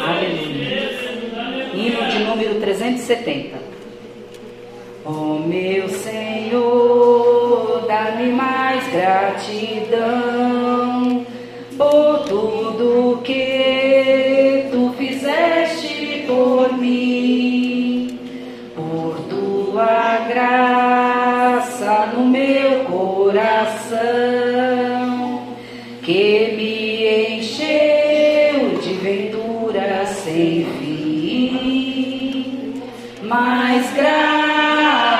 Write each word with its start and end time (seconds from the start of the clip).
Aleluia. 0.00 0.88
Hino 1.74 2.06
de 2.10 2.18
número 2.24 2.60
370. 2.60 3.58
Oh 5.04 5.38
meu 5.46 5.88
Senhor, 5.88 7.84
dá-me 7.86 8.30
mais 8.32 8.86
gratidão 8.92 10.37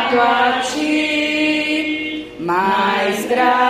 grato 0.09 0.21
a 0.21 0.61
ti, 0.63 2.27
mais 2.41 3.27
grato 3.29 3.68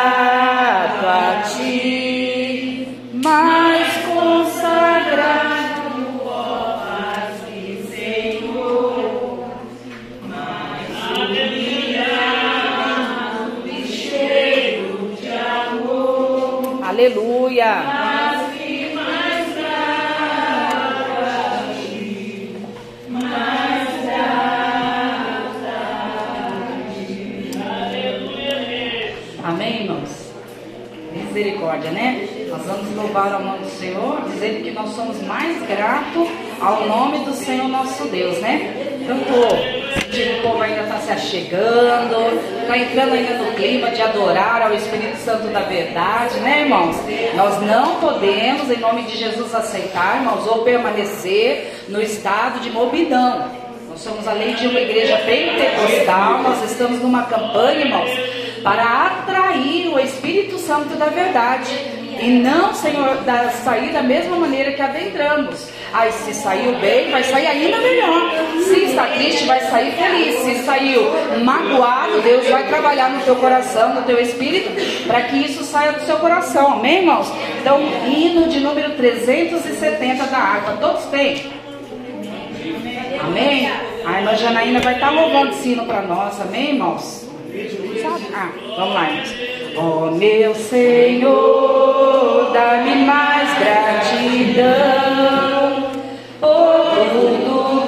vamos 33.18 33.32
louvar 33.32 33.40
o 33.40 33.44
nome 33.44 33.58
do 33.58 33.70
Senhor, 33.70 34.22
dizendo 34.30 34.62
que 34.62 34.70
nós 34.70 34.90
somos 34.90 35.20
mais 35.22 35.60
gratos 35.66 36.28
ao 36.60 36.86
nome 36.86 37.18
do 37.24 37.32
Senhor 37.32 37.68
nosso 37.68 38.04
Deus, 38.04 38.38
né? 38.38 38.96
Tanto 39.06 39.32
o 39.32 40.42
povo 40.42 40.62
ainda 40.62 40.82
está 40.82 40.98
se 40.98 41.12
achegando, 41.12 42.16
está 42.62 42.78
entrando 42.78 43.14
ainda 43.14 43.34
no 43.34 43.52
clima 43.54 43.90
de 43.90 44.02
adorar 44.02 44.62
ao 44.62 44.74
Espírito 44.74 45.16
Santo 45.18 45.48
da 45.48 45.60
verdade, 45.60 46.38
né, 46.40 46.62
irmãos? 46.62 46.96
Nós 47.34 47.60
não 47.62 47.96
podemos, 47.96 48.70
em 48.70 48.78
nome 48.78 49.02
de 49.02 49.16
Jesus, 49.16 49.54
aceitar, 49.54 50.16
irmãos, 50.16 50.46
ou 50.46 50.62
permanecer 50.62 51.86
no 51.88 52.00
estado 52.00 52.60
de 52.60 52.70
mobidão. 52.70 53.50
Nós 53.88 54.00
somos 54.00 54.28
além 54.28 54.54
de 54.54 54.66
uma 54.66 54.80
igreja 54.80 55.16
pentecostal, 55.18 56.42
nós 56.42 56.70
estamos 56.70 57.00
numa 57.00 57.24
campanha, 57.24 57.80
irmãos, 57.80 58.10
para 58.62 59.06
atrair 59.06 59.88
o 59.88 59.98
Espírito 59.98 60.58
Santo 60.58 60.96
da 60.96 61.06
verdade. 61.06 61.97
E 62.20 62.30
não, 62.30 62.74
Senhor, 62.74 63.18
da, 63.18 63.50
sair 63.50 63.92
da 63.92 64.02
mesma 64.02 64.36
maneira 64.36 64.72
que 64.72 64.82
adentramos. 64.82 65.68
Aí, 65.92 66.12
se 66.12 66.34
saiu 66.34 66.78
bem, 66.78 67.10
vai 67.10 67.22
sair 67.24 67.46
ainda 67.46 67.78
melhor. 67.78 68.30
Se 68.64 68.84
está 68.84 69.06
triste, 69.06 69.46
vai 69.46 69.60
sair 69.60 69.92
feliz. 69.92 70.40
Se 70.40 70.64
saiu 70.64 71.02
magoado, 71.44 72.20
Deus 72.20 72.48
vai 72.48 72.66
trabalhar 72.66 73.10
no 73.10 73.22
teu 73.22 73.36
coração, 73.36 73.94
no 73.94 74.02
teu 74.02 74.20
espírito, 74.20 74.70
para 75.06 75.22
que 75.22 75.36
isso 75.36 75.64
saia 75.64 75.92
do 75.92 76.00
seu 76.04 76.16
coração. 76.16 76.74
Amém, 76.74 76.98
irmãos? 76.98 77.32
Então, 77.60 77.80
hino 78.06 78.48
de 78.48 78.60
número 78.60 78.90
370 78.96 80.24
da 80.24 80.38
harpa. 80.38 80.72
Todos 80.80 81.04
têm? 81.06 81.46
Amém? 83.20 83.70
A 84.04 84.18
irmã 84.18 84.34
Janaína 84.36 84.80
vai 84.80 84.94
estar 84.94 85.10
louvando 85.10 85.50
esse 85.50 85.70
hino 85.70 85.86
para 85.86 86.02
nós. 86.02 86.40
Amém, 86.40 86.70
irmãos? 86.70 87.28
Ah, 88.34 88.50
vamos 88.76 88.94
lá, 88.94 89.10
irmãos. 89.10 89.57
Oh, 89.76 90.10
meu 90.10 90.54
Senhor, 90.54 92.50
dá-me 92.52 93.04
mais 93.04 93.58
gratidão. 93.58 94.98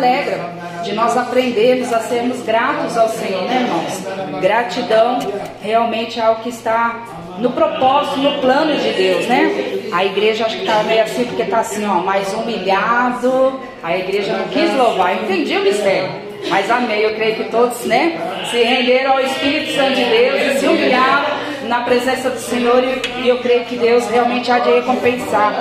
alegra 0.00 0.40
de 0.82 0.92
nós 0.92 1.14
aprendermos 1.16 1.92
a 1.92 2.00
sermos 2.00 2.40
gratos 2.42 2.96
ao 2.96 3.08
Senhor, 3.10 3.42
né, 3.42 3.66
irmãos? 3.66 4.40
Gratidão 4.40 5.18
realmente 5.62 6.18
é 6.18 6.22
algo 6.22 6.42
que 6.42 6.48
está 6.48 7.04
no 7.38 7.50
propósito, 7.50 8.18
no 8.18 8.40
plano 8.40 8.74
de 8.76 8.90
Deus, 8.92 9.26
né? 9.26 9.90
A 9.92 10.04
igreja 10.04 10.46
acho 10.46 10.56
que 10.56 10.62
está 10.62 10.82
meio 10.84 11.02
assim, 11.02 11.24
porque 11.24 11.42
está 11.42 11.60
assim, 11.60 11.86
ó, 11.86 11.94
mais 12.00 12.32
humilhado. 12.32 13.60
A 13.82 13.96
igreja 13.96 14.36
não 14.36 14.48
quis 14.48 14.74
louvar, 14.74 15.14
entendi 15.22 15.56
o 15.56 15.62
mistério. 15.62 16.10
Mas 16.48 16.70
amei, 16.70 17.04
eu 17.04 17.14
creio 17.14 17.36
que 17.36 17.44
todos, 17.44 17.84
né, 17.84 18.18
se 18.50 18.62
renderam 18.62 19.12
ao 19.12 19.20
Espírito 19.20 19.72
Santo 19.74 19.94
de 19.94 20.04
Deus 20.04 20.40
e 20.40 20.58
se 20.58 20.66
humilharam 20.66 21.40
na 21.68 21.82
presença 21.82 22.30
do 22.30 22.38
Senhor 22.38 22.82
e, 23.18 23.28
eu 23.28 23.38
creio 23.38 23.64
que 23.66 23.76
Deus 23.76 24.08
realmente 24.08 24.50
há 24.50 24.58
de 24.58 24.70
recompensar. 24.70 25.54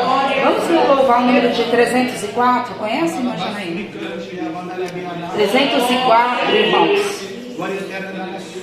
Vamos 0.44 0.88
louvar 0.88 1.22
o 1.22 1.26
número 1.26 1.50
de 1.50 1.64
304, 1.66 2.76
conhece, 2.76 3.18
irmã 3.18 3.38
Janaína? 3.38 3.90
304, 5.40 6.54
irmãos. 6.54 7.00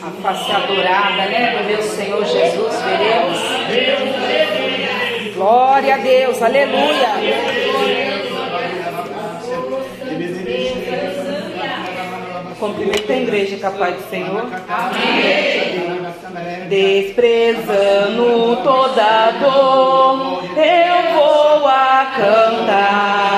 A 0.03 0.11
face 0.23 0.53
adorada, 0.53 1.25
né, 1.25 1.57
do 1.57 1.65
meu 1.65 1.83
Senhor 1.83 2.23
Jesus, 2.23 2.75
veremos. 2.83 3.41
Glória 5.35 5.95
a 5.95 5.99
Deus, 5.99 6.43
aleluia. 6.43 7.09
Cumprimento 12.61 13.11
a 13.11 13.17
igreja 13.17 13.57
capaz 13.57 13.97
do 13.97 14.11
Senhor. 14.11 14.47
Amém. 14.69 15.87
Desprezando 16.69 18.57
toda 18.63 19.31
dor, 19.41 20.45
eu 20.57 21.15
vou 21.15 21.67
a 21.69 22.13
cantar 22.17 23.36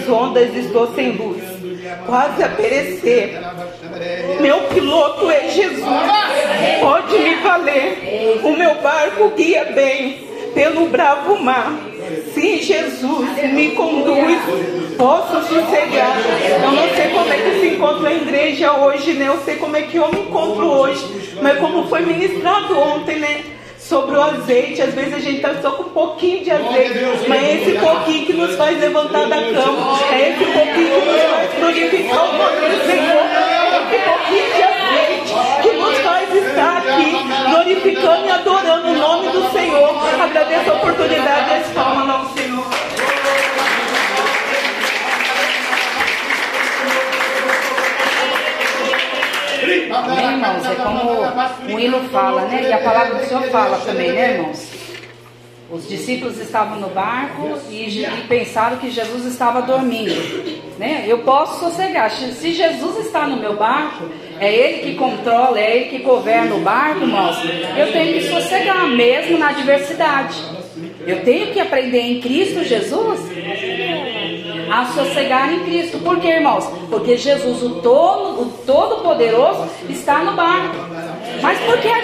entre 0.00 0.02
as 0.02 0.08
ondas, 0.08 0.56
estou 0.56 0.94
sem 0.94 1.12
luz, 1.12 1.42
quase 2.06 2.42
a 2.42 2.48
perecer. 2.48 3.38
Meu 4.40 4.58
piloto 4.62 5.30
é 5.30 5.48
Jesus, 5.48 5.84
pode 6.80 7.18
me 7.18 7.34
valer. 7.36 8.40
O 8.42 8.56
meu 8.56 8.74
barco 8.76 9.30
guia 9.36 9.64
bem 9.66 10.28
pelo 10.54 10.88
bravo 10.88 11.38
mar. 11.42 11.78
Sim, 12.34 12.58
Jesus 12.58 13.52
me 13.52 13.70
conduz, 13.72 14.38
posso 14.96 15.42
sossegar. 15.46 16.16
Eu 16.62 16.72
não 16.72 16.88
sei 16.94 17.08
como 17.10 17.32
é 17.32 17.36
que 17.36 17.60
se 17.60 17.66
encontra 17.74 18.08
a 18.08 18.12
igreja 18.12 18.72
hoje, 18.72 19.12
né? 19.12 19.28
Eu 19.28 19.38
sei 19.44 19.56
como 19.56 19.76
é 19.76 19.82
que 19.82 19.96
eu 19.96 20.10
me 20.10 20.20
encontro 20.20 20.66
hoje, 20.66 21.04
mas 21.40 21.58
como 21.58 21.86
foi 21.88 22.00
ministrado 22.00 22.78
ontem, 22.78 23.18
né? 23.18 23.39
O 24.18 24.22
azeite. 24.22 24.82
Às 24.82 24.94
vezes 24.94 25.14
a 25.14 25.18
gente 25.18 25.36
está 25.36 25.54
só 25.60 25.72
com 25.72 25.84
um 25.84 25.88
pouquinho 25.90 26.44
de 26.44 26.50
azeite, 26.50 27.28
mas 27.28 27.42
é 27.42 27.56
esse 27.56 27.78
pouquinho 27.78 28.26
que 28.26 28.32
nos 28.32 28.56
faz 28.56 28.80
levantar 28.80 29.26
da 29.26 29.36
cama, 29.36 29.98
é 30.12 30.30
esse 30.30 30.44
pouquinho 30.44 31.00
que 31.00 31.06
nos 31.06 31.22
faz 31.22 31.54
glorificar 31.58 32.24
o 32.24 32.32
nome 32.38 32.60
do 32.60 32.86
Senhor, 32.86 33.24
é 33.24 33.86
esse 33.86 34.04
pouquinho 34.04 34.54
de 34.54 34.62
azeite 34.62 34.80
que 35.62 35.72
nos 35.72 35.98
faz 35.98 36.34
estar 36.34 36.76
aqui 36.78 37.16
glorificando 37.50 38.26
e 38.26 38.30
adorando 38.30 38.88
o 38.88 38.94
nome 38.94 39.28
do 39.30 39.52
Senhor. 39.52 39.90
Agradeço 40.20 40.70
a 40.70 40.74
oportunidade, 40.74 41.54
as 41.54 41.66
palmas 41.72 42.08
ao 42.08 42.24
Senhor. 42.26 42.39
Né, 50.14 50.32
irmãos? 50.32 50.66
É 50.66 50.74
como 50.74 51.74
o 51.74 51.80
hino 51.80 52.00
fala, 52.10 52.42
né? 52.42 52.68
E 52.68 52.72
a 52.72 52.78
palavra 52.78 53.14
do 53.14 53.26
Senhor 53.26 53.42
fala 53.44 53.78
também, 53.78 54.12
né, 54.12 54.34
irmãos? 54.34 54.80
Os 55.70 55.88
discípulos 55.88 56.36
estavam 56.40 56.80
no 56.80 56.88
barco 56.88 57.56
e, 57.70 58.02
e, 58.02 58.26
pensaram 58.26 58.78
que 58.78 58.90
Jesus 58.90 59.24
estava 59.24 59.62
dormindo. 59.62 60.60
Né? 60.76 61.04
Eu 61.06 61.18
posso 61.18 61.60
sossegar. 61.60 62.10
Se 62.10 62.52
Jesus 62.52 63.06
está 63.06 63.28
no 63.28 63.36
meu 63.36 63.54
barco, 63.54 64.04
é 64.40 64.52
Ele 64.52 64.90
que 64.90 64.98
controla, 64.98 65.60
é 65.60 65.76
Ele 65.76 65.84
que 65.90 65.98
governa 65.98 66.56
o 66.56 66.60
barco, 66.60 67.02
irmãos. 67.02 67.36
Eu 67.76 67.92
tenho 67.92 68.14
que 68.14 68.28
sossegar, 68.28 68.88
mesmo 68.88 69.38
na 69.38 69.50
adversidade. 69.50 70.36
Eu 71.06 71.22
tenho 71.22 71.52
que 71.52 71.60
aprender 71.60 72.00
em 72.00 72.20
Cristo 72.20 72.64
Jesus 72.64 73.20
a 74.70 74.86
sossegar 74.86 75.52
em 75.52 75.60
Cristo. 75.64 75.98
Por 75.98 76.20
quê, 76.20 76.28
irmãos? 76.28 76.64
Porque 76.88 77.16
Jesus, 77.16 77.62
o 77.62 77.80
todo, 77.80 78.42
o 78.42 78.46
todo-poderoso, 78.64 79.68
está 79.88 80.20
no 80.20 80.32
barco. 80.32 80.76
Mas 81.42 81.58
por 81.60 81.78
que 81.78 81.88
a 81.88 82.02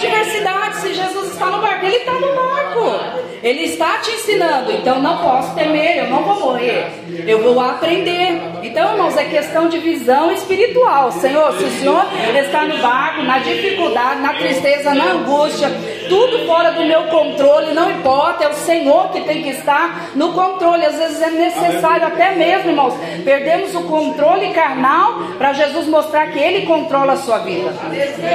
se 0.72 0.94
Jesus 0.94 1.32
está 1.32 1.46
no 1.46 1.60
barco? 1.60 1.84
Ele 1.84 1.96
está 1.96 2.12
no 2.12 2.34
barco. 2.34 3.26
Ele 3.42 3.62
está 3.64 3.98
te 3.98 4.10
ensinando. 4.10 4.72
Então 4.72 5.00
não 5.00 5.18
posso 5.18 5.54
temer, 5.54 5.98
eu 5.98 6.10
não 6.10 6.24
vou 6.24 6.40
morrer. 6.40 7.05
Eu 7.26 7.42
vou 7.42 7.60
aprender. 7.60 8.40
Então, 8.62 8.92
irmãos, 8.92 9.16
é 9.16 9.24
questão 9.24 9.68
de 9.68 9.78
visão 9.78 10.32
espiritual. 10.32 11.12
Senhor, 11.12 11.52
se 11.52 11.64
o 11.64 11.70
Senhor 11.70 12.04
está 12.36 12.64
no 12.64 12.78
barco, 12.78 13.22
na 13.22 13.38
dificuldade, 13.38 14.20
na 14.20 14.34
tristeza, 14.34 14.94
na 14.94 15.12
angústia, 15.12 15.70
tudo 16.08 16.46
fora 16.46 16.72
do 16.72 16.84
meu 16.84 17.04
controle, 17.04 17.72
não 17.72 17.90
importa, 17.90 18.44
é 18.44 18.48
o 18.48 18.54
Senhor 18.54 19.10
que 19.10 19.20
tem 19.22 19.42
que 19.42 19.50
estar 19.50 20.10
no 20.14 20.32
controle. 20.32 20.84
Às 20.84 20.96
vezes 20.96 21.22
é 21.22 21.30
necessário 21.30 22.06
até 22.06 22.34
mesmo, 22.34 22.70
irmãos, 22.70 22.94
perdemos 23.24 23.74
o 23.74 23.82
controle 23.82 24.52
carnal 24.52 25.20
para 25.38 25.52
Jesus 25.52 25.86
mostrar 25.86 26.32
que 26.32 26.38
Ele 26.38 26.66
controla 26.66 27.14
a 27.14 27.16
sua 27.16 27.38
vida. 27.38 27.72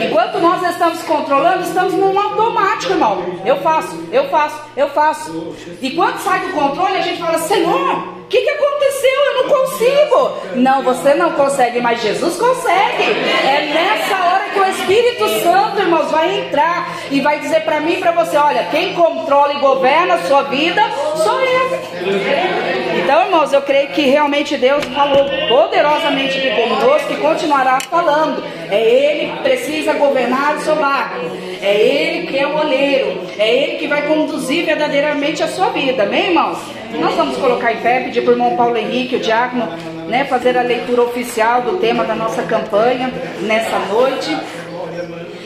Enquanto 0.05 0.39
nós 0.39 0.63
estamos 0.69 1.01
controlando, 1.03 1.63
estamos 1.63 1.93
num 1.93 2.17
automático, 2.17 2.93
irmão. 2.93 3.23
Eu 3.45 3.57
faço, 3.57 4.07
eu 4.11 4.29
faço, 4.29 4.61
eu 4.75 4.89
faço. 4.89 5.55
E 5.81 5.91
quando 5.91 6.17
sai 6.19 6.39
do 6.39 6.53
controle, 6.53 6.97
a 6.97 7.01
gente 7.01 7.19
fala, 7.19 7.37
Senhor, 7.39 8.20
que, 8.31 8.41
que 8.41 8.49
aconteceu? 8.49 9.25
Eu 9.25 9.43
não 9.43 9.49
consigo. 9.49 10.37
Não, 10.55 10.83
você 10.83 11.13
não 11.13 11.33
consegue, 11.33 11.81
mas 11.81 12.01
Jesus 12.01 12.37
consegue. 12.37 13.03
É 13.03 13.71
nessa 13.73 14.25
hora 14.25 14.49
que 14.49 14.59
o 14.59 14.65
Espírito 14.65 15.27
Santo, 15.43 15.81
irmãos, 15.81 16.09
vai 16.09 16.39
entrar 16.39 16.97
e 17.11 17.19
vai 17.19 17.39
dizer 17.39 17.61
para 17.61 17.81
mim 17.81 17.93
e 17.93 17.97
para 17.97 18.13
você: 18.13 18.37
olha, 18.37 18.63
quem 18.71 18.93
controla 18.93 19.53
e 19.53 19.59
governa 19.59 20.15
a 20.15 20.23
sua 20.23 20.43
vida 20.43 20.81
sou 21.17 21.41
eu. 21.41 22.80
Então, 23.11 23.25
irmãos, 23.25 23.51
eu 23.51 23.61
creio 23.63 23.89
que 23.89 24.03
realmente 24.03 24.55
Deus 24.55 24.85
falou 24.85 25.25
poderosamente 25.49 26.37
aqui 26.37 26.49
conosco 26.49 27.11
e 27.11 27.17
continuará 27.17 27.77
falando. 27.81 28.41
É 28.69 28.81
Ele 28.81 29.33
que 29.33 29.43
precisa 29.43 29.91
governar 29.95 30.55
o 30.55 30.61
seu 30.61 30.77
barco. 30.77 31.19
É 31.61 31.75
Ele 31.75 32.27
que 32.27 32.39
é 32.39 32.47
o 32.47 32.57
oleiro. 32.57 33.19
É 33.37 33.53
Ele 33.53 33.79
que 33.79 33.87
vai 33.87 34.07
conduzir 34.07 34.65
verdadeiramente 34.65 35.43
a 35.43 35.49
sua 35.49 35.71
vida. 35.71 36.03
Amém, 36.03 36.27
irmãos? 36.27 36.57
Nós 37.01 37.13
vamos 37.15 37.35
colocar 37.35 37.73
em 37.73 37.81
pé, 37.81 37.99
pedir 37.99 38.21
para 38.21 38.31
o 38.31 38.33
irmão 38.35 38.55
Paulo 38.55 38.77
Henrique, 38.77 39.17
o 39.17 39.19
diácono, 39.19 39.67
né, 40.07 40.23
fazer 40.23 40.57
a 40.57 40.61
leitura 40.61 41.01
oficial 41.01 41.63
do 41.63 41.79
tema 41.79 42.05
da 42.05 42.15
nossa 42.15 42.43
campanha 42.43 43.11
nessa 43.41 43.77
noite. 43.91 44.37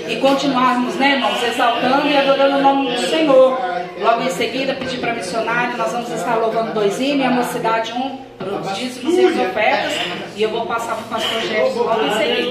E 0.08 0.18
continuarmos, 0.18 0.94
né, 0.98 1.14
irmãos, 1.14 1.42
exaltando 1.42 2.08
e 2.08 2.16
adorando 2.16 2.58
o 2.58 2.62
nome 2.62 2.92
do 2.92 3.02
Senhor. 3.08 3.75
Logo 4.06 4.22
em 4.22 4.30
seguida, 4.30 4.76
pedir 4.76 5.00
para 5.00 5.16
missionário, 5.16 5.76
nós 5.78 5.92
vamos 5.92 6.12
estar 6.12 6.36
louvando 6.36 6.76
dois 6.76 7.00
hinos 7.00 7.26
a 7.26 7.32
mocidade 7.32 7.92
um 7.92 8.18
para 8.38 8.50
os 8.50 8.78
dízimos 8.78 9.16
e 9.16 9.26
as 9.26 9.34
ofertas. 9.34 9.94
E 10.36 10.44
eu 10.44 10.52
vou 10.52 10.68
passar 10.68 10.96
para 10.96 11.06
o 11.06 11.08
pastor 11.10 11.42
Gerson 11.42 11.80
logo 11.80 12.04
em 12.04 12.12
seguida. 12.12 12.46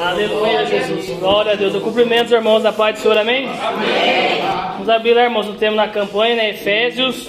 Aleluia, 0.00 0.64
Jesus. 0.64 1.18
Glória 1.18 1.52
a 1.52 1.54
Deus. 1.54 1.74
Eu 1.74 1.82
cumprimento 1.82 2.26
os 2.28 2.32
irmãos 2.32 2.62
da 2.62 2.72
paz 2.72 2.96
do 2.96 3.02
Senhor, 3.02 3.18
amém? 3.18 3.46
amém. 3.46 4.40
Vamos 4.72 4.88
abrir 4.88 5.12
lá, 5.12 5.24
irmãos, 5.24 5.46
o 5.46 5.52
tema 5.52 5.76
na 5.76 5.88
campanha, 5.88 6.36
né? 6.36 6.50
Efésios, 6.52 7.28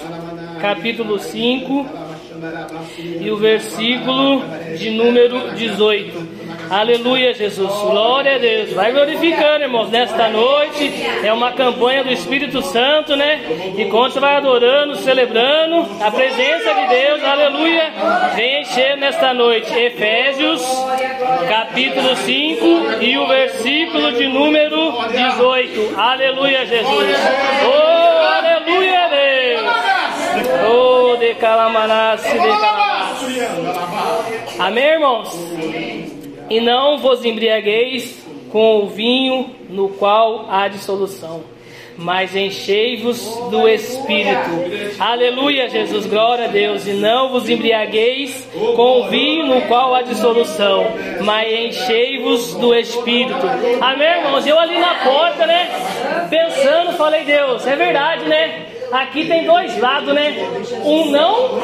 capítulo 0.62 1.18
5, 1.18 1.86
e 3.20 3.30
o 3.30 3.36
versículo 3.36 4.42
de 4.78 4.88
número 4.88 5.50
18. 5.54 6.41
Aleluia, 6.72 7.34
Jesus. 7.34 7.70
Glória 7.70 8.36
a 8.36 8.38
Deus. 8.38 8.72
Vai 8.72 8.92
glorificando, 8.92 9.64
irmãos, 9.64 9.90
nesta 9.90 10.30
noite. 10.30 10.90
É 11.22 11.30
uma 11.30 11.52
campanha 11.52 12.02
do 12.02 12.10
Espírito 12.10 12.62
Santo, 12.62 13.14
né? 13.14 13.42
E 13.76 13.84
quando 13.90 14.12
você 14.12 14.20
vai 14.20 14.36
adorando, 14.36 14.96
celebrando 14.96 15.86
a 16.00 16.10
presença 16.10 16.72
de 16.72 16.88
Deus, 16.88 17.22
aleluia, 17.22 17.92
vem 18.34 18.62
encher 18.62 18.96
nesta 18.96 19.34
noite. 19.34 19.70
Efésios, 19.70 20.62
capítulo 21.46 22.16
5 22.16 22.66
e 23.02 23.18
o 23.18 23.26
versículo 23.26 24.12
de 24.12 24.26
número 24.28 24.92
18. 25.08 26.00
Aleluia, 26.00 26.64
Jesus. 26.64 27.06
Oh, 27.66 28.36
aleluia, 28.38 29.10
Deus. 29.10 29.62
Oh, 30.72 31.16
de 31.18 31.34
calamanás, 31.34 32.22
de 32.22 32.38
calamanás. 32.38 32.92
Amém, 34.58 34.84
irmãos? 34.84 36.21
E 36.50 36.60
não 36.60 36.98
vos 36.98 37.24
embriagueis 37.24 38.26
com 38.50 38.80
o 38.80 38.86
vinho 38.86 39.50
no 39.70 39.88
qual 39.88 40.46
há 40.50 40.68
dissolução, 40.68 41.42
mas 41.96 42.36
enchei-vos 42.36 43.34
do 43.50 43.66
Espírito. 43.66 44.50
Aleluia, 44.98 45.68
Jesus, 45.68 46.06
glória 46.06 46.44
a 46.44 46.48
Deus. 46.48 46.86
E 46.86 46.92
não 46.92 47.30
vos 47.30 47.48
embriagueis 47.48 48.46
com 48.76 49.00
o 49.00 49.08
vinho 49.08 49.46
no 49.46 49.62
qual 49.62 49.94
há 49.94 50.02
dissolução, 50.02 50.84
mas 51.24 51.50
enchei-vos 51.50 52.54
do 52.54 52.74
Espírito. 52.74 53.46
Amém, 53.80 54.08
irmãos? 54.08 54.46
Eu 54.46 54.58
ali 54.58 54.78
na 54.78 54.94
porta, 54.96 55.46
né? 55.46 55.68
Pensando, 56.28 56.92
falei, 56.96 57.24
Deus, 57.24 57.66
é 57.66 57.76
verdade, 57.76 58.26
né? 58.26 58.71
Aqui 58.92 59.26
tem 59.26 59.44
dois 59.44 59.78
lados, 59.78 60.14
né? 60.14 60.34
Um 60.84 61.06
não 61.10 61.60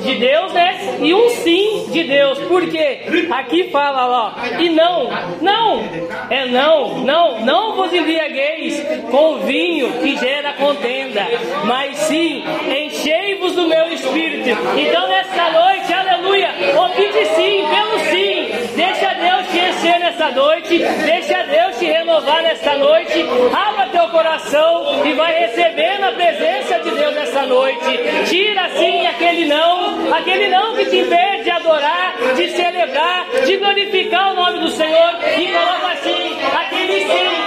de 0.00 0.14
Deus, 0.16 0.52
né? 0.52 0.98
E 1.00 1.14
um 1.14 1.28
sim 1.30 1.86
de 1.90 2.04
Deus. 2.04 2.38
Por 2.40 2.66
quê? 2.68 3.00
Aqui 3.30 3.64
fala, 3.70 4.08
ó, 4.08 4.58
e 4.58 4.70
não, 4.70 5.08
não, 5.40 5.82
é 6.30 6.46
não, 6.46 6.98
não, 7.00 7.40
não 7.44 7.76
vos 7.76 7.92
embriagueis 7.92 8.82
com 9.10 9.38
vinho 9.38 9.92
que 10.00 10.16
gera 10.16 10.52
contenda, 10.54 11.26
mas 11.64 11.96
sim 11.98 12.42
enchei-vos 12.68 13.52
do 13.54 13.66
meu 13.68 13.92
espírito. 13.92 14.48
Então 14.76 15.08
nessa 15.08 15.50
noite, 15.50 15.92
aleluia, 15.92 16.50
opte 16.76 17.26
sim, 17.34 17.64
pelo 17.68 17.98
sim, 18.10 18.59
deixa 18.80 19.14
Deus 19.14 19.46
te 19.48 19.58
encher 19.58 20.00
nessa 20.00 20.30
noite, 20.30 20.78
deixa 20.78 21.42
Deus 21.44 21.78
te 21.78 21.84
renovar 21.84 22.42
nessa 22.42 22.76
noite, 22.76 23.24
abra 23.52 23.86
teu 23.88 24.08
coração 24.08 25.04
e 25.04 25.12
vai 25.12 25.38
recebendo 25.40 26.04
a 26.04 26.12
presença 26.12 26.78
de 26.78 26.90
Deus 26.90 27.14
nessa 27.14 27.44
noite. 27.44 27.98
Tira 28.26 28.64
assim 28.64 29.06
aquele 29.06 29.44
não, 29.46 30.14
aquele 30.14 30.48
não 30.48 30.74
que 30.76 30.86
te 30.86 30.98
impede 30.98 31.44
de 31.44 31.50
adorar, 31.50 32.14
de 32.34 32.48
celebrar, 32.50 33.26
de 33.44 33.56
glorificar 33.58 34.32
o 34.32 34.36
nome 34.36 34.60
do 34.60 34.68
Senhor 34.70 35.18
e 35.38 35.46
coloca 35.46 35.92
assim, 35.92 36.38
aquele 36.58 37.00
sim. 37.00 37.39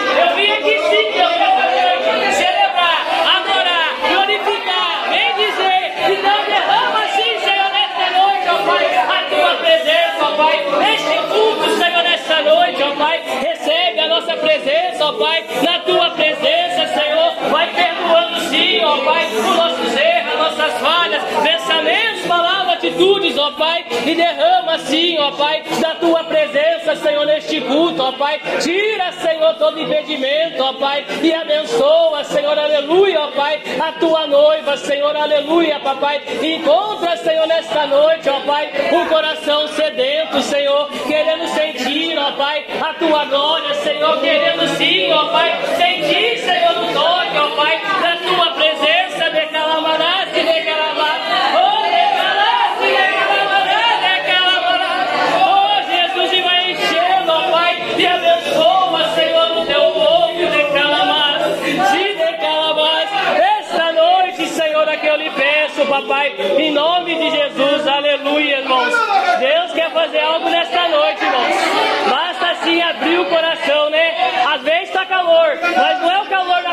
noite, 12.43 12.83
ó 12.83 12.95
Pai. 12.95 13.21
Recebe 13.41 14.00
a 14.00 14.07
nossa 14.07 14.35
presença, 14.38 15.05
ó 15.05 15.13
Pai. 15.13 15.43
Na 15.62 15.79
tua 15.79 16.09
presença, 16.12 16.88
Senhor. 16.88 17.33
Vai 17.50 17.67
perdoando, 17.73 18.39
sim, 18.50 18.83
ó 18.83 18.97
Pai, 19.03 19.25
os 19.27 19.55
nossos 19.55 19.95
erros, 19.95 20.33
as 20.33 20.57
nossas 20.57 20.81
falhas, 20.81 21.23
pensamentos, 21.43 22.25
palavras, 22.27 22.73
atitudes, 22.75 23.38
ó 23.38 23.51
Pai. 23.51 23.85
E 24.05 24.15
derrama, 24.15 24.77
sim, 24.79 25.17
ó 25.19 25.31
Pai, 25.31 25.63
da 25.79 25.95
tua 25.95 26.23
presença, 26.23 26.95
Senhor, 26.95 27.25
neste 27.25 27.62
culto, 27.62 28.03
ó 28.03 28.12
Pai. 28.13 28.39
Tira, 28.62 29.12
Senhor, 29.13 29.53
todo 29.55 29.79
impedimento, 29.79 30.63
ó 30.63 30.73
Pai. 30.73 31.05
E 31.21 31.33
abençoa, 31.33 32.23
Senhor, 32.23 32.57
aleluia, 32.57 33.21
ó 33.21 33.27
Pai. 33.31 33.62
A 33.79 33.91
tua 33.93 34.27
noiva, 34.27 34.77
Senhor, 34.77 35.15
aleluia, 35.15 35.79
papai. 35.79 36.21
Encontra, 36.41 37.17
Senhor, 37.17 37.47
nesta 37.47 37.85
noite, 37.88 38.29
ó 38.29 38.39
Pai, 38.41 38.71
um 38.91 39.05
coração 39.07 39.67
sedento, 39.69 40.41
Senhor 40.41 40.62
tua 43.13 43.25
glória, 43.25 43.75
Senhor, 43.75 44.20
querendo 44.22 44.67
sim, 44.70 45.12
ó 45.12 45.27
Pai, 45.27 45.51
sentir, 45.77 46.39
Senhor, 46.39 46.62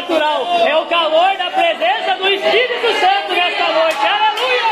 é 0.09 0.76
o 0.76 0.87
calor 0.87 1.37
da 1.37 1.50
presença 1.50 2.14
do 2.16 2.26
Espírito 2.26 2.87
Santo 3.00 3.35
nesta 3.35 3.69
noite. 3.71 3.99
Aleluia! 4.07 4.62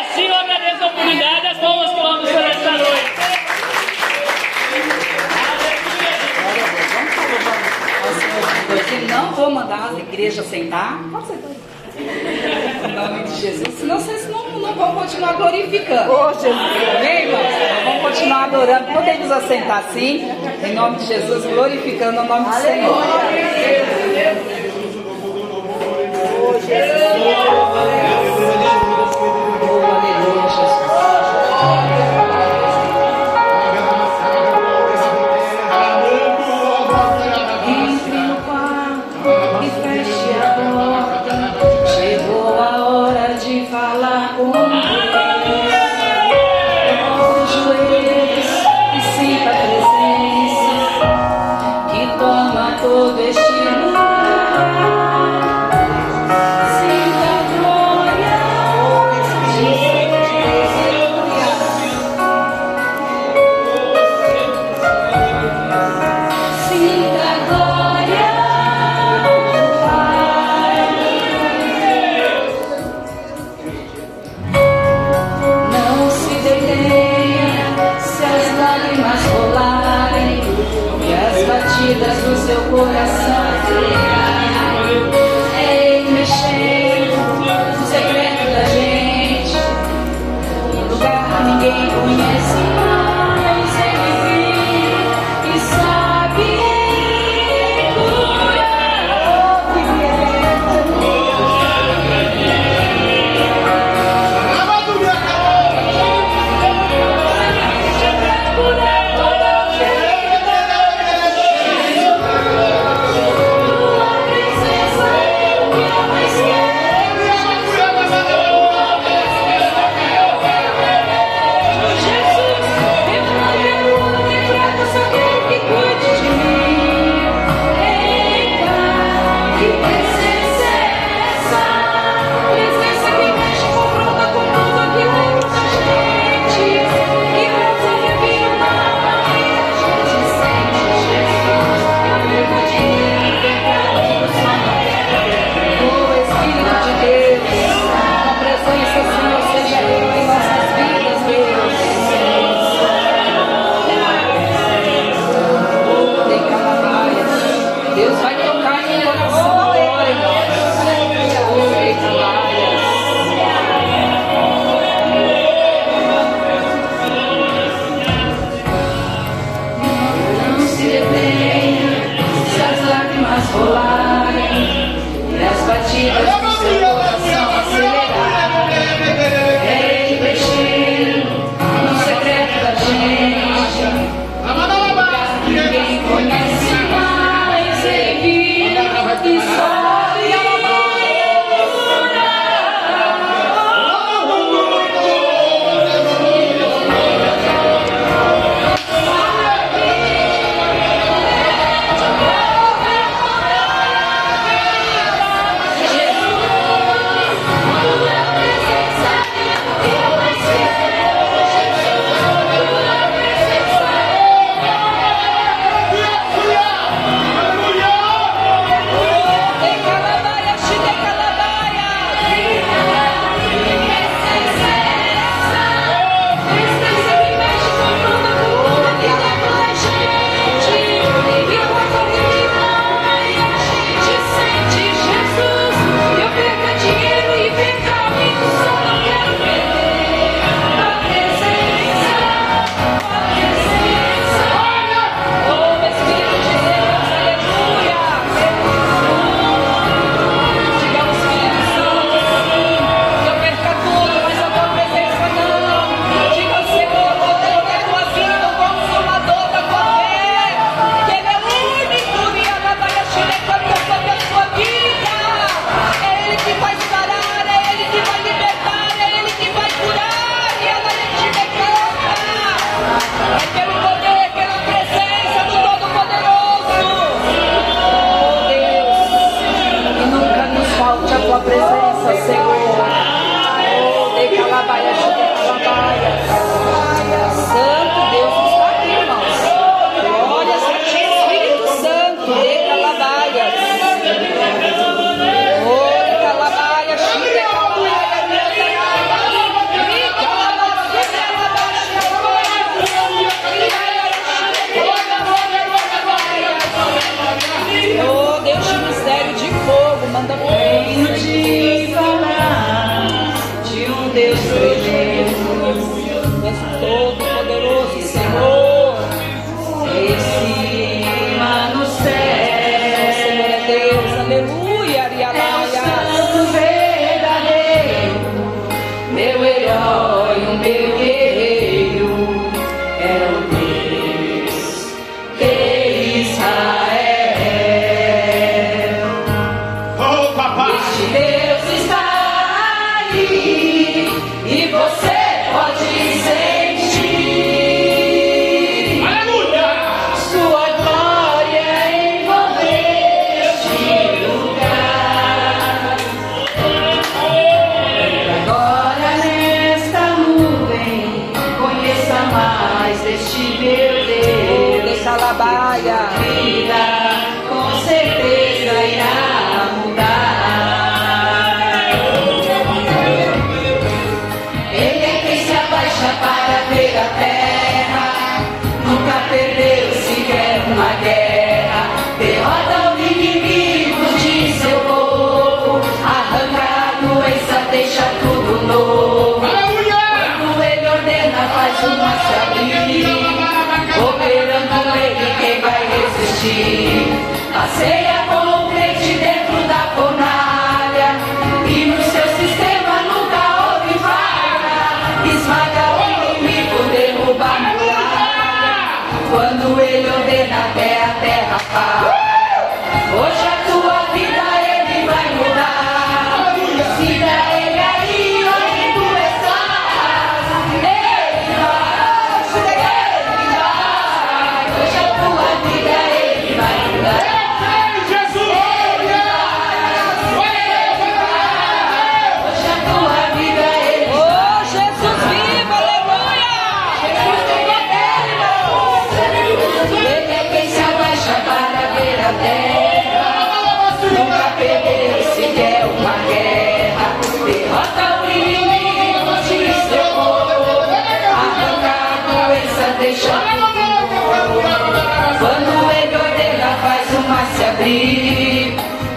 Assim 0.00 0.26
eu 0.26 0.34
agradeço 0.34 0.84
a 0.84 0.86
oportunidade, 0.86 1.46
as 1.46 1.58
palmas 1.58 1.90
que 1.90 2.00
vamos 2.00 2.30
por 2.30 2.44
esta 2.44 2.70
noite. 2.72 3.10
Hoje 8.70 9.06
não 9.06 9.32
vou 9.32 9.50
mandar 9.50 9.92
as 9.92 9.98
igrejas 9.98 10.44
sentar. 10.46 10.98
Pode 11.10 11.26
sentar. 11.28 11.50
Em 12.00 12.92
nome 12.94 13.24
de 13.24 13.40
Jesus. 13.40 13.74
Senão 13.78 13.98
vocês 13.98 14.28
não, 14.30 14.58
não 14.58 14.74
vão 14.74 14.94
continuar 14.94 15.32
glorificando. 15.34 16.12
Ô, 16.12 16.32
Jesus. 16.34 16.54
Amém, 16.96 17.24
irmãos? 17.24 17.46
Vamos 17.84 18.02
continuar 18.02 18.44
adorando. 18.44 18.92
Podemos 18.92 19.30
assentar 19.30 19.78
assim, 19.88 20.30
em 20.64 20.74
nome 20.74 20.96
de 20.96 21.06
Jesus, 21.06 21.44
glorificando 21.46 22.20
o 22.20 22.24
nome 22.24 22.44
do 22.44 22.54
Senhor. 22.60 23.39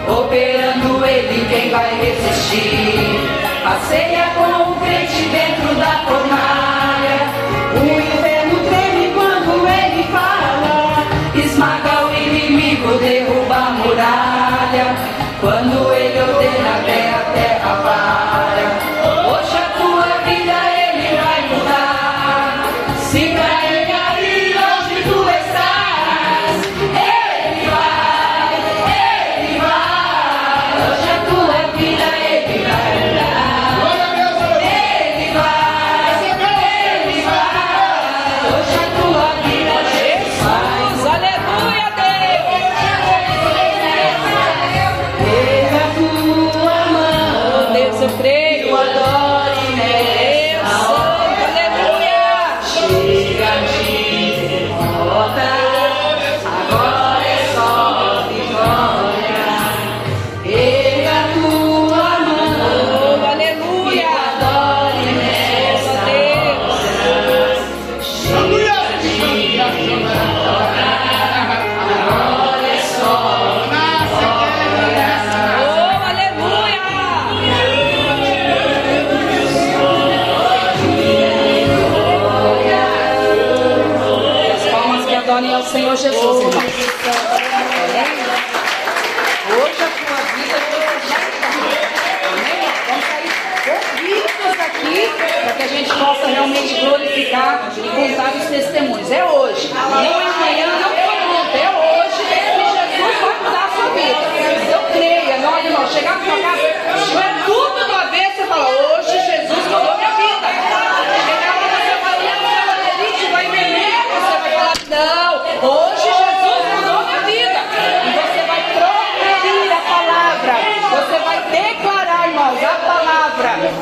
Operando 0.07 1.05
ele, 1.05 1.45
quem 1.47 1.69
vai 1.69 1.93
resistir? 2.01 3.19
A 3.63 3.79
ceia 3.87 4.25
com 4.35 4.71
o 4.71 4.75
crente 4.79 5.21
dentro 5.29 5.75
da 5.75 6.03
fornalha. 6.07 7.19
O 7.75 7.85
inferno 7.85 8.59
treme 8.67 9.13
quando 9.13 9.67
ele 9.67 10.03
fala. 10.11 11.05
Esmaga 11.35 12.07
o 12.07 12.13
inimigo, 12.15 12.97
derruba 12.97 13.55
a 13.55 13.71
muralha. 13.73 14.95
Quando 15.39 15.93
ele 15.93 16.19
ordena 16.19 16.75
até 16.77 17.09
a 17.09 17.19
terra 17.31 17.75
vai. 17.83 18.02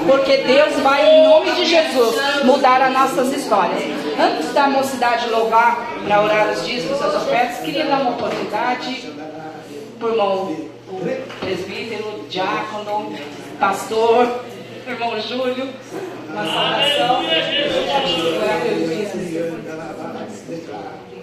porque 0.07 0.37
Deus 0.37 0.75
vai, 0.81 1.07
em 1.07 1.27
nome 1.27 1.51
de 1.51 1.65
Jesus, 1.65 2.15
mudar 2.43 2.81
as 2.81 2.93
nossas 2.93 3.33
histórias. 3.33 3.81
Antes 4.19 4.53
da 4.53 4.67
mocidade 4.67 5.29
louvar 5.29 5.87
para 6.05 6.21
orar 6.21 6.51
os 6.51 6.65
discos 6.65 7.01
as 7.01 7.15
ofertas, 7.15 7.59
queria 7.59 7.85
dar 7.85 8.01
uma 8.01 8.11
oportunidade 8.11 9.11
para 9.99 10.07
o 10.07 10.11
irmão 10.11 10.55
presbítero, 11.39 12.25
diácono, 12.29 13.13
pastor, 13.59 14.41
irmão 14.87 15.19
Júlio, 15.21 15.69
uma 16.29 16.45
saudação. 16.45 17.23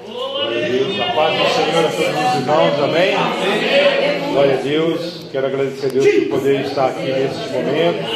Glória 0.09 0.64
a 0.64 0.68
Deus, 0.68 1.00
a 1.00 1.12
paz 1.12 1.38
do 1.38 1.44
Senhor 1.54 1.85
a 1.85 1.90
todos 1.90 2.09
os 2.09 2.35
irmãos, 2.40 2.83
amém? 2.83 4.33
Glória 4.33 4.54
a 4.54 4.62
Deus, 4.62 5.26
quero 5.31 5.46
agradecer 5.46 5.87
a 5.87 5.88
Deus 5.90 6.07
por 6.07 6.38
poder 6.38 6.64
estar 6.64 6.87
aqui 6.87 7.12
neste 7.12 7.48
momento. 7.50 8.08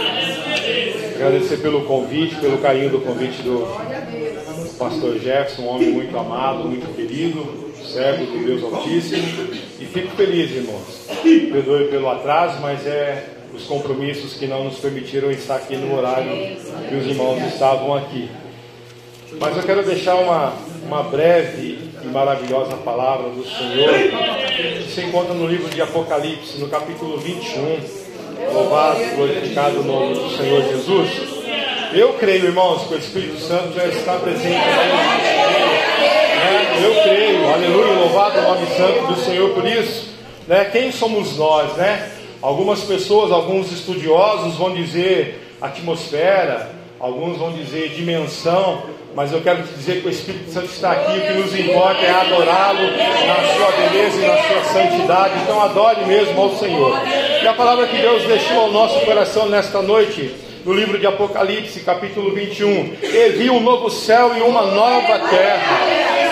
Agradecer 1.24 1.58
pelo 1.58 1.85
convite, 1.85 2.35
pelo 2.35 2.58
carinho 2.58 2.90
do 2.90 3.00
convite 3.00 3.42
do 3.42 3.64
pastor 4.76 5.20
Jefferson, 5.20 5.62
um 5.62 5.68
homem 5.68 5.90
muito 5.90 6.18
amado, 6.18 6.64
muito 6.64 6.92
querido, 6.96 7.46
servo 7.80 8.26
de 8.26 8.44
Deus 8.44 8.64
Altíssimo. 8.64 9.22
E 9.78 9.85
fico 9.85 10.16
feliz, 10.16 10.50
irmãos. 10.50 11.06
Perdoe 11.22 11.85
pelo 11.85 12.08
atraso, 12.08 12.61
mas 12.61 12.85
é 12.88 13.24
os 13.54 13.62
compromissos 13.66 14.35
que 14.35 14.48
não 14.48 14.64
nos 14.64 14.78
permitiram 14.78 15.30
estar 15.30 15.54
aqui 15.54 15.76
no 15.76 15.96
horário 15.96 16.56
que 16.88 16.94
os 16.96 17.06
irmãos 17.06 17.40
estavam 17.52 17.94
aqui. 17.94 18.28
Mas 19.38 19.56
eu 19.56 19.62
quero 19.62 19.85
deixar 19.85 20.16
uma, 20.16 20.52
uma 20.85 21.04
breve 21.04 21.78
e 22.02 22.06
maravilhosa 22.08 22.76
palavra 22.78 23.30
do 23.30 23.44
Senhor, 23.44 23.94
que 24.82 24.90
se 24.90 25.02
encontra 25.02 25.35
no 25.35 25.46
livro 25.46 25.70
de 25.70 25.80
Apocalipse, 25.80 26.58
no 26.58 26.68
capítulo 26.68 27.16
21. 27.18 28.01
Louvado, 28.50 29.00
glorificado 29.16 29.81
o 29.81 29.85
nome 29.85 30.14
do 30.14 30.37
Senhor 30.37 30.62
Jesus. 30.62 31.11
Eu 31.92 32.14
creio, 32.14 32.46
irmãos, 32.46 32.87
que 32.87 32.94
o 32.94 32.98
Espírito 32.98 33.38
Santo 33.38 33.74
já 33.74 33.87
está 33.87 34.14
presente 34.14 34.59
né? 36.42 36.85
Eu 36.85 37.02
creio, 37.02 37.48
aleluia, 37.48 37.92
louvado 38.00 38.38
o 38.38 38.42
nome 38.42 38.66
santo 38.76 39.07
do 39.07 39.20
Senhor 39.20 39.50
por 39.50 39.64
isso. 39.64 40.11
Né? 40.46 40.64
Quem 40.64 40.90
somos 40.90 41.37
nós, 41.37 41.76
né? 41.76 42.11
Algumas 42.40 42.81
pessoas, 42.81 43.31
alguns 43.31 43.70
estudiosos 43.70 44.57
vão 44.57 44.74
dizer 44.74 45.57
atmosfera, 45.61 46.72
alguns 46.98 47.38
vão 47.38 47.52
dizer 47.52 47.90
dimensão, 47.90 48.83
mas 49.14 49.33
eu 49.33 49.40
quero 49.40 49.62
te 49.62 49.74
dizer 49.74 50.00
que 50.00 50.09
o 50.09 50.11
Espírito 50.11 50.50
Santo 50.50 50.66
está 50.66 50.92
aqui, 50.92 51.18
o 51.18 51.20
que 51.20 51.33
nos 51.35 51.55
importa 51.59 52.00
é 52.00 52.11
adorá-lo 52.11 52.81
na 52.81 53.37
sua 53.55 53.72
beleza 53.72 54.18
e 54.18 54.26
na 54.26 54.37
sua 54.38 54.64
santidade. 54.72 55.35
Então 55.42 55.62
adore 55.62 56.05
mesmo 56.07 56.40
ao 56.40 56.57
Senhor. 56.57 56.98
E 57.42 57.48
a 57.48 57.55
palavra 57.55 57.88
que 57.88 57.96
Deus 57.96 58.22
deixou 58.22 58.61
ao 58.61 58.70
nosso 58.70 59.00
coração 59.00 59.48
nesta 59.48 59.83
noite, 59.83 60.33
no 60.64 60.72
livro 60.72 60.96
de 60.96 61.09
Apocalipse, 61.09 61.81
capítulo 61.81 62.33
21, 62.33 62.94
e 63.02 63.28
viu 63.31 63.55
um 63.55 63.61
novo 63.61 63.90
céu 63.90 64.37
e 64.37 64.42
uma 64.42 64.62
nova 64.62 65.18
terra, 65.28 65.81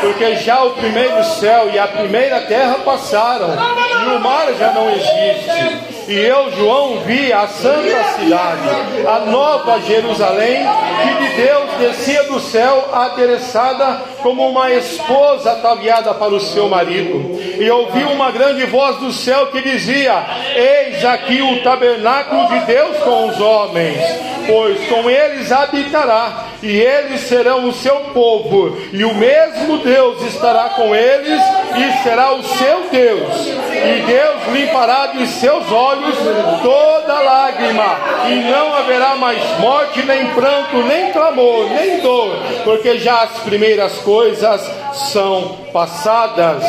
porque 0.01 0.37
já 0.37 0.63
o 0.63 0.71
primeiro 0.71 1.25
céu 1.25 1.69
e 1.75 1.81
a 1.81 1.89
primeira 1.89 2.43
terra 2.43 2.75
passaram, 2.85 3.49
e 3.49 4.17
o 4.17 4.21
mar 4.21 4.55
já 4.57 4.71
não 4.71 4.89
existe. 4.89 6.13
E 6.13 6.15
eu, 6.15 6.53
João, 6.53 7.01
vi 7.01 7.33
a 7.33 7.49
santa 7.49 8.05
cidade, 8.17 8.69
a 9.05 9.19
nova 9.29 9.81
Jerusalém, 9.81 10.65
que 11.03 11.25
de 11.25 11.43
Deus 11.43 11.70
descia 11.81 12.25
do 12.25 12.39
céu, 12.39 12.89
adereçada 12.93 14.03
como 14.23 14.49
uma 14.49 14.71
esposa 14.71 15.53
ataviada 15.53 16.15
para 16.15 16.35
o 16.35 16.41
seu 16.41 16.69
marido. 16.69 17.41
E 17.59 17.71
ouvi 17.71 18.05
uma 18.05 18.31
grande 18.31 18.65
voz 18.67 18.97
do 18.99 19.13
céu 19.13 19.49
que 19.49 19.61
dizia: 19.61 20.25
Eis 20.55 21.05
aqui 21.05 21.43
o 21.43 21.63
tabernáculo 21.63 22.49
de 22.49 22.61
Deus 22.67 22.97
com 22.99 23.29
os 23.29 23.41
homens, 23.41 23.99
pois 24.47 24.89
com 24.89 25.11
eles 25.11 25.51
habitará, 25.51 26.47
e 26.63 26.79
eles 26.79 27.23
serão 27.23 27.69
o 27.69 27.73
seu 27.73 27.97
povo, 28.13 28.77
e 28.93 29.05
o 29.05 29.15
mesmo 29.15 29.79
Deus 29.79 30.23
estará 30.23 30.71
com 30.71 30.95
eles 30.95 31.41
e 31.77 32.03
será 32.03 32.35
o 32.35 32.43
seu 32.43 32.89
Deus. 32.91 33.47
E 33.47 34.03
Deus 34.07 34.53
limpará 34.53 35.07
de 35.07 35.27
seus 35.27 35.71
olhos 35.71 36.17
toda 36.63 37.21
lágrima, 37.21 37.97
e 38.29 38.35
não 38.51 38.75
haverá 38.75 39.17
mais 39.17 39.59
morte, 39.59 40.03
nem 40.03 40.27
pranto, 40.35 40.83
nem 40.83 41.13
clamor, 41.13 41.70
nem 41.71 42.01
dor, 42.01 42.37
porque 42.65 42.99
já 42.99 43.23
as 43.23 43.39
primeiras 43.41 43.93
coisas 43.99 44.61
são 45.11 45.57
passadas. 45.73 46.63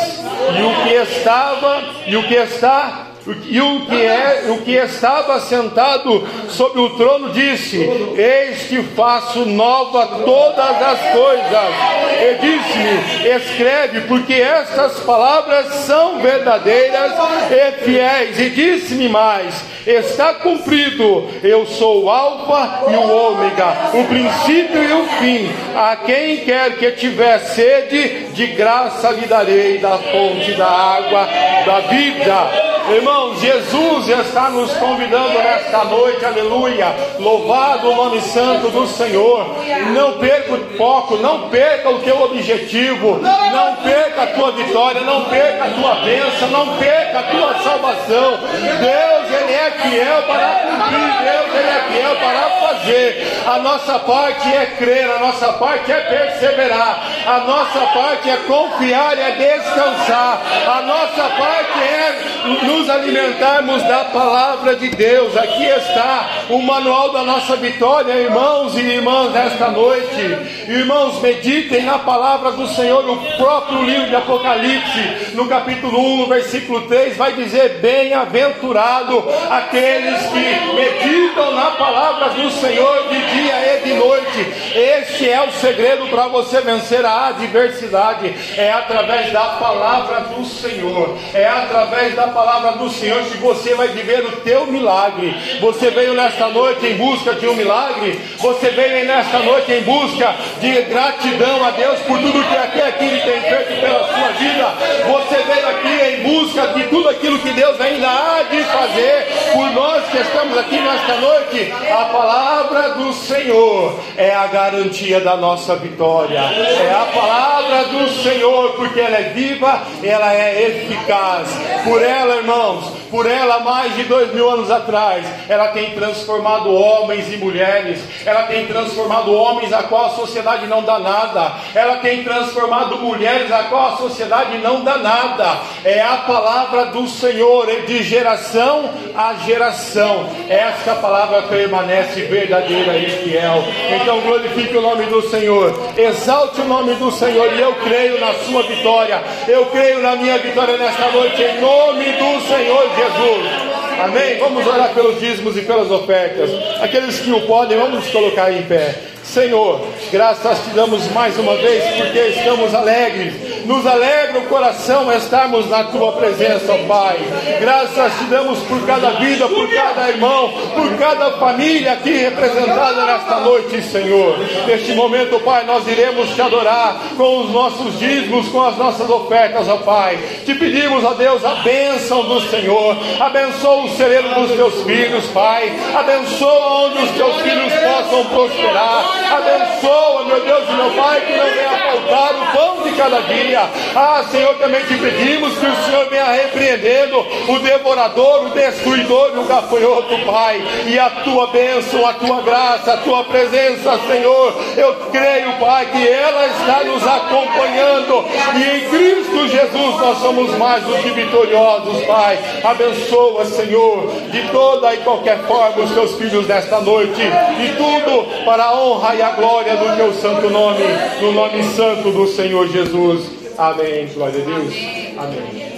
E 0.58 0.62
o 0.62 0.84
que 0.84 0.94
estava, 0.94 1.82
e 2.06 2.16
o 2.16 2.26
que 2.26 2.34
está 2.34 3.11
e 3.46 3.60
o 3.60 3.86
que, 3.86 4.02
é, 4.02 4.46
o 4.48 4.62
que 4.62 4.72
estava 4.72 5.38
sentado 5.40 6.26
sobre 6.48 6.80
o 6.80 6.90
trono 6.96 7.30
disse: 7.30 7.78
Eis 8.16 8.64
que 8.64 8.82
faço 8.82 9.44
nova 9.46 10.24
todas 10.24 10.82
as 10.82 11.00
coisas. 11.12 11.74
E 12.20 12.34
disse-me: 12.40 13.36
Escreve, 13.36 14.00
porque 14.02 14.34
estas 14.34 15.00
palavras 15.00 15.66
são 15.86 16.18
verdadeiras 16.18 17.12
e 17.50 17.84
fiéis. 17.84 18.40
E 18.40 18.50
disse-me 18.50 19.08
mais: 19.08 19.54
Está 19.86 20.34
cumprido. 20.34 21.28
Eu 21.44 21.64
sou 21.64 22.04
o 22.04 22.10
Alfa 22.10 22.90
e 22.90 22.96
o 22.96 23.08
Ômega, 23.08 23.90
o 23.94 24.04
princípio 24.04 24.82
e 24.82 24.92
o 24.92 25.04
fim. 25.20 25.50
A 25.76 25.94
quem 25.94 26.38
quer 26.38 26.76
que 26.76 26.90
tiver 26.92 27.38
sede, 27.38 28.26
de 28.32 28.46
graça 28.48 29.10
lhe 29.10 29.26
darei 29.26 29.78
da 29.78 29.96
fonte 29.98 30.52
da 30.54 30.66
água 30.66 31.28
da 31.64 31.80
vida. 31.80 32.72
Irmãos, 33.12 33.40
Jesus 33.42 34.08
está 34.08 34.48
nos 34.48 34.72
convidando 34.72 35.34
nesta 35.34 35.84
noite, 35.84 36.24
aleluia. 36.24 36.86
Louvado 37.18 37.90
o 37.90 37.94
nome 37.94 38.22
santo 38.22 38.68
do 38.68 38.86
Senhor. 38.86 39.54
Não 39.92 40.12
perca 40.12 40.54
o 40.54 40.76
foco, 40.78 41.18
não 41.18 41.50
perca 41.50 41.90
o 41.90 41.98
teu 41.98 42.22
objetivo, 42.22 43.20
não 43.20 43.76
perca 43.76 44.22
a 44.22 44.26
tua 44.28 44.52
vitória, 44.52 45.02
não 45.02 45.26
perca 45.26 45.64
a 45.64 45.70
tua 45.70 45.94
bênção, 45.96 46.48
não 46.48 46.78
perca 46.78 47.18
a 47.18 47.22
tua 47.24 47.54
salvação. 47.58 48.38
Deus, 48.80 49.42
Ele 49.42 49.52
é 49.52 49.70
fiel 49.82 50.22
para 50.22 50.48
cumprir, 50.62 51.12
Deus, 51.22 51.54
Ele 51.54 51.68
é 51.68 51.84
fiel 51.92 52.16
para 52.16 52.50
fazer. 52.66 53.42
A 53.46 53.58
nossa 53.58 53.98
parte 53.98 54.48
é 54.48 54.66
crer, 54.78 55.10
a 55.10 55.18
nossa 55.18 55.52
parte 55.54 55.92
é 55.92 56.00
perseverar, 56.00 57.02
a 57.26 57.38
nossa 57.40 57.80
parte 57.92 58.30
é 58.30 58.36
confiar, 58.46 59.18
é 59.18 59.32
descansar, 59.32 60.42
a 60.66 60.82
nossa 60.82 61.28
parte 61.36 61.78
é 61.78 62.42
nos 62.62 62.88
alimentarmos 63.02 63.82
da 63.82 64.04
palavra 64.06 64.76
de 64.76 64.88
Deus. 64.90 65.36
Aqui 65.36 65.64
está 65.64 66.44
o 66.50 66.62
manual 66.62 67.12
da 67.12 67.22
nossa 67.24 67.56
vitória, 67.56 68.12
irmãos 68.12 68.76
e 68.76 68.80
irmãs, 68.80 69.32
nesta 69.32 69.68
noite. 69.68 70.68
Irmãos, 70.68 71.20
meditem 71.20 71.82
na 71.82 71.98
palavra 71.98 72.52
do 72.52 72.66
Senhor, 72.68 73.08
o 73.08 73.16
próprio 73.36 73.82
livro 73.82 74.08
de 74.08 74.16
Apocalipse, 74.16 75.34
no 75.34 75.48
capítulo 75.48 75.98
1, 75.98 76.16
no 76.18 76.26
versículo 76.26 76.82
3, 76.82 77.16
vai 77.16 77.32
dizer: 77.32 77.80
Bem-aventurado 77.80 79.24
aqueles 79.50 80.20
que 80.26 80.74
meditam 80.74 81.54
na 81.54 81.72
palavra 81.72 82.30
do 82.30 82.50
Senhor 82.50 83.08
de 83.08 83.18
dia 83.18 83.76
e 83.76 83.80
de 83.84 83.94
noite. 83.94 84.72
Este 84.74 85.28
é 85.28 85.42
o 85.42 85.52
segredo 85.52 86.06
para 86.08 86.28
você 86.28 86.60
vencer 86.60 87.04
a 87.04 87.28
adversidade. 87.28 88.32
É 88.56 88.72
através 88.72 89.32
da 89.32 89.44
palavra 89.58 90.20
do 90.20 90.44
Senhor, 90.44 91.18
é 91.34 91.46
através 91.46 92.14
da 92.14 92.28
palavra 92.28 92.72
do 92.72 92.91
Senhor 92.92 93.22
que 93.24 93.38
você 93.38 93.74
vai 93.74 93.88
viver 93.88 94.24
o 94.24 94.32
teu 94.42 94.66
milagre. 94.66 95.34
Você 95.60 95.90
veio 95.90 96.14
nesta 96.14 96.48
noite 96.48 96.86
em 96.86 96.96
busca 96.96 97.34
de 97.34 97.46
um 97.46 97.54
milagre. 97.54 98.18
Você 98.38 98.70
veio 98.70 99.06
nesta 99.06 99.38
noite 99.40 99.72
em 99.72 99.82
busca 99.82 100.34
de 100.60 100.82
gratidão 100.82 101.64
a 101.64 101.70
Deus 101.70 102.00
por 102.00 102.18
tudo 102.18 102.48
que 102.48 102.56
até 102.56 102.88
aqui 102.88 103.04
Ele 103.04 103.20
tem 103.20 103.40
feito 103.40 103.80
pela 103.80 104.06
sua 104.06 104.28
vida. 104.38 104.74
Você 105.06 105.36
veio 105.42 105.68
aqui 105.68 106.14
em 106.14 106.22
busca 106.22 106.66
de 106.68 106.84
tudo 106.84 107.08
aquilo 107.08 107.38
que 107.38 107.50
Deus 107.50 107.80
ainda 107.80 108.08
há 108.08 108.42
de 108.44 108.62
fazer 108.64 109.26
por 109.52 109.70
nós 109.70 110.04
que 110.10 110.18
estamos 110.18 110.56
aqui 110.58 110.78
nesta 110.80 111.16
noite. 111.16 111.72
A 111.90 112.04
palavra 112.06 112.88
do 112.90 113.12
Senhor 113.12 113.98
é 114.16 114.34
a 114.34 114.46
garantia 114.46 115.20
da 115.20 115.36
nossa 115.36 115.76
vitória. 115.76 116.38
É 116.38 116.92
a 116.92 117.06
palavra 117.12 117.84
do 117.84 118.08
Senhor, 118.22 118.72
porque 118.72 119.00
ela 119.00 119.16
é 119.16 119.32
viva, 119.34 119.82
ela 120.02 120.34
é 120.34 120.62
eficaz. 120.68 121.48
Por 121.84 122.02
ela, 122.02 122.36
irmão 122.36 122.81
irmãos, 122.82 122.92
por 123.10 123.26
ela, 123.26 123.60
mais 123.60 123.94
de 123.94 124.04
dois 124.04 124.32
mil 124.34 124.48
anos 124.50 124.70
atrás, 124.70 125.24
ela 125.48 125.68
tem 125.68 125.90
transformado 125.90 126.74
homens 126.74 127.32
e 127.32 127.36
mulheres, 127.36 128.00
ela 128.24 128.44
tem 128.44 128.66
transformado 128.66 129.32
homens 129.32 129.72
a 129.72 129.82
qual 129.84 130.06
a 130.06 130.10
sociedade 130.10 130.66
não 130.66 130.82
dá 130.82 130.98
nada, 130.98 131.52
ela 131.74 131.96
tem 131.96 132.24
transformado 132.24 132.96
mulheres 132.98 133.50
a 133.52 133.64
qual 133.64 133.94
a 133.94 133.96
sociedade 133.96 134.58
não 134.58 134.82
dá 134.82 134.98
nada. 134.98 135.60
É 135.84 136.00
a 136.00 136.18
palavra 136.18 136.86
do 136.86 137.06
Senhor, 137.06 137.66
de 137.86 138.02
geração 138.02 138.90
a 139.14 139.34
geração. 139.44 140.28
Esta 140.48 140.94
palavra 140.94 141.42
permanece 141.42 142.22
verdadeira 142.22 142.96
e 142.96 143.10
fiel. 143.10 143.62
Então 144.00 144.20
glorifique 144.20 144.76
o 144.76 144.80
nome 144.80 145.06
do 145.06 145.22
Senhor, 145.28 145.74
exalte 145.96 146.60
o 146.60 146.64
nome 146.64 146.94
do 146.94 147.10
Senhor, 147.10 147.52
e 147.54 147.60
eu 147.60 147.74
creio 147.74 148.20
na 148.20 148.32
sua 148.34 148.62
vitória, 148.62 149.22
eu 149.46 149.66
creio 149.66 150.00
na 150.00 150.16
minha 150.16 150.38
vitória 150.38 150.76
nesta 150.76 151.10
noite, 151.10 151.42
em 151.42 151.60
nome 151.60 152.04
do 152.04 152.40
Senhor 152.48 152.71
Jesus. 152.96 153.72
Amém? 154.00 154.38
Vamos 154.38 154.66
orar 154.66 154.94
pelos 154.94 155.20
dízimos 155.20 155.56
e 155.56 155.62
pelas 155.62 155.90
ofertas. 155.90 156.50
Aqueles 156.80 157.20
que 157.20 157.32
o 157.32 157.46
podem, 157.46 157.78
vamos 157.78 158.08
colocar 158.08 158.52
em 158.52 158.62
pé. 158.62 159.11
Senhor, 159.24 159.80
graças 160.10 160.58
te 160.64 160.70
damos 160.70 161.10
mais 161.12 161.38
uma 161.38 161.54
vez 161.54 161.84
porque 161.96 162.18
estamos 162.18 162.74
alegres. 162.74 163.52
Nos 163.64 163.86
alegra 163.86 164.40
o 164.40 164.46
coração 164.46 165.12
estarmos 165.12 165.70
na 165.70 165.84
tua 165.84 166.12
presença, 166.12 166.76
Pai. 166.88 167.18
Graças 167.60 168.12
te 168.18 168.24
damos 168.24 168.58
por 168.64 168.84
cada 168.84 169.10
vida, 169.12 169.48
por 169.48 169.68
cada 169.72 170.08
irmão, 170.08 170.52
por 170.74 170.98
cada 170.98 171.32
família 171.38 171.92
aqui 171.92 172.10
representada 172.10 173.06
nesta 173.06 173.40
noite, 173.40 173.80
Senhor. 173.82 174.36
Neste 174.66 174.92
momento, 174.94 175.38
Pai, 175.40 175.64
nós 175.64 175.86
iremos 175.86 176.30
te 176.34 176.42
adorar 176.42 176.96
com 177.16 177.42
os 177.42 177.50
nossos 177.50 177.98
dízimos, 178.00 178.48
com 178.48 178.62
as 178.62 178.76
nossas 178.76 179.08
ofertas, 179.08 179.68
ó 179.68 179.76
Pai. 179.78 180.18
Te 180.44 180.54
pedimos, 180.54 181.04
ó 181.04 181.14
Deus, 181.14 181.44
a 181.44 181.54
bênção 181.56 182.24
do 182.24 182.40
Senhor. 182.50 182.96
Abençoa 183.20 183.84
o 183.84 183.88
celeiro 183.90 184.34
dos 184.34 184.50
teus 184.50 184.82
filhos, 184.82 185.26
Pai. 185.28 185.72
Abençoa 185.94 186.86
onde 186.86 186.98
os 187.04 187.10
teus 187.12 187.40
filhos 187.40 187.72
possam 187.72 188.24
prosperar. 188.26 189.11
Abençoa, 189.32 190.24
meu 190.24 190.40
Deus 190.40 190.68
e 190.68 190.72
meu 190.72 190.90
Pai, 190.90 191.20
que 191.20 191.32
não 191.36 191.46
venha 191.46 191.70
faltar 191.70 192.34
o 192.34 192.56
pão 192.56 192.82
de 192.82 192.96
cada 192.96 193.20
dia. 193.22 193.60
Ah, 193.94 194.24
Senhor, 194.30 194.54
também 194.56 194.84
te 194.84 194.94
pedimos 194.94 195.58
que 195.58 195.66
o 195.66 195.76
Senhor 195.84 196.08
venha 196.10 196.26
repreendendo 196.26 197.26
o 197.48 197.58
devorador, 197.58 198.46
o 198.46 198.50
destruidor 198.50 199.32
e 199.34 199.38
o 199.38 199.44
gafanhoto, 199.44 200.18
Pai. 200.26 200.62
E 200.86 200.98
a 200.98 201.10
tua 201.10 201.46
bênção, 201.48 202.06
a 202.06 202.14
tua 202.14 202.42
graça, 202.42 202.94
a 202.94 202.96
tua 202.98 203.24
presença, 203.24 203.98
Senhor. 204.06 204.54
Eu 204.76 204.94
creio, 205.10 205.52
Pai, 205.58 205.86
que 205.86 206.08
ela 206.08 206.46
está 206.46 206.84
nos 206.84 207.06
acompanhando. 207.06 208.24
E 208.56 208.76
em 208.76 208.88
Cristo 208.90 209.48
Jesus 209.48 210.00
nós 210.00 210.18
somos 210.18 210.56
mais 210.58 210.82
do 210.84 210.94
que 210.98 211.10
vitoriosos, 211.10 212.04
Pai. 212.04 212.38
Abençoa, 212.64 213.44
Senhor, 213.46 214.06
de 214.30 214.48
toda 214.48 214.94
e 214.94 214.98
qualquer 214.98 215.38
forma 215.44 215.84
os 215.84 215.92
teus 215.92 216.14
filhos 216.16 216.46
nesta 216.46 216.80
noite. 216.80 217.20
E 217.20 217.74
tudo 217.76 218.44
para 218.44 218.64
a 218.64 218.74
honra 218.74 219.01
e 219.10 219.20
a 219.20 219.30
glória 219.32 219.76
do 219.76 219.96
teu 219.96 220.12
santo 220.14 220.48
nome, 220.48 220.84
no 221.20 221.32
nome 221.32 221.64
santo 221.64 222.12
do 222.12 222.28
Senhor 222.28 222.68
Jesus. 222.68 223.26
Amém. 223.58 224.06
Glória 224.14 224.40
a 224.40 224.44
Deus. 224.44 224.74
Amém. 225.18 225.72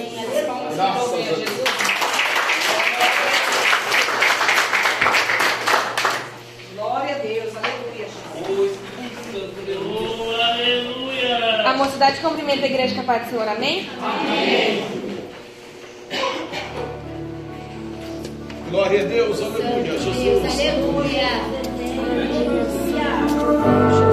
Graças 0.75 1.13
a 1.13 1.17
Deus. 1.17 1.65
Glória 6.77 7.15
a 7.15 7.19
Deus, 7.19 7.53
aleluia. 7.57 8.07
Aleluia. 10.45 11.71
A 11.71 11.73
mocidade 11.79 12.21
cumprimenta 12.21 12.67
a 12.67 12.69
igreja 12.69 12.95
com 12.95 13.01
a 13.01 13.05
paz 13.05 13.25
do 13.25 13.31
Senhor, 13.31 13.49
amém? 13.49 13.89
Glória 18.71 19.01
a 19.01 19.05
Deus, 19.05 19.41
aleluia, 19.41 19.99
Jesus. 19.99 20.25
Oh, 23.47 24.04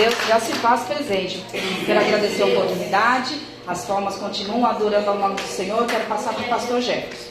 Deus 0.00 0.14
já 0.26 0.40
se 0.40 0.52
faz 0.54 0.80
presente. 0.84 1.44
Quero 1.84 2.00
agradecer 2.00 2.42
a 2.42 2.46
oportunidade. 2.46 3.38
As 3.66 3.84
formas 3.84 4.16
continuam 4.16 4.64
adorando 4.64 5.10
ao 5.10 5.18
nome 5.18 5.34
do 5.34 5.42
Senhor. 5.42 5.84
Quero 5.84 6.06
passar 6.06 6.32
para 6.32 6.42
o 6.42 6.48
pastor 6.48 6.80
Jefferson. 6.80 7.28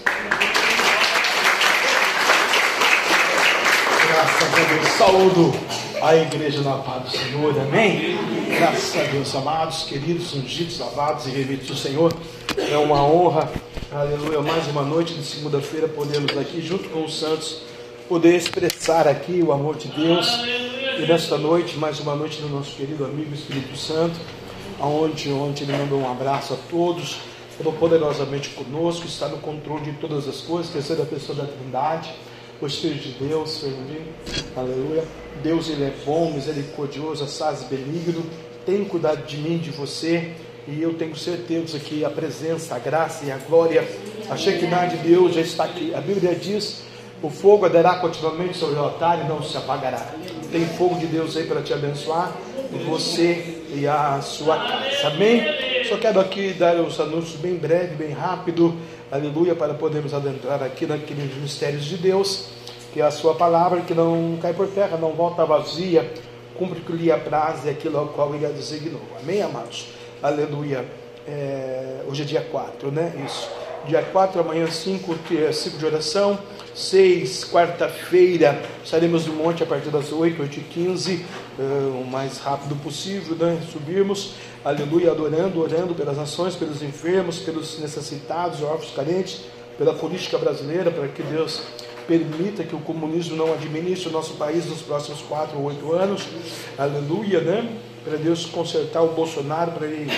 Graças 4.07 4.43
a 4.43 4.73
Deus. 4.73 4.87
Saúdo 4.89 5.53
a 5.99 6.15
igreja 6.15 6.61
na 6.61 6.77
paz 6.77 7.03
do 7.05 7.17
Senhor. 7.17 7.59
Amém? 7.59 8.19
Graças 8.55 8.95
a 9.01 9.03
Deus, 9.05 9.33
amados, 9.33 9.85
queridos, 9.85 10.31
ungidos, 10.35 10.77
lavados 10.77 11.25
e 11.25 11.31
remidos 11.31 11.65
do 11.65 11.75
Senhor. 11.75 12.13
É 12.55 12.77
uma 12.77 13.03
honra, 13.03 13.49
aleluia, 13.91 14.41
mais 14.41 14.67
uma 14.67 14.83
noite 14.83 15.15
de 15.15 15.23
segunda-feira 15.23 15.87
podermos 15.87 16.37
aqui 16.37 16.61
junto 16.61 16.87
com 16.89 17.03
os 17.03 17.19
santos 17.19 17.63
poder 18.07 18.35
expressar 18.35 19.07
aqui 19.07 19.41
o 19.43 19.51
amor 19.51 19.75
de 19.75 19.87
Deus. 19.87 20.39
E 20.99 21.05
nesta 21.05 21.37
noite, 21.37 21.77
mais 21.77 21.97
uma 22.01 22.13
noite 22.13 22.41
do 22.41 22.49
nosso 22.49 22.75
querido 22.75 23.05
amigo 23.05 23.33
Espírito 23.33 23.77
Santo, 23.77 24.19
aonde 24.81 25.31
ontem 25.31 25.63
ele 25.63 25.71
mandou 25.71 25.97
um 25.97 26.11
abraço 26.11 26.53
a 26.53 26.57
todos, 26.69 27.19
falou 27.57 27.71
poderosamente 27.71 28.49
conosco, 28.49 29.07
está 29.07 29.29
no 29.29 29.37
controle 29.37 29.85
de 29.85 29.93
todas 29.93 30.27
as 30.27 30.41
coisas, 30.41 30.69
terceira 30.69 31.05
pessoa 31.05 31.37
da 31.37 31.45
Trindade 31.45 32.13
o 32.61 32.67
Espírito 32.67 33.07
de 33.07 33.13
Deus, 33.13 33.63
aleluia. 34.57 35.05
Deus 35.41 35.69
ele 35.69 35.85
é 35.85 35.93
bom, 36.05 36.33
misericordioso, 36.33 37.23
assaz 37.23 37.63
benigno, 37.63 38.21
tem 38.65 38.83
cuidado 38.83 39.25
de 39.25 39.37
mim, 39.37 39.57
de 39.57 39.69
você, 39.71 40.33
e 40.67 40.81
eu 40.81 40.95
tenho 40.95 41.15
certeza 41.15 41.79
que 41.79 42.03
a 42.03 42.09
presença, 42.09 42.75
a 42.75 42.79
graça 42.79 43.23
e 43.23 43.31
a 43.31 43.37
glória, 43.37 43.87
a 44.29 44.35
Shekinah 44.35 44.87
de 44.87 44.97
Deus 44.97 45.33
já 45.33 45.39
está 45.39 45.63
aqui. 45.63 45.95
A 45.95 46.01
Bíblia 46.01 46.35
diz: 46.35 46.81
o 47.23 47.29
fogo 47.29 47.63
arderá 47.63 47.95
continuamente 47.95 48.57
sobre 48.57 48.75
o 48.75 48.79
altar 48.83 49.23
e 49.23 49.27
não 49.29 49.41
se 49.41 49.55
apagará. 49.55 50.13
Tem 50.51 50.65
fogo 50.65 50.97
de 50.97 51.05
Deus 51.05 51.37
aí 51.37 51.45
para 51.45 51.61
te 51.61 51.73
abençoar, 51.73 52.31
você 52.87 53.63
e 53.73 53.87
a 53.87 54.19
sua 54.21 54.57
casa. 54.57 55.07
Amém? 55.07 55.43
Só 55.87 55.97
quero 55.97 56.19
aqui 56.19 56.53
dar 56.53 56.75
os 56.77 56.99
anúncios 56.99 57.39
bem 57.39 57.55
breve, 57.55 57.95
bem 57.95 58.11
rápido 58.11 58.75
aleluia, 59.11 59.55
para 59.55 59.73
podermos 59.73 60.13
adentrar 60.13 60.61
aqui 60.61 60.85
naqueles 60.85 61.35
mistérios 61.35 61.85
de 61.85 61.97
Deus, 61.97 62.49
que 62.93 63.01
é 63.01 63.03
a 63.03 63.11
sua 63.11 63.35
palavra, 63.35 63.81
que 63.81 63.93
não 63.93 64.37
cai 64.41 64.53
por 64.53 64.67
terra, 64.67 64.97
não 64.97 65.13
volta 65.13 65.45
vazia, 65.45 66.11
cumpre 66.57 66.81
que 66.81 66.91
lhe 66.91 67.11
apraz 67.11 67.65
e 67.65 67.69
aquilo 67.69 67.97
ao 67.97 68.07
qual 68.07 68.33
ele 68.35 68.45
a 68.45 68.49
designou. 68.49 69.01
Amém, 69.21 69.41
amados? 69.41 69.87
Aleluia. 70.21 70.85
É, 71.27 72.01
hoje 72.07 72.23
é 72.23 72.25
dia 72.25 72.41
4, 72.41 72.91
né? 72.91 73.13
Isso. 73.25 73.49
Dia 73.85 74.03
4, 74.03 74.41
amanhã 74.41 74.67
5, 74.67 75.15
5 75.53 75.77
de 75.77 75.85
oração. 75.85 76.37
6, 76.79 77.45
quarta-feira, 77.51 78.61
estaremos 78.83 79.25
no 79.25 79.33
monte 79.33 79.61
a 79.61 79.65
partir 79.65 79.89
das 79.89 80.13
8, 80.13 80.41
8 80.41 80.59
e 80.59 80.63
15, 80.63 81.25
uh, 81.57 82.01
o 82.01 82.07
mais 82.09 82.37
rápido 82.37 82.73
possível, 82.75 83.35
né? 83.35 83.61
Subirmos 83.69 84.35
aleluia, 84.63 85.11
adorando, 85.11 85.61
orando 85.61 85.93
pelas 85.93 86.17
nações, 86.17 86.55
pelos 86.55 86.81
enfermos, 86.81 87.39
pelos 87.39 87.79
necessitados, 87.79 88.61
órfãos 88.61 88.91
carentes, 88.95 89.41
pela 89.77 89.93
política 89.93 90.37
brasileira, 90.37 90.89
para 90.89 91.07
que 91.07 91.21
Deus 91.23 91.61
permita 92.07 92.63
que 92.63 92.75
o 92.75 92.79
comunismo 92.79 93.35
não 93.35 93.53
administre 93.53 94.09
o 94.09 94.11
nosso 94.11 94.33
país 94.33 94.65
nos 94.65 94.81
próximos 94.81 95.21
quatro 95.21 95.57
ou 95.59 95.65
oito 95.65 95.91
anos, 95.93 96.27
aleluia, 96.77 97.41
né? 97.41 97.77
Para 98.03 98.17
Deus 98.17 98.45
consertar 98.45 99.01
o 99.01 99.09
Bolsonaro, 99.09 99.71
para 99.73 99.85
ele 99.85 100.09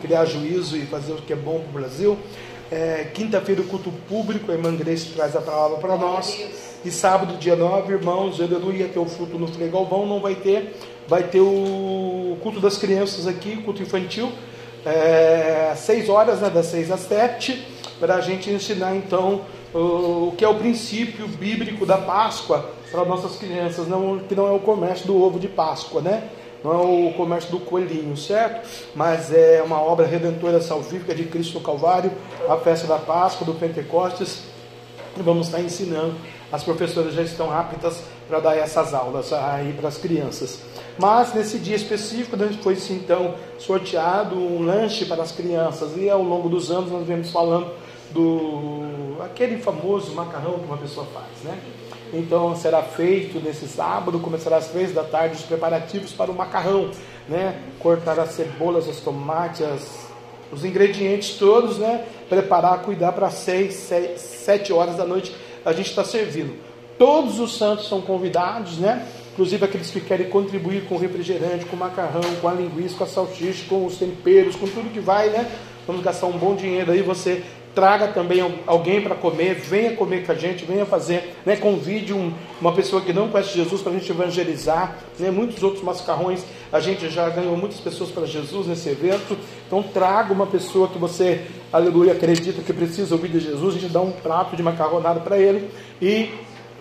criar 0.00 0.24
juízo 0.24 0.76
e 0.76 0.86
fazer 0.86 1.12
o 1.12 1.16
que 1.16 1.32
é 1.32 1.36
bom 1.36 1.60
para 1.60 1.68
o 1.68 1.72
Brasil. 1.72 2.18
É, 2.70 3.10
Quinta-feira, 3.12 3.60
o 3.60 3.64
culto 3.64 3.92
público, 4.08 4.50
a 4.50 4.54
irmã 4.54 4.74
Grace 4.74 5.10
traz 5.10 5.36
a 5.36 5.40
palavra 5.40 5.78
para 5.78 5.96
nós. 5.96 6.40
E 6.84 6.90
sábado, 6.90 7.38
dia 7.38 7.56
9, 7.56 7.92
irmãos, 7.92 8.40
aleluia, 8.40 8.88
ter 8.88 8.98
o 8.98 9.06
fruto 9.06 9.38
no 9.38 9.46
Frei 9.46 9.68
Galvão, 9.68 10.06
não 10.06 10.20
vai 10.20 10.34
ter 10.34 10.74
vai 11.06 11.24
ter 11.24 11.40
o 11.40 12.36
culto 12.42 12.60
das 12.60 12.78
crianças 12.78 13.26
aqui, 13.26 13.56
culto 13.58 13.82
infantil, 13.82 14.30
é, 14.84 15.72
seis 15.76 16.08
horas, 16.08 16.40
né, 16.40 16.50
das 16.50 16.66
seis 16.66 16.90
às 16.90 17.00
sete, 17.00 17.66
para 18.00 18.16
a 18.16 18.20
gente 18.20 18.50
ensinar 18.50 18.94
então 18.96 19.42
o, 19.72 20.28
o 20.28 20.34
que 20.36 20.44
é 20.44 20.48
o 20.48 20.54
princípio 20.54 21.26
bíblico 21.28 21.86
da 21.86 21.98
Páscoa 21.98 22.70
para 22.90 23.04
nossas 23.04 23.36
crianças, 23.36 23.88
não, 23.88 24.18
que 24.20 24.34
não 24.34 24.46
é 24.46 24.52
o 24.52 24.58
comércio 24.58 25.06
do 25.06 25.20
ovo 25.20 25.38
de 25.38 25.48
Páscoa, 25.48 26.00
né? 26.00 26.28
Não 26.64 26.72
é 26.72 26.76
o 26.76 27.12
comércio 27.12 27.50
do 27.50 27.60
coelhinho, 27.60 28.16
certo? 28.16 28.66
Mas 28.94 29.30
é 29.30 29.62
uma 29.62 29.78
obra 29.78 30.06
redentora 30.06 30.62
salvífica 30.62 31.14
de 31.14 31.24
Cristo 31.24 31.58
no 31.58 31.60
Calvário, 31.60 32.10
a 32.48 32.56
festa 32.56 32.86
da 32.86 32.98
Páscoa, 32.98 33.44
do 33.44 33.52
Pentecostes. 33.52 34.44
E 35.14 35.22
vamos 35.22 35.48
estar 35.48 35.60
ensinando. 35.60 36.14
As 36.50 36.64
professoras 36.64 37.12
já 37.12 37.20
estão 37.20 37.52
aptas 37.52 38.02
para 38.26 38.40
dar 38.40 38.56
essas 38.56 38.94
aulas 38.94 39.30
aí 39.32 39.74
para 39.74 39.88
as 39.88 39.98
crianças. 39.98 40.60
Mas 40.98 41.34
nesse 41.34 41.58
dia 41.58 41.76
específico 41.76 42.36
né, 42.36 42.50
foi 42.62 42.78
então 42.90 43.34
sorteado 43.58 44.36
um 44.36 44.64
lanche 44.64 45.04
para 45.04 45.22
as 45.22 45.32
crianças 45.32 45.96
e 45.96 46.08
ao 46.08 46.22
longo 46.22 46.48
dos 46.48 46.70
anos 46.70 46.90
nós 46.90 47.06
vemos 47.06 47.30
falando 47.30 47.72
do 48.12 49.16
aquele 49.22 49.58
famoso 49.58 50.12
macarrão 50.14 50.58
que 50.60 50.66
uma 50.66 50.78
pessoa 50.78 51.06
faz, 51.06 51.42
né? 51.42 51.58
Então 52.12 52.54
será 52.54 52.82
feito 52.82 53.40
nesse 53.40 53.66
sábado, 53.66 54.18
começará 54.20 54.56
às 54.56 54.68
três 54.68 54.92
da 54.92 55.02
tarde 55.02 55.36
os 55.36 55.42
preparativos 55.42 56.12
para 56.12 56.30
o 56.30 56.34
macarrão, 56.34 56.90
né? 57.28 57.60
Cortar 57.80 58.18
as 58.20 58.30
cebolas, 58.30 58.86
os 58.86 59.00
tomates, 59.00 59.62
as, 59.62 60.08
os 60.52 60.64
ingredientes 60.64 61.36
todos, 61.36 61.78
né? 61.78 62.04
Preparar, 62.28 62.82
cuidar 62.82 63.12
para 63.12 63.30
seis, 63.30 63.74
seis, 63.74 64.20
sete 64.20 64.72
horas 64.72 64.96
da 64.96 65.04
noite 65.04 65.34
a 65.64 65.72
gente 65.72 65.88
está 65.88 66.04
servindo. 66.04 66.54
Todos 66.98 67.40
os 67.40 67.56
santos 67.56 67.88
são 67.88 68.00
convidados, 68.00 68.78
né? 68.78 69.06
Inclusive 69.32 69.64
aqueles 69.64 69.90
que 69.90 70.00
querem 70.00 70.28
contribuir 70.28 70.84
com 70.84 70.94
o 70.94 70.98
refrigerante, 70.98 71.64
com 71.64 71.74
o 71.74 71.78
macarrão, 71.78 72.22
com 72.40 72.48
a 72.48 72.52
linguiça, 72.52 72.96
com 72.96 73.02
a 73.02 73.06
salsicha, 73.06 73.64
com 73.68 73.84
os 73.84 73.96
temperos, 73.96 74.54
com 74.54 74.66
tudo 74.68 74.92
que 74.92 75.00
vai, 75.00 75.30
né? 75.30 75.50
Vamos 75.86 76.04
gastar 76.04 76.26
um 76.26 76.38
bom 76.38 76.54
dinheiro 76.54 76.92
aí. 76.92 77.02
Você 77.02 77.42
traga 77.74 78.08
também 78.08 78.40
alguém 78.66 79.02
para 79.02 79.14
comer, 79.14 79.54
venha 79.54 79.96
comer 79.96 80.24
com 80.24 80.32
a 80.32 80.34
gente, 80.34 80.64
venha 80.64 80.86
fazer, 80.86 81.34
né? 81.44 81.56
Convide 81.56 82.12
um, 82.14 82.32
uma 82.60 82.72
pessoa 82.72 83.02
que 83.02 83.12
não 83.12 83.28
conhece 83.28 83.54
Jesus 83.54 83.82
para 83.82 83.92
a 83.92 83.94
gente 83.98 84.10
evangelizar, 84.10 84.98
né? 85.18 85.30
Muitos 85.30 85.62
outros 85.62 85.82
mascarrões, 85.82 86.44
a 86.72 86.80
gente 86.80 87.08
já 87.10 87.28
ganhou 87.28 87.56
muitas 87.56 87.80
pessoas 87.80 88.10
para 88.10 88.26
Jesus 88.26 88.66
nesse 88.66 88.88
evento. 88.88 89.36
Então 89.66 89.82
traga 89.82 90.32
uma 90.32 90.46
pessoa 90.46 90.88
que 90.88 90.98
você, 90.98 91.42
aleluia, 91.72 92.12
acredita 92.12 92.62
que 92.62 92.72
precisa 92.72 93.14
ouvir 93.14 93.28
de 93.28 93.40
Jesus, 93.40 93.76
a 93.76 93.78
gente 93.78 93.92
dá 93.92 94.00
um 94.00 94.12
prato 94.12 94.56
de 94.56 94.62
macarronada 94.62 95.20
para 95.20 95.38
ele 95.38 95.70
e 96.00 96.30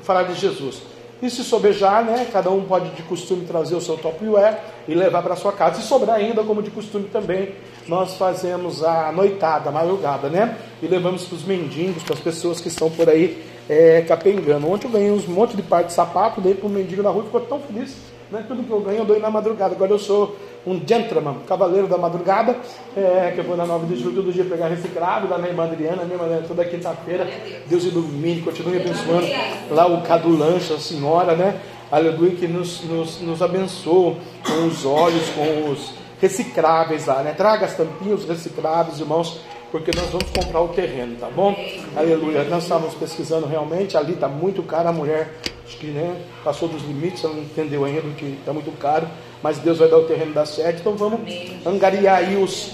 falar 0.04 0.24
de 0.24 0.36
Jesus. 0.36 0.94
E 1.24 1.30
se 1.30 1.42
sobejar, 1.42 2.04
né, 2.04 2.28
cada 2.34 2.52
um 2.52 2.66
pode 2.66 2.90
de 2.90 3.02
costume 3.04 3.46
trazer 3.46 3.76
o 3.76 3.82
seu 3.82 3.98
topware 3.98 4.60
e 4.86 4.94
levar 4.94 5.24
para 5.24 5.38
sua 5.38 5.54
casa. 5.54 5.80
E 5.80 5.84
sobrar 5.84 6.18
ainda, 6.18 6.44
como 6.44 6.62
de 6.62 6.70
costume 6.70 7.08
também, 7.08 7.56
nós 7.88 8.16
fazemos 8.16 8.84
a 8.84 9.12
noitada, 9.12 9.70
a 9.70 9.72
madrugada, 9.72 10.30
né? 10.30 10.58
E 10.82 10.88
levamos 10.88 11.26
para 11.26 11.36
os 11.36 11.44
mendigos, 11.44 12.04
para 12.04 12.14
as 12.14 12.20
pessoas 12.20 12.60
que 12.60 12.68
estão 12.68 12.90
por 12.90 13.10
aí 13.10 13.44
é, 13.70 14.02
capengando. 14.02 14.70
Ontem 14.70 14.88
eu 14.88 14.92
ganhei 14.92 15.12
um 15.12 15.20
monte 15.28 15.56
de 15.56 15.62
par 15.62 15.84
de 15.84 15.94
sapato, 15.94 16.42
dei 16.42 16.54
para 16.54 16.68
um 16.68 16.72
mendigo 16.72 17.02
na 17.02 17.10
rua 17.10 17.24
ficou 17.24 17.42
tão 17.42 17.60
feliz. 17.60 17.96
Né? 18.32 18.44
Tudo 18.48 18.64
que 18.64 18.72
eu 18.72 18.80
ganho 18.82 19.00
eu 19.00 19.06
dou 19.06 19.20
na 19.20 19.30
madrugada. 19.30 19.76
Agora 19.76 19.92
eu 19.92 20.00
sou 20.00 20.36
um 20.66 20.82
gentleman, 20.86 21.36
cavaleiro 21.48 21.88
da 21.88 21.98
madrugada, 21.98 22.56
é, 22.96 23.32
que 23.34 23.40
eu 23.40 23.44
vou 23.44 23.58
na 23.58 23.66
9 23.66 23.94
de 23.94 24.02
julho 24.02 24.16
todo 24.16 24.32
dia 24.32 24.46
pegar 24.46 24.68
reciclado, 24.68 25.28
lá 25.28 25.38
na 25.38 25.48
irmã 25.48 25.66
Adriana, 25.66 26.04
minha 26.04 26.16
irmã 26.16 26.42
toda 26.48 26.64
quinta-feira. 26.66 27.28
Deus 27.68 27.84
ilumine, 27.84 28.42
continue 28.42 28.78
abençoando. 28.78 29.28
Lá 29.70 29.86
o 29.88 30.02
Cadu 30.02 30.36
Lancha, 30.36 30.76
a 30.76 30.80
senhora, 30.80 31.36
né? 31.36 31.60
Aleluia, 31.92 32.32
que 32.32 32.48
nos, 32.48 32.84
nos, 32.86 33.22
nos 33.22 33.42
abençoa 33.42 34.16
com 34.44 34.68
os 34.68 34.84
olhos, 34.86 35.30
com 35.30 35.70
os 35.70 36.03
recicláveis 36.24 37.06
lá, 37.06 37.22
né? 37.22 37.34
Traga 37.34 37.66
as 37.66 37.76
tampinhas 37.76 38.24
recicláveis, 38.26 39.00
irmãos, 39.00 39.42
porque 39.72 39.92
nós 39.96 40.10
vamos 40.10 40.30
comprar 40.30 40.62
o 40.62 40.70
terreno, 40.70 41.18
tá 41.20 41.30
bom? 41.30 41.54
Aleluia. 41.96 42.46
Nós 42.46 42.64
estávamos 42.64 42.96
pesquisando 42.96 43.46
realmente, 43.46 43.98
ali 43.98 44.14
está 44.14 44.28
muito 44.28 44.64
caro 44.64 44.88
a 44.88 44.94
mulher, 44.94 45.34
acho 45.66 45.78
que 45.78 45.88
né, 45.88 46.16
passou 46.44 46.70
dos 46.70 46.82
limites, 46.84 47.22
não 47.24 47.40
entendeu 47.40 47.84
ainda 47.84 48.02
que 48.18 48.38
está 48.40 48.54
muito 48.54 48.72
caro 48.80 49.08
mas 49.44 49.58
Deus 49.58 49.78
vai 49.78 49.90
dar 49.90 49.98
o 49.98 50.06
terreno 50.06 50.34
da 50.34 50.46
sede, 50.46 50.80
então 50.80 50.96
vamos 50.96 51.20
angariar 51.66 52.20
aí 52.20 52.42
os 52.42 52.72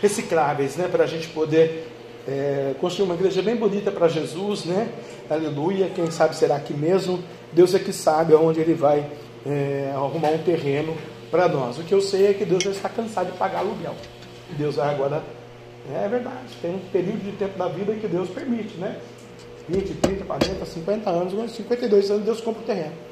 recicláveis, 0.00 0.76
né, 0.76 0.88
para 0.90 1.04
a 1.04 1.06
gente 1.06 1.28
poder 1.28 1.88
é, 2.26 2.74
construir 2.80 3.06
uma 3.06 3.14
igreja 3.14 3.40
bem 3.40 3.54
bonita 3.54 3.92
para 3.92 4.08
Jesus, 4.08 4.64
né? 4.64 4.88
Aleluia. 5.30 5.88
Quem 5.94 6.10
sabe 6.10 6.36
será 6.36 6.56
aqui 6.56 6.74
mesmo. 6.74 7.22
Deus 7.52 7.74
é 7.74 7.78
que 7.78 7.92
sabe 7.92 8.34
aonde 8.34 8.60
Ele 8.60 8.74
vai 8.74 9.06
é, 9.46 9.92
arrumar 9.94 10.28
um 10.28 10.38
terreno 10.38 10.94
para 11.30 11.48
nós. 11.48 11.78
O 11.78 11.82
que 11.82 11.92
eu 11.92 12.00
sei 12.00 12.28
é 12.28 12.34
que 12.34 12.44
Deus 12.44 12.62
já 12.62 12.70
está 12.70 12.88
cansado 12.88 13.32
de 13.32 13.38
pagar 13.38 13.60
aluguel. 13.60 13.94
Deus 14.50 14.76
vai 14.76 14.94
agora. 14.94 15.22
É 15.92 16.08
verdade. 16.08 16.54
Tem 16.60 16.74
um 16.74 16.80
período 16.92 17.24
de 17.24 17.32
tempo 17.32 17.58
da 17.58 17.68
vida 17.68 17.94
que 17.94 18.06
Deus 18.06 18.28
permite, 18.28 18.76
né? 18.76 18.98
20, 19.68 19.94
30, 19.94 20.24
40, 20.24 20.64
50 20.64 21.10
anos, 21.10 21.52
52 21.52 22.10
anos 22.10 22.24
Deus 22.24 22.40
compra 22.40 22.62
o 22.62 22.64
terreno 22.64 23.08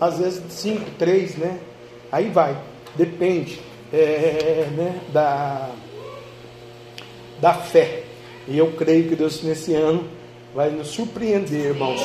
às 0.00 0.18
vezes 0.18 0.42
cinco, 0.50 0.90
três, 0.98 1.36
né? 1.36 1.58
Aí 2.10 2.30
vai, 2.30 2.56
depende 2.96 3.60
é, 3.92 4.68
né, 4.76 5.00
da, 5.12 5.70
da 7.40 7.54
fé. 7.54 8.04
E 8.46 8.56
eu 8.56 8.72
creio 8.72 9.08
que 9.08 9.16
Deus 9.16 9.42
nesse 9.42 9.74
ano 9.74 10.04
vai 10.54 10.70
nos 10.70 10.88
surpreender, 10.88 11.66
irmãos. 11.66 12.00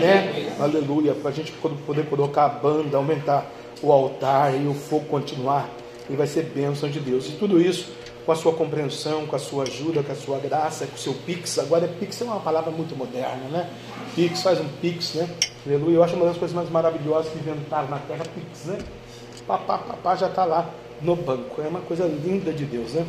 Né? 0.00 0.52
Aleluia. 0.58 1.14
Para 1.14 1.30
a 1.30 1.32
gente 1.32 1.52
poder 1.86 2.06
colocar 2.06 2.46
a 2.46 2.48
banda, 2.48 2.96
aumentar 2.96 3.48
o 3.82 3.92
altar 3.92 4.54
e 4.54 4.66
o 4.66 4.74
fogo 4.74 5.06
continuar. 5.06 5.68
E 6.08 6.14
vai 6.14 6.26
ser 6.26 6.44
bênção 6.44 6.90
de 6.90 6.98
Deus. 6.98 7.28
E 7.28 7.32
tudo 7.32 7.60
isso 7.60 7.92
com 8.24 8.32
a 8.32 8.36
sua 8.36 8.52
compreensão, 8.52 9.26
com 9.26 9.36
a 9.36 9.38
sua 9.38 9.64
ajuda, 9.64 10.02
com 10.02 10.12
a 10.12 10.14
sua 10.14 10.38
graça, 10.38 10.86
com 10.86 10.94
o 10.94 10.98
seu 10.98 11.14
Pix. 11.14 11.58
Agora, 11.58 11.88
Pix 11.88 12.20
é 12.20 12.24
uma 12.24 12.40
palavra 12.40 12.70
muito 12.70 12.96
moderna, 12.96 13.48
né? 13.50 13.70
Pix, 14.14 14.42
faz 14.42 14.60
um 14.60 14.68
Pix, 14.80 15.14
né? 15.14 15.28
Aleluia. 15.66 15.96
Eu 15.96 16.04
acho 16.04 16.16
uma 16.16 16.26
das 16.26 16.36
coisas 16.36 16.54
mais 16.54 16.70
maravilhosas 16.70 17.32
que 17.32 17.38
inventaram 17.38 17.88
na 17.88 17.98
Terra, 17.98 18.24
Pix, 18.34 18.66
né? 18.66 18.78
Papá, 19.46 19.78
papá 19.78 20.14
já 20.16 20.28
está 20.28 20.44
lá 20.44 20.70
no 21.00 21.16
banco. 21.16 21.60
É 21.62 21.68
uma 21.68 21.80
coisa 21.80 22.04
linda 22.04 22.52
de 22.52 22.64
Deus, 22.64 22.92
né? 22.92 23.06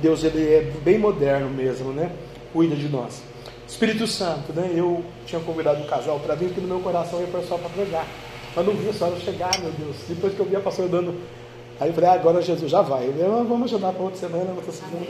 Deus, 0.00 0.24
ele 0.24 0.42
é 0.42 0.62
bem 0.82 0.98
moderno 0.98 1.50
mesmo, 1.50 1.92
né? 1.92 2.10
Cuida 2.52 2.74
de 2.74 2.88
nós. 2.88 3.22
Espírito 3.66 4.06
Santo, 4.06 4.52
né? 4.52 4.72
Eu 4.74 5.04
tinha 5.26 5.40
convidado 5.40 5.82
um 5.82 5.86
casal 5.86 6.18
para 6.20 6.34
vir, 6.34 6.46
porque 6.46 6.60
no 6.60 6.68
meu 6.68 6.80
coração 6.80 7.20
ia 7.20 7.28
só 7.46 7.56
para 7.56 7.68
pregar. 7.68 8.06
Mas 8.54 8.66
não 8.66 8.74
vi 8.74 8.88
a 8.88 8.92
senhora 8.92 9.16
chegar, 9.20 9.50
meu 9.60 9.72
Deus. 9.72 9.96
Depois 10.08 10.34
que 10.34 10.40
eu 10.40 10.46
vi 10.46 10.56
a 10.56 10.60
pastora 10.60 10.88
dando 10.88 11.14
Aí 11.80 11.88
eu 11.88 11.94
falei, 11.94 12.10
ah, 12.10 12.12
agora 12.12 12.40
Jesus 12.40 12.70
já 12.70 12.82
vai. 12.82 13.06
Eu 13.06 13.12
falei, 13.12 13.26
ah, 13.26 13.44
vamos 13.48 13.72
ajudar 13.72 13.92
para 13.92 14.02
outra 14.02 14.18
semana, 14.18 14.52
outra 14.54 14.72
semana. 14.72 15.06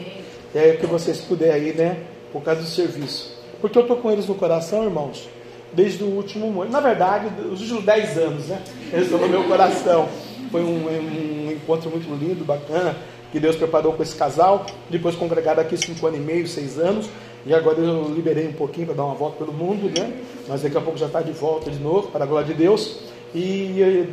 E 0.55 0.59
aí 0.59 0.77
que 0.77 0.87
vocês 0.87 1.21
puderem 1.21 1.55
aí, 1.55 1.73
né? 1.75 1.99
Por 2.33 2.43
causa 2.43 2.63
do 2.63 2.67
serviço. 2.67 3.35
Porque 3.61 3.77
eu 3.77 3.83
estou 3.83 3.97
com 3.99 4.11
eles 4.11 4.27
no 4.27 4.35
coração, 4.35 4.83
irmãos, 4.85 5.29
desde 5.73 6.03
o 6.03 6.07
último 6.07 6.63
ano. 6.63 6.71
Na 6.71 6.81
verdade, 6.81 7.29
os 7.53 7.61
últimos 7.61 7.85
10 7.85 8.19
anos, 8.19 8.47
né? 8.47 8.63
Eles 8.93 9.05
estão 9.05 9.21
no 9.21 9.29
meu 9.29 9.45
coração. 9.45 10.09
Foi 10.51 10.63
um, 10.63 10.87
um, 10.87 11.53
encontro 11.53 11.91
muito 11.91 12.09
lindo, 12.15 12.45
bacana, 12.45 12.97
que 13.31 13.39
Deus 13.39 13.57
preparou 13.57 13.93
com 13.93 14.03
esse 14.03 14.17
casal. 14.17 14.65
Depois 14.89 15.15
congregaram 15.17 15.61
aqui 15.61 15.77
5 15.77 16.07
anos 16.07 16.19
e 16.19 16.23
meio, 16.23 16.47
6 16.47 16.79
anos. 16.79 17.11
E 17.45 17.53
agora 17.53 17.79
eu 17.79 18.09
liberei 18.09 18.49
um 18.49 18.53
pouquinho 18.53 18.87
para 18.87 18.97
dar 18.97 19.05
uma 19.05 19.15
volta 19.15 19.37
pelo 19.37 19.53
mundo, 19.53 19.93
né? 19.99 20.15
Mas 20.49 20.63
daqui 20.63 20.79
a 20.79 20.81
pouco 20.81 20.99
já 20.99 21.07
está 21.07 21.21
de 21.21 21.33
volta 21.33 21.71
de 21.71 21.79
novo, 21.79 22.09
para 22.09 22.25
a 22.25 22.27
glória 22.27 22.47
de 22.47 22.55
Deus. 22.55 23.01
E 23.35 24.09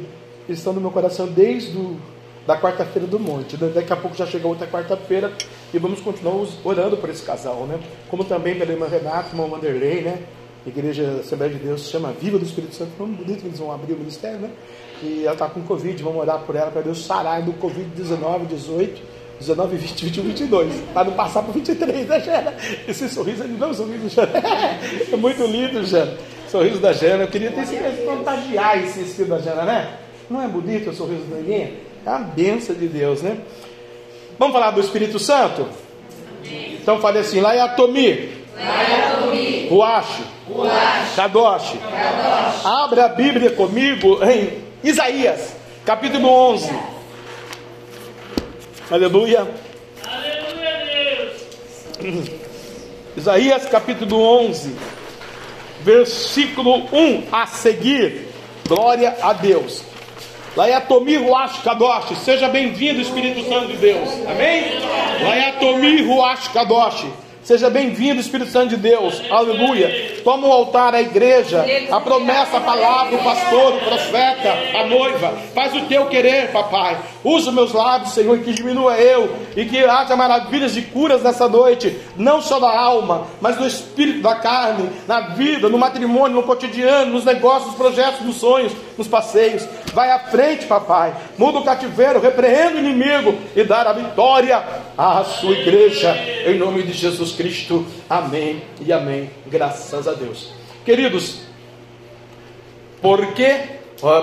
estão 0.49 0.73
no 0.73 0.81
meu 0.81 0.91
coração 0.91 1.27
desde 1.27 1.77
o 1.77 1.97
da 2.45 2.59
quarta-feira 2.59 3.07
do 3.07 3.19
monte. 3.19 3.55
Daqui 3.55 3.93
a 3.93 3.95
pouco 3.95 4.15
já 4.15 4.25
chega 4.25 4.47
outra 4.47 4.67
quarta-feira 4.67 5.31
e 5.73 5.77
vamos 5.77 5.99
continuar 5.99 6.45
orando 6.63 6.97
por 6.97 7.09
esse 7.09 7.23
casal, 7.23 7.65
né? 7.67 7.79
Como 8.09 8.23
também 8.23 8.57
pela 8.57 8.71
irmã 8.71 8.87
Renata, 8.87 9.29
irmão 9.29 9.49
Wanderlei, 9.51 10.01
né? 10.01 10.19
Igreja 10.65 11.19
Assembleia 11.21 11.53
de 11.53 11.59
Deus 11.59 11.89
chama 11.89 12.13
Viva 12.19 12.37
do 12.37 12.45
Espírito 12.45 12.75
Santo. 12.75 12.91
Foi 12.97 13.07
bonito 13.07 13.41
que 13.41 13.47
eles 13.47 13.59
vão 13.59 13.71
abrir 13.71 13.93
o 13.93 13.97
ministério, 13.97 14.39
né? 14.39 14.49
E 15.01 15.23
ela 15.23 15.33
está 15.33 15.47
com 15.47 15.61
Covid, 15.61 16.01
vamos 16.03 16.19
orar 16.19 16.39
por 16.39 16.55
ela 16.55 16.69
para 16.69 16.81
Deus 16.81 17.03
sarar 17.03 17.41
do 17.41 17.53
Covid-19, 17.53 18.45
18, 18.47 19.01
19, 19.39 19.77
20, 19.77 20.05
21, 20.05 20.23
22. 20.23 20.73
Para 20.93 21.09
não 21.09 21.13
passar 21.13 21.41
para 21.41 21.53
23, 21.53 22.07
né, 22.07 22.19
Gera? 22.19 22.55
Esse 22.87 23.09
sorriso 23.09 23.43
ali, 23.43 23.53
não, 23.53 23.73
sorriso, 23.73 24.09
Gera. 24.09 24.31
É 25.11 25.15
muito 25.15 25.43
lindo, 25.45 25.83
Gera. 25.83 26.15
Sorriso 26.51 26.79
da 26.79 26.91
Gera. 26.91 27.23
Eu 27.23 27.27
queria 27.29 27.49
ter 27.49 27.61
esse 27.61 27.77
contagiar 28.05 28.77
esse 28.83 29.01
estilo 29.03 29.29
da 29.29 29.39
Gera, 29.39 29.63
né? 29.63 29.93
Não 30.29 30.43
é 30.43 30.47
bonito 30.47 30.89
o 30.89 30.93
sorriso 30.93 31.23
da 31.23 31.37
Neguinha? 31.37 31.71
É 32.05 32.09
a 32.09 32.17
benção 32.19 32.75
de 32.75 32.87
Deus, 32.87 33.21
né? 33.21 33.37
Vamos 34.37 34.53
falar 34.53 34.71
do 34.71 34.81
Espírito 34.81 35.17
Santo? 35.17 35.65
Amém. 36.45 36.77
Então 36.81 36.99
fale 36.99 37.19
assim, 37.19 37.39
Laiatomi. 37.39 38.31
Laiatomi. 38.57 39.67
Ruache. 39.69 40.23
Ruache. 40.49 41.15
Kadosh. 41.15 41.73
Kadosh. 41.73 42.65
Abra 42.65 43.05
a 43.05 43.09
Bíblia 43.09 43.51
comigo 43.51 44.19
em 44.23 44.61
Isaías, 44.83 45.55
capítulo 45.85 46.27
11. 46.27 46.69
Aleluia. 48.89 49.47
Aleluia, 50.05 51.37
Deus. 52.01 52.27
Isaías 53.15 53.65
capítulo 53.67 54.21
11, 54.21 54.75
versículo 55.83 56.87
1 56.91 57.27
a 57.31 57.45
seguir. 57.47 58.27
Glória 58.67 59.17
a 59.21 59.33
Deus. 59.33 59.83
Laiatomi 60.55 61.15
Ruach 61.17 61.61
Kadosh, 61.63 62.17
seja 62.17 62.49
bem-vindo, 62.49 63.01
Espírito 63.01 63.47
Santo 63.47 63.67
de 63.67 63.77
Deus. 63.77 64.09
Amém? 64.27 64.79
Laiatomi 65.23 66.01
Ruach 66.03 66.49
Kadosh. 66.51 67.05
Seja 67.43 67.71
bem-vindo, 67.71 68.21
Espírito 68.21 68.51
Santo 68.51 68.69
de 68.69 68.77
Deus. 68.77 69.19
Aleluia. 69.31 70.19
Toma 70.23 70.47
o 70.47 70.51
altar, 70.51 70.93
a 70.93 71.01
igreja, 71.01 71.65
a 71.89 71.99
promessa, 71.99 72.57
a 72.57 72.61
palavra, 72.61 73.15
o 73.15 73.23
pastor, 73.23 73.73
o 73.73 73.79
profeta, 73.79 74.53
a 74.77 74.85
noiva. 74.85 75.33
Faz 75.55 75.73
o 75.75 75.81
teu 75.85 76.05
querer, 76.05 76.51
papai. 76.51 76.99
Usa 77.23 77.51
meus 77.51 77.73
lábios, 77.73 78.13
Senhor, 78.13 78.37
que 78.39 78.53
diminua 78.53 78.95
eu 78.97 79.35
e 79.55 79.65
que 79.65 79.83
haja 79.83 80.15
maravilhas 80.15 80.73
de 80.73 80.83
curas 80.83 81.23
nessa 81.23 81.49
noite, 81.49 81.97
não 82.15 82.43
só 82.43 82.59
da 82.59 82.69
alma, 82.69 83.25
mas 83.41 83.55
do 83.55 83.65
espírito, 83.65 84.21
da 84.21 84.35
carne, 84.35 84.89
na 85.07 85.29
vida, 85.29 85.67
no 85.67 85.79
matrimônio, 85.79 86.37
no 86.37 86.43
cotidiano, 86.43 87.13
nos 87.13 87.25
negócios, 87.25 87.67
nos 87.67 87.75
projetos, 87.75 88.21
nos 88.21 88.35
sonhos, 88.37 88.71
nos 88.95 89.07
passeios. 89.07 89.67
Vai 89.93 90.11
à 90.11 90.19
frente, 90.19 90.67
papai. 90.67 91.11
Muda 91.39 91.57
o 91.57 91.63
cativeiro, 91.63 92.21
repreenda 92.21 92.75
o 92.75 92.79
inimigo 92.79 93.35
e 93.55 93.63
dar 93.63 93.87
a 93.87 93.93
vitória 93.93 94.63
à 94.95 95.23
sua 95.23 95.53
igreja. 95.53 96.15
Em 96.45 96.57
nome 96.57 96.83
de 96.83 96.93
Jesus 96.93 97.30
Cristo. 97.31 97.85
Amém 98.09 98.61
e 98.79 98.91
amém. 98.91 99.29
Graças 99.47 100.07
a 100.07 100.13
Deus. 100.13 100.51
Queridos, 100.85 101.41
porque 103.01 103.59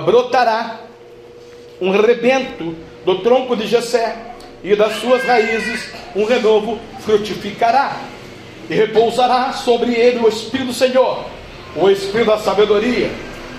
brotará 0.05 0.81
um 1.81 1.91
rebento 1.91 2.75
do 3.05 3.21
tronco 3.21 3.57
de 3.57 3.67
Jessé 3.67 4.35
e 4.63 4.75
das 4.75 4.95
suas 4.97 5.25
raízes 5.25 5.91
um 6.15 6.25
renovo 6.25 6.79
frutificará 7.01 8.01
e 8.69 8.75
repousará 8.75 9.53
sobre 9.53 9.95
ele 9.95 10.19
o 10.19 10.29
Espírito 10.29 10.69
do 10.69 10.75
Senhor, 10.75 11.25
o 11.77 11.89
Espírito 11.89 12.27
da 12.27 12.39
sabedoria, 12.39 13.11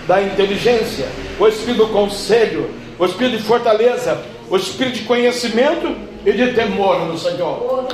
da 0.06 0.22
inteligência, 0.22 1.08
o 1.38 1.48
Espírito 1.48 1.86
do 1.86 1.92
conselho, 1.92 2.70
o 2.98 3.04
Espírito 3.04 3.38
de 3.38 3.42
fortaleza, 3.42 4.22
o 4.50 4.56
Espírito 4.56 4.98
de 4.98 5.04
conhecimento 5.04 5.96
e 6.26 6.32
de 6.32 6.52
temor 6.52 7.06
no 7.06 7.16
Senhor. 7.16 7.86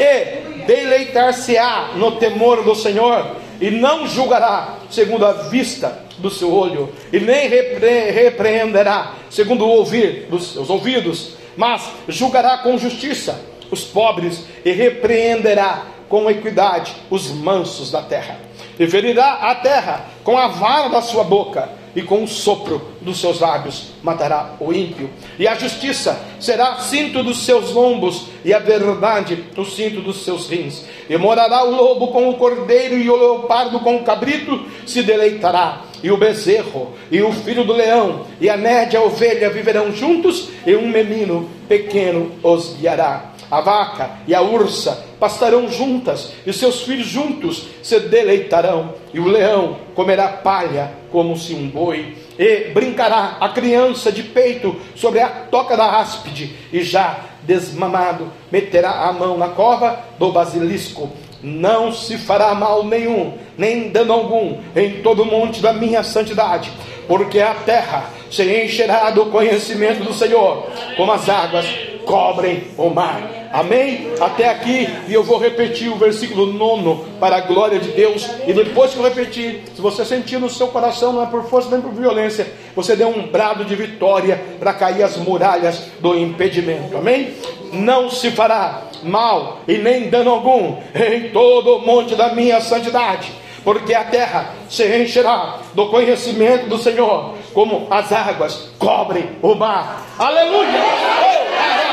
E 0.00 0.64
deleitar-se-á 0.66 1.90
no 1.96 2.12
temor 2.12 2.62
do 2.62 2.74
Senhor 2.74 3.36
e 3.60 3.70
não 3.70 4.06
julgará 4.06 4.78
segundo 4.90 5.26
a 5.26 5.32
vista 5.32 6.06
do 6.18 6.30
seu 6.30 6.52
olho, 6.52 6.92
e 7.12 7.20
nem 7.20 7.48
repre 7.48 8.10
repreenderá 8.10 9.14
segundo 9.30 9.64
o 9.64 9.68
ouvir 9.68 10.26
dos 10.30 10.52
seus 10.52 10.70
ouvidos, 10.70 11.32
mas 11.56 11.82
julgará 12.08 12.58
com 12.58 12.78
justiça 12.78 13.40
os 13.70 13.84
pobres 13.84 14.44
e 14.64 14.72
repreenderá 14.72 15.86
com 16.08 16.30
equidade 16.30 16.94
os 17.10 17.30
mansos 17.30 17.90
da 17.90 18.02
terra. 18.02 18.40
E 18.78 18.86
ferirá 18.86 19.34
a 19.34 19.54
terra 19.56 20.06
com 20.24 20.38
a 20.38 20.48
vara 20.48 20.88
da 20.88 21.02
sua 21.02 21.24
boca, 21.24 21.68
e 21.94 22.02
com 22.02 22.22
o 22.22 22.28
sopro 22.28 22.80
dos 23.00 23.20
seus 23.20 23.40
lábios 23.40 23.88
matará 24.02 24.54
o 24.60 24.72
ímpio. 24.72 25.10
E 25.38 25.46
a 25.46 25.54
justiça 25.54 26.20
será 26.38 26.76
cinto 26.78 27.22
dos 27.22 27.44
seus 27.44 27.72
lombos, 27.72 28.26
e 28.44 28.52
a 28.52 28.58
verdade 28.58 29.44
o 29.56 29.64
cinto 29.64 30.00
dos 30.00 30.24
seus 30.24 30.48
rins. 30.48 30.84
E 31.08 31.16
morará 31.16 31.64
o 31.64 31.70
lobo 31.70 32.08
com 32.08 32.28
o 32.28 32.34
cordeiro, 32.34 32.96
e 32.96 33.08
o 33.08 33.16
leopardo 33.16 33.80
com 33.80 33.96
o 33.96 34.04
cabrito 34.04 34.64
se 34.86 35.02
deleitará. 35.02 35.82
E 36.02 36.10
o 36.10 36.16
bezerro, 36.16 36.92
e 37.10 37.20
o 37.20 37.32
filho 37.32 37.64
do 37.64 37.72
leão, 37.72 38.26
e 38.40 38.48
a 38.48 38.56
nédia 38.56 39.00
a 39.00 39.02
ovelha 39.02 39.50
viverão 39.50 39.92
juntos, 39.92 40.48
e 40.66 40.74
um 40.76 40.88
menino 40.88 41.48
pequeno 41.68 42.32
os 42.42 42.74
guiará. 42.74 43.37
A 43.50 43.60
vaca 43.60 44.10
e 44.26 44.34
a 44.34 44.42
ursa 44.42 45.06
pastarão 45.18 45.70
juntas, 45.70 46.32
e 46.46 46.52
seus 46.52 46.82
filhos 46.82 47.06
juntos 47.06 47.66
se 47.82 47.98
deleitarão, 48.00 48.94
e 49.12 49.18
o 49.18 49.26
leão 49.26 49.78
comerá 49.94 50.28
palha 50.28 50.92
como 51.10 51.36
se 51.36 51.54
um 51.54 51.68
boi, 51.68 52.16
e 52.38 52.70
brincará 52.72 53.38
a 53.40 53.48
criança 53.48 54.12
de 54.12 54.22
peito 54.22 54.76
sobre 54.94 55.20
a 55.20 55.28
toca 55.28 55.76
da 55.76 55.98
áspide, 55.98 56.54
e 56.72 56.82
já 56.82 57.20
desmamado 57.42 58.30
meterá 58.52 59.08
a 59.08 59.12
mão 59.12 59.38
na 59.38 59.48
cova 59.48 59.98
do 60.18 60.30
basilisco. 60.30 61.10
Não 61.42 61.92
se 61.92 62.18
fará 62.18 62.54
mal 62.54 62.84
nenhum, 62.84 63.32
nem 63.56 63.88
dano 63.88 64.12
algum, 64.12 64.58
em 64.76 65.02
todo 65.02 65.22
o 65.22 65.26
monte 65.26 65.62
da 65.62 65.72
minha 65.72 66.02
santidade, 66.02 66.70
porque 67.06 67.40
a 67.40 67.54
terra 67.54 68.10
se 68.30 68.42
encherá 68.42 69.10
do 69.10 69.26
conhecimento 69.26 70.04
do 70.04 70.12
Senhor, 70.12 70.66
como 70.96 71.12
as 71.12 71.28
águas 71.28 71.66
cobrem 72.08 72.64
o 72.78 72.88
mar. 72.88 73.22
Amém? 73.52 74.08
Até 74.18 74.48
aqui, 74.48 74.88
e 75.06 75.12
eu 75.12 75.22
vou 75.22 75.38
repetir 75.38 75.92
o 75.92 75.96
versículo 75.96 76.46
9 76.46 77.04
para 77.20 77.36
a 77.36 77.40
glória 77.40 77.78
de 77.78 77.90
Deus. 77.90 78.28
E 78.46 78.52
depois 78.52 78.92
que 78.92 78.98
eu 78.98 79.04
repetir, 79.04 79.62
se 79.74 79.80
você 79.80 80.04
sentir 80.04 80.40
no 80.40 80.48
seu 80.48 80.68
coração, 80.68 81.12
não 81.12 81.22
é 81.22 81.26
por 81.26 81.44
força 81.44 81.70
nem 81.70 81.80
por 81.80 81.92
violência, 81.92 82.50
você 82.74 82.96
dê 82.96 83.04
um 83.04 83.26
brado 83.28 83.64
de 83.64 83.76
vitória 83.76 84.42
para 84.58 84.72
cair 84.72 85.02
as 85.02 85.18
muralhas 85.18 85.84
do 86.00 86.18
impedimento. 86.18 86.96
Amém? 86.96 87.34
Não 87.72 88.10
se 88.10 88.30
fará 88.30 88.84
mal 89.02 89.58
e 89.68 89.76
nem 89.76 90.08
dano 90.08 90.30
algum 90.30 90.76
em 90.94 91.28
todo 91.28 91.76
o 91.76 91.86
monte 91.86 92.16
da 92.16 92.34
minha 92.34 92.60
santidade 92.60 93.30
porque 93.64 93.92
a 93.92 94.04
terra 94.04 94.54
se 94.70 94.86
encherá 95.02 95.58
do 95.74 95.88
conhecimento 95.88 96.68
do 96.68 96.78
Senhor, 96.78 97.34
como 97.52 97.86
as 97.90 98.10
águas 98.10 98.70
cobrem 98.78 99.28
o 99.42 99.54
mar. 99.54 100.06
Aleluia! 100.18 101.87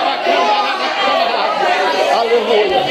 Aleluia. 2.20 2.84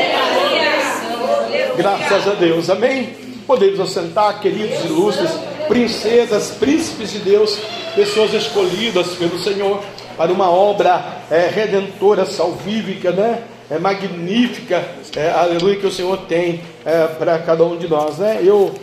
Graças 1.76 2.28
a 2.28 2.34
Deus. 2.34 2.70
Amém. 2.70 3.16
Podemos 3.46 3.80
assentar, 3.80 4.40
queridos 4.40 4.84
ilustres, 4.84 5.30
princesas, 5.68 6.50
príncipes 6.52 7.12
de 7.12 7.18
Deus, 7.18 7.58
pessoas 7.94 8.32
escolhidas 8.32 9.08
pelo 9.16 9.38
Senhor 9.38 9.82
para 10.16 10.32
uma 10.32 10.50
obra 10.50 11.22
é, 11.30 11.48
redentora, 11.48 12.24
salvífica, 12.24 13.10
né? 13.10 13.42
É 13.70 13.78
magnífica, 13.78 14.84
é, 15.16 15.30
aleluia, 15.30 15.76
que 15.76 15.86
o 15.86 15.90
Senhor 15.90 16.18
tem 16.28 16.62
é, 16.84 17.06
para 17.06 17.38
cada 17.38 17.64
um 17.64 17.76
de 17.76 17.88
nós, 17.88 18.18
né? 18.18 18.40
Eu 18.42 18.74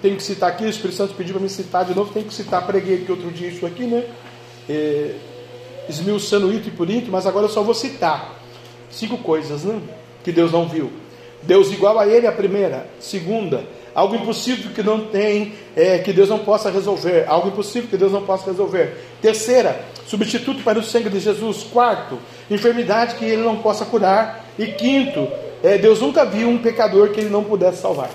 tenho 0.00 0.16
que 0.16 0.22
citar 0.22 0.50
aqui, 0.50 0.64
o 0.64 0.68
Espírito 0.68 0.96
Santo 0.96 1.14
pediu 1.14 1.34
para 1.34 1.42
me 1.42 1.48
citar 1.48 1.84
de 1.84 1.94
novo, 1.94 2.12
tenho 2.12 2.26
que 2.26 2.34
citar, 2.34 2.64
preguei 2.66 2.96
aqui 2.96 3.10
outro 3.10 3.30
dia 3.30 3.48
isso 3.48 3.66
aqui, 3.66 3.84
né? 3.84 4.04
É, 4.68 5.14
esmiuçando 5.88 6.52
ito 6.52 6.68
e 6.68 6.70
por 6.70 6.88
ito, 6.90 7.10
mas 7.10 7.26
agora 7.26 7.46
eu 7.46 7.50
só 7.50 7.62
vou 7.62 7.74
citar 7.74 8.36
cinco 8.90 9.18
coisas, 9.18 9.64
né? 9.64 9.80
Que 10.24 10.32
Deus 10.32 10.52
não 10.52 10.68
viu. 10.68 10.90
Deus 11.42 11.70
igual 11.70 11.98
a 11.98 12.06
Ele, 12.06 12.26
a 12.26 12.32
primeira. 12.32 12.88
Segunda, 12.98 13.64
algo 13.94 14.16
impossível 14.16 14.72
que 14.72 14.82
não 14.82 15.06
tem, 15.06 15.54
é, 15.76 15.98
que 15.98 16.12
Deus 16.12 16.28
não 16.28 16.40
possa 16.40 16.70
resolver. 16.70 17.24
Algo 17.28 17.48
impossível 17.48 17.88
que 17.88 17.96
Deus 17.96 18.12
não 18.12 18.22
possa 18.24 18.50
resolver. 18.50 18.96
Terceira, 19.20 19.84
substituto 20.06 20.62
para 20.62 20.78
o 20.78 20.82
sangue 20.82 21.08
de 21.08 21.20
Jesus. 21.20 21.62
Quarto, 21.62 22.18
enfermidade 22.50 23.14
que 23.14 23.24
Ele 23.24 23.42
não 23.42 23.58
possa 23.58 23.84
curar. 23.84 24.46
E 24.58 24.66
quinto, 24.66 25.28
é, 25.62 25.78
Deus 25.78 26.00
nunca 26.00 26.24
viu 26.24 26.48
um 26.48 26.58
pecador 26.58 27.10
que 27.10 27.20
Ele 27.20 27.30
não 27.30 27.44
pudesse 27.44 27.80
salvar. 27.80 28.10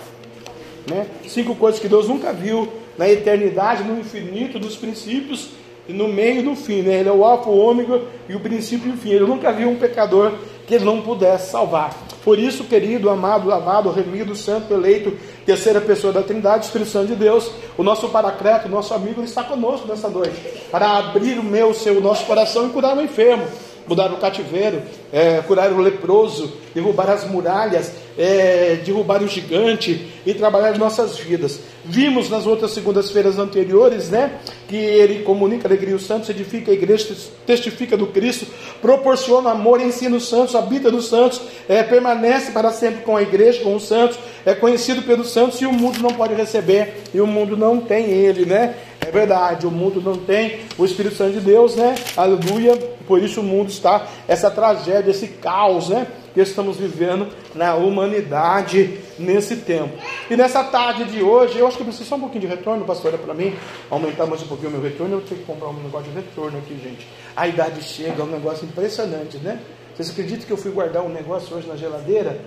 Né? 0.89 1.07
Cinco 1.27 1.55
coisas 1.55 1.79
que 1.79 1.87
Deus 1.87 2.07
nunca 2.07 2.33
viu 2.33 2.71
na 2.97 3.09
eternidade, 3.09 3.83
no 3.83 3.99
infinito 3.99 4.59
dos 4.59 4.75
princípios 4.75 5.49
e 5.87 5.93
no 5.93 6.07
meio 6.07 6.39
e 6.39 6.43
no 6.43 6.55
fim. 6.55 6.81
Né? 6.81 6.99
Ele 6.99 7.09
é 7.09 7.11
o 7.11 7.23
alfa, 7.23 7.49
o 7.49 7.57
ômega 7.57 8.01
e 8.27 8.35
o 8.35 8.39
princípio 8.39 8.89
e 8.89 8.93
o 8.93 8.97
fim. 8.97 9.11
Ele 9.11 9.25
nunca 9.25 9.51
viu 9.51 9.69
um 9.69 9.75
pecador 9.75 10.33
que 10.67 10.75
ele 10.75 10.85
não 10.85 11.01
pudesse 11.01 11.51
salvar. 11.51 11.95
Por 12.23 12.37
isso, 12.37 12.65
querido, 12.65 13.09
amado, 13.09 13.47
lavado, 13.47 13.89
remido, 13.89 14.35
santo, 14.35 14.73
eleito, 14.73 15.17
terceira 15.45 15.81
pessoa 15.81 16.13
da 16.13 16.21
Trindade, 16.21 16.65
Espírito 16.65 16.91
Santo 16.91 17.07
de 17.07 17.15
Deus, 17.15 17.51
o 17.77 17.83
nosso 17.83 18.09
paracleto, 18.09 18.67
o 18.67 18.71
nosso 18.71 18.93
amigo, 18.93 19.21
ele 19.21 19.27
está 19.27 19.43
conosco 19.43 19.87
nessa 19.87 20.07
noite, 20.07 20.35
para 20.69 20.97
abrir 20.97 21.39
o 21.39 21.43
meu, 21.43 21.71
o 21.71 21.73
seu, 21.73 21.97
o 21.97 22.01
nosso 22.01 22.25
coração 22.25 22.67
e 22.67 22.69
curar 22.69 22.95
o 22.95 23.01
enfermo, 23.01 23.43
mudar 23.87 24.11
o 24.13 24.17
cativeiro, 24.17 24.83
é, 25.11 25.41
curar 25.41 25.71
o 25.71 25.81
leproso, 25.81 26.53
derrubar 26.75 27.09
as 27.09 27.25
muralhas, 27.25 27.91
é, 28.17 28.79
derrubar 28.85 29.23
o 29.23 29.27
gigante 29.27 30.07
e 30.25 30.33
trabalhar 30.33 30.69
as 30.69 30.77
nossas 30.77 31.17
vidas. 31.17 31.59
Vimos 31.83 32.29
nas 32.29 32.45
outras 32.45 32.71
segundas-feiras 32.71 33.39
anteriores, 33.39 34.09
né, 34.09 34.39
que 34.67 34.75
ele 34.75 35.23
comunica 35.23 35.67
alegria 35.67 35.95
os 35.95 36.05
santos, 36.05 36.29
edifica 36.29 36.71
a 36.71 36.73
igreja, 36.73 37.15
testifica 37.45 37.97
do 37.97 38.07
Cristo, 38.07 38.45
proporciona 38.81 39.51
amor, 39.51 39.81
ensina 39.81 40.15
os 40.15 40.27
santos, 40.27 40.55
habita 40.55 40.91
nos 40.91 41.07
santos, 41.07 41.41
é, 41.67 41.81
permanece 41.81 42.51
para 42.51 42.71
sempre 42.71 43.03
com 43.03 43.17
a 43.17 43.21
igreja, 43.21 43.63
com 43.63 43.75
os 43.75 43.87
santos, 43.87 44.17
é 44.45 44.53
conhecido 44.53 45.01
pelos 45.01 45.31
santos 45.31 45.59
e 45.61 45.65
o 45.65 45.73
mundo 45.73 45.99
não 45.99 46.11
pode 46.11 46.33
receber 46.33 47.01
e 47.13 47.19
o 47.19 47.27
mundo 47.27 47.57
não 47.57 47.79
tem 47.79 48.05
ele, 48.05 48.45
né? 48.45 48.75
É 48.99 49.09
verdade, 49.09 49.65
o 49.65 49.71
mundo 49.71 49.99
não 49.99 50.15
tem 50.15 50.59
o 50.77 50.85
Espírito 50.85 51.15
Santo 51.15 51.33
de 51.33 51.39
Deus, 51.39 51.75
né? 51.75 51.95
Aleluia. 52.15 52.77
Por 53.07 53.21
isso 53.21 53.41
o 53.41 53.43
mundo 53.43 53.69
está 53.69 54.07
essa 54.27 54.49
tragédia, 54.49 55.09
esse 55.09 55.27
caos, 55.27 55.89
né? 55.89 56.07
Que 56.33 56.41
estamos 56.41 56.77
vivendo 56.77 57.27
na 57.53 57.75
humanidade 57.75 58.99
nesse 59.19 59.57
tempo. 59.57 59.97
E 60.29 60.37
nessa 60.37 60.63
tarde 60.63 61.05
de 61.05 61.21
hoje, 61.21 61.59
eu 61.59 61.67
acho 61.67 61.75
que 61.75 61.83
eu 61.83 61.87
preciso 61.87 62.07
só 62.07 62.15
um 62.15 62.21
pouquinho 62.21 62.41
de 62.41 62.47
retorno, 62.47 62.85
pastora, 62.85 63.17
para 63.17 63.33
mim, 63.33 63.53
aumentar 63.89 64.25
mais 64.25 64.41
um 64.41 64.47
pouquinho 64.47 64.69
o 64.69 64.73
meu 64.73 64.81
retorno. 64.81 65.17
Eu 65.17 65.21
tenho 65.21 65.41
que 65.41 65.45
comprar 65.45 65.67
um 65.69 65.83
negócio 65.83 66.09
de 66.09 66.15
retorno 66.15 66.57
aqui, 66.57 66.73
gente. 66.81 67.07
A 67.35 67.47
idade 67.47 67.83
chega, 67.83 68.21
é 68.21 68.23
um 68.23 68.29
negócio 68.29 68.65
impressionante, 68.65 69.37
né? 69.37 69.59
Vocês 69.93 70.09
acreditam 70.09 70.45
que 70.45 70.51
eu 70.51 70.57
fui 70.57 70.71
guardar 70.71 71.03
um 71.03 71.09
negócio 71.09 71.55
hoje 71.55 71.67
na 71.67 71.75
geladeira? 71.75 72.39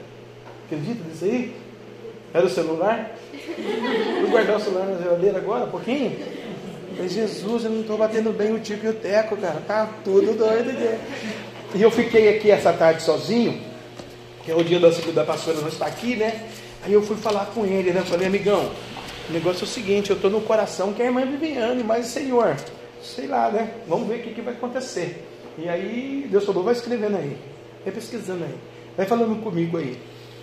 Acredita 0.66 1.06
nisso 1.08 1.24
aí? 1.24 1.54
Era 2.32 2.46
o 2.46 2.50
celular? 2.50 3.10
Fui 3.30 4.30
guardar 4.30 4.56
o 4.56 4.60
celular 4.60 4.86
na 4.86 4.96
geladeira 4.96 5.38
agora, 5.38 5.66
um 5.66 5.70
pouquinho? 5.70 6.16
Falei, 6.96 7.08
Jesus, 7.08 7.64
eu 7.64 7.70
não 7.70 7.80
estou 7.80 7.98
batendo 7.98 8.32
bem 8.32 8.54
o 8.54 8.60
tipo 8.60 8.86
e 8.86 8.88
o 8.88 8.94
teco, 8.94 9.36
cara. 9.36 9.60
Tá 9.66 9.88
tudo 10.02 10.36
doido 10.36 10.70
aqui. 10.70 10.98
E 11.74 11.82
eu 11.82 11.90
fiquei 11.90 12.36
aqui 12.36 12.50
essa 12.50 12.72
tarde 12.72 13.02
sozinho, 13.02 13.60
que 14.44 14.50
é 14.50 14.54
o 14.54 14.62
dia 14.62 14.78
da 14.78 14.92
segunda 14.92 15.24
pastora 15.24 15.58
não 15.60 15.68
está 15.68 15.86
aqui, 15.86 16.16
né? 16.16 16.48
Aí 16.82 16.92
eu 16.92 17.02
fui 17.02 17.16
falar 17.16 17.46
com 17.46 17.64
ele, 17.64 17.92
né? 17.92 18.02
Falei, 18.02 18.26
amigão, 18.26 18.70
o 19.28 19.32
negócio 19.32 19.62
é 19.62 19.64
o 19.64 19.66
seguinte, 19.68 20.10
eu 20.10 20.16
estou 20.16 20.30
no 20.30 20.42
coração 20.42 20.92
que 20.92 21.00
é 21.00 21.06
a 21.06 21.08
irmã 21.08 21.24
Viviane, 21.24 21.82
mas 21.82 22.06
Senhor, 22.06 22.54
sei 23.02 23.26
lá, 23.26 23.50
né? 23.50 23.70
Vamos 23.88 24.06
ver 24.06 24.16
o 24.16 24.22
que, 24.22 24.34
que 24.34 24.42
vai 24.42 24.52
acontecer. 24.52 25.26
E 25.56 25.68
aí, 25.68 26.26
Deus 26.30 26.44
falou, 26.44 26.62
vai 26.62 26.74
escrevendo 26.74 27.16
aí, 27.16 27.36
vai 27.82 27.92
pesquisando 27.92 28.44
aí, 28.44 28.54
vai 28.96 29.06
falando 29.06 29.42
comigo 29.42 29.78
aí. 29.78 29.98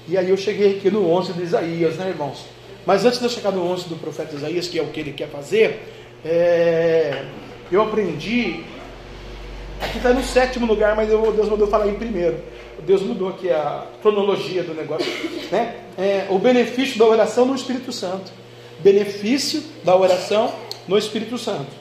E 0.07 0.17
aí 0.17 0.29
eu 0.29 0.37
cheguei 0.37 0.77
aqui 0.77 0.89
no 0.89 1.07
11 1.07 1.33
de 1.33 1.43
Isaías, 1.43 1.95
né, 1.97 2.09
irmãos? 2.09 2.45
Mas 2.85 3.05
antes 3.05 3.19
de 3.19 3.25
eu 3.25 3.29
chegar 3.29 3.51
no 3.51 3.63
11 3.63 3.87
do 3.87 3.95
profeta 3.97 4.35
Isaías, 4.35 4.67
que 4.67 4.79
é 4.79 4.81
o 4.81 4.87
que 4.87 4.99
ele 4.99 5.13
quer 5.13 5.29
fazer, 5.29 5.79
é, 6.25 7.23
eu 7.71 7.81
aprendi. 7.83 8.63
Aqui 9.79 9.97
está 9.97 10.11
no 10.11 10.23
sétimo 10.23 10.65
lugar, 10.65 10.95
mas 10.95 11.09
eu, 11.09 11.31
Deus 11.31 11.49
mandou 11.49 11.67
falar 11.67 11.87
em 11.87 11.95
primeiro. 11.95 12.39
Deus 12.85 13.01
mudou 13.01 13.29
aqui 13.29 13.49
a 13.49 13.85
cronologia 14.01 14.63
do 14.63 14.73
negócio. 14.73 15.07
Né? 15.51 15.75
É, 15.97 16.27
o 16.29 16.39
benefício 16.39 16.97
da 16.97 17.05
oração 17.05 17.45
no 17.45 17.55
Espírito 17.55 17.91
Santo. 17.91 18.31
Benefício 18.79 19.63
da 19.83 19.95
oração 19.95 20.53
no 20.87 20.97
Espírito 20.97 21.37
Santo. 21.37 21.71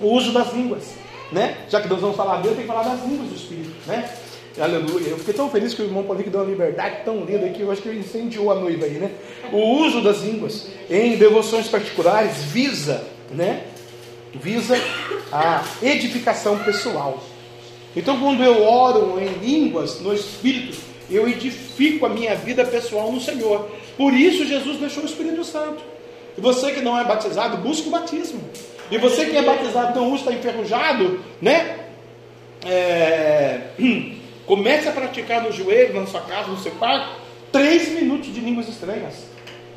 O 0.00 0.08
uso 0.08 0.32
das 0.32 0.52
línguas. 0.52 0.94
Né? 1.32 1.56
Já 1.68 1.80
que 1.80 1.88
Deus 1.88 2.00
vamos 2.00 2.16
falar 2.16 2.40
Deus, 2.40 2.54
tem 2.54 2.66
que 2.66 2.72
falar 2.72 2.82
das 2.82 3.04
línguas 3.04 3.28
do 3.28 3.34
Espírito. 3.36 3.72
Né? 3.86 4.10
Aleluia. 4.58 5.08
Eu 5.08 5.18
fiquei 5.18 5.34
tão 5.34 5.50
feliz 5.50 5.74
que 5.74 5.82
o 5.82 5.84
irmão 5.84 6.04
Paulinho 6.04 6.30
deu 6.30 6.40
uma 6.40 6.50
liberdade 6.50 7.04
tão 7.04 7.24
linda 7.24 7.46
aqui. 7.46 7.60
Eu 7.60 7.70
acho 7.70 7.82
que 7.82 7.88
ele 7.88 8.00
incendiou 8.00 8.50
a 8.50 8.54
noiva 8.54 8.86
aí, 8.86 8.92
né? 8.92 9.10
O 9.52 9.82
uso 9.82 10.00
das 10.00 10.22
línguas 10.22 10.68
em 10.88 11.16
devoções 11.16 11.68
particulares 11.68 12.42
visa 12.44 13.04
né? 13.30 13.64
Visa 14.34 14.76
a 15.32 15.64
edificação 15.82 16.58
pessoal. 16.58 17.22
Então, 17.96 18.20
quando 18.20 18.44
eu 18.44 18.62
oro 18.62 19.18
em 19.18 19.44
línguas, 19.44 20.00
no 20.00 20.12
Espírito, 20.12 20.76
eu 21.10 21.26
edifico 21.26 22.04
a 22.04 22.08
minha 22.10 22.34
vida 22.34 22.64
pessoal 22.64 23.10
no 23.10 23.20
Senhor. 23.20 23.68
Por 23.96 24.12
isso, 24.12 24.44
Jesus 24.44 24.78
deixou 24.78 25.02
o 25.02 25.06
Espírito 25.06 25.42
Santo. 25.44 25.82
E 26.36 26.40
você 26.40 26.72
que 26.72 26.82
não 26.82 26.98
é 26.98 27.04
batizado, 27.04 27.56
busque 27.56 27.88
o 27.88 27.90
batismo. 27.90 28.40
E 28.90 28.98
você 28.98 29.24
que 29.24 29.36
é 29.36 29.42
batizado, 29.42 29.98
não 29.98 30.14
está 30.14 30.32
enferrujado, 30.32 31.20
né? 31.40 31.86
É... 32.66 33.60
Comece 34.46 34.88
a 34.88 34.92
praticar 34.92 35.42
no 35.42 35.50
joelho, 35.50 35.98
na 35.98 36.06
sua 36.06 36.20
casa, 36.20 36.48
no 36.48 36.58
seu 36.58 36.70
quarto, 36.72 37.16
três 37.50 37.88
minutos 37.88 38.32
de 38.32 38.38
línguas 38.38 38.68
estranhas. 38.68 39.14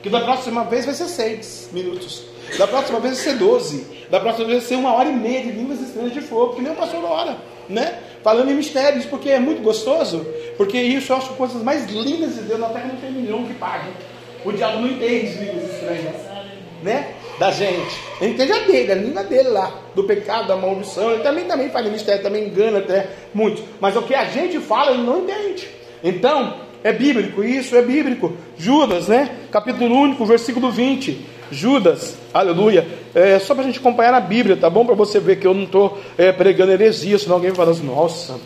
Que 0.04 0.10
da 0.10 0.22
próxima 0.22 0.64
vez 0.66 0.86
vai 0.86 0.94
ser 0.94 1.08
seis 1.08 1.70
minutos. 1.74 2.24
Da 2.58 2.68
próxima 2.68 3.00
vez 3.00 3.16
vai 3.16 3.24
ser 3.24 3.40
12. 3.40 3.86
Da 4.12 4.20
próxima 4.20 4.48
vez 4.48 4.60
vai 4.60 4.68
ser 4.68 4.76
uma 4.76 4.94
hora 4.94 5.10
e 5.10 5.14
meia 5.14 5.42
de 5.42 5.52
línguas 5.52 5.82
estranhas 5.82 6.14
de 6.14 6.22
fogo, 6.22 6.56
que 6.56 6.62
nem 6.62 6.72
o 6.72 6.76
pastor 6.76 7.04
ora, 7.04 7.38
né? 7.68 8.00
Falando 8.24 8.52
em 8.52 8.56
mistérios, 8.56 9.06
porque 9.06 9.30
é 9.30 9.40
muito 9.40 9.62
gostoso, 9.62 10.26
porque 10.58 10.78
isso 10.78 11.14
eu 11.14 11.18
acho 11.18 11.34
coisas 11.34 11.62
mais 11.64 11.90
lindas 11.90 12.36
de 12.36 12.42
Deus, 12.42 12.60
na 12.60 12.70
terra 12.70 12.88
não 12.88 12.98
tem 12.98 13.12
nenhum 13.12 13.46
que 13.46 13.54
pague. 13.54 13.90
O 14.44 14.52
diabo 14.52 14.80
não 14.80 14.88
entende 14.88 15.38
línguas 15.38 15.64
estranhas, 15.64 16.16
né? 16.84 17.14
Da 17.38 17.52
gente. 17.52 17.98
Ele 18.20 18.34
entende 18.34 18.52
a 18.52 18.60
dele, 18.60 18.92
a 18.92 18.96
língua 18.96 19.24
dele 19.24 19.50
lá, 19.50 19.72
do 19.96 20.04
pecado, 20.04 20.50
da 20.50 20.58
maldição. 20.58 21.12
Ele 21.12 21.24
também, 21.24 21.46
também 21.46 21.70
faz 21.70 21.90
mistério, 21.90 22.22
também 22.22 22.48
engana 22.48 22.80
até 22.80 23.08
muito. 23.34 23.64
Mas 23.80 23.96
o 23.96 24.02
que 24.02 24.14
a 24.14 24.26
gente 24.26 24.60
fala, 24.60 24.92
ele 24.92 25.04
não 25.04 25.20
entende. 25.20 25.70
Então, 26.04 26.56
é 26.84 26.92
bíblico, 26.92 27.44
isso 27.44 27.76
é 27.76 27.82
bíblico. 27.82 28.34
Judas, 28.58 29.08
né? 29.08 29.30
Capítulo 29.52 29.96
único, 29.96 30.26
versículo 30.26 30.70
20. 30.70 31.39
Judas, 31.52 32.16
aleluia. 32.34 32.88
É 33.14 33.40
só 33.40 33.54
para 33.54 33.64
a 33.64 33.68
gente 33.68 33.80
acompanhar 33.80 34.12
na 34.12 34.20
Bíblia, 34.20 34.56
tá 34.56 34.70
bom? 34.70 34.86
Para 34.86 34.96
você 34.96 35.20
ver 35.20 35.38
que 35.38 35.48
eu 35.48 35.54
não 35.54 35.64
estou 35.64 36.00
é, 36.18 36.32
pregando 36.32 36.72
heresia, 36.72 37.18
senão 37.18 37.36
alguém 37.36 37.54
fala 37.54 37.72
assim, 37.72 37.86
nossa, 37.86 38.40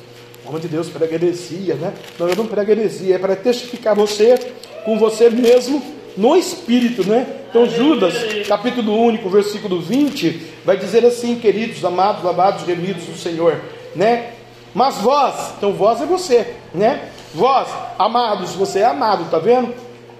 homem 0.45 0.61
de 0.61 0.67
Deus 0.67 0.89
prega 0.89 1.15
heresia, 1.15 1.75
né? 1.75 1.93
Não, 2.19 2.27
eu 2.27 2.35
não 2.35 2.47
prego 2.47 2.71
heresia, 2.71 3.15
é 3.15 3.19
para 3.19 3.35
testificar 3.35 3.95
você 3.95 4.37
com 4.85 4.97
você 4.97 5.29
mesmo 5.29 5.81
no 6.15 6.35
Espírito, 6.35 7.07
né? 7.07 7.25
Então, 7.49 7.67
Judas, 7.69 8.13
capítulo 8.47 8.97
único, 8.97 9.29
versículo 9.29 9.79
20, 9.81 10.41
vai 10.65 10.77
dizer 10.77 11.05
assim, 11.05 11.35
queridos, 11.35 11.83
amados, 11.83 12.23
lavados, 12.23 12.63
remidos 12.63 13.05
do 13.05 13.17
Senhor, 13.17 13.59
né? 13.95 14.31
Mas 14.73 14.97
vós, 14.97 15.53
então 15.57 15.73
vós 15.73 16.01
é 16.01 16.05
você, 16.05 16.47
né? 16.73 17.09
Vós, 17.33 17.67
amados, 17.97 18.53
você 18.53 18.79
é 18.79 18.85
amado, 18.85 19.29
tá 19.29 19.39
vendo? 19.39 19.73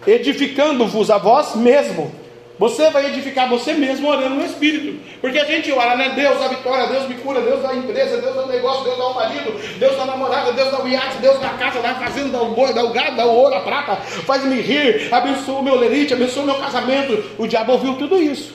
Edificando-vos 0.05 1.09
a 1.09 1.17
vós 1.17 1.55
mesmo 1.55 2.11
você 2.59 2.89
vai 2.91 3.07
edificar 3.07 3.49
você 3.49 3.73
mesmo 3.73 4.07
orando 4.07 4.35
no 4.35 4.45
Espírito. 4.45 4.99
Porque 5.19 5.39
a 5.39 5.45
gente 5.45 5.71
ora, 5.71 5.95
né? 5.95 6.09
Deus 6.15 6.39
dá 6.39 6.47
vitória, 6.47 6.87
Deus 6.87 7.07
me 7.07 7.15
cura, 7.15 7.41
Deus 7.41 7.61
dá 7.63 7.73
empresa, 7.73 8.21
Deus 8.21 8.35
dá 8.35 8.45
negócio, 8.45 8.83
Deus 8.83 8.97
dá 8.97 9.07
o 9.07 9.15
marido, 9.15 9.79
Deus 9.79 9.97
dá 9.97 10.05
namorada, 10.05 10.53
Deus 10.53 10.69
dá 10.69 10.83
o 10.83 10.87
iate, 10.87 11.17
Deus 11.17 11.39
dá 11.39 11.47
a 11.47 11.57
casa, 11.57 11.81
dá 11.81 11.91
a 11.91 11.95
fazenda, 11.95 12.29
dá 12.29 12.41
o 12.41 12.53
boi, 12.53 12.73
dá 12.73 12.83
o 12.83 12.89
gado, 12.89 13.15
dá 13.15 13.25
o 13.25 13.35
ouro, 13.35 13.55
a 13.55 13.61
prata, 13.61 13.95
faz-me 13.95 14.61
rir, 14.61 15.11
abençoa 15.11 15.59
o 15.59 15.63
meu 15.63 15.75
lerite, 15.75 16.13
abençoa 16.13 16.43
o 16.43 16.45
meu 16.45 16.55
casamento. 16.55 17.23
O 17.37 17.47
diabo 17.47 17.71
ouviu 17.71 17.95
tudo 17.95 18.21
isso. 18.21 18.53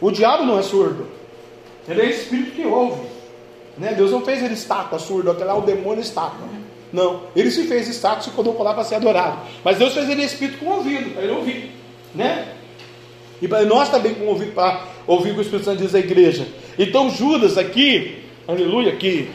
O 0.00 0.10
diabo 0.10 0.44
não 0.44 0.58
é 0.58 0.62
surdo. 0.62 1.08
Ele 1.88 2.02
é 2.02 2.06
espírito 2.06 2.52
que 2.52 2.66
ouve. 2.66 3.00
Né? 3.78 3.94
Deus 3.94 4.10
não 4.10 4.20
fez 4.20 4.42
ele 4.42 4.54
estátua 4.54 4.98
surdo, 4.98 5.30
aquele 5.30 5.46
lá 5.46 5.56
o 5.56 5.62
demônio 5.62 6.02
estátua. 6.02 6.46
Não, 6.92 7.22
ele 7.36 7.50
se 7.50 7.64
fez 7.64 7.88
estátua 7.88 8.30
e 8.30 8.36
colocou 8.36 8.64
lá 8.64 8.74
para 8.74 8.84
ser 8.84 8.96
adorado. 8.96 9.38
Mas 9.64 9.78
Deus 9.78 9.94
fez 9.94 10.08
ele 10.08 10.22
espírito 10.22 10.58
com 10.58 10.70
ouvido, 10.70 11.14
para 11.14 11.22
ele 11.22 11.32
ouvir, 11.32 11.72
né? 12.14 12.57
E 13.40 13.48
para 13.48 13.64
nós 13.64 13.88
também 13.88 14.14
com 14.14 14.26
ouvido 14.26 14.52
para 14.52 14.86
ouvir 15.06 15.30
o 15.30 15.34
que 15.34 15.40
o 15.40 15.42
Espírito 15.42 15.64
Santo 15.64 15.82
diz 15.82 15.94
à 15.94 15.98
igreja. 15.98 16.46
Então 16.78 17.10
Judas 17.10 17.56
aqui, 17.56 18.24
aleluia, 18.46 18.94
que 18.96 19.30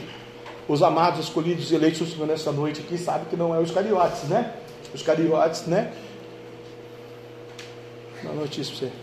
os 0.67 0.81
amados 0.81 1.21
escolhidos 1.21 1.71
e 1.71 1.75
eleitos 1.75 1.99
do 1.99 2.07
Senhor 2.07 2.27
nessa 2.27 2.51
noite 2.51 2.81
aqui 2.81 2.97
sabem 2.97 3.27
que 3.29 3.35
não 3.35 3.53
é 3.53 3.59
os 3.59 3.71
cariotes, 3.71 4.23
né? 4.23 4.53
Os 4.93 5.01
cariotes, 5.01 5.65
né? 5.67 5.91
Uma 8.23 8.33
notícia 8.33 8.75
para 8.75 8.87
você. 8.87 8.93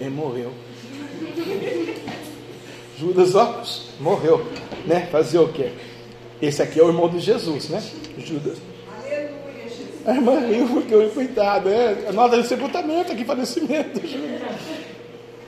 Ele 0.00 0.10
morreu. 0.10 0.52
Judas, 2.98 3.34
ó, 3.34 3.62
morreu, 4.00 4.46
né? 4.86 5.06
Fazer 5.12 5.38
o 5.38 5.48
quê? 5.48 5.70
Esse 6.40 6.62
aqui 6.62 6.80
é 6.80 6.82
o 6.82 6.88
irmão 6.88 7.08
de 7.08 7.20
Jesus, 7.20 7.68
né? 7.68 7.82
Judas. 8.18 8.58
A 10.06 10.12
irmã 10.12 10.38
riu 10.38 10.68
porque 10.68 10.94
eu, 10.94 11.10
coitado, 11.10 11.68
é 11.68 12.12
nota 12.12 12.40
de 12.40 12.46
sepultamento 12.46 13.10
aqui, 13.10 13.24
falecimento. 13.24 14.00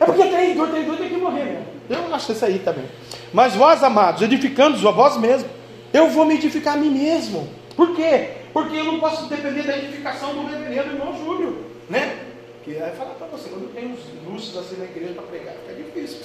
É 0.01 0.05
porque 0.05 0.25
tem 0.25 0.55
dor, 0.57 0.69
tem 0.69 0.85
dor, 0.85 0.97
tem 0.97 1.09
que 1.09 1.17
morrer 1.17 1.45
mesmo. 1.45 1.67
Eu 1.89 2.15
acho 2.15 2.33
isso 2.33 2.45
aí 2.45 2.59
também. 2.59 2.85
Mas 3.33 3.55
vós, 3.55 3.83
amados, 3.85 4.21
edificando-vos 4.23 4.85
a 4.85 4.91
vós 4.91 5.17
mesmos, 5.17 5.51
eu 5.93 6.09
vou 6.09 6.25
me 6.25 6.35
edificar 6.35 6.75
a 6.75 6.77
mim 6.77 6.91
mesmo. 6.91 7.49
Por 7.77 7.95
quê? 7.95 8.31
Porque 8.53 8.77
eu 8.77 8.85
não 8.85 8.99
posso 8.99 9.29
depender 9.29 9.63
da 9.63 9.79
edificação 9.79 10.35
do 10.35 10.47
reverendo 10.47 10.95
irmão 10.95 11.17
Júlio, 11.17 11.65
né? 11.89 12.17
Que 12.65 12.75
vai 12.75 12.91
falar 12.91 13.11
para 13.11 13.29
você, 13.29 13.49
quando 13.49 13.73
tem 13.73 13.87
uns 13.87 14.01
luxos 14.27 14.57
assim 14.57 14.77
na 14.77 14.85
igreja 14.85 15.15
para 15.15 15.23
pregar, 15.23 15.55
é 15.69 15.73
difícil. 15.73 16.19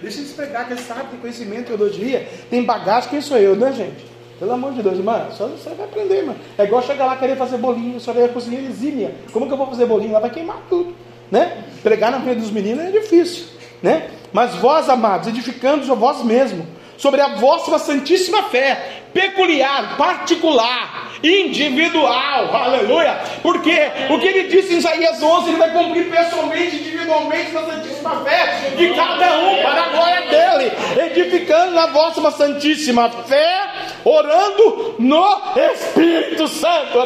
deixa 0.00 0.18
eles 0.20 0.32
pregar, 0.32 0.66
que 0.66 0.72
eles 0.74 0.84
sabem, 0.84 1.06
tem 1.06 1.20
conhecimento, 1.20 1.66
teologia, 1.66 2.28
tem 2.48 2.62
bagagem, 2.62 3.10
quem 3.10 3.20
sou 3.20 3.36
eu, 3.36 3.56
né, 3.56 3.72
gente? 3.72 4.19
Pelo 4.40 4.52
amor 4.54 4.72
de 4.72 4.82
Deus, 4.82 4.96
irmã, 4.96 5.26
você 5.28 5.74
vai 5.76 5.84
aprender, 5.84 6.20
irmã. 6.20 6.34
É 6.56 6.64
igual 6.64 6.82
chegar 6.82 7.04
lá 7.04 7.14
querer 7.14 7.36
fazer 7.36 7.58
bolinho, 7.58 8.00
só 8.00 8.10
vai 8.14 8.26
cozinhar 8.26 8.64
exímia. 8.64 9.14
Como 9.34 9.46
que 9.46 9.52
eu 9.52 9.56
vou 9.56 9.66
fazer 9.66 9.84
bolinho? 9.84 10.12
Lá 10.14 10.18
vai 10.18 10.30
queimar 10.30 10.62
tudo, 10.70 10.94
né? 11.30 11.62
Pregar 11.82 12.10
na 12.10 12.20
frente 12.20 12.40
dos 12.40 12.50
meninos 12.50 12.82
é 12.82 12.90
difícil, 12.90 13.44
né? 13.82 14.08
Mas 14.32 14.54
vós, 14.54 14.88
amados, 14.88 15.28
edificando-vos 15.28 15.90
a 15.90 15.94
vós 15.94 16.24
mesmos, 16.24 16.64
sobre 16.96 17.20
a 17.20 17.36
vossa 17.36 17.78
santíssima 17.78 18.44
fé, 18.44 18.99
peculiar, 19.12 19.96
particular, 19.96 21.10
individual, 21.22 22.54
aleluia, 22.54 23.18
porque 23.42 23.76
o 24.08 24.18
que 24.18 24.26
ele 24.26 24.48
disse 24.48 24.74
em 24.74 24.78
Isaías 24.78 25.22
11, 25.22 25.48
ele 25.50 25.58
vai 25.58 25.70
cumprir 25.70 26.10
pessoalmente, 26.10 26.76
individualmente, 26.76 27.52
na 27.52 27.62
santíssima 27.62 28.24
fé 28.24 28.72
de 28.76 28.94
cada 28.94 29.38
um, 29.38 29.62
para 29.62 29.82
a 29.82 29.88
glória 29.88 30.20
dele, 30.22 30.72
edificando 31.06 31.72
na 31.72 31.86
vossa 31.86 32.30
santíssima 32.30 33.10
fé, 33.10 33.68
orando 34.04 34.94
no 34.98 35.42
Espírito 35.74 36.48
Santo. 36.48 36.98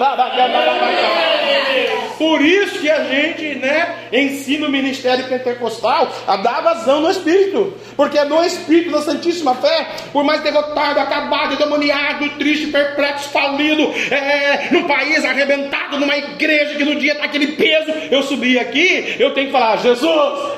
Por 2.18 2.40
isso 2.40 2.78
que 2.78 2.90
a 2.90 3.04
gente, 3.04 3.56
né, 3.56 4.08
ensina 4.12 4.66
o 4.68 4.70
ministério 4.70 5.26
pentecostal 5.26 6.08
a 6.26 6.36
dar 6.36 6.62
vazão 6.62 7.00
no 7.00 7.10
Espírito, 7.10 7.74
porque 7.96 8.18
é 8.18 8.24
no 8.24 8.44
Espírito, 8.44 8.90
na 8.90 9.00
santíssima 9.00 9.54
fé, 9.56 9.88
por 10.12 10.22
mais 10.22 10.40
derrotado, 10.42 11.00
acabado, 11.00 11.56
demoniado, 11.56 11.93
triste, 12.38 12.66
perplexo, 12.68 13.30
falido, 13.30 13.92
é, 14.10 14.68
num 14.70 14.84
país 14.86 15.24
arrebentado, 15.24 15.98
numa 15.98 16.16
igreja 16.16 16.74
que 16.76 16.84
no 16.84 16.96
dia 16.96 17.12
está 17.12 17.24
aquele 17.24 17.48
peso. 17.48 17.90
Eu 18.10 18.22
subi 18.22 18.58
aqui, 18.58 19.16
eu 19.18 19.32
tenho 19.32 19.46
que 19.46 19.52
falar: 19.52 19.78
Jesus, 19.78 20.54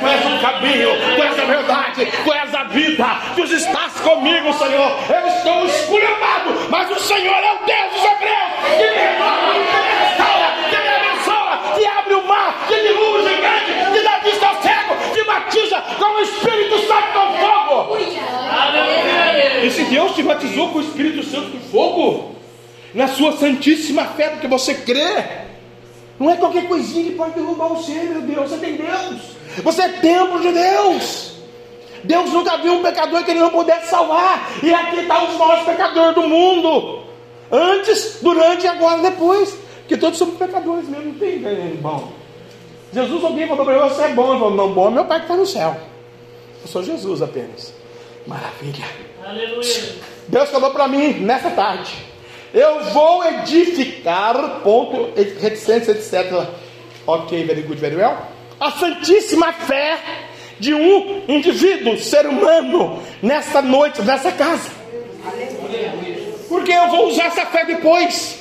tu 0.00 0.06
és 0.06 0.26
o 0.26 0.40
caminho, 0.40 0.90
tu 1.16 1.22
és 1.22 1.38
a 1.38 1.44
verdade, 1.44 2.06
tu 2.24 2.32
és 2.32 2.54
a 2.54 2.64
vida, 2.64 3.06
tu 3.34 3.44
estás 3.44 4.00
comigo, 4.00 4.52
Senhor. 4.52 4.98
Eu 5.08 5.26
estou 5.28 5.66
esculhambado, 5.66 6.68
mas 6.70 6.90
o 6.90 7.00
Senhor 7.00 7.36
é 7.36 7.52
o 7.52 7.66
Deus 7.66 7.92
dos 7.92 8.04
Hebreus 8.04 8.56
que 8.76 8.90
me 8.90 8.96
renova, 8.96 9.52
que 9.52 9.58
me 9.58 9.94
restaura, 10.04 10.48
que 10.70 10.76
me 10.76 10.88
abençoa, 10.88 11.58
que 11.74 11.86
abre 11.86 12.14
o 12.14 12.26
mar, 12.26 12.66
que 12.66 12.74
derruba 12.74 13.18
o 13.18 13.28
gigante, 13.28 13.92
que 13.92 14.00
dá 14.02 14.18
vista 14.18 14.46
ao 14.46 14.62
cego, 14.62 14.96
que 15.14 15.24
batiza 15.24 15.80
com 15.98 16.04
o 16.04 16.20
Espírito 16.20 16.78
Santo 16.86 17.06
com 17.12 17.32
fogo. 17.38 18.25
E 19.64 19.70
se 19.70 19.84
Deus 19.84 20.14
te 20.14 20.22
batizou 20.22 20.70
com 20.70 20.78
o 20.78 20.82
Espírito 20.82 21.24
Santo 21.24 21.50
com 21.50 21.60
fogo, 21.60 22.36
na 22.94 23.08
sua 23.08 23.36
santíssima 23.36 24.04
fé, 24.04 24.30
porque 24.30 24.48
você 24.48 24.74
crê, 24.74 25.24
não 26.18 26.30
é 26.30 26.36
qualquer 26.36 26.66
coisinha 26.66 27.04
que 27.04 27.16
pode 27.16 27.34
derrubar 27.34 27.68
você, 27.68 27.92
meu 27.92 28.22
Deus. 28.22 28.50
Você 28.50 28.58
tem 28.58 28.76
Deus, 28.76 29.20
você 29.62 29.82
é 29.82 29.88
templo 29.88 30.40
de 30.40 30.52
Deus. 30.52 31.32
Deus 32.04 32.32
nunca 32.32 32.56
viu 32.58 32.74
um 32.74 32.82
pecador 32.82 33.24
que 33.24 33.30
ele 33.30 33.40
não 33.40 33.50
pudesse 33.50 33.88
salvar, 33.90 34.50
e 34.62 34.72
aqui 34.72 35.00
está 35.00 35.24
os 35.24 35.36
maiores 35.36 35.64
pecadores 35.64 36.14
do 36.14 36.22
mundo, 36.22 37.02
antes, 37.50 38.18
durante 38.22 38.64
e 38.64 38.68
agora, 38.68 39.02
depois, 39.02 39.56
que 39.88 39.96
todos 39.96 40.18
somos 40.18 40.36
pecadores 40.36 40.88
mesmo, 40.88 41.06
não 41.06 41.14
tem 41.14 41.40
bom. 41.80 42.12
Jesus 42.92 43.24
alguém 43.24 43.48
falou 43.48 43.64
para 43.64 43.74
ele, 43.76 43.88
você 43.90 44.02
é 44.02 44.08
bom, 44.08 44.30
ele 44.30 44.38
falou, 44.38 44.54
não, 44.54 44.72
bom 44.72 44.88
é 44.88 44.90
meu 44.90 45.04
pai 45.04 45.18
que 45.18 45.24
está 45.24 45.36
no 45.36 45.46
céu. 45.46 45.76
Eu 46.62 46.68
sou 46.68 46.82
Jesus 46.82 47.20
apenas. 47.20 47.74
Maravilha. 48.26 48.84
Aleluia. 49.26 49.96
Deus 50.28 50.50
falou 50.50 50.70
para 50.70 50.86
mim 50.86 51.14
nessa 51.14 51.50
tarde. 51.50 51.92
Eu 52.54 52.84
vou 52.84 53.24
edificar, 53.24 54.60
ponto, 54.62 55.10
reticência, 55.40 55.90
etc. 55.90 56.46
Ok, 57.04 57.44
very 57.44 57.62
good, 57.62 57.80
very 57.80 57.96
well. 57.96 58.16
A 58.60 58.70
santíssima 58.70 59.52
fé 59.52 59.98
de 60.60 60.72
um 60.72 61.24
indivíduo, 61.26 61.98
ser 61.98 62.24
humano, 62.24 63.02
nessa 63.20 63.60
noite, 63.60 64.00
nessa 64.02 64.30
casa. 64.30 64.70
Porque 66.48 66.70
eu 66.72 66.88
vou 66.88 67.08
usar 67.08 67.26
essa 67.26 67.46
fé 67.46 67.64
depois. 67.64 68.38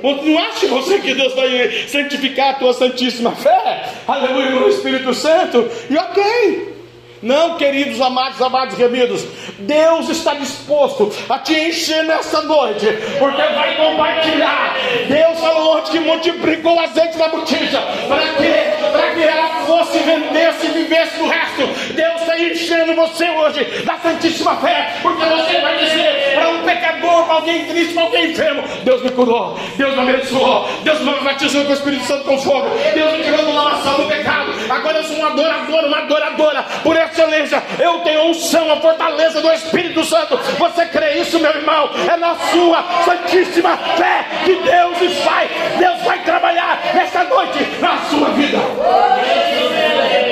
Não 0.00 0.38
acha 0.38 0.68
você 0.68 1.00
que 1.00 1.12
Deus 1.12 1.34
vai 1.34 1.86
santificar 1.88 2.50
a 2.50 2.54
tua 2.54 2.72
santíssima 2.72 3.32
fé? 3.32 3.84
Aleluia, 4.06 4.50
no 4.52 4.68
Espírito 4.68 5.12
Santo. 5.12 5.68
E 5.90 5.96
ok. 5.96 6.79
Não, 7.22 7.56
queridos 7.58 8.00
amados, 8.00 8.40
amados 8.40 8.78
remidos, 8.78 9.26
Deus 9.58 10.08
está 10.08 10.32
disposto 10.34 11.12
a 11.28 11.38
te 11.38 11.52
encher 11.54 12.02
nessa 12.04 12.40
noite, 12.42 12.86
porque 13.18 13.42
vai 13.42 13.76
compartilhar. 13.76 14.74
Deus 15.06 15.38
falou 15.38 15.76
ontem 15.76 15.92
que 15.92 16.00
multiplicou 16.00 16.76
o 16.76 16.80
azeite 16.80 17.18
da 17.18 17.28
botija, 17.28 17.78
para 18.08 18.20
que, 18.20 18.90
para 18.90 19.14
que 19.14 19.22
ela 19.22 19.48
fosse, 19.66 19.98
vendesse 19.98 20.66
e 20.66 20.70
vivesse 20.70 21.18
do 21.18 21.26
resto. 21.26 21.92
Deus 21.92 22.20
está 22.22 22.38
enchendo 22.40 22.94
você 22.94 23.28
hoje 23.28 23.64
da 23.84 23.98
Santíssima 23.98 24.56
Fé, 24.56 24.94
porque 25.02 25.22
você 25.22 25.60
vai 25.60 25.76
dizer 25.76 26.32
para 26.34 26.48
um 26.48 26.62
pecador, 26.62 27.24
para 27.24 27.34
alguém 27.34 27.66
triste, 27.66 27.92
para 27.92 28.04
alguém 28.04 28.30
enfermo: 28.30 28.62
Deus 28.82 29.02
me 29.02 29.10
curou, 29.10 29.58
Deus 29.76 29.94
me 29.94 30.00
abençoou, 30.00 30.66
Deus 30.82 31.00
me 31.00 31.12
batizou 31.20 31.64
com 31.64 31.70
o 31.70 31.74
Espírito 31.74 32.04
Santo 32.06 32.24
com 32.24 32.38
fogo, 32.38 32.70
Deus 32.94 33.12
me 33.18 33.24
tirou 33.24 33.44
da 33.44 33.52
lavação 33.52 33.96
do 33.96 34.08
pecado. 34.08 34.39
Agora 34.70 34.98
eu 34.98 35.04
sou 35.04 35.16
uma 35.16 35.30
adoradora, 35.30 35.86
uma 35.88 35.98
adoradora, 35.98 36.62
por 36.82 36.96
excelência. 36.96 37.62
Eu 37.78 38.00
tenho 38.00 38.30
unção, 38.30 38.70
a 38.70 38.80
fortaleza 38.80 39.40
do 39.40 39.50
Espírito 39.50 40.04
Santo. 40.04 40.36
Você 40.36 40.86
crê 40.86 41.18
isso, 41.18 41.40
meu 41.40 41.50
irmão? 41.50 41.90
É 42.08 42.16
na 42.16 42.36
sua 42.36 42.84
santíssima 43.04 43.76
fé 43.76 44.26
que 44.44 44.54
Deus 44.54 45.24
vai, 45.24 45.48
Deus 45.76 46.02
vai 46.02 46.22
trabalhar 46.22 46.80
nesta 46.94 47.24
noite 47.24 47.58
na 47.80 47.98
sua 48.04 48.28
vida. 48.30 48.58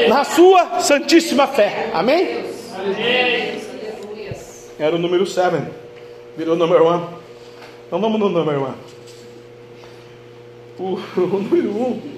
Na 0.08 0.24
sua 0.24 0.80
santíssima 0.80 1.48
fé. 1.48 1.90
Amém? 1.92 2.44
Era 4.78 4.94
o 4.94 4.98
número 4.98 5.26
7. 5.26 5.62
Virou 6.36 6.54
o 6.54 6.58
número 6.58 6.88
1. 6.88 7.06
Então 7.88 8.00
vamos 8.00 8.20
no 8.20 8.28
número 8.28 8.62
1. 8.62 8.74
O, 10.78 10.84
o 11.20 11.26
número 11.26 11.70
1. 11.70 12.17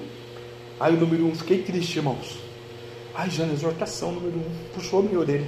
Aí 0.81 0.95
o 0.95 0.97
número 0.97 1.27
1. 1.27 1.35
Fiquei 1.37 1.59
triste, 1.59 1.99
irmãos. 1.99 2.39
Ai, 3.15 3.29
Jana, 3.29 3.53
exortação 3.53 4.13
número 4.13 4.39
1. 4.39 4.43
Puxou 4.75 5.01
a 5.01 5.03
minha 5.03 5.19
orelha. 5.19 5.47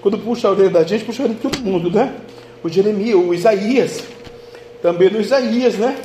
Quando 0.00 0.16
puxa 0.18 0.46
a 0.46 0.52
orelha 0.52 0.70
da 0.70 0.84
gente, 0.84 1.04
puxa 1.04 1.22
a 1.22 1.26
orelha 1.26 1.40
de 1.40 1.42
todo 1.42 1.58
mundo, 1.58 1.90
né? 1.90 2.14
O 2.62 2.68
Jeremias, 2.68 3.16
o 3.16 3.34
Isaías. 3.34 4.04
Também 4.80 5.10
no 5.10 5.20
Isaías, 5.20 5.74
né? 5.74 6.00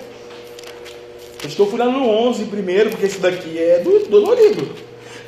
Eu 1.43 1.47
estou 1.47 1.67
furando 1.67 1.99
no 1.99 2.09
11 2.09 2.45
primeiro, 2.45 2.89
porque 2.89 3.05
esse 3.05 3.19
daqui 3.19 3.59
é 3.59 3.79
do, 3.79 4.09
dolorido. 4.09 4.67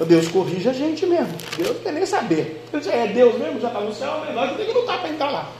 Deus 0.05 0.27
corrige 0.27 0.69
a 0.69 0.73
gente 0.73 1.05
mesmo. 1.05 1.33
Deus 1.55 1.69
não 1.69 1.79
quer 1.79 1.93
nem 1.93 2.05
saber. 2.05 2.63
É 2.91 3.07
Deus 3.07 3.37
mesmo, 3.37 3.59
já 3.59 3.67
está 3.67 3.81
no 3.81 3.93
céu, 3.93 4.21
mas 4.25 4.33
nós 4.33 4.51
temos 4.51 4.71
que 4.71 4.79
lutar 4.79 4.99
para 4.99 5.09
entrar 5.09 5.29
lá. 5.29 5.51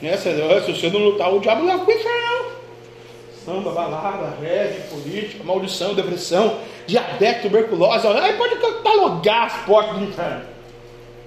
Né? 0.00 0.16
Se, 0.16 0.32
você 0.72 0.90
não 0.90 1.00
lutar, 1.00 1.32
o 1.32 1.40
diabo 1.40 1.64
leva 1.64 1.84
para 1.84 1.94
o 1.94 1.98
inferno. 1.98 2.63
Samba, 3.44 3.72
balada, 3.72 4.36
rede, 4.40 4.88
política, 4.88 5.44
maldição, 5.44 5.94
depressão, 5.94 6.58
diabetes, 6.86 7.42
tuberculose. 7.42 8.06
Aí 8.06 8.32
pode 8.34 8.56
catalogar 8.56 9.46
as 9.46 9.56
portas 9.64 9.98
do 9.98 10.04
inferno 10.04 10.54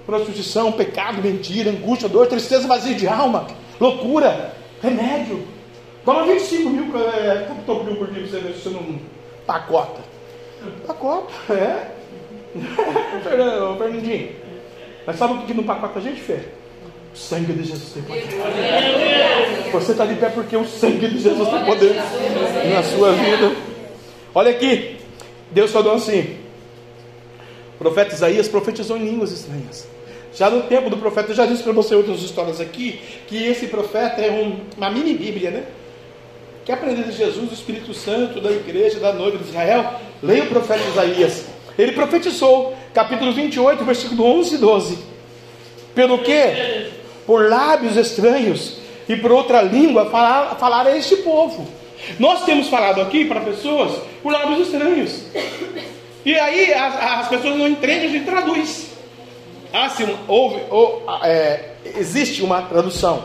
prostituição, 0.08 0.72
pecado, 0.72 1.20
mentira, 1.20 1.70
angústia, 1.70 2.08
dor, 2.08 2.26
tristeza, 2.26 2.66
vazio 2.66 2.94
de 2.94 3.06
alma, 3.06 3.46
loucura, 3.78 4.54
remédio. 4.80 5.46
Toma 6.02 6.24
25 6.24 6.70
mil, 6.70 6.98
é, 6.98 7.46
quanto 7.66 7.84
mil 7.84 7.96
por 7.96 8.10
dia 8.10 8.26
você, 8.26 8.40
você 8.40 8.70
não 8.70 8.98
pacota? 9.46 10.00
Pacota, 10.86 11.30
é. 11.52 11.90
Fernandinho, 13.22 14.32
mas 15.06 15.16
sabe 15.16 15.34
o 15.34 15.42
que 15.42 15.52
não 15.52 15.64
pacota 15.64 15.98
a 15.98 16.02
gente, 16.02 16.22
Fê? 16.22 16.40
O 17.12 17.16
sangue 17.16 17.52
de 17.52 17.64
Jesus 17.64 17.92
tem 17.92 18.02
poder. 18.02 18.24
Você 19.72 19.92
está 19.92 20.06
de 20.06 20.14
pé 20.14 20.28
porque 20.28 20.56
o 20.56 20.64
sangue 20.66 21.08
de 21.08 21.20
Jesus 21.20 21.48
tem 21.48 21.64
poder 21.64 21.94
na 21.94 22.82
sua 22.82 23.12
vida. 23.12 23.56
Olha 24.34 24.50
aqui, 24.50 24.96
Deus 25.50 25.70
falou 25.70 25.94
assim: 25.94 26.36
o 27.74 27.78
profeta 27.78 28.14
Isaías 28.14 28.48
profetizou 28.48 28.96
em 28.96 29.04
línguas 29.04 29.32
estranhas. 29.32 29.88
Já 30.34 30.50
no 30.50 30.62
tempo 30.62 30.90
do 30.90 30.96
profeta, 30.96 31.32
eu 31.32 31.34
já 31.34 31.46
disse 31.46 31.62
para 31.62 31.72
você 31.72 31.94
outras 31.94 32.22
histórias 32.22 32.60
aqui, 32.60 33.00
que 33.26 33.44
esse 33.44 33.66
profeta 33.66 34.20
é 34.20 34.30
um, 34.30 34.60
uma 34.76 34.90
mini 34.90 35.14
Bíblia, 35.14 35.50
né? 35.50 35.64
Quer 36.64 36.74
aprender 36.74 37.04
de 37.04 37.12
Jesus, 37.12 37.48
do 37.48 37.54
Espírito 37.54 37.94
Santo, 37.94 38.40
da 38.40 38.50
igreja, 38.50 39.00
da 39.00 39.12
noiva 39.12 39.38
de 39.38 39.48
Israel? 39.48 39.94
Leia 40.22 40.44
o 40.44 40.48
profeta 40.48 40.86
Isaías. 40.90 41.46
Ele 41.78 41.92
profetizou, 41.92 42.76
capítulo 42.92 43.32
28, 43.32 43.84
versículo 43.84 44.24
11 44.24 44.54
e 44.54 44.58
12. 44.58 44.98
Pelo 45.94 46.18
que? 46.18 46.32
Por 47.28 47.46
lábios 47.46 47.94
estranhos 47.98 48.78
e 49.06 49.14
por 49.14 49.30
outra 49.30 49.60
língua 49.60 50.08
falar, 50.10 50.56
falar 50.56 50.86
a 50.86 50.96
este 50.96 51.16
povo. 51.16 51.68
Nós 52.18 52.46
temos 52.46 52.68
falado 52.68 53.02
aqui 53.02 53.26
para 53.26 53.42
pessoas 53.42 54.00
por 54.22 54.32
lábios 54.32 54.66
estranhos. 54.66 55.24
E 56.24 56.34
aí 56.34 56.72
as, 56.72 57.20
as 57.20 57.28
pessoas 57.28 57.58
não 57.58 57.68
entendem, 57.68 58.10
gente 58.10 58.24
traduz. 58.24 58.86
Ah, 59.72 59.90
sim, 59.90 60.16
houve, 60.26 60.62
ou, 60.70 61.02
é, 61.22 61.72
existe 61.84 62.42
uma 62.42 62.62
tradução 62.62 63.24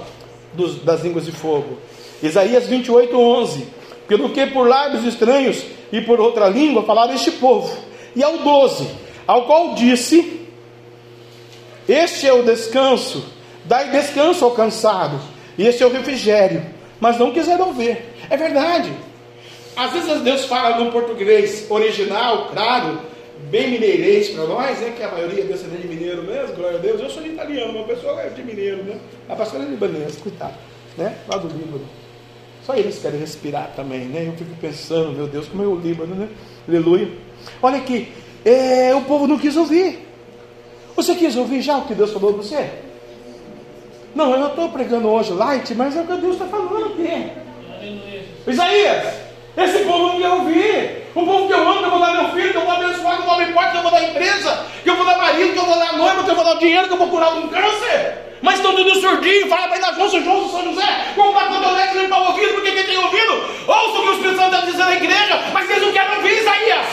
dos, 0.52 0.84
das 0.84 1.02
línguas 1.02 1.26
de 1.26 1.32
fogo. 1.32 1.78
Isaías 2.22 2.68
28, 2.68 3.18
11. 3.18 3.68
Pelo 4.08 4.32
que 4.32 4.46
por 4.48 4.68
lábios 4.68 5.06
estranhos 5.06 5.64
e 5.94 6.02
por 6.02 6.20
outra 6.20 6.50
língua 6.50 6.84
falaram 6.84 7.14
este 7.14 7.32
povo. 7.32 7.74
E 8.14 8.22
ao 8.22 8.40
12, 8.40 8.88
ao 9.26 9.46
qual 9.46 9.76
disse: 9.76 10.42
Este 11.88 12.28
é 12.28 12.34
o 12.34 12.44
descanso, 12.44 13.24
dai 13.66 13.90
descanso 13.92 14.44
ao 14.46 14.52
cansado, 14.52 15.20
e 15.58 15.66
este 15.68 15.84
é 15.84 15.86
o 15.86 15.92
refrigério. 15.92 16.64
Mas 17.00 17.18
não 17.18 17.32
quiseram 17.32 17.74
ver. 17.74 18.16
É 18.30 18.38
verdade. 18.38 18.92
Às 19.76 19.92
vezes 19.92 20.22
Deus 20.22 20.46
fala 20.46 20.82
no 20.82 20.92
português 20.92 21.66
original, 21.70 22.50
claro, 22.50 23.00
bem 23.50 23.72
mineirês 23.72 24.30
para 24.30 24.46
nós, 24.46 24.80
né? 24.80 24.94
Que 24.96 25.04
a 25.04 25.12
maioria 25.12 25.44
é 25.44 25.48
descendente 25.48 25.82
de 25.82 25.88
mineiro 25.88 26.24
mesmo, 26.24 26.56
glória 26.56 26.78
a 26.78 26.82
Deus. 26.82 27.02
Eu 27.02 27.10
sou 27.10 27.26
italiano, 27.26 27.78
uma 27.78 27.86
pessoa 27.86 28.22
é 28.22 28.30
de 28.30 28.44
mineiro, 28.44 28.84
né? 28.84 28.98
A 29.28 29.36
pastora 29.36 29.64
é 29.64 29.68
libanesa, 29.68 30.20
cuidado, 30.22 30.54
né? 30.98 31.16
Lá 31.28 31.38
do 31.38 31.48
Líbano. 31.48 31.86
Só 32.66 32.76
eles 32.76 33.00
querem 33.00 33.20
respirar 33.20 33.74
também, 33.76 34.06
né? 34.06 34.28
Eu 34.28 34.34
fico 34.34 34.56
pensando, 34.62 35.12
meu 35.12 35.28
Deus, 35.28 35.48
como 35.48 35.64
é 35.64 35.68
o 35.68 35.76
Líbano, 35.76 36.16
né? 36.16 36.30
Aleluia. 36.68 37.10
Olha 37.62 37.78
aqui, 37.78 38.14
é, 38.46 38.96
o 38.96 39.02
povo 39.02 39.28
não 39.28 39.38
quis 39.38 39.58
ouvir. 39.58 40.08
Você 40.96 41.16
quis 41.16 41.36
ouvir 41.36 41.62
já 41.62 41.78
o 41.78 41.86
que 41.86 41.96
Deus 41.96 42.12
falou 42.12 42.34
para 42.34 42.44
você? 42.44 42.70
Não, 44.16 44.32
eu 44.32 44.40
não 44.40 44.48
estou 44.48 44.70
pregando 44.70 45.10
hoje 45.10 45.34
light, 45.34 45.74
mas 45.76 45.96
é 45.96 46.02
o 46.02 46.06
que 46.06 46.14
Deus 46.14 46.34
está 46.34 46.46
falando 46.46 46.86
aqui. 46.86 47.32
Isaías, 48.48 49.14
esse 49.58 49.80
povo 49.80 50.08
não 50.08 50.20
quer 50.20 50.30
ouvir. 50.30 51.04
O 51.16 51.26
povo 51.26 51.48
que 51.48 51.54
eu 51.54 51.70
amo, 51.70 51.80
que 51.80 51.86
eu 51.86 51.90
vou 51.92 52.00
dar 52.00 52.14
meu 52.14 52.30
filho, 52.30 52.52
que 52.52 52.58
eu 52.58 52.66
vou 52.66 52.72
abençoar, 52.72 53.16
que 53.18 53.22
eu 53.22 53.28
vou 53.28 53.38
dar 53.38 53.50
importa, 53.50 53.72
que 53.72 53.78
eu 53.78 53.82
vou 53.82 53.92
dar 53.92 54.04
empresa, 54.04 54.66
que 54.84 54.90
eu 54.90 54.96
vou 54.96 55.06
dar 55.06 55.18
marido, 55.18 55.54
que 55.54 55.60
eu 55.60 55.66
vou 55.66 55.78
dar 55.78 55.94
noiva, 55.94 56.24
que 56.24 56.30
eu 56.30 56.36
vou 56.36 56.44
dar 56.44 56.56
dinheiro, 56.56 56.88
que 56.88 56.94
eu 56.94 56.98
vou 56.98 57.08
curar 57.08 57.34
um 57.36 57.48
câncer. 57.48 58.24
Mas 58.42 58.56
estão 58.56 58.76
tudo 58.76 58.96
surdinho, 58.96 59.48
fala 59.48 59.68
para 59.70 59.80
na 59.80 59.94
João, 59.94 60.10
João, 60.10 60.50
São 60.50 60.64
José, 60.64 60.88
comprar 61.16 61.48
cotonete, 61.48 61.98
limpar 61.98 62.22
o 62.22 62.26
ouvido, 62.32 62.54
porque 62.56 62.72
quem 62.72 62.84
tem 62.84 62.98
ouvido, 62.98 63.44
ouça 63.68 64.00
o 64.00 64.02
que 64.02 64.10
o 64.10 64.14
Espírito 64.14 64.38
Santo 64.38 64.56
está 64.56 64.66
dizendo 64.66 64.86
na 64.86 64.96
igreja, 64.96 65.44
mas 65.54 65.70
eles 65.70 65.82
não 65.82 65.92
querem 65.94 66.16
ouvir 66.18 66.40
Isaías. 66.40 66.86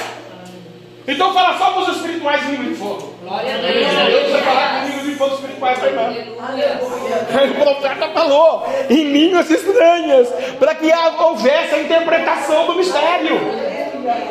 Então 1.09 1.35
fala 1.35 1.59
só 1.59 1.71
para 1.73 1.83
os 1.83 1.97
espirituais 1.97 2.45
em 2.45 2.51
língua 2.53 2.65
de 2.67 2.75
fogo. 2.75 3.15
Glória 3.23 3.55
a 3.55 3.59
Deus. 3.59 4.11
Deus 4.11 4.31
vai 4.31 4.43
falar 4.43 4.81
com 4.81 4.87
línguas 4.87 5.07
de 5.07 5.10
fogo 5.21 5.35
espirituais, 5.35 5.79
vai 5.79 5.91
irmã. 5.91 6.15
O 7.51 7.63
profeta 7.63 8.09
falou 8.09 8.67
em 8.89 9.13
línguas 9.13 9.51
estranhas, 9.51 10.29
para 10.59 10.75
que 10.75 10.91
houvesse 11.19 11.75
a 11.75 11.83
interpretação 11.83 12.67
do 12.67 12.77
mistério. 12.77 13.39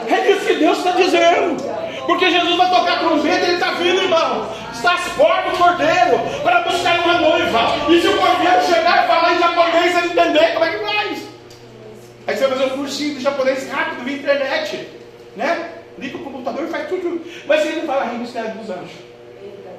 É 0.07 0.31
isso 0.31 0.45
que 0.47 0.55
Deus 0.55 0.79
está 0.79 0.91
dizendo. 0.91 1.57
Porque 2.07 2.31
Jesus 2.31 2.55
vai 2.57 2.69
tocar 2.71 2.99
trombeta, 2.99 3.45
ele 3.45 3.53
está 3.53 3.71
vindo, 3.73 4.01
irmão. 4.01 4.49
Está 4.73 4.95
às 4.95 5.09
portas 5.09 5.51
do 5.51 5.57
cordeiro 5.59 6.19
para 6.41 6.61
buscar 6.61 6.99
uma 7.01 7.19
noiva. 7.19 7.59
E 7.87 8.01
se 8.01 8.07
o 8.07 8.17
cordeiro 8.17 8.65
chegar 8.65 9.03
e 9.03 9.07
falar 9.07 9.35
em 9.35 9.39
japonês, 9.39 9.95
ele 9.95 10.07
entender 10.07 10.53
como 10.53 10.65
é 10.65 10.69
que 10.71 10.85
faz. 10.85 11.29
Aí 12.25 12.35
você 12.35 12.47
vai 12.47 12.57
fazer 12.57 12.73
um 12.73 12.77
cursinho 12.77 13.15
de 13.15 13.21
japonês 13.21 13.69
rápido 13.69 14.03
via 14.03 14.17
internet. 14.17 14.89
Né? 15.35 15.69
Liga 15.99 16.17
o 16.17 16.23
computador 16.23 16.65
e 16.65 16.71
faz 16.71 16.89
tudo. 16.89 17.21
Mas 17.45 17.65
ele 17.65 17.81
não 17.81 17.85
fala 17.85 18.11
em 18.13 18.19
mistério 18.19 18.51
dos 18.51 18.69
anjos. 18.71 19.08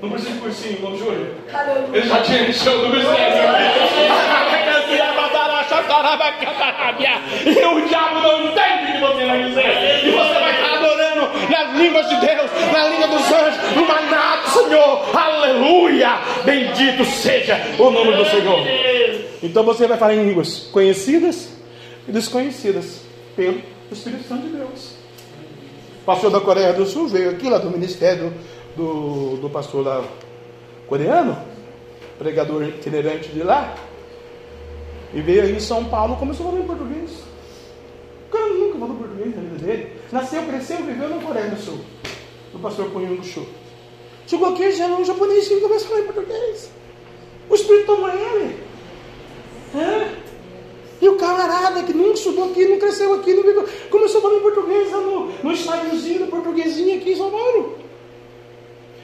Não 0.02 0.10
precisa 0.10 0.32
de 0.32 0.38
cursinho, 0.40 0.78
não, 0.80 0.96
Júlio. 0.96 1.34
Ele 1.92 2.08
já 2.08 2.22
tinha 2.22 2.48
encheu 2.48 2.78
do 2.78 2.90
e 7.46 7.64
o 7.64 7.88
diabo 7.88 8.20
não 8.20 8.44
entende 8.44 8.84
o 8.84 8.92
que 8.92 8.98
você 8.98 9.26
vai 9.26 9.44
dizer. 9.44 10.06
E 10.06 10.10
você 10.10 10.34
vai 10.34 10.54
estar 10.54 10.74
adorando 10.74 11.28
nas 11.50 11.76
línguas 11.76 12.08
de 12.08 12.16
Deus, 12.16 12.50
na 12.72 12.88
língua 12.88 13.06
dos 13.08 13.32
anjos, 13.32 13.76
no 13.76 13.86
maná 13.86 14.36
do 14.36 14.50
Senhor. 14.50 15.16
Aleluia! 15.16 16.18
Bendito 16.44 17.04
seja 17.04 17.60
o 17.78 17.90
nome 17.90 18.14
do 18.16 18.24
Senhor. 18.26 18.60
Então 19.42 19.62
você 19.64 19.86
vai 19.86 19.96
falar 19.96 20.14
em 20.14 20.26
línguas 20.26 20.68
conhecidas 20.72 21.48
e 22.06 22.12
desconhecidas 22.12 23.02
pelo 23.36 23.60
Espírito 23.90 24.28
Santo 24.28 24.42
de 24.46 24.56
Deus. 24.56 24.94
O 26.02 26.04
pastor 26.04 26.30
da 26.30 26.40
Coreia 26.40 26.72
do 26.72 26.86
Sul 26.86 27.08
veio 27.08 27.30
aqui 27.30 27.48
lá 27.48 27.58
do 27.58 27.70
ministério 27.70 28.32
do, 28.76 29.36
do 29.36 29.50
pastor 29.50 29.84
lá 29.84 30.04
coreano, 30.86 31.36
pregador 32.18 32.62
itinerante 32.64 33.28
de 33.28 33.42
lá, 33.42 33.74
e 35.12 35.20
veio 35.20 35.42
aí 35.42 35.56
em 35.56 35.60
São 35.60 35.84
Paulo 35.84 36.16
começou 36.16 36.46
a 36.46 36.50
falar 36.50 36.62
em 36.62 36.66
português. 36.66 37.10
O 38.28 38.32
cara 38.32 38.46
nunca 38.46 38.78
falou 38.78 38.96
português 38.96 39.34
na 39.34 39.42
vida 39.42 39.66
dele. 39.66 39.92
Nasceu, 40.12 40.42
cresceu, 40.44 40.76
viveu 40.78 41.08
na 41.08 41.20
Coreia 41.20 41.50
do 41.50 41.60
Sul. 41.60 41.80
O 42.54 42.58
pastor 42.60 42.90
Punho 42.90 43.16
do 43.16 43.24
Show. 43.24 43.46
Chegou 44.26 44.50
aqui, 44.50 44.70
já 44.70 44.86
um 44.86 45.04
japonês 45.04 45.48
que 45.48 45.60
começa 45.60 45.84
a 45.84 45.88
falar 45.88 46.00
em 46.00 46.04
português. 46.04 46.70
O 47.48 47.54
Espírito 47.56 47.86
toma 47.86 48.12
ele. 48.14 48.56
É. 49.74 50.14
E 51.00 51.08
o 51.08 51.16
camarada 51.16 51.82
que 51.82 51.92
nunca 51.92 52.14
estudou 52.14 52.50
aqui, 52.50 52.66
não 52.66 52.78
cresceu 52.78 53.14
aqui, 53.14 53.32
não 53.32 53.42
viveu, 53.42 53.66
começou 53.90 54.18
a 54.18 54.22
falar 54.22 54.34
em 54.36 54.42
português 54.42 54.92
lá 54.92 54.98
no, 54.98 55.26
no 55.42 55.52
estádiozinho, 55.52 56.20
no 56.20 56.26
portuguesinho 56.28 56.96
aqui 56.98 57.12
em 57.12 57.16
São 57.16 57.30
Paulo. 57.30 57.78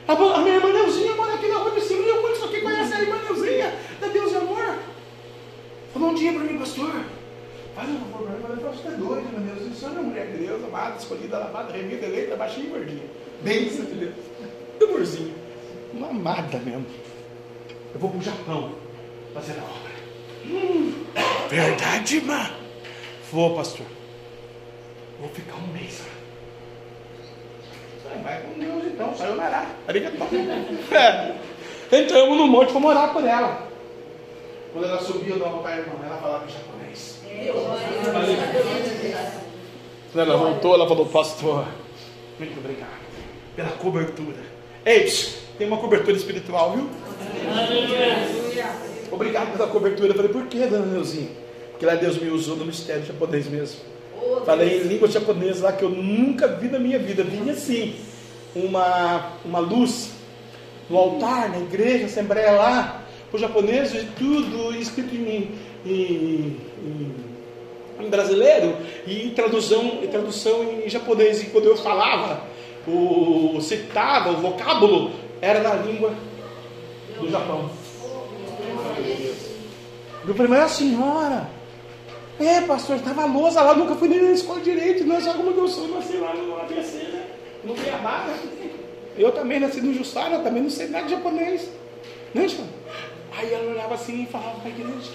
A, 0.09 0.12
a 0.12 0.40
minha 0.40 0.54
irmã 0.57 0.72
Neuzinha 0.72 1.14
mora 1.14 1.34
aqui 1.34 1.48
na 1.48 1.59
rua 1.59 1.70
de 1.72 1.80
cima, 1.80 2.02
e 2.02 2.09
eu 2.09 2.22
muitos 2.22 2.42
aqui 2.42 2.61
conhecem 2.61 2.96
a 2.96 3.02
irmã 3.02 3.16
Neuzinha, 3.22 3.74
da 4.00 4.07
Deus 4.09 4.32
e 4.32 4.36
Amor. 4.36 4.78
Falou 5.92 6.11
um 6.11 6.14
dia 6.14 6.32
para 6.32 6.42
mim, 6.42 6.59
pastor. 6.59 7.04
Faz 7.74 7.88
um 7.90 7.98
favor 7.98 8.22
para 8.22 8.36
mim, 8.36 8.42
eu 8.42 8.57
falei, 8.57 8.76
você 8.76 8.88
é 8.88 8.90
doido, 8.92 9.28
meu 9.32 9.54
Deus. 9.54 9.72
Isso 9.72 9.84
é 9.84 9.88
uma 9.88 10.02
mulher 10.02 10.26
de 10.28 10.38
Deus, 10.38 10.64
amada, 10.64 10.96
escolhida, 10.96 11.38
lavada, 11.38 11.72
remida, 11.72 12.07
eleita, 12.07 12.36
baixinha 12.36 12.66
e 12.66 12.70
gordinha. 12.70 13.04
Bênção 13.42 13.84
de 13.84 13.94
Deus. 13.94 14.14
Amorzinho. 14.96 15.34
Uma 15.92 16.09
amada 16.09 16.59
mesmo. 16.59 16.86
Eu 17.94 18.00
vou 18.00 18.11
para 18.11 18.18
o 18.18 18.22
Japão 18.22 18.72
fazer 19.34 19.52
a 19.52 19.64
obra. 19.64 19.92
Hum, 20.46 21.04
verdade, 21.48 22.16
irmã? 22.16 22.50
Vou, 23.30 23.54
pastor. 23.54 23.86
Vou 25.20 25.28
ficar 25.30 25.57
um 25.57 25.72
mês 25.72 26.00
lá. 26.00 26.16
Vai 28.22 28.42
com 28.42 28.59
Deus 28.59 28.84
então, 28.86 29.14
saiu. 29.14 29.40
Arigatão. 29.86 30.26
É. 30.92 31.34
Entramos 31.92 32.36
no 32.36 32.46
monte 32.46 32.72
para 32.72 32.80
morar 32.80 33.12
com 33.12 33.20
ela. 33.20 33.68
Quando 34.72 34.84
ela 34.88 35.00
subiu 35.00 35.38
do 35.38 35.44
altar, 35.44 35.78
irmão, 35.78 35.96
ela 36.04 36.16
falava 36.16 36.44
em 36.44 36.48
japonês. 36.48 37.20
Quando 40.12 40.30
ela 40.30 40.36
voltou, 40.36 40.74
ela 40.74 40.88
falou, 40.88 41.07
pastor, 41.07 41.66
muito 42.38 42.59
obrigado 42.59 43.07
pela 43.54 43.70
cobertura. 43.70 44.38
Ei, 44.84 45.11
tem 45.57 45.66
uma 45.66 45.78
cobertura 45.78 46.16
espiritual, 46.16 46.72
viu? 46.72 46.90
Obrigado 49.11 49.52
pela 49.52 49.68
cobertura. 49.68 50.11
Eu 50.11 50.14
falei, 50.14 50.30
por 50.30 50.46
que, 50.46 50.66
dona 50.66 50.86
Neuzinha? 50.86 51.30
Porque 51.70 51.86
lá 51.86 51.94
Deus 51.94 52.18
me 52.18 52.30
usou 52.30 52.57
no 52.57 52.64
mistério 52.64 53.04
japonês 53.04 53.48
mesmo. 53.48 53.80
Falei 54.45 54.81
em 54.81 54.85
língua 54.85 55.09
japonesa 55.09 55.66
lá 55.66 55.72
que 55.72 55.83
eu 55.83 55.91
nunca 55.91 56.49
vi 56.49 56.68
na 56.68 56.79
minha 56.79 56.99
vida. 56.99 57.24
Vinha 57.24 57.53
assim, 57.53 57.95
uma, 58.55 59.33
uma 59.45 59.59
luz 59.59 60.11
no 60.89 60.97
altar, 60.97 61.51
na 61.51 61.59
igreja, 61.59 62.07
assembleia 62.07 62.53
lá, 62.53 63.03
o 63.33 63.39
japonês 63.39 63.93
e 63.95 64.05
tudo 64.16 64.74
escrito 64.77 65.14
em, 65.14 65.51
em, 65.85 66.61
em, 66.83 67.14
em 68.01 68.09
brasileiro 68.09 68.77
e 69.07 69.31
tradução, 69.31 70.01
e 70.03 70.07
tradução 70.07 70.62
em 70.85 70.89
japonês. 70.89 71.43
E 71.43 71.47
quando 71.47 71.66
eu 71.66 71.77
falava, 71.77 72.41
o 72.87 73.61
citava, 73.61 74.31
o 74.31 74.37
vocábulo 74.37 75.11
era 75.41 75.61
na 75.61 75.74
língua 75.74 76.14
do 77.20 77.31
Japão. 77.31 77.68
Eu 80.27 80.35
falei, 80.35 80.51
mas 80.51 80.62
a 80.62 80.68
senhora? 80.68 81.55
É, 82.39 82.61
pastor, 82.62 82.97
estava 82.97 83.24
lousa 83.24 83.62
lá, 83.62 83.74
nunca 83.74 83.95
fui 83.95 84.09
nem 84.09 84.22
na 84.22 84.32
escola 84.32 84.61
direito, 84.61 85.05
não 85.05 85.16
é 85.16 85.20
só 85.20 85.32
como 85.32 85.51
eu 85.51 85.68
sou, 85.68 85.89
nasci 85.89 86.18
lá 86.18 86.34
no 86.34 86.61
ABC, 86.61 86.99
né? 86.99 87.24
No 87.64 87.74
Cuiabá, 87.74 88.26
né? 88.26 88.37
Eu 89.16 89.32
também 89.32 89.59
nasci 89.59 89.80
no 89.80 89.95
Jussara, 89.95 90.41
também 90.41 90.62
não 90.62 90.70
sei 90.70 90.89
nada 90.89 91.05
de 91.05 91.12
japonês. 91.12 91.70
Né, 92.34 92.47
João? 92.47 92.68
Aí 93.39 93.53
ela 93.53 93.70
olhava 93.70 93.95
assim 93.95 94.24
e 94.24 94.26
falava 94.26 94.61
para 94.61 94.68
a 94.68 94.70
igreja: 94.70 95.11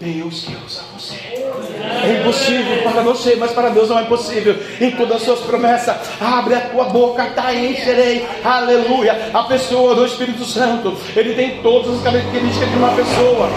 Deus 0.00 0.44
quer 0.44 0.58
usar 0.66 0.82
você. 0.98 1.14
É 1.14 2.20
impossível 2.20 2.82
para 2.82 3.02
você, 3.02 3.36
mas 3.36 3.52
para 3.52 3.68
Deus 3.68 3.88
não 3.88 4.00
é 4.00 4.02
impossível. 4.02 4.56
Em 4.80 4.90
todas 4.90 5.18
as 5.18 5.22
suas 5.22 5.40
promessas, 5.40 5.96
abre 6.20 6.56
a 6.56 6.60
tua 6.62 6.84
boca, 6.86 7.24
tá 7.30 7.54
encherei. 7.54 8.26
Aleluia. 8.44 9.30
A 9.32 9.44
pessoa 9.44 9.94
do 9.94 10.04
Espírito 10.04 10.44
Santo, 10.44 10.96
ele 11.14 11.34
tem 11.34 11.62
todas 11.62 11.94
as 11.94 12.02
características 12.02 12.68
de 12.68 12.76
uma 12.76 12.90
pessoa. 12.96 13.48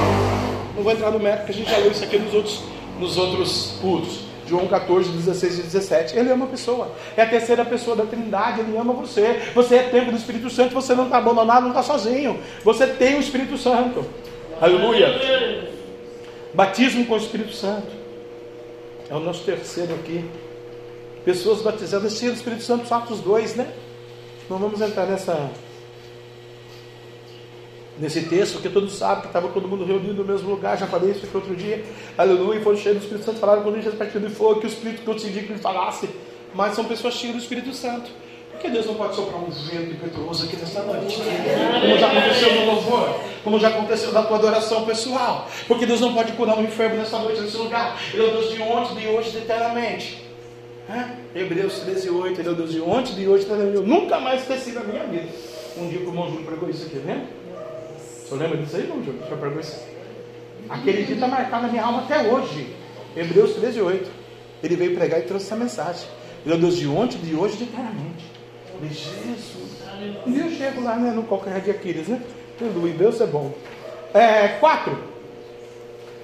Não 0.76 0.84
vou 0.84 0.92
entrar 0.92 1.12
no 1.12 1.20
mérito, 1.20 1.46
porque 1.46 1.52
a 1.54 1.56
gente 1.56 1.72
já 1.72 1.78
leu 1.78 1.92
isso 1.92 2.04
aqui 2.04 2.18
nos 2.18 2.34
outros, 2.34 2.62
nos 3.00 3.18
outros 3.18 3.78
cultos. 3.82 4.26
João 4.48 4.68
14, 4.68 5.10
16 5.10 5.60
e 5.60 5.62
17. 5.64 6.18
Ele 6.18 6.32
ama 6.32 6.46
a 6.46 6.50
pessoa. 6.50 6.92
É 7.18 7.24
a 7.24 7.28
terceira 7.28 7.66
pessoa 7.66 7.96
da 7.96 8.06
Trindade. 8.06 8.62
Ele 8.62 8.78
ama 8.78 8.94
você. 8.94 9.42
Você 9.56 9.76
é 9.76 9.84
templo 9.84 10.12
do 10.12 10.18
Espírito 10.18 10.50
Santo. 10.50 10.74
Você 10.74 10.94
não 10.94 11.06
está 11.06 11.18
abandonado, 11.18 11.64
não 11.64 11.70
está 11.70 11.82
sozinho. 11.82 12.40
Você 12.64 12.86
tem 12.86 13.16
o 13.16 13.20
Espírito 13.20 13.58
Santo. 13.58 14.06
Aleluia. 14.62 15.72
Batismo 16.54 17.06
com 17.06 17.16
o 17.16 17.18
Espírito 17.18 17.54
Santo. 17.54 17.88
É 19.10 19.16
o 19.16 19.20
nosso 19.20 19.44
terceiro 19.44 19.96
aqui. 19.96 20.24
Pessoas 21.24 21.62
batizadas 21.62 22.18
cheias 22.18 22.36
do 22.36 22.38
Espírito 22.38 22.62
Santo, 22.62 22.94
Atos 22.94 23.20
2, 23.22 23.56
né? 23.56 23.68
Não 24.48 24.60
vamos 24.60 24.80
entrar 24.80 25.08
nessa 25.08 25.50
nesse 28.00 28.22
texto, 28.24 28.54
porque 28.54 28.70
todos 28.70 28.94
sabem 28.94 29.22
que 29.22 29.28
estava 29.28 29.48
todo 29.50 29.68
mundo 29.68 29.86
reunido 29.86 30.14
no 30.14 30.26
mesmo 30.26 30.50
lugar, 30.50 30.78
já 30.78 30.88
falei 30.88 31.12
isso 31.12 31.26
aqui 31.26 31.36
outro 31.36 31.56
dia, 31.56 31.84
aleluia, 32.18 32.60
e 32.60 32.64
foram 32.64 32.78
cheios 32.78 32.98
do 32.98 33.04
Espírito 33.04 33.26
Santo, 33.26 33.40
falaram 33.40 33.64
com 33.64 33.72
línguas 33.72 33.96
partindo 33.96 34.28
de 34.28 34.36
fogo, 34.36 34.60
que 34.60 34.68
o 34.68 34.70
Espírito 34.70 35.04
concedeu 35.04 35.44
que 35.44 35.54
ele 35.54 35.60
falasse, 35.60 36.10
mas 36.54 36.74
são 36.74 36.86
pessoas 36.86 37.14
cheias 37.14 37.36
do 37.36 37.42
Espírito 37.42 37.74
Santo. 37.74 38.10
Por 38.52 38.62
que 38.62 38.70
Deus 38.70 38.86
não 38.86 38.96
pode 38.96 39.16
soprar 39.16 39.42
um 39.42 39.50
vento 39.50 39.92
impetuoso 39.92 40.46
aqui 40.46 40.56
nesta 40.56 40.82
noite? 40.82 41.18
Como 41.82 41.98
já 41.98 42.08
aconteceu 42.08 42.56
no 42.56 42.66
louvor, 42.66 43.20
como 43.44 43.60
já 43.60 43.68
aconteceu 43.68 44.12
na 44.14 44.24
tua 44.24 44.38
adoração 44.38 44.86
pessoal. 44.86 45.50
Porque 45.68 45.86
Deus 45.86 46.00
não 46.00 46.14
pode 46.14 46.32
curar 46.34 46.58
um 46.58 46.64
enfermo 46.64 46.96
nessa 46.96 47.20
noite, 47.20 47.42
nesse 47.42 47.58
lugar. 47.58 48.00
Ele 48.14 48.24
é 48.24 48.28
o 48.30 48.32
Deus 48.32 48.54
de 48.54 48.62
ontem, 48.62 48.96
de 48.96 49.08
hoje, 49.08 49.32
de 49.32 49.40
eternamente. 49.40 50.24
Hebreus 51.36 51.80
13, 51.80 52.10
8, 52.10 52.40
Ele 52.40 52.48
é 52.48 52.52
o 52.52 52.56
Deus 52.56 52.72
de 52.72 52.80
ontem, 52.80 53.14
de 53.14 53.28
hoje, 53.28 53.44
de 53.44 53.52
eternamente. 53.52 53.78
Eu 53.78 53.86
nunca 53.86 54.20
mais 54.22 54.42
esqueci 54.42 54.72
na 54.72 54.82
minha 54.82 55.04
vida. 55.04 55.28
Um 55.78 55.90
dia 55.90 56.00
que 56.00 56.06
o 56.06 56.10
irmão 56.10 56.30
Júlio 56.30 56.46
pregou 56.46 56.70
isso 56.70 56.86
aqui, 56.86 57.00
né? 57.00 57.28
Você 58.26 58.34
lembra 58.34 58.58
disso 58.58 58.76
aí, 58.76 58.82
irmão 58.82 59.04
Júlio? 59.04 59.22
Já 59.30 59.36
pregou 59.36 59.60
isso? 59.60 59.80
Aquele 60.68 61.04
dia 61.04 61.14
está 61.14 61.28
marcado 61.28 61.68
na 61.68 61.70
minha 61.70 61.84
alma 61.84 62.02
até 62.02 62.24
hoje. 62.24 62.76
Hebreus 63.16 63.54
13, 63.54 63.82
8. 63.82 64.12
Ele 64.64 64.76
veio 64.76 64.96
pregar 64.96 65.20
e 65.20 65.24
trouxe 65.24 65.46
essa 65.46 65.56
mensagem. 65.56 66.08
Ele 66.44 66.56
é 66.56 66.58
Deus 66.58 66.76
de 66.76 66.88
ontem, 66.88 67.20
de 67.20 67.36
hoje, 67.36 67.58
de 67.58 67.64
eternamente. 67.66 68.26
Falei, 68.74 68.90
Jesus. 68.90 70.26
Dia 70.26 70.44
eu 70.44 70.52
chego 70.52 70.82
lá 70.82 70.96
né, 70.96 71.12
no 71.12 71.24
calcanhar 71.24 71.62
de 71.62 71.70
Aquiles, 71.70 72.08
né? 72.08 72.20
Aleluia, 72.60 72.94
Deus 72.96 73.22
é 73.22 73.28
bom. 73.28 73.54
É, 74.12 74.48
quatro. 74.60 74.98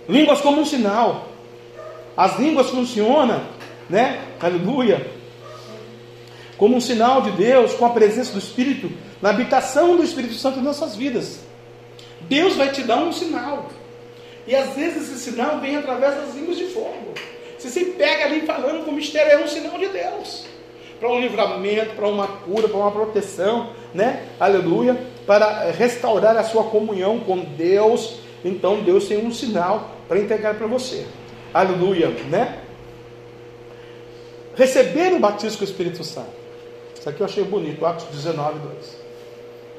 Línguas 0.09 0.41
como 0.41 0.59
um 0.59 0.65
sinal. 0.65 1.27
As 2.17 2.39
línguas 2.39 2.71
funcionam, 2.71 3.43
né? 3.87 4.23
Aleluia. 4.39 5.05
Como 6.57 6.75
um 6.75 6.81
sinal 6.81 7.21
de 7.21 7.31
Deus, 7.31 7.75
com 7.75 7.85
a 7.85 7.91
presença 7.91 8.33
do 8.33 8.39
Espírito, 8.39 8.91
na 9.21 9.29
habitação 9.29 9.95
do 9.95 10.03
Espírito 10.03 10.33
Santo 10.33 10.57
em 10.57 10.63
nossas 10.63 10.95
vidas. 10.95 11.50
Deus 12.27 12.55
vai 12.55 12.71
te 12.71 12.83
dar 12.83 12.97
um 12.97 13.11
sinal. 13.11 13.69
E 14.47 14.55
às 14.55 14.75
vezes 14.75 15.11
esse 15.11 15.31
sinal 15.31 15.59
vem 15.59 15.75
através 15.77 16.15
das 16.15 16.35
línguas 16.35 16.57
de 16.57 16.65
fogo. 16.65 17.13
Se 17.57 17.69
você 17.69 17.85
pega 17.85 18.25
ali 18.25 18.41
falando 18.41 18.85
com 18.85 18.91
mistério, 18.91 19.31
é 19.31 19.43
um 19.43 19.47
sinal 19.47 19.77
de 19.77 19.87
Deus 19.87 20.51
para 21.01 21.09
um 21.09 21.19
livramento, 21.19 21.95
para 21.95 22.07
uma 22.07 22.27
cura, 22.27 22.69
para 22.69 22.77
uma 22.77 22.91
proteção, 22.91 23.71
né? 23.91 24.27
Aleluia, 24.39 25.03
para 25.25 25.71
restaurar 25.71 26.37
a 26.37 26.43
sua 26.43 26.65
comunhão 26.65 27.19
com 27.19 27.39
Deus. 27.39 28.19
Então 28.45 28.83
Deus 28.83 29.07
tem 29.07 29.17
um 29.17 29.31
sinal 29.31 29.95
para 30.07 30.19
entregar 30.19 30.53
para 30.53 30.67
você. 30.67 31.07
Aleluia, 31.51 32.09
né? 32.29 32.59
Receber 34.55 35.13
o 35.13 35.19
batismo 35.19 35.57
com 35.57 35.63
o 35.63 35.67
Espírito 35.67 36.03
Santo. 36.03 36.29
Isso 36.97 37.09
aqui 37.09 37.19
eu 37.19 37.25
achei 37.25 37.43
bonito, 37.43 37.83
Atos 37.83 38.05
19, 38.05 38.59
2. 38.59 39.00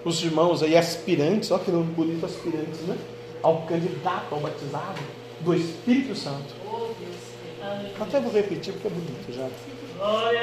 Os 0.04 0.22
irmãos 0.22 0.62
aí 0.62 0.76
aspirantes, 0.76 1.50
olha 1.50 1.62
que 1.64 1.70
nome 1.70 1.92
bonito, 1.92 2.26
aspirantes, 2.26 2.80
né? 2.80 2.96
Ao 3.42 3.62
candidato, 3.62 4.34
ao 4.34 4.40
batizado 4.40 5.00
do 5.40 5.54
Espírito 5.54 6.14
Santo. 6.14 6.54
Até 8.00 8.20
vou 8.20 8.32
repetir 8.32 8.72
porque 8.72 8.88
é 8.88 8.90
bonito 8.90 9.32
já 9.32 9.48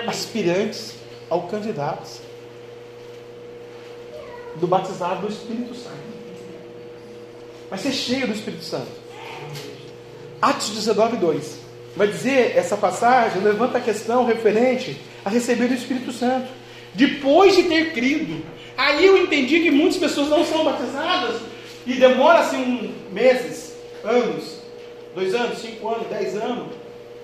aspirantes 0.08 0.96
ao 1.30 1.44
candidato 1.44 2.22
do 4.56 4.68
batizado 4.68 5.22
do 5.22 5.32
Espírito 5.32 5.76
Santo. 5.76 6.20
Vai 7.70 7.78
ser 7.78 7.92
cheio 7.92 8.28
do 8.28 8.34
Espírito 8.34 8.64
Santo. 8.64 8.90
Atos 10.42 10.70
19, 10.70 11.18
2. 11.18 11.60
Vai 11.96 12.08
dizer, 12.08 12.58
essa 12.58 12.78
passagem 12.78 13.42
levanta 13.42 13.78
a 13.78 13.82
questão 13.82 14.26
referente 14.26 15.00
a 15.24 15.30
receber 15.30 15.70
o 15.70 15.74
Espírito 15.74 16.12
Santo. 16.12 16.50
Depois 16.94 17.56
de 17.56 17.64
ter 17.64 17.94
crido. 17.94 18.44
Aí 18.80 19.06
eu 19.06 19.18
entendi 19.18 19.60
que 19.60 19.72
muitas 19.72 19.98
pessoas 19.98 20.30
não 20.30 20.46
são 20.46 20.64
batizadas 20.64 21.42
e 21.86 21.96
demora-se 21.96 22.56
um 22.56 22.90
meses, 23.12 23.76
anos, 24.06 24.56
dois 25.14 25.36
anos, 25.36 25.60
cinco 25.60 25.90
anos, 25.90 26.08
dez 26.08 26.34
anos, 26.38 26.68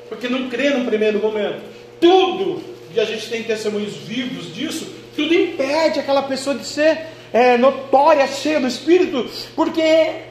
porque 0.09 0.27
não 0.27 0.49
crê 0.49 0.71
no 0.71 0.83
primeiro 0.83 1.17
momento 1.19 1.61
tudo, 1.97 2.61
e 2.93 2.99
a 2.99 3.05
gente 3.05 3.29
tem 3.29 3.41
testemunhos 3.43 3.95
vivos 3.95 4.53
disso, 4.53 4.93
tudo 5.15 5.33
impede 5.33 5.97
aquela 5.97 6.23
pessoa 6.23 6.57
de 6.57 6.65
ser 6.65 7.07
é, 7.31 7.57
notória, 7.57 8.27
cheia 8.27 8.59
do 8.59 8.67
Espírito, 8.67 9.25
porque 9.55 10.23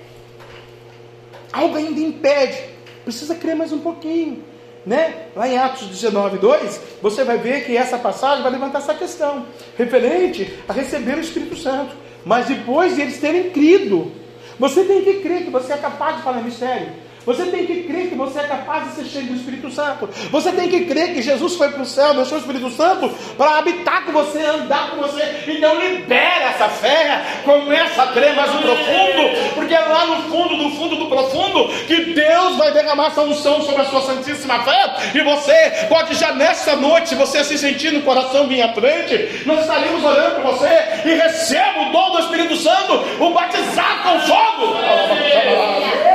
algo 1.50 1.74
ainda 1.74 2.00
impede. 2.00 2.58
Precisa 3.02 3.34
crer 3.34 3.56
mais 3.56 3.72
um 3.72 3.80
pouquinho. 3.80 4.44
Né? 4.86 5.28
Lá 5.34 5.48
em 5.48 5.56
Atos 5.56 5.88
19, 5.88 6.38
2, 6.38 6.80
você 7.00 7.24
vai 7.24 7.38
ver 7.38 7.64
que 7.64 7.76
essa 7.76 7.96
passagem 7.96 8.42
vai 8.42 8.52
levantar 8.52 8.78
essa 8.78 8.94
questão, 8.94 9.46
referente 9.78 10.58
a 10.68 10.72
receber 10.72 11.16
o 11.16 11.20
Espírito 11.20 11.56
Santo. 11.56 11.94
Mas 12.24 12.46
depois 12.46 12.94
de 12.94 13.02
eles 13.02 13.18
terem 13.18 13.50
crido, 13.50 14.12
você 14.58 14.84
tem 14.84 15.02
que 15.02 15.20
crer 15.20 15.44
que 15.44 15.50
você 15.50 15.72
é 15.72 15.76
capaz 15.76 16.16
de 16.16 16.22
falar 16.22 16.42
mistério. 16.42 16.88
Você 17.26 17.46
tem 17.46 17.66
que 17.66 17.84
crer 17.84 18.08
que 18.08 18.14
você 18.14 18.40
é 18.40 18.44
capaz 18.44 18.84
de 18.84 18.96
ser 18.96 19.04
cheio 19.04 19.26
do 19.26 19.36
Espírito 19.36 19.70
Santo. 19.70 20.08
Você 20.30 20.52
tem 20.52 20.68
que 20.68 20.84
crer 20.84 21.14
que 21.14 21.22
Jesus 21.22 21.56
foi 21.56 21.70
para 21.70 21.82
o 21.82 21.86
céu, 21.86 22.14
deixou 22.14 22.36
o 22.36 22.40
Espírito 22.40 22.70
Santo 22.70 23.08
para 23.36 23.58
habitar 23.58 24.04
com 24.04 24.12
você, 24.12 24.40
andar 24.40 24.90
com 24.90 24.96
você. 24.98 25.22
Então 25.48 25.80
libera 25.80 26.50
essa 26.50 26.68
fé, 26.68 27.22
começa 27.44 28.02
a 28.02 28.06
crer 28.08 28.34
mais 28.34 28.52
no 28.52 28.60
profundo, 28.60 29.54
porque 29.54 29.74
é 29.74 29.80
lá 29.80 30.06
no 30.06 30.22
fundo, 30.30 30.56
do 30.56 30.70
fundo 30.70 30.96
do 30.96 31.06
profundo, 31.06 31.68
que 31.86 32.12
Deus 32.12 32.56
vai 32.56 32.72
derramar 32.72 33.06
essa 33.06 33.22
unção 33.22 33.62
sobre 33.62 33.82
a 33.82 33.86
sua 33.86 34.02
santíssima 34.02 34.62
fé. 34.62 34.94
E 35.14 35.20
você 35.22 35.86
pode 35.88 36.14
já 36.14 36.32
nessa 36.32 36.76
noite, 36.76 37.14
você 37.14 37.42
se 37.42 37.56
sentir 37.56 37.92
no 37.92 38.02
coração 38.02 38.46
vir 38.46 38.62
à 38.62 38.72
frente, 38.72 39.42
nós 39.46 39.60
estaremos 39.60 40.04
orando 40.04 40.42
por 40.42 40.52
você 40.52 41.02
e 41.04 41.14
receba 41.14 41.88
o 41.88 41.92
dom 41.92 42.12
do 42.12 42.18
Espírito 42.20 42.56
Santo, 42.56 42.92
o 43.22 43.30
batizado 43.32 44.02
com 44.02 44.20
fogo. 44.20 46.13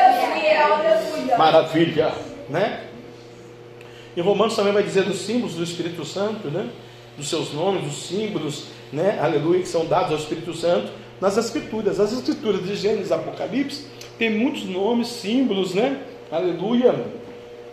Maravilha, 1.38 2.14
né? 2.49 2.86
Em 4.16 4.22
Romanos 4.22 4.55
também 4.55 4.74
vai 4.74 4.84
dizer 4.84 5.03
dos 5.03 5.20
símbolos 5.20 5.55
do 5.55 5.64
Espírito 5.64 6.03
Santo, 6.03 6.49
né? 6.49 6.70
Dos 7.18 7.30
seus 7.30 7.53
nomes, 7.53 7.84
dos 7.84 8.07
símbolos, 8.07 8.66
né? 8.91 9.20
Aleluia, 9.22 9.62
que 9.62 9.68
são 9.68 9.86
dados 9.86 10.12
ao 10.12 10.18
Espírito 10.18 10.53
Santo 10.53 10.91
nas 11.22 11.38
Escrituras. 11.38 11.99
As 11.99 12.12
Escrituras 12.12 12.64
de 12.64 12.76
Gênesis 12.76 13.10
e 13.10 13.14
Apocalipse 13.14 13.86
tem 14.18 14.30
muitos 14.30 14.66
nomes, 14.66 15.07
símbolos, 15.07 15.74
né? 15.74 16.01
Aleluia, 16.32 16.93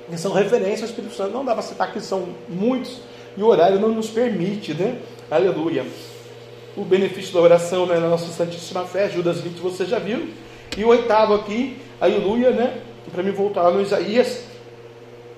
que 0.09 0.17
são 0.19 0.33
referências 0.33 0.83
ao 0.83 0.89
Espírito 0.89 1.15
Santo. 1.15 1.33
Não 1.33 1.45
dá 1.45 1.53
para 1.53 1.63
citar 1.63 1.93
que 1.93 2.01
são 2.01 2.29
muitos 2.49 3.01
e 3.37 3.43
o 3.43 3.47
horário 3.47 3.79
não 3.79 3.91
nos 3.91 4.09
permite, 4.09 4.73
né? 4.73 4.99
Aleluia. 5.31 5.85
O 6.77 6.85
benefício 6.85 7.33
da 7.35 7.41
oração 7.41 7.87
né, 7.87 7.99
na 7.99 8.09
nossa 8.09 8.27
Santíssima 8.27 8.85
Fé, 8.85 9.09
Judas 9.09 9.41
20, 9.41 9.59
você 9.59 9.85
já 9.85 9.99
viu. 9.99 10.29
E 10.77 10.85
o 10.85 10.89
oitavo 10.89 11.35
aqui, 11.35 11.79
aleluia, 12.01 12.51
né? 12.51 12.83
para 13.11 13.23
me 13.23 13.31
voltar 13.31 13.63
lá 13.63 13.71
no 13.71 13.81
Isaías, 13.81 14.45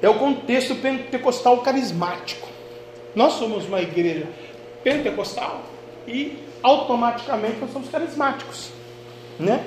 é 0.01 0.09
o 0.09 0.14
contexto 0.14 0.74
pentecostal 0.76 1.59
carismático. 1.59 2.49
Nós 3.14 3.35
somos 3.35 3.66
uma 3.66 3.81
igreja 3.81 4.26
pentecostal 4.83 5.62
e 6.07 6.39
automaticamente 6.62 7.59
nós 7.61 7.72
somos 7.72 7.89
carismáticos, 7.89 8.70
né? 9.39 9.64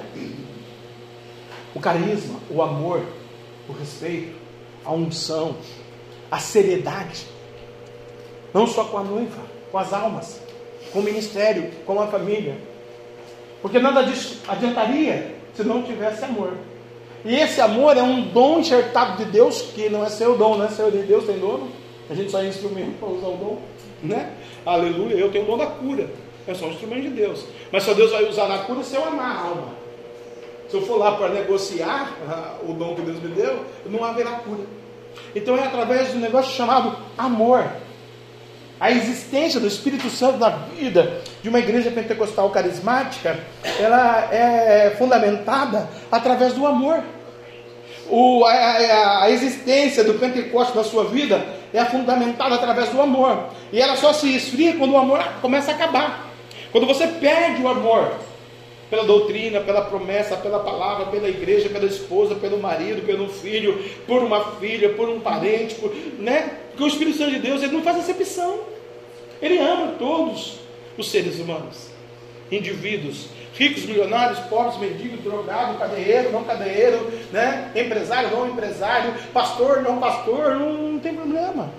O 1.73 1.79
carisma, 1.79 2.39
o 2.49 2.61
amor, 2.61 3.05
o 3.67 3.73
respeito, 3.73 4.35
a 4.85 4.91
unção, 4.91 5.55
a 6.29 6.39
seriedade, 6.39 7.25
não 8.53 8.67
só 8.67 8.85
com 8.85 8.97
a 8.97 9.03
noiva, 9.03 9.41
com 9.71 9.77
as 9.77 9.93
almas, 9.93 10.41
com 10.91 10.99
o 10.99 11.03
ministério, 11.03 11.71
com 11.85 12.01
a 12.01 12.07
família, 12.07 12.57
porque 13.61 13.79
nada 13.79 14.03
disso 14.03 14.41
adiantaria 14.47 15.40
se 15.61 15.67
não 15.67 15.83
tivesse 15.83 16.23
amor. 16.25 16.53
E 17.23 17.35
esse 17.35 17.61
amor 17.61 17.95
é 17.95 18.01
um 18.01 18.21
dom 18.29 18.59
enxertado 18.59 19.23
de 19.23 19.31
Deus, 19.31 19.61
que 19.61 19.89
não 19.89 20.03
é 20.03 20.09
seu 20.09 20.37
dom, 20.37 20.57
não 20.57 20.65
é 20.65 20.69
seu 20.69 20.89
de 20.89 21.03
Deus, 21.03 21.25
tem 21.25 21.37
dono. 21.37 21.69
A 22.09 22.15
gente 22.15 22.31
só 22.31 22.41
é 22.41 22.47
instrumento 22.47 22.99
para 22.99 23.09
usar 23.09 23.27
o 23.27 23.37
dom, 23.37 23.57
né? 24.01 24.33
Aleluia, 24.65 25.15
eu 25.15 25.31
tenho 25.31 25.45
o 25.45 25.47
dom 25.47 25.57
da 25.57 25.67
cura. 25.67 26.09
Eu 26.47 26.55
sou 26.55 26.67
um 26.67 26.71
instrumento 26.71 27.03
de 27.03 27.09
Deus. 27.09 27.45
Mas 27.71 27.83
só 27.83 27.93
Deus 27.93 28.11
vai 28.11 28.27
usar 28.27 28.47
na 28.47 28.59
cura 28.59 28.83
se 28.83 28.95
eu 28.95 29.05
amar 29.05 29.35
a 29.35 29.39
alma. 29.41 29.67
Se 30.67 30.75
eu 30.75 30.81
for 30.81 30.97
lá 30.97 31.11
para 31.11 31.29
negociar 31.29 32.11
ah, 32.27 32.55
o 32.67 32.73
dom 32.73 32.95
que 32.95 33.01
Deus 33.01 33.21
me 33.21 33.29
deu, 33.29 33.63
não 33.85 34.03
haverá 34.03 34.31
cura. 34.31 34.63
Então 35.35 35.55
é 35.57 35.63
através 35.65 36.11
de 36.11 36.17
um 36.17 36.21
negócio 36.21 36.53
chamado 36.53 36.95
amor. 37.17 37.65
A 38.81 38.89
existência 38.89 39.59
do 39.59 39.67
Espírito 39.67 40.09
Santo 40.09 40.39
na 40.39 40.49
vida 40.49 41.21
de 41.43 41.49
uma 41.49 41.59
igreja 41.59 41.91
pentecostal 41.91 42.49
carismática, 42.49 43.39
ela 43.79 44.27
é 44.33 44.95
fundamentada 44.97 45.87
através 46.11 46.53
do 46.53 46.65
amor. 46.65 47.03
O, 48.09 48.43
a, 48.43 48.51
a, 48.51 49.23
a, 49.25 49.29
existência 49.29 50.03
do 50.03 50.15
Pentecostes 50.15 50.75
na 50.75 50.83
sua 50.83 51.03
vida 51.03 51.45
é 51.71 51.85
fundamentada 51.85 52.55
através 52.55 52.89
do 52.89 52.99
amor. 52.99 53.49
E 53.71 53.79
ela 53.79 53.95
só 53.95 54.13
se 54.13 54.35
esfria 54.35 54.75
quando 54.75 54.93
o 54.93 54.97
amor 54.97 55.23
começa 55.43 55.71
a 55.71 55.75
acabar. 55.75 56.31
Quando 56.71 56.87
você 56.87 57.05
perde 57.05 57.61
o 57.61 57.69
amor 57.69 58.15
pela 58.91 59.05
doutrina, 59.05 59.61
pela 59.61 59.85
promessa, 59.85 60.35
pela 60.35 60.59
palavra, 60.59 61.05
pela 61.05 61.29
igreja, 61.29 61.69
pela 61.69 61.85
esposa, 61.85 62.35
pelo 62.35 62.59
marido, 62.59 63.05
pelo 63.05 63.29
filho, 63.29 63.81
por 64.05 64.21
uma 64.21 64.57
filha, 64.57 64.89
por 64.89 65.07
um 65.07 65.21
parente, 65.21 65.75
por, 65.75 65.95
né? 66.19 66.57
Porque 66.71 66.83
o 66.83 66.87
Espírito 66.87 67.17
Santo 67.17 67.31
de 67.31 67.39
Deus 67.39 67.63
ele 67.63 67.71
não 67.71 67.83
faz 67.83 67.97
acepção. 67.97 68.59
Ele 69.41 69.57
ama 69.57 69.93
todos 69.97 70.59
os 70.97 71.09
seres 71.09 71.39
humanos, 71.39 71.89
indivíduos, 72.51 73.27
ricos, 73.57 73.85
milionários, 73.85 74.39
pobres, 74.39 74.77
mendigos, 74.77 75.21
drogado, 75.21 75.79
cadeiro, 75.79 76.33
não 76.33 76.43
cadeiro, 76.43 77.09
né? 77.31 77.71
empresário, 77.73 78.29
não 78.31 78.49
empresário, 78.49 79.13
pastor, 79.33 79.81
não 79.83 79.99
pastor, 79.99 80.55
não, 80.55 80.73
não 80.73 80.99
tem 80.99 81.13
problema. 81.13 81.71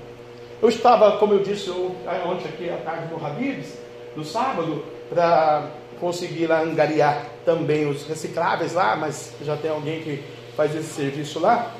Eu 0.63 0.71
estava, 0.71 1.19
como 1.19 1.35
eu 1.35 1.41
disse 1.41 1.71
ontem 1.71 2.49
aqui 2.49 2.71
à 2.71 2.77
tarde 2.79 3.13
no 3.13 3.25
Habibs, 3.25 3.77
no 4.17 4.25
sábado, 4.25 4.83
para 5.11 5.82
conseguir 6.03 6.49
lá 6.49 6.61
angariar 6.61 7.29
também 7.45 7.89
os 7.89 8.05
recicláveis 8.05 8.73
lá, 8.73 8.97
mas 8.97 9.33
já 9.41 9.57
tem 9.57 9.71
alguém 9.71 10.03
que 10.03 10.21
faz 10.57 10.75
esse 10.75 10.93
serviço 10.95 11.39
lá. 11.39 11.73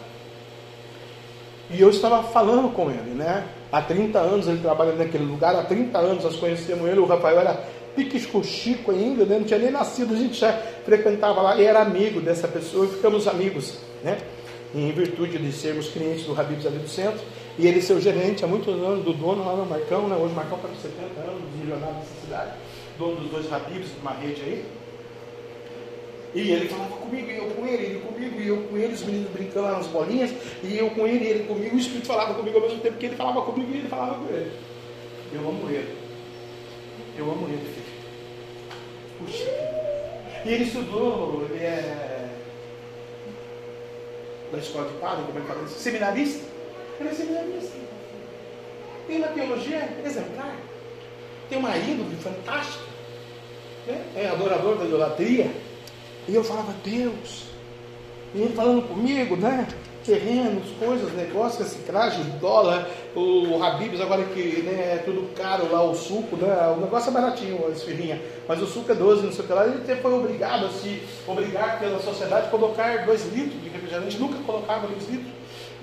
E 1.69 1.81
eu 1.81 1.91
estava 1.91 2.23
falando 2.23 2.73
com 2.73 2.89
ele, 2.89 3.15
né? 3.17 3.45
Há 3.73 3.83
30 3.83 4.21
anos 4.21 4.47
ele 4.47 4.61
trabalha 4.61 4.93
naquele 4.93 5.25
lugar, 5.25 5.57
há 5.57 5.65
30 5.65 5.99
anos 5.99 6.23
nós 6.23 6.37
conhecemos 6.37 6.89
ele, 6.89 7.01
o 7.01 7.05
Rafael 7.05 7.41
era 7.41 7.55
piquisco 7.97 8.45
chico 8.45 8.93
ainda, 8.93 9.25
né? 9.25 9.39
não 9.39 9.45
tinha 9.45 9.59
nem 9.59 9.73
nascido, 9.73 10.15
a 10.15 10.17
gente 10.17 10.39
já 10.39 10.53
frequentava 10.85 11.43
lá 11.43 11.57
e 11.57 11.65
era 11.65 11.81
amigo 11.81 12.21
dessa 12.21 12.47
pessoa 12.47 12.87
e 12.87 12.91
ficamos 12.91 13.27
amigos, 13.27 13.79
né? 14.05 14.19
Em 14.73 14.93
virtude 14.93 15.37
de 15.37 15.53
sermos 15.53 15.89
clientes 15.89 16.25
do 16.25 16.41
Habibs 16.41 16.65
ali 16.65 16.79
do 16.79 16.89
centro, 16.89 17.21
e 17.59 17.67
ele 17.67 17.83
ser 17.83 17.95
o 17.95 18.01
gerente 18.01 18.45
há 18.45 18.47
muitos 18.47 18.73
anos 18.73 19.05
do 19.05 19.13
dono 19.13 19.45
lá 19.45 19.57
no 19.57 19.67
Marcão, 19.67 20.07
né? 20.07 20.17
Hoje 20.17 20.33
o 20.33 20.37
Marcão 20.37 20.59
está 20.59 20.69
com 20.69 20.77
70 20.77 21.21
anos, 21.29 21.43
milionário 21.59 21.97
dessa 21.97 22.21
cidade, 22.25 22.53
dono 22.99 23.17
dos 23.17 23.31
dois 23.31 23.53
Habibs, 23.53 23.91
uma 24.01 24.13
rede 24.13 24.43
aí. 24.43 24.65
E 26.35 26.51
ele 26.51 26.69
falava 26.69 26.97
comigo, 26.97 27.31
e 27.31 27.37
eu 27.37 27.51
com 27.51 27.67
ele, 27.67 27.85
ele 27.85 28.01
comigo, 28.01 28.41
e 28.41 28.49
eu 28.49 28.63
com 28.63 28.77
ele, 28.79 28.95
os 28.95 29.03
meninos 29.03 29.31
brincando 29.31 29.67
lá 29.67 29.73
nas 29.73 29.87
bolinhas, 29.87 30.31
e 30.63 30.79
eu 30.79 30.91
com 30.91 31.07
ele, 31.07 31.25
e 31.25 31.29
ele 31.29 31.45
comigo, 31.45 31.77
o 31.77 31.79
Espírito 31.79 32.07
falava 32.07 32.33
comigo 32.35 32.57
ao 32.57 32.63
mesmo 32.63 32.81
tempo 32.81 32.97
que 32.97 33.07
ele 33.07 33.17
falava 33.17 33.43
comigo 33.43 33.71
e 33.71 33.79
ele 33.79 33.89
falava 33.89 34.15
com 34.15 34.35
ele. 34.35 34.51
Eu 35.33 35.41
amo 35.41 35.71
ele. 35.71 35.95
Eu 37.19 37.31
amo 37.31 37.49
ele, 37.49 37.59
filho. 37.59 37.87
Puxa. 39.19 39.45
E 40.45 40.55
ele 40.55 40.65
estudou, 40.65 41.47
ele 41.51 41.63
é 41.63 42.29
da 44.51 44.59
escola 44.59 44.89
de 44.89 44.95
padre, 44.99 45.25
como 45.25 45.39
é 45.39 45.41
que 45.43 45.49
fala? 45.49 45.69
Seminarista? 45.69 46.45
Ele 46.99 47.09
é 47.09 47.13
seminarista. 47.13 47.77
Tem 49.07 49.17
uma 49.19 49.29
teologia 49.29 49.99
exemplar. 50.05 50.57
Tem 51.53 51.59
uma 51.59 51.77
índole 51.77 52.17
fantástica. 52.17 52.83
Né? 53.87 54.03
É 54.17 54.29
adorador 54.29 54.79
da 54.79 54.87
idolatria. 54.87 55.51
E 56.27 56.35
eu 56.35 56.43
falava, 56.43 56.75
Deus. 56.83 57.45
E 58.35 58.41
ele 58.41 58.55
falando 58.55 58.89
comigo, 58.89 59.37
né? 59.37 59.69
terrenos, 60.03 60.65
coisas, 60.79 61.13
negócios, 61.13 61.69
reciclagem, 61.69 62.25
dólar, 62.41 62.89
o 63.15 63.63
Habibs, 63.63 64.01
agora 64.01 64.25
que 64.25 64.63
né, 64.63 64.95
é 64.95 65.03
tudo 65.05 65.33
caro 65.35 65.71
lá, 65.71 65.81
o 65.83 65.95
suco, 65.95 66.37
né, 66.37 66.75
o 66.77 66.81
negócio 66.81 67.11
é 67.11 67.13
baratinho, 67.13 67.65
a 67.67 67.71
esfirrinha, 67.71 68.21
mas 68.49 68.61
o 68.61 68.67
suco 68.67 68.91
é 68.91 68.97
12, 68.97 69.27
não 69.27 69.33
sei 69.33 69.45
o 69.45 69.47
que 69.47 69.53
lá, 69.53 69.65
ele 69.65 69.97
foi 70.01 70.13
obrigado 70.13 70.67
a 70.67 70.71
se 70.71 71.01
obrigar 71.25 71.79
pela 71.79 72.01
sociedade 72.01 72.49
a 72.49 72.51
colocar 72.51 73.05
2 73.07 73.33
litros 73.33 73.63
de 73.63 73.69
refrigerante, 73.69 74.19
nunca 74.19 74.39
colocava 74.45 74.89
2 74.89 75.09
litros. 75.09 75.33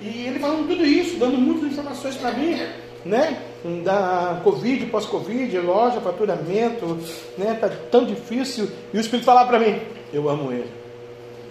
E 0.02 0.26
ele 0.26 0.38
falando 0.38 0.68
tudo 0.68 0.84
isso, 0.84 1.16
dando 1.18 1.38
muitas 1.38 1.72
informações 1.72 2.16
para 2.16 2.32
mim, 2.32 2.58
né? 3.06 3.49
Da 3.84 4.40
Covid, 4.42 4.86
pós-Covid, 4.86 5.58
loja, 5.58 6.00
faturamento, 6.00 6.98
né? 7.36 7.58
Tá 7.60 7.68
tão 7.90 8.04
difícil. 8.06 8.70
E 8.92 8.96
o 8.96 9.00
Espírito 9.00 9.26
falava 9.26 9.48
para 9.48 9.58
mim, 9.58 9.80
eu 10.12 10.28
amo 10.28 10.50
ele. 10.52 10.70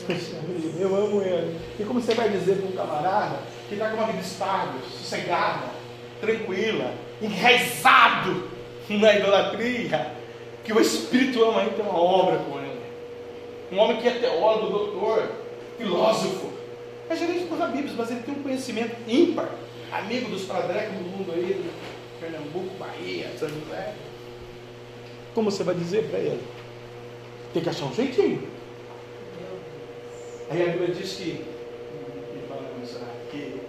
Eu 0.80 0.96
amo 0.96 1.22
ele. 1.22 1.56
E 1.80 1.84
como 1.84 2.02
você 2.02 2.16
vai 2.16 2.30
dizer 2.30 2.58
para 2.58 2.68
um 2.68 2.72
camarada 2.72 3.40
que 3.68 3.76
está 3.76 3.90
com 3.90 3.98
uma 3.98 4.08
vida 4.08 4.22
estável, 4.22 4.82
sossegada, 4.98 5.68
tranquila, 6.20 6.92
enraizado 7.22 8.50
na 8.90 9.14
idolatria, 9.14 10.14
que 10.64 10.74
o 10.74 10.80
Espírito 10.80 11.44
ama 11.44 11.62
ele, 11.62 11.72
tem 11.72 11.86
uma 11.86 12.00
obra 12.00 12.38
com 12.40 12.60
ele. 12.60 12.80
Um 13.72 13.78
homem 13.78 13.98
que 13.98 14.08
é 14.08 14.12
teólogo, 14.12 14.70
doutor, 14.70 15.30
filósofo. 15.78 16.50
É 17.10 17.16
gerente 17.16 17.46
por 17.46 17.58
Bíblia, 17.68 17.94
mas 17.98 18.12
ele 18.12 18.22
tem 18.22 18.34
um 18.34 18.44
conhecimento 18.44 18.96
ímpar, 19.08 19.50
amigo 19.92 20.30
dos 20.30 20.44
padrecos 20.44 20.96
do 20.96 21.04
mundo 21.04 21.32
aí, 21.34 21.66
Pernambuco, 22.50 22.76
Bahia, 22.78 23.32
São 23.40 23.48
José. 23.48 23.94
Como 25.34 25.52
você 25.52 25.64
vai 25.64 25.76
dizer 25.76 26.10
para 26.10 26.20
ele? 26.20 26.44
Tem 27.54 27.64
que 27.64 27.70
achar 27.70 27.86
um 27.86 27.94
jeitinho. 27.94 28.48
Aí 30.50 30.64
a 30.64 30.72
Bíblia 30.72 30.96
diz 30.96 31.14
que, 31.14 31.46
que 33.32 33.62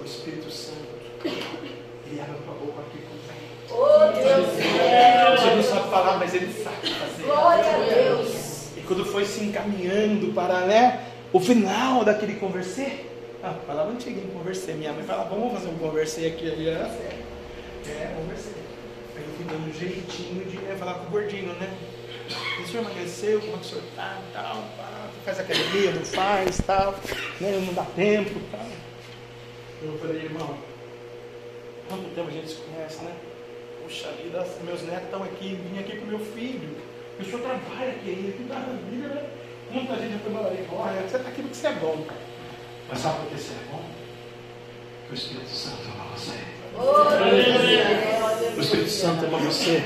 o 0.00 0.04
Espírito 0.04 0.50
Santo, 0.50 0.78
ele 1.24 2.20
abre 2.20 2.36
a 2.36 2.44
tua 2.44 2.54
boca 2.54 2.82
aqui 2.82 2.98
com. 2.98 3.74
Oh, 3.74 4.12
Deus! 4.12 5.40
Você 5.40 5.54
não 5.54 5.62
sabe 5.62 5.90
falar, 5.90 6.18
mas 6.18 6.34
ele 6.34 6.52
sabe 6.52 6.88
fazer. 6.88 7.22
Glória 7.24 7.64
a 7.64 7.78
Deus! 7.78 8.76
E 8.76 8.80
quando 8.82 9.04
foi 9.04 9.24
se 9.24 9.42
encaminhando 9.42 10.32
para 10.34 10.66
né, 10.66 11.06
o 11.32 11.40
final 11.40 12.04
daquele 12.04 12.34
conversê, 12.34 13.06
ah, 13.42 13.54
falava 13.66 13.90
antiga 13.90 14.20
em 14.20 14.28
conversê, 14.28 14.72
minha 14.74 14.92
mãe 14.92 15.02
falava, 15.04 15.30
vamos 15.30 15.54
fazer 15.54 15.68
um 15.68 15.78
conversê 15.78 16.26
aqui, 16.26 16.50
ali 16.50 16.68
era 16.68 16.88
sério. 16.88 17.21
É, 17.86 18.14
conversê. 18.16 18.50
Aí 19.16 19.24
eu 19.24 19.34
fui 19.36 19.44
dando 19.44 19.68
um 19.68 19.72
jeitinho 19.72 20.44
de 20.44 20.58
né, 20.58 20.76
falar 20.78 20.94
com 20.94 21.06
o 21.06 21.10
gordinho, 21.10 21.52
né? 21.54 21.76
O 22.62 22.66
senhor 22.66 22.84
emagreceu, 22.84 23.40
como 23.40 23.54
é 23.54 23.58
que 23.58 23.64
o 23.64 23.68
senhor 23.68 23.84
tá, 23.96 24.20
tal, 24.32 24.54
tal 24.76 25.02
faz 25.24 25.38
academia, 25.38 25.92
não 25.92 26.04
faz, 26.04 26.58
tal, 26.66 26.92
né? 27.40 27.62
não 27.64 27.74
dá 27.74 27.84
tempo, 27.84 28.40
tal. 28.50 28.66
Eu 29.82 29.98
falei, 29.98 30.22
irmão, 30.24 30.58
quanto 31.88 32.14
tempo 32.14 32.28
a 32.28 32.32
gente 32.32 32.48
se 32.48 32.56
conhece, 32.56 33.02
né? 33.04 33.14
Puxa 33.82 34.10
vida, 34.12 34.46
meus 34.64 34.82
netos 34.82 35.04
estão 35.04 35.22
aqui, 35.22 35.58
vim 35.70 35.78
aqui 35.78 35.96
com 35.96 36.06
meu 36.06 36.18
filho. 36.18 36.76
O 37.18 37.24
senhor 37.24 37.40
trabalha 37.40 37.90
aqui 37.90 38.10
ainda, 38.10 38.28
aqui 38.28 38.42
da 38.44 38.54
família, 38.60 39.08
né? 39.08 39.30
Muita 39.70 39.96
gente 39.96 40.12
já 40.12 40.18
foi 40.18 40.30
embora 40.32 40.90
olha, 40.90 41.00
você 41.02 41.16
está 41.16 41.28
aqui 41.28 41.42
porque 41.42 41.54
você 41.54 41.66
é 41.66 41.72
bom. 41.72 42.06
Mas 42.88 42.98
sabe 42.98 43.20
por 43.20 43.28
que 43.28 43.42
você 43.42 43.52
é 43.52 43.70
bom? 43.70 43.84
Que 45.06 45.12
o 45.12 45.14
Espírito 45.14 45.48
Santo 45.48 45.82
ama 45.94 46.16
você. 46.16 46.61
O 48.56 48.60
Espírito 48.60 48.90
Santo 48.90 49.26
ama 49.26 49.38
você. 49.38 49.82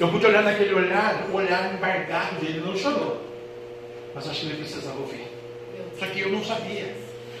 Eu 0.00 0.08
pude 0.08 0.26
olhar 0.26 0.42
naquele 0.42 0.74
olhar, 0.74 1.26
o 1.30 1.36
olhar 1.36 1.74
embargado 1.74 2.40
dele, 2.40 2.60
não 2.60 2.76
chorou 2.76 3.24
mas 4.14 4.28
acho 4.28 4.40
que 4.40 4.46
ele 4.46 4.58
precisava 4.58 4.98
ouvir. 5.00 5.26
Só 5.98 6.06
que 6.06 6.20
eu 6.20 6.30
não 6.30 6.44
sabia. 6.44 6.94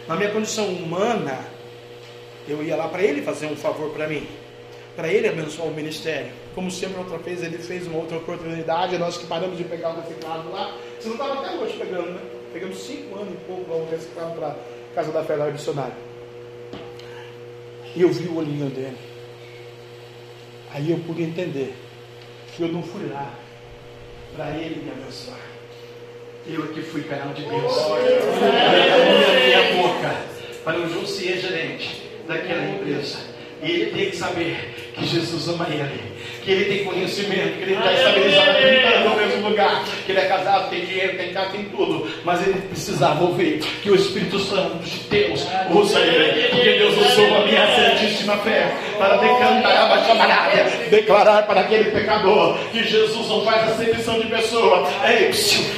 Na 0.08 0.16
minha 0.16 0.30
condição 0.30 0.66
humana, 0.66 1.44
eu 2.48 2.62
ia 2.62 2.76
lá 2.76 2.88
para 2.88 3.02
ele 3.02 3.22
fazer 3.22 3.46
um 3.46 3.56
favor 3.56 3.90
para 3.90 4.08
mim, 4.08 4.26
para 4.96 5.08
ele 5.08 5.28
abençoar 5.28 5.68
o 5.68 5.70
ministério. 5.74 6.32
Como 6.54 6.70
sempre, 6.70 6.98
outra 6.98 7.16
vez 7.18 7.42
ele 7.42 7.58
fez 7.58 7.86
uma 7.86 7.98
outra 7.98 8.18
oportunidade, 8.18 8.98
nós 8.98 9.16
que 9.16 9.26
paramos 9.26 9.56
de 9.56 9.64
pegar 9.64 9.90
o 9.90 10.00
reciclado 10.00 10.50
lá. 10.50 10.76
Você 10.98 11.08
não 11.08 11.16
estava 11.16 11.40
até 11.40 11.56
hoje 11.56 11.76
pegando, 11.78 12.10
né? 12.10 12.20
Pegamos 12.52 12.78
cinco 12.78 13.16
anos 13.16 13.34
e 13.34 13.36
pouco 13.46 13.70
lá 13.70 13.76
o 13.76 13.88
reciclado 13.90 14.32
para 14.38 14.56
Casa 14.94 15.12
da 15.12 15.24
Fé 15.24 15.36
da 15.36 15.46
Missionária. 15.46 15.94
E 17.96 18.02
eu 18.02 18.08
vi 18.10 18.28
o 18.28 18.36
olhinho 18.36 18.68
dele. 18.70 18.96
Aí 20.72 20.90
eu 20.90 20.98
pude 20.98 21.22
entender 21.22 21.74
que 22.56 22.62
eu 22.62 22.68
não 22.68 22.82
fui 22.82 23.08
lá 23.08 23.32
para 24.34 24.50
ele 24.56 24.82
me 24.82 24.90
abençoar. 24.90 25.38
Eu 26.46 26.64
aqui 26.64 26.82
fui 26.82 27.02
canal 27.04 27.32
de 27.32 27.42
Deus. 27.42 27.78
Abrir 27.78 29.54
a 29.54 29.82
boca 29.82 30.16
para 30.64 30.80
o 30.80 30.88
João 30.88 31.06
ser 31.06 31.38
gerente 31.38 32.10
daquela 32.26 32.64
empresa. 32.64 33.18
E 33.62 33.70
ele 33.70 33.90
tem 33.92 34.10
que 34.10 34.16
saber 34.16 34.92
que 34.94 35.06
Jesus 35.06 35.48
ama 35.48 35.68
ele, 35.68 36.13
que 36.44 36.50
ele 36.50 36.64
tem 36.64 36.84
conhecimento, 36.84 37.58
que 37.58 37.62
ele 37.62 37.74
está 37.74 37.92
estabilizado 37.92 38.50
há 38.50 38.54
30 38.54 38.88
anos 38.88 39.10
no 39.10 39.16
mesmo 39.16 39.48
lugar, 39.48 39.84
que 40.04 40.12
ele 40.12 40.20
é 40.20 40.26
casado, 40.26 40.70
tem 40.70 40.84
dinheiro, 40.84 41.16
tem 41.16 41.32
casa, 41.32 41.50
tem 41.50 41.64
tudo. 41.64 42.08
Mas 42.24 42.46
ele 42.46 42.60
precisava 42.60 43.24
ouvir 43.24 43.58
que 43.82 43.90
o 43.90 43.94
Espírito 43.94 44.38
Santo 44.38 44.78
de 44.78 44.98
Deus 45.08 45.46
usa 45.70 46.00
ele. 46.00 46.48
Porque 46.48 46.78
Deus 46.78 46.96
usou 46.96 47.36
a 47.36 47.46
minha 47.46 47.66
santíssima 47.74 48.36
fé 48.38 48.72
para 48.98 49.16
decantar 49.16 49.92
a 49.92 50.04
chamarada, 50.04 50.70
declarar 50.90 51.46
para 51.46 51.60
aquele 51.60 51.90
pecador 51.90 52.56
que 52.72 52.84
Jesus 52.84 53.28
não 53.28 53.44
faz 53.44 53.70
acepção 53.70 54.18
de 54.20 54.26
pessoa. 54.26 54.88
Ei, 55.06 55.30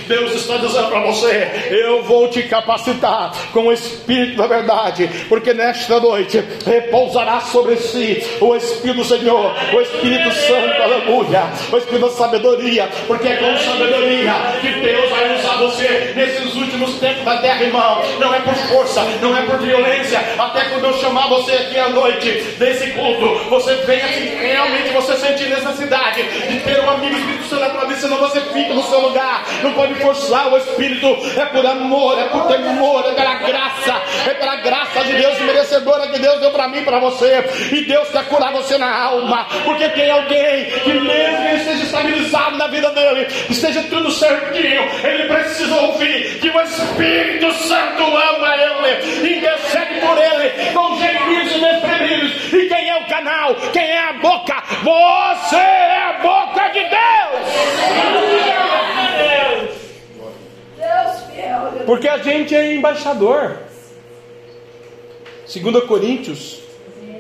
Deus 0.07 0.35
está 0.35 0.57
dizendo 0.57 0.89
para 0.89 1.01
você: 1.01 1.69
eu 1.71 2.03
vou 2.03 2.29
te 2.29 2.43
capacitar 2.45 3.33
com 3.53 3.67
o 3.67 3.73
Espírito 3.73 4.37
da 4.37 4.47
verdade, 4.47 5.09
porque 5.29 5.55
nesta 5.55 6.01
noite 6.01 6.43
repousará 6.65 7.41
sobre 7.41 7.77
si 7.77 8.23
o 8.41 8.55
Espírito 8.55 8.97
do 8.97 9.05
Senhor, 9.05 9.55
o 9.75 9.81
Espírito 9.81 10.33
Santo, 10.37 10.83
aleluia, 10.83 11.45
o 11.73 11.77
Espírito 11.77 12.07
da 12.07 12.13
sabedoria, 12.13 12.89
porque 13.07 13.29
é 13.29 13.37
com 13.37 13.59
sabedoria 13.59 14.33
que 14.61 14.73
Deus 14.81 15.11
vai 15.11 15.35
usar 15.35 15.57
você 15.57 16.13
nesses 16.15 16.55
últimos 16.55 16.99
tempos 16.99 17.25
da 17.25 17.39
terra, 17.39 17.63
irmão. 17.63 18.03
Não 18.19 18.35
é 18.35 18.41
por 18.41 18.55
força, 18.55 19.03
não 19.21 19.37
é 19.37 19.43
por 19.43 19.59
violência. 19.59 20.21
Até 20.39 20.65
quando 20.67 20.85
eu 20.85 20.95
chamar 20.95 21.29
você 21.29 21.53
aqui 21.53 21.79
à 21.79 21.89
noite 21.89 22.31
desse 22.59 22.91
culto, 22.91 23.49
você 23.49 23.75
venha 23.87 24.05
assim, 24.05 24.37
realmente 24.37 24.91
você 24.91 25.17
sentir 25.17 25.49
necessidade 25.49 26.23
de 26.23 26.61
ter 26.61 26.81
um 26.81 26.91
amigo 26.91 27.17
Espírito 27.17 27.49
Santo 27.49 27.63
na 27.63 27.71
tua 27.71 27.87
senão 27.97 28.19
você 28.19 28.41
fica 28.41 28.75
no 28.75 28.83
seu 28.83 29.01
lugar. 29.01 29.45
Não 29.63 29.73
pode 29.73 29.95
forçar 29.97 30.53
o 30.53 30.57
Espírito, 30.57 31.07
é 31.39 31.47
por 31.47 31.65
amor, 31.65 32.19
é 32.19 32.25
por 32.29 32.47
temor, 32.47 33.05
é 33.07 33.15
pela 33.15 33.35
graça, 33.35 34.03
é 34.29 34.35
pela 34.35 34.57
graça 34.57 35.05
de 35.05 35.13
Deus 35.15 35.39
merecedora 35.41 36.09
que 36.09 36.19
Deus 36.19 36.41
deu 36.41 36.51
para 36.51 36.69
mim, 36.69 36.83
para 36.83 36.99
você. 36.99 37.45
E 37.73 37.85
Deus 37.85 38.09
quer 38.09 38.25
curar 38.27 38.53
você 38.53 38.77
na 38.79 39.05
alma, 39.05 39.47
porque 39.65 39.89
tem 39.91 40.11
alguém 40.11 40.26
que 40.27 40.93
mesmo 40.93 41.49
que 41.49 41.55
esteja 41.57 41.83
estabilizado 41.85 42.57
na 42.57 42.67
vida 42.69 42.91
dele, 42.91 43.27
esteja 43.49 43.83
tudo 43.85 44.11
certinho, 44.11 44.83
ele 45.05 45.25
precisa 45.25 45.75
ouvir 45.77 46.39
que 46.41 46.49
o 46.49 46.61
Espírito 46.61 47.53
Santo 47.53 48.03
ama 48.05 48.55
ele, 48.57 49.37
intercede 49.37 50.01
por 50.01 50.19
ele 50.19 50.73
com 50.73 50.97
gemidos 50.99 51.57
inexprimíveis. 51.57 52.53
E 52.53 52.69
quem 52.69 52.89
é 52.89 52.97
o 52.97 53.07
canal? 53.07 53.55
Quem 53.73 53.91
é 53.91 53.99
a 53.99 54.13
boca? 54.15 54.63
Você 54.83 55.57
é 55.57 55.99
a 55.99 56.13
boca 56.23 56.69
de 56.69 56.81
Deus. 56.81 56.97
Porque 61.87 62.09
a 62.09 62.19
gente 62.19 62.55
é 62.55 62.75
embaixador. 62.75 63.59
2 65.47 65.85
Coríntios, 65.85 66.61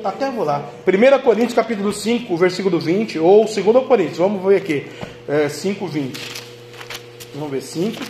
até 0.08 0.30
vou 0.30 0.44
lá. 0.44 0.70
1 0.86 1.22
Coríntios 1.22 1.54
capítulo 1.54 1.92
5, 1.92 2.36
versículo 2.36 2.78
20, 2.78 3.18
ou 3.18 3.44
2 3.44 3.86
Coríntios, 3.86 4.18
vamos 4.18 4.44
ver 4.44 4.56
aqui. 4.56 4.86
É, 5.28 5.48
5, 5.48 5.86
20. 5.86 6.20
Vamos 7.34 7.50
ver, 7.50 7.62
5, 7.62 8.02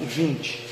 20. 0.00 0.64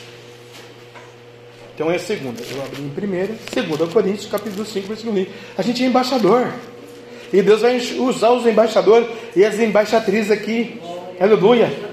Então 1.75 1.91
é 1.91 1.97
a 1.97 1.99
segunda. 1.99 2.43
Eu 2.51 2.63
abri 2.63 2.83
em 2.83 2.91
primeira, 2.91 3.35
2 3.55 3.93
Coríntios 3.93 4.27
capítulo 4.27 4.65
5, 4.65 4.87
versículo 4.87 5.15
20. 5.15 5.31
A 5.57 5.63
gente 5.63 5.83
é 5.83 5.87
embaixador. 5.87 6.53
E 7.33 7.41
Deus 7.41 7.63
vai 7.63 7.77
usar 7.99 8.31
os 8.31 8.47
embaixadores 8.47 9.09
e 9.35 9.45
as 9.45 9.59
embaixatrizes 9.59 10.31
aqui. 10.31 10.79
Aleluia. 11.19 11.92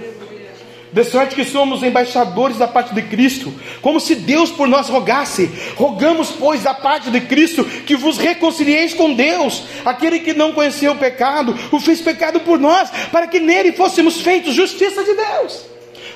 De 0.91 1.03
sorte 1.03 1.36
que 1.36 1.45
somos 1.45 1.84
embaixadores 1.84 2.57
da 2.57 2.68
parte 2.68 2.95
de 2.95 3.03
Cristo, 3.03 3.53
como 3.80 3.99
se 3.99 4.16
Deus 4.16 4.49
por 4.49 4.68
nós 4.68 4.90
rogasse. 4.90 5.45
Rogamos, 5.76 6.32
pois, 6.32 6.64
da 6.64 6.74
parte 6.74 7.11
de 7.11 7.22
Cristo, 7.22 7.64
que 7.64 7.95
vos 7.95 8.18
reconcilieis 8.18 8.94
com 8.95 9.14
Deus. 9.14 9.64
Aquele 9.86 10.20
que 10.20 10.34
não 10.34 10.52
conheceu 10.52 10.94
o 10.94 10.98
pecado, 10.98 11.56
o 11.72 11.80
fez 11.80 12.02
pecado 12.02 12.40
por 12.40 12.60
nós, 12.60 12.90
para 13.11 13.28
que 13.28 13.40
nele 13.40 13.72
fôssemos 13.72 14.22
feitos 14.22 14.56
justiça 14.56 15.03
de 15.03 15.14
Deus. 15.14 15.66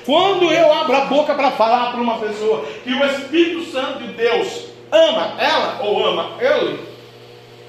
Quando 0.04 0.52
eu 0.52 0.72
abro 0.72 0.96
a 0.96 1.04
boca 1.04 1.34
para 1.34 1.52
falar 1.52 1.92
para 1.92 2.00
uma 2.00 2.18
pessoa 2.18 2.66
que 2.82 2.92
o 2.92 3.04
Espírito 3.06 3.70
Santo 3.70 4.00
de 4.00 4.12
Deus 4.14 4.66
ama 4.90 5.34
ela 5.38 5.80
ou 5.82 6.04
ama 6.04 6.32
ele, 6.40 6.80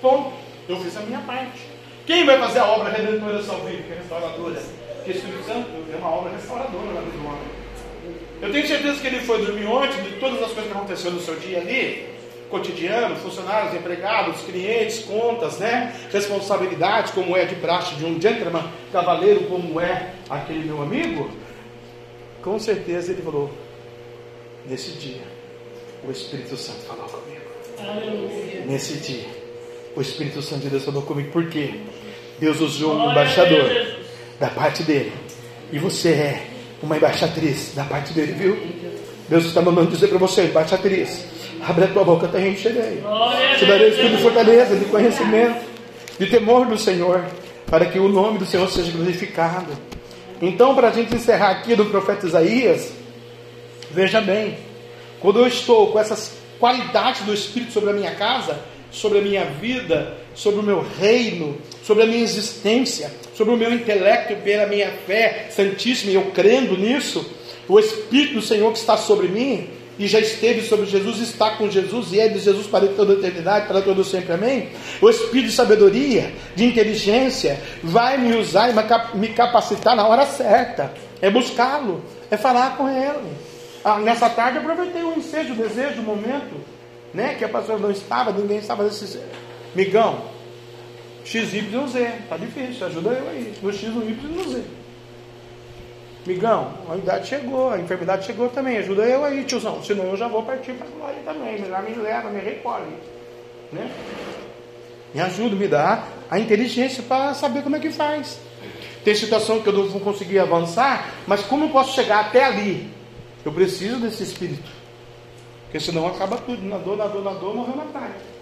bom, 0.02 0.34
eu 0.68 0.80
fiz 0.80 0.98
a 0.98 1.02
minha 1.02 1.20
parte. 1.20 1.62
Quem 2.06 2.26
vai 2.26 2.38
fazer 2.40 2.60
a 2.60 2.66
obra 2.66 2.92
redentora 2.92 3.42
salvífica, 3.42 3.96
restauradora? 3.96 4.62
Que 5.06 5.12
o 5.12 5.16
Espírito 5.16 5.44
Santo 5.46 5.70
é 5.94 5.96
uma 5.98 6.10
obra 6.10 6.32
restauradora 6.32 6.94
na 6.94 7.02
vida 7.02 7.18
do 7.18 7.28
homem. 7.28 7.40
Eu 8.42 8.52
tenho 8.52 8.68
certeza 8.68 9.00
que 9.00 9.06
ele 9.06 9.20
foi 9.20 9.46
dormir 9.46 9.68
ontem 9.68 10.02
de 10.02 10.20
todas 10.20 10.42
as 10.42 10.48
coisas 10.52 10.66
que 10.66 10.72
aconteceram 10.72 11.14
no 11.14 11.22
seu 11.22 11.36
dia 11.36 11.60
ali, 11.60 12.08
cotidiano, 12.50 13.16
funcionários, 13.16 13.76
empregados, 13.76 14.42
clientes, 14.42 15.00
contas, 15.00 15.60
né? 15.60 15.96
Responsabilidades, 16.12 17.12
como 17.12 17.38
é 17.38 17.46
de 17.46 17.54
braço 17.54 17.96
de 17.96 18.04
um 18.04 18.20
gentleman, 18.20 18.68
cavaleiro, 18.92 19.42
como 19.44 19.80
é 19.80 20.16
aquele 20.28 20.66
meu 20.66 20.82
amigo. 20.82 21.30
Com 22.42 22.58
certeza 22.58 23.12
ele 23.12 23.22
falou: 23.22 23.52
nesse 24.68 24.92
dia, 24.94 25.22
o 26.04 26.12
Espírito 26.12 26.58
Santo 26.58 26.80
falou 26.80 27.06
comigo. 27.06 27.46
Aleluia. 27.78 28.66
Nesse 28.66 28.96
dia, 28.96 29.28
o 29.96 30.02
Espírito 30.02 30.42
Santo 30.42 30.64
de 30.64 30.70
Deus 30.70 30.84
falou 30.84 31.04
comigo. 31.04 31.32
Por 31.32 31.48
quê? 31.48 31.80
Deus 32.40 32.60
usou 32.60 32.96
um 32.96 33.12
embaixador 33.12 34.05
da 34.40 34.48
parte 34.48 34.84
dele. 34.84 35.14
E 35.72 35.80
você 35.80 36.10
é 36.10 36.48
uma 36.82 36.98
embaixatriz 36.98 37.74
da 37.76 37.84
parte 37.84 38.14
dele, 38.14 38.34
viu? 38.34 38.58
Deus 39.28 39.46
está 39.46 39.62
mandando 39.62 39.92
dizer 39.92 40.08
para 40.08 40.18
você, 40.20 40.44
embaixatriz, 40.44 41.26
abre 41.68 41.86
a 41.86 41.88
tua 41.88 42.04
boca, 42.04 42.28
está 42.28 42.40
encherei. 42.40 43.02
Te 43.58 43.66
darei 43.66 43.90
espírito 43.90 44.18
de 44.18 44.24
fortaleza, 44.24 44.76
de 44.76 44.86
conhecimento, 44.86 45.66
de 46.20 46.28
temor 46.28 46.68
do 46.68 46.78
Senhor, 46.78 47.26
para 47.66 47.86
que 47.86 47.98
o 47.98 48.08
nome 48.08 48.38
do 48.38 48.46
Senhor 48.46 48.70
seja 48.70 48.92
glorificado. 48.92 49.72
Então, 50.42 50.76
para 50.76 50.90
a 50.90 50.92
gente 50.92 51.16
encerrar 51.16 51.52
aqui 51.52 51.76
do 51.76 51.86
profeta 51.86 52.28
Isaías, 52.28 52.92
veja 53.90 54.22
bem, 54.22 54.58
quando 55.20 55.40
eu 55.40 55.48
estou 55.48 55.92
com 55.92 56.00
essas 56.00 56.38
qualidades 56.60 57.22
do 57.22 57.34
Espírito 57.34 57.72
sobre 57.72 57.90
a 57.90 57.94
minha 57.94 58.12
casa, 58.12 58.60
sobre 58.92 59.20
a 59.20 59.22
minha 59.22 59.46
vida, 59.46 60.18
sobre 60.36 60.60
o 60.60 60.64
meu 60.64 60.86
reino, 61.00 61.58
sobre 61.84 62.04
a 62.04 62.06
minha 62.06 62.24
existência, 62.24 63.12
sobre 63.34 63.54
o 63.54 63.58
meu 63.58 63.74
intelecto 63.74 64.36
pela 64.44 64.68
minha 64.68 64.92
fé 65.08 65.48
santíssima, 65.50 66.12
e 66.12 66.16
eu 66.16 66.32
crendo 66.32 66.78
nisso, 66.78 67.26
o 67.68 67.80
Espírito 67.80 68.36
do 68.36 68.42
Senhor 68.42 68.72
que 68.72 68.78
está 68.78 68.98
sobre 68.98 69.28
mim, 69.28 69.70
e 69.98 70.08
já 70.08 70.20
esteve 70.20 70.62
sobre 70.62 70.86
Jesus, 70.86 71.20
está 71.20 71.52
com 71.52 71.70
Jesus 71.70 72.12
e 72.12 72.20
é 72.20 72.28
de 72.28 72.40
Jesus 72.40 72.68
para 72.68 72.86
toda 72.88 73.14
a 73.14 73.16
eternidade, 73.16 73.66
para 73.66 73.82
todo 73.82 74.04
sempre, 74.04 74.34
amém? 74.34 74.70
O 75.02 75.10
Espírito 75.10 75.48
de 75.48 75.54
sabedoria, 75.54 76.34
de 76.54 76.66
inteligência, 76.66 77.60
vai 77.82 78.18
me 78.18 78.36
usar 78.36 78.70
e 78.70 79.18
me 79.18 79.30
capacitar 79.30 79.96
na 79.96 80.06
hora 80.06 80.26
certa, 80.26 80.94
é 81.22 81.30
buscá-lo, 81.30 82.04
é 82.30 82.36
falar 82.36 82.76
com 82.76 82.90
ele. 82.90 83.34
Ah, 83.84 84.00
nessa 84.00 84.30
tarde 84.30 84.58
aproveitei 84.58 85.04
o 85.04 85.14
ensejo, 85.14 85.54
o 85.54 85.56
desejo, 85.56 86.02
o 86.02 86.04
momento, 86.04 86.56
né? 87.14 87.36
Que 87.38 87.46
a 87.46 87.50
pastora 87.50 87.80
não 87.80 87.92
estava, 87.92 88.32
ninguém 88.32 88.58
estava 88.58 88.84
nesse. 88.84 89.20
Migão, 89.76 90.24
X, 91.26 91.54
Y, 91.54 91.88
Z, 91.88 92.12
tá 92.30 92.38
difícil, 92.38 92.88
ajuda 92.88 93.10
eu 93.10 93.30
aí. 93.30 93.54
No 93.62 93.74
X, 93.74 93.90
no 93.90 94.10
Y 94.10 94.32
no 94.32 94.50
Z. 94.50 94.64
Migão, 96.26 96.74
a 96.90 96.96
idade 96.96 97.28
chegou, 97.28 97.70
a 97.70 97.80
enfermidade 97.80 98.26
chegou 98.26 98.50
também. 98.50 98.78
Ajuda 98.78 99.04
eu 99.04 99.24
aí, 99.24 99.44
tiozão. 99.44 99.84
Senão 99.84 100.06
eu 100.06 100.18
já 100.18 100.28
vou 100.28 100.44
partir 100.44 100.74
para 100.74 100.88
a 100.88 100.90
glória 100.90 101.20
também. 101.24 101.58
Já 101.58 101.82
me 101.82 101.94
leva, 101.96 102.30
me 102.30 102.40
recolhe. 102.40 102.96
Né? 103.72 103.92
Me 105.14 105.22
ajuda, 105.22 105.56
me 105.56 105.68
dá 105.68 106.04
a 106.30 106.40
inteligência 106.40 107.04
para 107.04 107.34
saber 107.34 107.62
como 107.64 107.76
é 107.76 107.80
que 107.80 107.92
faz. 107.92 108.40
Tem 109.04 109.14
situação 109.14 109.62
que 109.62 109.70
eu 109.70 109.74
não 109.74 109.88
vou 109.88 110.02
conseguir 110.02 110.40
avançar, 110.40 111.12
mas 111.28 111.44
como 111.44 111.66
eu 111.66 111.70
posso 111.70 111.94
chegar 111.94 112.22
até 112.22 112.44
ali? 112.44 112.90
Eu 113.44 113.52
preciso 113.52 113.98
desse 113.98 114.24
espírito. 114.24 114.72
Porque 115.66 115.80
senão 115.80 116.08
acaba 116.08 116.38
tudo. 116.38 116.64
Na 116.64 116.78
dor, 116.78 116.98
na 116.98 117.06
dor, 117.06 117.24
na 117.24 117.34
dor, 117.34 117.56
morreu 117.56 117.76
na 117.76 117.86
praia. 117.86 118.35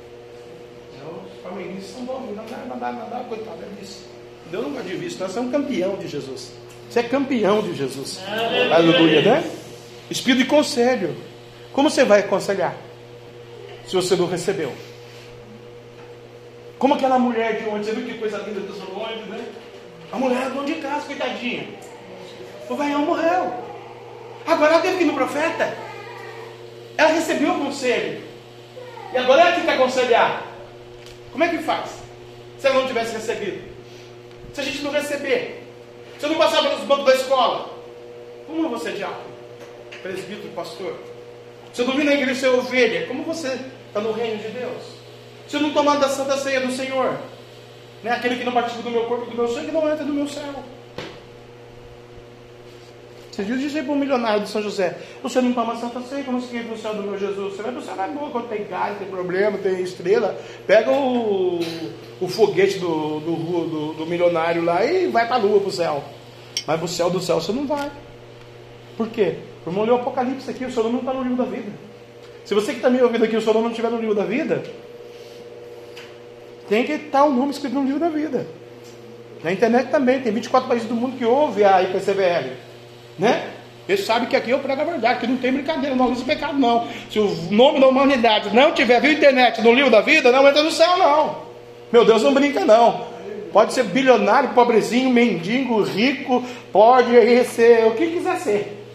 Palmeirenses 1.54 1.92
são 1.92 2.04
bons, 2.04 2.36
nadar, 2.36 2.66
nadar, 2.68 2.94
nadar, 2.94 3.24
coitado, 3.26 3.60
é 3.62 3.80
disso. 3.80 4.06
Deus 4.50 4.64
não 4.64 4.72
gosta 4.72 4.90
de 4.90 4.96
visto, 4.96 5.20
nós 5.20 5.32
somos 5.32 5.52
campeão 5.52 5.96
de 5.98 6.08
Jesus. 6.08 6.52
Você 6.90 7.00
é 7.00 7.04
campeão 7.04 7.62
de 7.62 7.76
Jesus. 7.76 8.20
Aleluia, 8.28 8.76
Aleluia 8.76 9.22
né? 9.22 9.52
Espírito 10.10 10.44
de 10.44 10.50
conselho. 10.50 11.16
Como 11.72 11.92
você 11.92 12.04
vai 12.04 12.22
aconselhar? 12.22 12.76
Se 13.86 13.96
você 13.96 14.16
não 14.16 14.26
recebeu. 14.26 14.74
Como 16.80 16.96
aquela 16.96 17.20
mulher 17.20 17.62
de 17.62 17.70
onde, 17.70 17.86
você 17.86 17.92
viu 17.92 18.06
que 18.06 18.18
coisa 18.20 18.38
linda 18.40 18.60
do 18.60 18.94
longe, 18.94 19.24
né? 19.30 19.46
A 20.12 20.18
mulher 20.18 20.48
é 20.48 20.50
dona 20.50 20.66
de 20.66 20.76
casa, 20.76 21.06
coitadinha. 21.06 21.68
O 22.68 22.76
velhão 22.76 23.06
morreu. 23.06 23.54
Agora 24.48 24.74
ela 24.74 24.82
teve 24.82 24.98
que 24.98 25.04
ir 25.04 25.08
no 25.08 25.14
profeta. 25.14 25.78
Ela 26.98 27.10
recebeu 27.10 27.54
o 27.54 27.60
conselho. 27.60 28.24
E 29.14 29.18
agora 29.18 29.42
ela 29.42 29.52
tem 29.52 29.64
que 29.64 29.70
aconselhar. 29.70 30.53
Como 31.34 31.44
é 31.44 31.50
que 31.50 31.58
faz? 31.58 31.90
Se 32.60 32.68
ela 32.68 32.80
não 32.80 32.88
tivesse 32.88 33.14
recebido. 33.14 33.62
Se 34.54 34.62
a 34.62 34.64
gente 34.64 34.84
não 34.84 34.92
receber, 34.92 35.64
você 36.18 36.28
não 36.28 36.36
passar 36.36 36.62
pelos 36.62 36.82
bancos 36.82 37.06
da 37.06 37.16
escola. 37.16 37.70
Como 38.46 38.70
você 38.70 38.90
é 38.90 38.94
diácono? 38.94 39.34
Presbítero, 40.04 40.50
pastor? 40.56 40.96
Você 41.74 41.84
não 41.84 41.96
vir 41.96 42.06
na 42.06 42.14
igreja 42.14 42.40
ser 42.40 42.50
ovelha. 42.50 43.08
Como 43.08 43.24
você 43.24 43.60
está 43.88 44.00
no 44.00 44.12
reino 44.12 44.38
de 44.38 44.50
Deus? 44.50 44.84
Se 45.48 45.56
eu 45.56 45.62
não 45.62 45.74
tomar 45.74 45.98
da 45.98 46.08
santa 46.08 46.38
ceia 46.38 46.62
do 46.62 46.72
Senhor, 46.72 47.18
né? 48.04 48.12
aquele 48.12 48.36
que 48.38 48.44
não 48.44 48.54
participa 48.54 48.84
do 48.84 48.92
meu 48.92 49.06
corpo 49.06 49.26
e 49.26 49.32
do 49.32 49.36
meu 49.36 49.48
sangue 49.48 49.72
não 49.72 49.92
entra 49.92 50.06
no 50.06 50.14
meu 50.14 50.28
céu. 50.28 50.64
Esses 53.34 53.60
dias 53.60 53.76
eu 53.76 53.84
para 53.84 53.94
um 53.94 53.98
milionário 53.98 54.44
de 54.44 54.50
São 54.50 54.62
José: 54.62 54.96
Você 55.24 55.42
não 55.42 55.54
toma 55.54 55.76
Santa 55.76 56.02
Ceia, 56.02 56.24
como 56.24 56.40
você 56.40 56.56
quer 56.56 56.66
para 56.66 56.76
o 56.76 56.78
céu 56.78 56.94
do 56.94 57.02
meu 57.02 57.18
Jesus? 57.18 57.56
Você 57.56 57.64
vai 57.64 57.72
para 57.72 57.82
o 57.82 57.84
céu 57.84 57.96
é 58.00 58.08
boa 58.10 58.30
quando 58.30 58.48
tem 58.48 58.68
gás, 58.68 59.00
tem 59.00 59.08
problema, 59.08 59.58
tem 59.58 59.82
estrela. 59.82 60.38
Pega 60.68 60.92
o, 60.92 61.60
o 62.22 62.28
foguete 62.28 62.78
do, 62.78 63.20
do, 63.20 63.36
do, 63.36 63.94
do 63.94 64.06
milionário 64.06 64.64
lá 64.64 64.86
e 64.86 65.08
vai 65.08 65.26
para 65.26 65.38
a 65.38 65.40
lua 65.40 65.60
para 65.60 65.70
o 65.70 65.72
céu. 65.72 66.04
Mas 66.68 66.78
para 66.78 66.86
o 66.86 66.88
céu 66.88 67.10
do 67.10 67.20
céu 67.20 67.42
você 67.42 67.52
não 67.52 67.66
vai. 67.66 67.92
Por 68.96 69.08
quê? 69.08 69.38
O 69.66 69.70
irmão 69.70 69.84
leu 69.84 69.96
o 69.96 70.00
Apocalipse 70.00 70.52
aqui, 70.52 70.66
o 70.66 70.72
seu 70.72 70.84
nome 70.84 70.94
não 70.94 71.02
está 71.02 71.14
no 71.14 71.24
livro 71.24 71.38
da 71.38 71.46
vida. 71.46 71.72
Se 72.46 72.54
você 72.54 72.72
que 72.72 72.78
está 72.78 72.90
me 72.90 73.02
ouvindo 73.02 73.26
aqui, 73.26 73.36
o 73.36 73.42
seu 73.42 73.52
nome 73.52 73.66
não 73.66 73.72
estiver 73.72 73.90
no 73.90 74.00
livro 74.00 74.14
da 74.14 74.26
vida, 74.26 74.62
tem 76.70 76.86
que 76.86 76.92
estar 76.92 77.24
o 77.24 77.32
nome 77.32 77.52
escrito 77.52 77.74
no 77.74 77.84
livro 77.84 78.00
da 78.00 78.10
vida. 78.10 78.46
Na 79.44 79.52
internet 79.52 79.90
também, 79.90 80.22
tem 80.22 80.32
24 80.32 80.70
países 80.70 80.88
do 80.88 80.94
mundo 80.94 81.18
que 81.18 81.26
ouve 81.26 81.64
a 81.64 81.82
IPCBL. 81.82 82.73
Né? 83.18 83.44
Eles 83.88 84.06
sabem 84.06 84.30
que 84.30 84.36
aqui 84.36 84.50
eu 84.52 84.60
prego 84.60 84.82
a 84.82 84.86
verdade, 84.86 85.20
que 85.20 85.28
não 85.28 85.38
tem 85.38 85.52
brincadeira, 85.52 85.96
não 85.96 86.08
existe 86.08 86.26
pecado, 86.26 86.58
não. 86.58 86.88
Se 87.12 87.20
o 87.20 87.28
nome 87.52 87.82
da 87.82 87.88
humanidade 87.88 88.56
não 88.56 88.72
tiver 88.72 89.02
via 89.02 89.12
internet 89.12 89.62
no 89.62 89.74
livro 89.74 89.92
da 89.92 90.00
vida, 90.00 90.32
não 90.32 90.48
entra 90.48 90.64
no 90.64 90.72
céu, 90.72 90.98
não. 90.98 91.38
Meu 91.92 92.06
Deus, 92.06 92.24
não 92.24 92.34
brinca, 92.34 92.64
não. 92.64 93.08
Pode 93.52 93.74
ser 93.74 93.84
bilionário, 93.84 94.50
pobrezinho, 94.50 95.10
mendigo, 95.10 95.84
rico, 95.84 96.44
pode 96.72 97.44
ser 97.46 97.86
o 97.86 97.92
que 97.92 98.08
quiser 98.08 98.38
ser. 98.38 98.86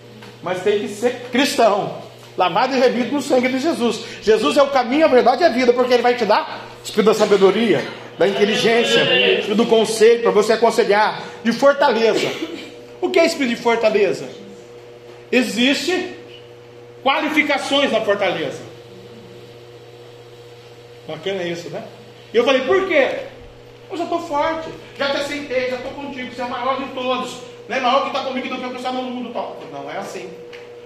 Mas 0.43 0.63
tem 0.63 0.81
que 0.81 0.89
ser 0.89 1.29
cristão, 1.31 1.99
lavado 2.37 2.75
e 2.75 2.79
revido 2.81 3.13
no 3.13 3.23
sangue 3.23 3.49
de 3.49 3.59
Jesus. 3.59 4.01
Jesus 4.23 4.57
é 4.57 4.63
o 4.63 4.69
caminho, 4.69 5.05
a 5.05 5.09
verdade 5.09 5.43
e 5.43 5.47
a 5.47 5.51
vida, 5.51 5.73
porque 5.73 5.93
Ele 5.93 6.03
vai 6.03 6.15
te 6.15 6.25
dar 6.25 6.67
espírito 6.83 7.07
da 7.07 7.15
sabedoria, 7.15 7.85
da 8.19 8.27
inteligência, 8.27 9.05
do 9.55 9.67
conselho, 9.67 10.23
para 10.23 10.31
você 10.31 10.55
aconselhar, 10.55 11.23
de 11.45 11.53
fortaleza. 11.53 12.29
O 13.01 13.11
que 13.11 13.19
é 13.19 13.27
espírito 13.27 13.57
de 13.57 13.63
fortaleza? 13.63 14.29
Existe 15.31 16.17
qualificações 17.03 17.93
na 17.93 18.01
fortaleza. 18.01 18.61
Bacana 21.07 21.43
isso, 21.43 21.71
né? 21.71 21.85
Eu 22.35 22.45
falei, 22.45 22.63
por 22.63 22.87
quê? 22.87 23.21
Eu 23.91 23.97
já 23.97 24.05
estou 24.05 24.21
forte, 24.21 24.69
já 24.99 25.11
te 25.11 25.17
aceitei, 25.17 25.71
já 25.71 25.77
estou 25.77 25.93
contigo, 25.93 26.31
você 26.31 26.43
é 26.43 26.45
o 26.45 26.51
maior 26.51 26.77
de 26.77 26.93
todos, 26.93 27.39
né? 27.69 27.81
maior 27.81 28.03
que 28.03 28.09
está 28.09 28.25
comigo 28.25 28.49
do 28.49 28.59
que 28.59 28.67
o 28.67 28.71
que 28.71 28.77
está 28.77 28.93
no 28.93 29.03
mundo. 29.03 29.33
Tal. 29.33 29.57
Não 29.73 29.91
é 29.91 29.97
assim. 29.97 30.31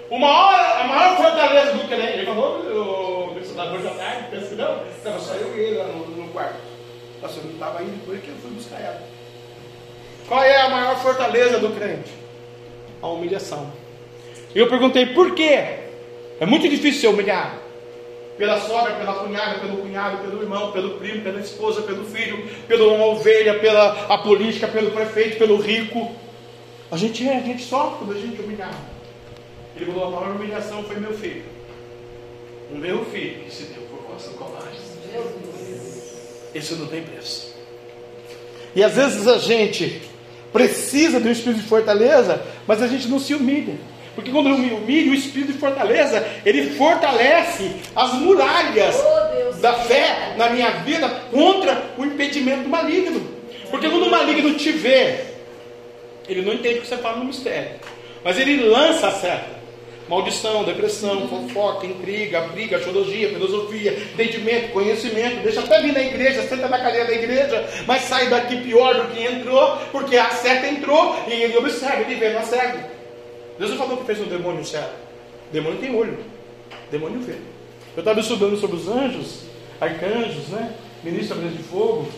O 0.09 0.19
maior, 0.19 0.55
a 0.55 0.85
maior 0.85 1.17
fortaleza 1.17 1.73
do 1.73 1.89
crente, 1.89 2.19
ele 2.19 2.27
falou, 2.27 2.59
o 2.61 3.35
mencionador 3.35 3.81
já 3.83 3.91
tarde, 3.95 4.27
pensa 4.31 4.47
que 4.47 4.55
não, 4.55 4.87
estava 4.87 5.19
só 5.19 5.35
eu 5.35 5.57
e 5.57 5.61
ele 5.61 5.79
lá 5.79 5.87
no, 5.87 6.07
no 6.07 6.29
quarto. 6.29 6.61
Nossa, 7.21 7.39
eu 7.39 7.45
não 7.45 7.53
estava 7.53 7.79
aí 7.79 7.87
depois 7.87 8.23
que 8.23 8.29
eu 8.29 8.37
fui 8.37 8.51
buscar 8.51 8.81
ela. 8.81 9.01
Qual 10.29 10.43
é 10.43 10.63
a 10.63 10.69
maior 10.69 10.97
fortaleza 11.03 11.59
do 11.59 11.71
crente? 11.71 12.11
A 13.01 13.09
humilhação. 13.09 13.73
E 14.55 14.59
eu 14.59 14.69
perguntei 14.69 15.07
por 15.07 15.35
quê? 15.35 15.83
É 16.41 16.47
muito 16.47 16.69
difícil 16.69 17.01
ser 17.01 17.07
humilhado. 17.09 17.61
Pela 18.37 18.61
sogra, 18.61 18.95
pela 18.95 19.15
cunhada, 19.15 19.61
pelo 19.61 19.77
cunhado, 19.77 20.19
pelo 20.19 20.43
irmão, 20.43 20.73
pelo 20.73 20.99
primo, 20.99 21.23
pela 21.23 21.41
esposa, 21.41 21.83
pelo 21.83 22.05
filho, 22.05 22.49
pela 22.67 22.85
ovelha, 23.05 23.59
pela 23.59 24.07
a 24.09 24.19
política, 24.19 24.67
pelo 24.67 24.91
prefeito, 24.91 25.39
pelo 25.39 25.57
rico. 25.57 26.11
A 26.91 26.97
gente 26.97 27.27
é, 27.29 27.37
a 27.37 27.41
gente 27.41 27.63
sofre 27.63 27.99
quando 27.99 28.13
a 28.17 28.21
gente 28.21 28.41
é 28.41 28.45
humilhado. 28.45 28.77
Ele 29.77 29.87
falou: 29.87 30.07
a 30.07 30.11
maior 30.11 30.37
humilhação 30.37 30.83
foi 30.85 30.97
meu 30.97 31.13
filho. 31.13 31.45
O 32.71 32.77
meu 32.77 33.05
filho 33.07 33.45
que 33.45 33.55
se 33.55 33.65
deu 33.65 33.83
por 33.85 34.13
vossa 34.13 34.31
covardes. 34.31 34.81
Isso 36.55 36.77
não 36.77 36.87
tem 36.87 37.03
preço. 37.03 37.55
E 38.75 38.83
às 38.83 38.95
vezes 38.95 39.27
a 39.29 39.39
gente 39.39 40.03
precisa 40.53 41.21
de 41.21 41.29
um 41.29 41.33
espírito 41.33 41.63
de 41.63 41.69
fortaleza, 41.69 42.43
mas 42.67 42.83
a 42.83 42.87
gente 42.87 43.09
não 43.09 43.19
se 43.19 43.35
humilha. 43.35 43.75
Porque 44.15 44.31
quando 44.31 44.51
eu 44.51 44.59
me 44.59 44.71
humilho, 44.73 45.13
o 45.13 45.15
espírito 45.15 45.53
de 45.53 45.59
fortaleza, 45.59 46.27
ele 46.45 46.71
fortalece 46.77 47.71
as 47.97 48.13
muralhas 48.15 48.95
oh, 48.97 49.53
da 49.61 49.73
fé 49.75 50.35
na 50.37 50.51
minha 50.51 50.71
vida 50.83 51.09
contra 51.31 51.83
o 51.97 52.05
impedimento 52.05 52.65
do 52.65 52.69
maligno. 52.69 53.27
Porque 53.71 53.89
quando 53.89 54.05
o 54.05 54.11
maligno 54.11 54.53
te 54.55 54.71
vê, 54.71 55.21
ele 56.29 56.43
não 56.43 56.53
entende 56.53 56.79
o 56.79 56.83
que 56.83 56.89
você 56.89 56.99
fala 56.99 57.17
no 57.17 57.25
mistério, 57.25 57.77
mas 58.23 58.39
ele 58.39 58.63
lança 58.65 59.09
a 59.09 59.13
seta. 59.13 59.62
Maldição, 60.09 60.65
depressão, 60.65 61.29
fofoca, 61.29 61.87
intriga, 61.87 62.41
briga, 62.49 62.79
teologia, 62.79 63.31
filosofia, 63.31 63.93
entendimento, 64.13 64.73
conhecimento. 64.73 65.43
Deixa 65.43 65.61
até 65.61 65.81
vir 65.81 65.93
na 65.93 66.03
igreja, 66.03 66.43
senta 66.43 66.69
na 66.69 66.79
cadeira 66.79 67.07
da 67.07 67.15
igreja, 67.15 67.65
mas 67.87 68.03
sai 68.03 68.29
daqui 68.29 68.61
pior 68.63 68.95
do 68.95 69.15
que 69.15 69.25
entrou, 69.25 69.79
porque 69.91 70.17
a 70.17 70.31
seta 70.31 70.67
entrou 70.67 71.17
e 71.29 71.33
ele 71.33 71.57
observa, 71.57 72.03
ele 72.03 72.17
vê, 72.17 72.31
não 72.31 72.45
cego. 72.45 72.79
Deus 73.59 73.71
não 73.71 73.79
falou 73.79 73.97
que 73.99 74.05
fez 74.05 74.21
um 74.21 74.27
demônio 74.27 74.65
cego. 74.65 74.91
Demônio 75.53 75.79
tem 75.79 75.95
olho, 75.95 76.19
demônio 76.91 77.21
vê. 77.21 77.37
Eu 77.97 78.01
estava 78.01 78.21
estudando 78.21 78.57
sobre 78.57 78.77
os 78.77 78.89
anjos, 78.89 79.43
arcanjos, 79.81 80.49
né? 80.49 80.75
Ministro 81.05 81.39
de 81.39 81.63
fogo. 81.63 82.09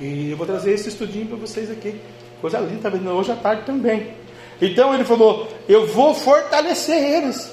E 0.00 0.30
eu 0.30 0.36
vou 0.36 0.46
trazer 0.46 0.72
esse 0.72 0.88
estudinho 0.88 1.26
para 1.26 1.36
vocês 1.36 1.70
aqui. 1.70 1.94
Coisa 2.40 2.58
linda, 2.58 2.82
tá 2.82 2.88
vendo? 2.88 3.10
Hoje 3.10 3.32
à 3.32 3.36
tarde 3.36 3.62
também. 3.64 4.14
Então 4.60 4.94
ele 4.94 5.04
falou: 5.04 5.48
Eu 5.68 5.86
vou 5.86 6.14
fortalecer 6.14 6.96
eles. 6.96 7.50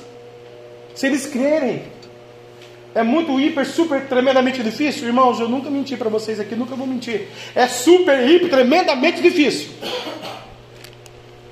Se 0.93 1.07
eles 1.07 1.25
crerem. 1.25 1.83
É 2.95 3.03
muito 3.03 3.39
hiper, 3.39 3.63
super, 3.63 4.07
tremendamente 4.07 4.63
difícil? 4.63 5.05
Irmãos, 5.05 5.39
eu 5.39 5.47
nunca 5.47 5.69
menti 5.69 5.95
para 5.95 6.09
vocês 6.09 6.39
aqui, 6.39 6.55
nunca 6.55 6.75
vou 6.75 6.87
mentir. 6.87 7.27
É 7.53 7.67
super, 7.67 8.27
hiper, 8.27 8.49
tremendamente 8.49 9.21
difícil. 9.21 9.69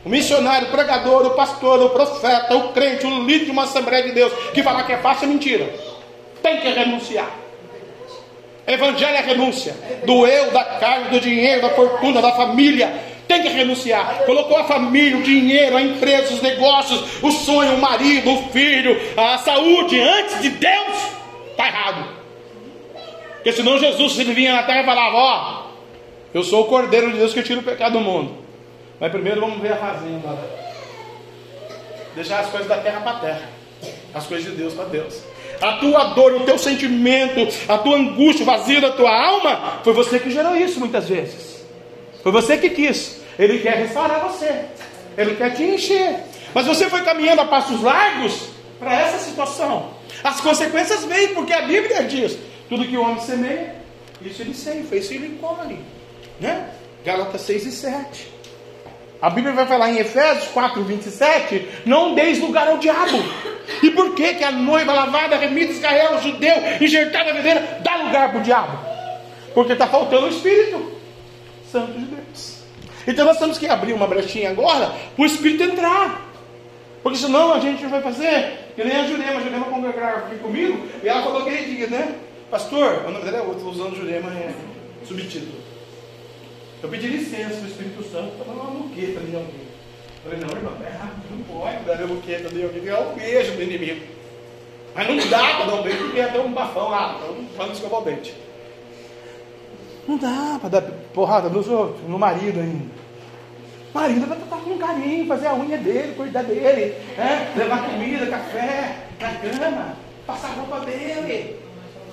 O 0.03 0.09
missionário, 0.09 0.69
o 0.69 0.71
pregador, 0.71 1.25
o 1.27 1.29
pastor, 1.31 1.81
o 1.83 1.89
profeta, 1.89 2.55
o 2.55 2.73
crente, 2.73 3.05
o 3.05 3.23
líder 3.23 3.45
de 3.45 3.51
uma 3.51 3.63
Assembleia 3.63 4.03
de 4.03 4.11
Deus 4.11 4.33
que 4.53 4.63
falar 4.63 4.83
que 4.83 4.93
é 4.93 4.97
fácil 4.97 5.25
é 5.25 5.27
mentira. 5.27 5.71
Tem 6.41 6.61
que 6.61 6.67
renunciar. 6.67 7.29
Evangelho 8.65 9.15
é 9.15 9.21
renúncia. 9.21 9.75
Do 10.03 10.25
eu, 10.25 10.49
da 10.49 10.63
carne, 10.63 11.09
do 11.09 11.19
dinheiro, 11.19 11.61
da 11.61 11.69
fortuna, 11.69 12.23
da 12.23 12.31
família 12.31 13.14
tem 13.27 13.41
que 13.41 13.49
renunciar. 13.49 14.23
Colocou 14.25 14.57
a 14.57 14.63
família, 14.65 15.17
o 15.17 15.23
dinheiro, 15.23 15.77
a 15.77 15.81
empresa, 15.81 16.33
os 16.33 16.41
negócios, 16.41 17.23
o 17.23 17.31
sonho, 17.31 17.75
o 17.75 17.81
marido, 17.81 18.31
o 18.31 18.49
filho, 18.49 18.99
a 19.17 19.37
saúde 19.39 19.99
antes 19.99 20.41
de 20.41 20.49
Deus. 20.49 20.97
Está 21.51 21.67
errado. 21.67 22.05
Porque 23.35 23.51
senão 23.51 23.77
Jesus, 23.77 24.17
ele 24.19 24.33
vinha 24.33 24.55
na 24.55 24.63
terra 24.63 24.81
e 24.81 24.85
falava: 24.85 25.15
Ó, 25.15 25.63
eu 26.33 26.43
sou 26.43 26.63
o 26.63 26.65
Cordeiro 26.65 27.11
de 27.11 27.17
Deus 27.17 27.33
que 27.33 27.43
tira 27.43 27.59
o 27.59 27.63
pecado 27.63 27.93
do 27.93 28.01
mundo. 28.01 28.35
Mas 28.99 29.11
primeiro 29.11 29.41
vamos 29.41 29.61
ver 29.61 29.73
a 29.73 29.77
fazenda. 29.77 30.37
Deixar 32.15 32.39
as 32.39 32.49
coisas 32.49 32.67
da 32.67 32.77
terra 32.77 33.01
para 33.01 33.19
terra, 33.19 33.49
as 34.13 34.25
coisas 34.25 34.49
de 34.49 34.57
Deus 34.57 34.73
para 34.73 34.85
Deus. 34.85 35.21
A 35.61 35.73
tua 35.73 36.03
dor, 36.05 36.33
o 36.33 36.39
teu 36.41 36.57
sentimento, 36.57 37.47
a 37.67 37.77
tua 37.77 37.97
angústia, 37.97 38.43
o 38.43 38.45
vazio 38.45 38.81
da 38.81 38.91
tua 38.91 39.11
alma, 39.11 39.79
foi 39.83 39.93
você 39.93 40.19
que 40.19 40.31
gerou 40.31 40.55
isso 40.55 40.79
muitas 40.79 41.07
vezes. 41.07 41.54
Foi 42.25 42.31
você 42.31 42.57
que 42.57 42.71
quis. 42.71 43.21
Ele 43.37 43.59
quer 43.59 43.75
restaurar 43.75 44.21
você. 44.21 44.65
Ele 45.15 45.35
quer 45.35 45.53
te 45.53 45.61
encher. 45.61 46.23
Mas 46.55 46.65
você 46.65 46.89
foi 46.89 47.03
caminhando 47.03 47.41
a 47.41 47.45
passos 47.45 47.83
largos 47.83 48.47
para 48.79 48.99
essa 48.99 49.19
situação. 49.19 49.91
As 50.23 50.41
consequências 50.41 51.05
vêm, 51.05 51.35
porque 51.35 51.53
a 51.53 51.61
Bíblia 51.61 52.03
diz: 52.05 52.35
tudo 52.67 52.87
que 52.87 52.97
o 52.97 53.03
homem 53.03 53.19
semeia, 53.19 53.75
isso 54.23 54.41
ele 54.41 54.55
ceifa, 54.55 54.95
isso 54.95 55.13
ele 55.13 55.37
colhe. 55.39 55.77
Né? 56.39 56.67
Gálatas 57.05 57.41
6 57.41 57.67
e 57.67 57.71
7. 57.71 58.33
A 59.21 59.29
Bíblia 59.29 59.53
vai 59.53 59.67
falar 59.67 59.91
em 59.91 59.99
Efésios 59.99 60.47
4, 60.47 60.83
27, 60.83 61.83
não 61.85 62.15
deis 62.15 62.39
lugar 62.39 62.67
ao 62.67 62.79
diabo. 62.79 63.23
E 63.83 63.91
por 63.91 64.15
que, 64.15 64.33
que 64.33 64.43
a 64.43 64.51
noiva 64.51 64.91
lavada, 64.93 65.37
remida, 65.37 65.71
Israel, 65.71 66.19
judeu, 66.23 66.55
enxertada 66.81 67.25
na 67.25 67.33
videira, 67.33 67.81
dá 67.83 67.97
lugar 67.97 68.31
para 68.31 68.39
o 68.39 68.43
diabo? 68.43 68.79
Porque 69.53 69.73
está 69.73 69.85
faltando 69.85 70.25
o 70.25 70.29
Espírito 70.29 70.94
Santo 71.75 71.91
de 71.91 72.05
Deus. 72.05 72.59
Então 73.05 73.25
nós 73.25 73.37
temos 73.37 73.57
que 73.57 73.67
abrir 73.67 73.91
uma 73.91 74.07
brechinha 74.07 74.49
agora 74.49 74.95
para 75.13 75.21
o 75.21 75.25
Espírito 75.25 75.63
entrar. 75.63 76.21
Porque 77.03 77.17
senão 77.17 77.53
a 77.53 77.59
gente 77.59 77.85
vai 77.85 78.01
fazer, 78.01 78.71
que 78.75 78.83
nem 78.83 78.95
a 78.95 79.05
Jurema, 79.05 79.39
a 79.39 79.43
Jurema 79.43 79.65
congregar 79.65 80.17
aqui 80.19 80.37
comigo, 80.37 80.87
e 81.03 81.07
ela 81.07 81.21
falou 81.21 81.41
aquele 81.41 81.75
dia, 81.75 81.87
né? 81.87 82.15
Pastor, 82.49 83.03
o 83.05 83.11
nome 83.11 83.25
dela 83.25 83.39
é 83.39 83.41
outro, 83.41 83.67
usando 83.67 83.95
Jurema 83.95 84.31
é 84.31 84.53
subtítulo. 85.05 85.59
Eu 86.81 86.89
pedi 86.89 87.07
licença 87.07 87.55
para 87.55 87.65
o 87.65 87.67
Espírito 87.67 88.03
Santo 88.09 88.31
para 88.37 88.45
dar 88.45 88.53
uma 88.53 88.71
muqueta 88.71 89.19
de 89.19 89.35
alguém. 89.35 89.65
Eu 90.23 90.31
falei, 90.31 90.39
não, 90.39 90.57
irmão, 90.57 90.73
é 90.81 90.87
errado, 90.87 91.21
não 91.29 91.43
pode 91.43 91.83
dar 91.83 91.97
uma 92.05 92.15
muqueta 92.15 92.49
de 92.49 92.63
alguém, 92.63 92.87
é 92.87 92.99
um 92.99 93.13
beijo 93.13 93.51
do 93.51 93.61
inimigo. 93.61 94.01
Mas 94.95 95.07
não 95.07 95.17
dá 95.29 95.55
para 95.57 95.65
dar 95.65 95.75
um 95.75 95.83
beijo, 95.83 96.05
porque 96.05 96.21
até 96.21 96.39
um 96.39 96.53
bafão 96.53 96.89
lá, 96.89 97.17
então 97.17 97.45
vamos 97.57 97.73
escovar 97.73 98.01
o 98.01 98.03
dente. 98.05 98.44
Não 100.07 100.17
dá 100.17 100.59
para 100.59 100.69
dar 100.69 100.81
porrada 101.13 101.49
nos 101.49 101.67
outros, 101.67 102.07
no 102.07 102.19
marido 102.19 102.59
ainda. 102.59 103.05
O 103.93 103.97
marido 103.97 104.27
vai 104.27 104.37
tratar 104.37 104.57
com 104.57 104.77
carinho, 104.77 105.25
fazer 105.25 105.47
a 105.47 105.55
unha 105.55 105.77
dele, 105.77 106.13
cuidar 106.15 106.43
dele, 106.43 106.95
né? 107.17 107.53
levar 107.55 107.89
comida, 107.89 108.25
café 108.27 108.97
na 109.19 109.29
cama, 109.35 109.95
passar 110.27 110.49
a 110.49 110.53
roupa 110.53 110.81
dele. 110.81 111.59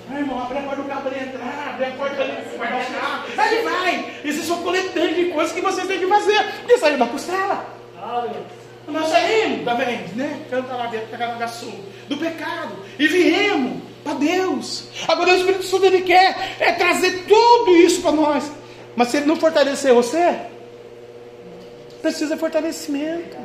Ai, 0.09 0.19
irmão, 0.19 0.41
abre 0.41 0.57
a 0.57 0.61
porta 0.61 0.81
do 0.81 0.87
carro 0.87 1.01
para 1.01 1.15
ele 1.15 1.25
entrar, 1.25 1.69
abre 1.73 1.85
a 1.85 1.91
porta 1.91 2.15
para 2.15 2.25
ele 2.25 2.57
guardar 2.57 3.51
Ele 3.51 3.61
vai. 3.61 4.05
Isso 4.23 4.43
são 4.43 4.63
coletâneas 4.63 5.15
de 5.15 5.25
coisas 5.25 5.53
que 5.53 5.61
vocês 5.61 5.87
têm 5.87 5.99
que 5.99 6.07
fazer. 6.07 6.43
Porque 6.59 6.77
saiu 6.77 6.97
da 6.97 7.05
costela. 7.05 7.65
Nós 8.87 9.07
saímos 9.07 9.63
também, 9.63 9.99
né? 10.15 10.41
Canta 10.49 10.73
lá 10.73 10.87
dentro, 10.87 11.07
Tacaragaçu, 11.07 11.71
do 12.09 12.17
pecado. 12.17 12.75
E 12.99 13.07
viemos 13.07 13.81
para 14.03 14.13
Deus. 14.13 14.85
Agora 15.07 15.31
o 15.31 15.35
Espírito 15.35 15.63
Santo 15.63 15.85
ele 15.85 16.01
quer 16.01 16.55
é 16.59 16.71
trazer 16.73 17.23
tudo 17.27 17.75
isso 17.75 18.01
para 18.01 18.11
nós. 18.11 18.51
Mas 18.95 19.07
se 19.07 19.17
ele 19.17 19.25
não 19.25 19.35
fortalecer 19.35 19.93
você, 19.93 20.37
precisa 22.01 22.37
fortalecimento. 22.37 23.37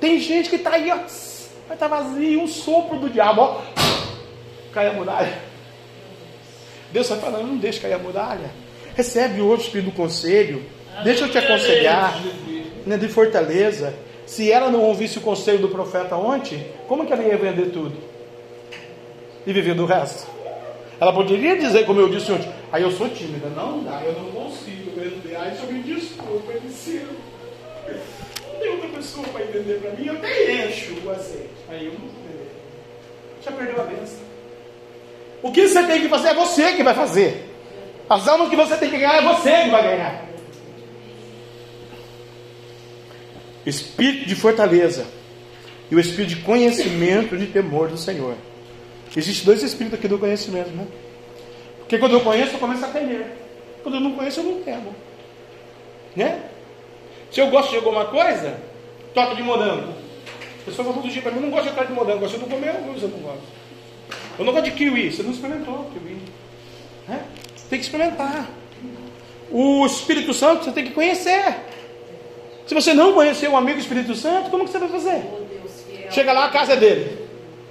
Tem 0.00 0.20
gente 0.20 0.48
que 0.48 0.56
está 0.56 0.74
aí, 0.74 0.90
ó, 0.90 0.96
vai 0.96 1.74
estar 1.74 1.76
tá 1.76 1.88
vazio, 1.88 2.40
um 2.40 2.46
sopro 2.46 2.98
do 2.98 3.10
diabo, 3.10 3.40
ó, 3.40 3.60
cai 4.72 4.86
a 4.86 4.92
muralha. 4.92 5.36
Deus 6.92 7.08
vai 7.08 7.18
falando, 7.18 7.48
não 7.48 7.56
deixa 7.56 7.80
cair 7.80 7.94
a 7.94 7.98
muralha. 7.98 8.50
Recebe 8.94 9.40
hoje 9.40 9.62
o 9.62 9.66
Espírito 9.66 9.90
do 9.90 9.96
Conselho. 9.96 10.64
Deixa 11.04 11.24
eu 11.24 11.30
te 11.30 11.38
aconselhar, 11.38 12.20
né, 12.86 12.96
de 12.96 13.08
fortaleza. 13.08 13.94
Se 14.26 14.50
ela 14.50 14.70
não 14.70 14.82
ouvisse 14.82 15.18
o 15.18 15.20
conselho 15.20 15.58
do 15.58 15.68
profeta 15.68 16.16
ontem, 16.16 16.66
como 16.86 17.06
que 17.06 17.12
ela 17.12 17.22
ia 17.22 17.36
vender 17.36 17.70
tudo? 17.70 17.96
E 19.48 19.52
viver 19.54 19.74
do 19.74 19.86
resto? 19.86 20.28
Ela 21.00 21.10
poderia 21.10 21.56
dizer, 21.56 21.86
como 21.86 21.98
eu 21.98 22.10
disse 22.10 22.30
ontem, 22.30 22.52
aí 22.70 22.82
eu 22.82 22.90
sou 22.90 23.08
tímida. 23.08 23.48
Não 23.48 23.82
dá, 23.82 24.02
eu 24.04 24.12
não 24.12 24.30
consigo 24.30 24.90
vender. 24.94 25.36
Aí 25.36 25.56
só 25.56 25.64
me 25.64 25.82
desculpa, 25.82 26.52
me 26.52 26.68
ensina. 26.68 27.08
Não 28.46 28.60
tem 28.60 28.70
outra 28.72 28.88
pessoa 28.90 29.26
para 29.28 29.44
entender 29.44 29.80
para 29.80 29.92
mim, 29.92 30.06
eu 30.06 30.12
até 30.12 30.66
encho 30.66 30.98
o 31.02 31.10
azeite. 31.10 31.48
Aí 31.70 31.86
eu 31.86 31.92
não 31.92 32.00
vender. 32.00 32.50
Já 33.42 33.50
perdeu 33.52 33.80
a 33.80 33.84
bênção. 33.86 34.18
O 35.42 35.50
que 35.50 35.66
você 35.66 35.82
tem 35.84 36.02
que 36.02 36.08
fazer 36.10 36.28
é 36.28 36.34
você 36.34 36.72
que 36.74 36.82
vai 36.82 36.94
fazer. 36.94 37.50
As 38.10 38.28
almas 38.28 38.50
que 38.50 38.56
você 38.56 38.76
tem 38.76 38.90
que 38.90 38.98
ganhar 38.98 39.16
é 39.16 39.34
você 39.34 39.62
que 39.62 39.70
vai 39.70 39.82
ganhar. 39.82 40.28
Espírito 43.64 44.28
de 44.28 44.34
fortaleza 44.34 45.06
e 45.90 45.94
o 45.94 46.00
espírito 46.00 46.34
de 46.34 46.42
conhecimento 46.42 47.34
de 47.34 47.46
temor 47.46 47.88
do 47.88 47.96
Senhor. 47.96 48.34
Existem 49.16 49.46
dois 49.46 49.62
espíritos 49.62 49.98
aqui 49.98 50.08
do 50.08 50.18
conhecimento, 50.18 50.70
né? 50.70 50.86
Porque 51.78 51.98
quando 51.98 52.12
eu 52.12 52.20
conheço, 52.20 52.52
eu 52.54 52.58
começo 52.58 52.84
a 52.84 52.88
temer. 52.88 53.26
Quando 53.82 53.94
eu 53.94 54.00
não 54.00 54.12
conheço, 54.12 54.40
eu 54.40 54.44
não 54.44 54.62
temo. 54.62 54.94
Né? 56.14 56.42
Se 57.30 57.40
eu 57.40 57.48
gosto 57.48 57.70
de 57.70 57.76
alguma 57.76 58.06
coisa, 58.06 58.60
toca 59.14 59.34
de 59.34 59.42
morango. 59.42 59.92
A 59.92 60.64
pessoa 60.64 60.86
falou 60.86 61.02
todo 61.02 61.10
dia 61.10 61.22
para 61.22 61.32
mim, 61.32 61.40
não 61.40 61.50
gosto 61.50 61.68
de 61.68 61.74
torta 61.74 61.86
de 61.86 61.94
morango, 61.94 62.20
gosto 62.20 62.34
de 62.34 62.40
não 62.40 62.48
comer 62.48 62.70
alguns, 62.70 63.02
eu 63.02 63.08
não 63.08 63.18
gosto. 63.20 63.42
Eu 64.38 64.44
não 64.44 64.52
gosto 64.52 64.64
de 64.66 64.70
kiwi, 64.72 65.10
você 65.10 65.22
não 65.22 65.30
experimentou 65.30 65.90
kiwi. 65.92 66.18
Né? 67.08 67.24
Você 67.56 67.66
tem 67.70 67.78
que 67.78 67.84
experimentar. 67.84 68.50
O 69.50 69.86
Espírito 69.86 70.34
Santo 70.34 70.64
você 70.64 70.72
tem 70.72 70.84
que 70.84 70.92
conhecer. 70.92 71.56
Se 72.66 72.74
você 72.74 72.92
não 72.92 73.14
conhecer 73.14 73.48
o 73.48 73.56
amigo 73.56 73.78
Espírito 73.78 74.14
Santo, 74.14 74.50
como 74.50 74.64
que 74.64 74.70
você 74.70 74.78
vai 74.78 74.90
fazer? 74.90 75.24
Chega 76.10 76.32
lá, 76.32 76.44
a 76.44 76.50
casa 76.50 76.74
é 76.74 76.76
dele. 76.76 77.27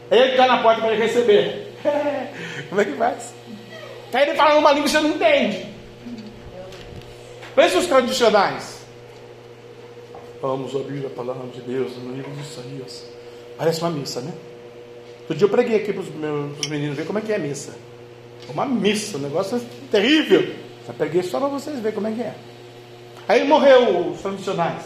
Ele 0.09 0.31
está 0.31 0.47
na 0.47 0.61
porta 0.61 0.81
para 0.81 0.93
ele 0.93 1.03
receber. 1.03 1.73
como 2.69 2.81
é 2.81 2.85
que 2.85 2.93
faz? 2.93 3.33
Aí 4.13 4.29
ele 4.29 4.35
fala 4.35 4.55
numa 4.55 4.71
língua 4.71 4.85
que 4.85 4.91
você 4.91 4.99
não 4.99 5.11
entende. 5.11 5.65
Pense 7.55 7.77
os 7.77 7.87
tradicionais. 7.87 8.77
Vamos 10.41 10.73
ouvir 10.73 11.05
a 11.05 11.09
palavra 11.09 11.47
de 11.47 11.61
Deus 11.61 11.95
no 11.97 12.13
livro 12.13 12.31
de 12.31 12.41
Isaías. 12.41 13.05
Parece 13.57 13.81
uma 13.81 13.89
missa, 13.89 14.21
né? 14.21 14.31
Outro 15.21 15.35
dia 15.35 15.45
eu 15.45 15.49
preguei 15.49 15.77
aqui 15.77 15.91
para 15.91 16.03
os 16.03 16.67
meninos 16.69 16.95
ver 16.95 17.05
como 17.05 17.19
é 17.19 17.21
que 17.21 17.33
é 17.33 17.35
a 17.35 17.39
missa. 17.39 17.75
Uma 18.49 18.65
missa, 18.65 19.17
um 19.17 19.21
negócio 19.21 19.59
terrível. 19.91 20.53
Eu 20.87 20.93
preguei 20.93 21.23
só 21.23 21.39
para 21.39 21.49
vocês 21.49 21.79
verem 21.79 21.95
como 21.95 22.07
é 22.07 22.11
que 22.11 22.21
é. 22.21 22.33
Aí 23.27 23.45
morreu 23.45 24.11
os 24.11 24.21
tradicionais, 24.21 24.83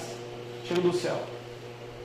chegou 0.68 0.91
do 0.91 0.98
céu. 0.98 1.19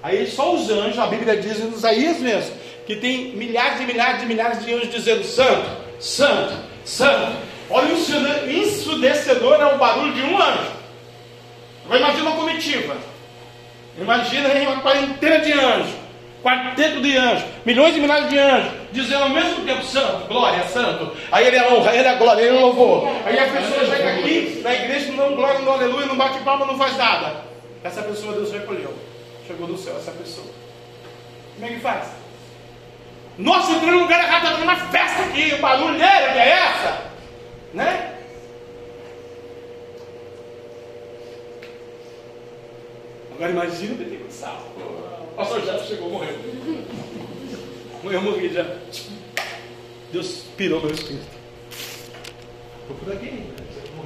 Aí 0.02 0.26
só 0.26 0.54
os 0.54 0.68
anjos, 0.68 0.98
a 0.98 1.06
Bíblia 1.06 1.36
diz 1.36 1.58
em 1.60 1.68
Isaías 1.68 2.18
mesmo, 2.18 2.54
que 2.86 2.96
tem 2.96 3.32
milhares 3.36 3.80
e 3.80 3.84
milhares 3.84 4.22
e 4.22 4.26
milhares 4.26 4.64
de 4.64 4.72
anjos 4.72 4.90
dizendo 4.90 5.24
santo, 5.24 5.68
santo, 5.98 6.54
santo. 6.84 7.36
Olha 7.68 7.94
o 7.94 8.50
ensurdecedor 8.50 9.60
é 9.60 9.74
o 9.74 9.78
barulho 9.78 10.14
de 10.14 10.22
um 10.22 10.40
anjo. 10.40 10.72
Agora 11.84 12.00
imagina 12.00 12.30
uma 12.30 12.36
comitiva. 12.36 12.96
Imagina 13.98 14.48
uma 14.48 14.80
quarentena 14.80 15.38
de 15.40 15.52
anjos 15.52 16.06
quarteto 16.46 17.00
de 17.00 17.16
anjos, 17.16 17.44
milhões 17.64 17.96
e 17.96 18.00
milhares 18.00 18.28
de 18.28 18.38
anjos, 18.38 18.70
dizendo 18.92 19.24
ao 19.24 19.30
mesmo 19.30 19.64
tempo, 19.64 19.82
santo, 19.82 20.28
glória, 20.28 20.62
santo. 20.68 21.10
Aí 21.32 21.44
ele 21.44 21.56
é 21.56 21.72
honra, 21.72 21.92
ele 21.92 22.06
é 22.06 22.14
glória, 22.14 22.40
ele 22.40 22.56
é 22.56 22.60
louvor. 22.60 23.08
Aí 23.24 23.36
a 23.36 23.50
pessoa 23.50 23.84
chega 23.84 24.10
aqui 24.10 24.60
na 24.62 24.72
igreja, 24.72 25.10
não 25.10 25.34
glória, 25.34 25.58
não 25.58 25.72
aleluia, 25.72 26.06
não 26.06 26.16
bate 26.16 26.38
palma, 26.44 26.64
não 26.64 26.78
faz 26.78 26.96
nada. 26.96 27.42
Essa 27.82 28.00
pessoa 28.02 28.34
Deus 28.34 28.52
recolheu. 28.52 28.94
Chegou 29.44 29.66
do 29.66 29.76
céu 29.76 29.96
essa 29.96 30.12
pessoa. 30.12 30.46
Como 31.56 31.66
é 31.66 31.74
que 31.74 31.80
faz? 31.80 32.10
Nossa, 33.38 33.72
entrei 33.72 33.90
no 33.90 34.00
lugar 34.00 34.24
errado, 34.24 34.46
está 34.46 34.62
uma 34.62 34.76
festa 34.76 35.22
aqui, 35.24 35.54
o 35.54 35.60
barulho 35.60 35.98
dele, 35.98 36.32
que 36.32 36.38
é 36.38 36.48
essa? 36.48 37.10
Né? 37.74 38.14
Agora 43.34 43.50
imagina 43.50 43.94
o 43.94 43.98
Benedito 43.98 44.32
Salvo. 44.32 44.64
O 44.78 45.34
pastor 45.36 45.60
Jefferson 45.60 45.86
chegou, 45.86 46.10
morreu. 46.10 46.34
Eu 48.04 48.22
morri 48.22 48.48
já. 48.48 48.64
Deus 50.10 50.44
pirou 50.56 50.80
meu 50.80 50.92
espírito. 50.92 51.26
Estou 52.80 52.96
por 52.96 53.12
aqui. 53.12 53.52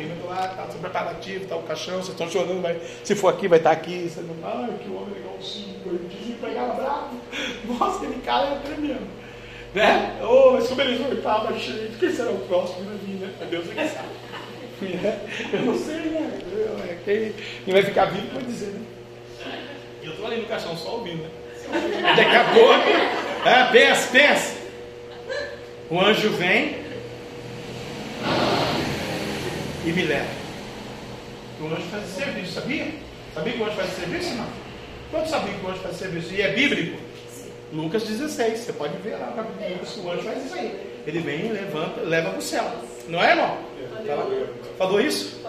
Estou 0.01 0.31
lá, 0.31 0.47
está 0.47 0.63
tudo 0.65 0.81
preparativo, 0.81 1.45
está 1.45 1.57
o 1.57 1.63
caixão, 1.63 1.97
vocês 1.97 2.09
estão 2.09 2.29
chorando, 2.29 2.63
vai, 2.63 2.81
se 3.05 3.15
for 3.15 3.29
aqui, 3.29 3.47
vai 3.47 3.59
estar 3.59 3.71
aqui. 3.71 4.09
Você 4.09 4.23
não, 4.23 4.35
ai, 4.43 4.79
que 4.83 4.91
homem 4.91 5.15
legalzinho, 5.15 5.79
gordinho, 5.85 6.39
pegava 6.41 6.73
bravo. 6.73 7.21
Nossa, 7.67 7.99
aquele 7.99 8.21
cara 8.23 8.47
é 8.47 8.59
tremendo. 8.61 9.20
Né? 9.75 10.19
Oh, 10.23 10.53
mas 10.53 10.67
como 10.67 10.81
ele 10.81 11.15
estava 11.15 11.57
cheio, 11.59 11.91
quem 11.99 12.13
será 12.13 12.31
o 12.31 12.39
próximo 12.41 12.85
na 12.85 12.97
minha? 13.03 13.27
né? 13.27 13.33
Deus 13.51 13.67
é 13.71 13.75
que 13.75 13.89
sabe. 13.89 14.09
Eu 15.53 15.61
não 15.61 15.79
sei, 15.79 15.95
né? 15.97 16.39
É 16.89 17.33
quem 17.65 17.73
vai 17.73 17.83
ficar 17.83 18.07
vivo 18.07 18.27
pode 18.33 18.47
dizer, 18.47 18.69
né? 18.69 18.81
E 20.03 20.07
eu 20.07 20.13
estou 20.13 20.27
ali 20.27 20.41
no 20.41 20.47
caixão 20.47 20.77
só 20.77 20.97
ouvindo, 20.97 21.23
né? 21.23 21.31
Daqui 22.17 22.37
a 22.37 22.45
pouco, 22.45 23.49
é, 23.49 23.65
pensa, 23.71 24.09
pensa. 24.11 24.57
O 25.91 26.01
anjo 26.01 26.31
vem 26.31 26.79
e 29.85 29.93
me 29.93 30.03
leva. 30.03 30.29
O 31.61 31.67
anjo 31.67 31.83
faz 31.91 32.05
esse 32.05 32.25
serviço, 32.25 32.53
sabia? 32.53 32.87
Sabia 33.35 33.53
que 33.53 33.61
o 33.61 33.65
anjo 33.67 33.77
faz 33.77 33.89
esse 33.89 34.01
serviço? 34.01 34.35
Não. 34.35 34.47
Quanto 35.11 35.29
sabia 35.29 35.55
que 35.55 35.67
o 35.67 35.69
anjo 35.69 35.81
faz 35.81 35.95
esse 35.95 36.05
serviço? 36.05 36.33
E 36.33 36.43
é 36.43 36.53
bíblico? 36.53 36.99
Lucas 37.73 38.03
16, 38.03 38.59
você 38.59 38.73
pode 38.73 38.97
ver 38.99 39.13
lá 39.13 39.27
no 39.27 39.37
capítulo 39.37 39.71
Lucas, 39.73 39.97
o 39.97 40.11
anjo 40.11 40.23
faz 40.23 40.45
isso 40.45 40.55
aí. 40.55 41.03
Ele 41.07 41.21
vem 41.21 41.47
e 41.47 41.53
levanta, 41.53 42.01
leva 42.01 42.31
para 42.31 42.39
o 42.39 42.43
céu. 42.43 42.65
Não 43.09 43.23
é, 43.23 43.31
irmão? 43.31 43.59
Falou 44.77 45.01
isso? 45.01 45.41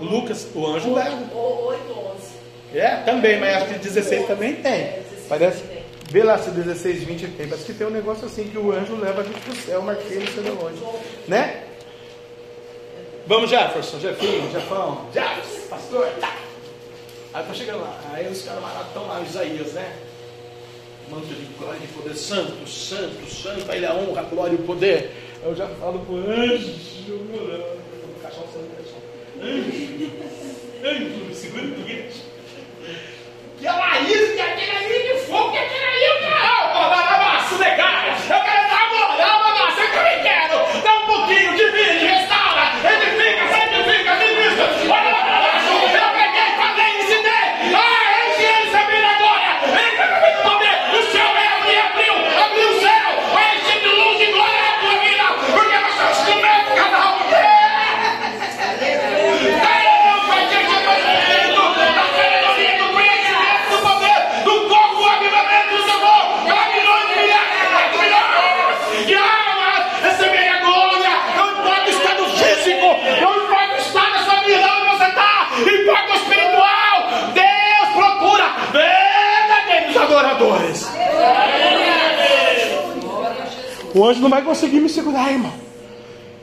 Lucas, 0.00 0.48
o 0.54 0.66
anjo 0.66 0.94
leva. 0.94 1.16
8, 1.34 1.82
11. 1.90 2.78
É, 2.78 2.96
também, 2.98 3.40
mas 3.40 3.56
acho 3.56 3.66
que 3.66 3.78
16 3.78 4.26
também 4.26 4.56
tem. 4.56 4.98
Parece. 5.28 5.64
Vê 6.10 6.22
lá 6.22 6.38
se 6.38 6.50
16, 6.50 7.02
20 7.02 7.26
tem. 7.28 7.48
Parece 7.48 7.66
que 7.66 7.74
tem 7.74 7.86
um 7.86 7.90
negócio 7.90 8.26
assim 8.26 8.44
que 8.44 8.58
o 8.58 8.70
anjo 8.72 8.94
leva 8.96 9.22
a 9.22 9.24
gente 9.24 9.40
para 9.40 9.52
o 9.52 9.56
céu, 9.56 9.82
marquei 9.82 10.18
não 10.18 10.26
sei 10.26 10.42
de 10.44 10.50
onde. 10.50 10.82
Né? 11.26 11.64
Vamos, 13.26 13.50
Jefferson, 13.50 13.98
Jefinho, 13.98 14.50
Jefão, 14.52 15.06
Jefferson, 15.12 15.68
pastor, 15.68 16.06
tá. 16.20 16.36
Aí 17.34 17.44
tá 17.44 17.52
chegando 17.54 17.80
lá. 17.80 17.98
Aí 18.12 18.28
os 18.28 18.42
caras 18.42 18.62
estão 18.86 19.06
lá, 19.08 19.20
Isaías, 19.20 19.72
né? 19.72 19.92
Manto 21.08 21.26
de 21.26 21.44
glória 21.58 21.78
e 21.82 21.86
poder, 21.88 22.16
santo, 22.16 22.68
santo, 22.68 23.30
santo, 23.30 23.70
a 23.70 23.76
ele 23.76 23.86
a 23.86 23.94
honra, 23.94 24.20
a 24.20 24.24
glória 24.24 24.52
e 24.52 24.56
o 24.56 24.62
poder. 24.64 25.12
Eu 25.42 25.54
já 25.54 25.68
falo 25.68 26.00
pro 26.00 26.16
anjo, 26.16 26.74
anjo, 29.40 30.10
anjo, 30.84 31.34
segura 31.34 31.64
o 31.64 31.74
foguete 31.76 32.26
que 33.58 33.66
a 33.66 33.74
Laís, 33.74 34.34
que 34.34 34.40
aquele 34.40 34.70
ali 34.70 34.98
de 35.02 35.18
fogo, 35.26 35.50
que 35.50 35.58
aquele 35.58 35.84
ali 35.84 36.04
eu 36.04 36.18
quero. 36.18 36.36
Dá 36.36 36.86
uma 36.86 37.18
massa, 37.18 37.58
negada. 37.58 38.08
Eu 38.08 38.40
quero 38.44 38.68
dar 38.68 38.82
amor, 38.86 39.16
dá 39.16 39.36
uma 39.36 39.52
massa, 39.58 39.80
eu 39.80 39.90
também 39.92 40.22
quero. 40.22 40.56
Dá 40.82 40.94
um 40.94 41.06
pouquinho, 41.06 41.56
divide, 41.56 42.06
restaura, 42.06 42.64
edifica, 42.84 43.44
santifica, 43.48 44.14
ministra. 44.16 44.66
Olha 44.84 45.10
lá 45.10 45.22
pra 45.24 45.38
baixo, 45.40 45.72
eu 45.72 46.08
peguei, 46.14 46.48
falei, 46.56 46.90
ensinei. 47.00 47.46
Ah, 47.74 48.06
enche 48.28 48.44
ele, 48.44 48.70
saber 48.70 49.04
agora. 49.04 49.50
Ele 49.66 49.96
vai 49.96 50.08
me 50.20 50.30
poder. 50.42 50.76
O 50.92 51.02
céu 51.10 51.26
é 51.26 51.46
abrir, 51.58 51.78
abriu, 51.78 52.14
abriu 52.44 52.68
o 52.68 52.80
céu. 52.80 53.08
Vai 53.32 53.56
encher 53.56 53.78
de 53.80 53.88
luz 53.88 54.20
e 54.20 54.26
glória 54.32 54.60
a 54.60 54.72
tua 54.80 54.94
vida, 55.00 55.26
porque 55.50 55.76
nós 55.78 55.90
estamos 55.90 56.18
comendo 56.28 56.70
cada 56.76 57.00
um. 57.08 57.24
Caiu, 59.64 60.26
vai 60.28 60.42
ter 60.48 60.60
que 60.60 60.72
fazer. 60.72 61.36
O 83.96 84.04
anjo 84.04 84.20
não 84.20 84.28
vai 84.28 84.44
conseguir 84.44 84.78
me 84.78 84.90
segurar, 84.90 85.32
irmão. 85.32 85.54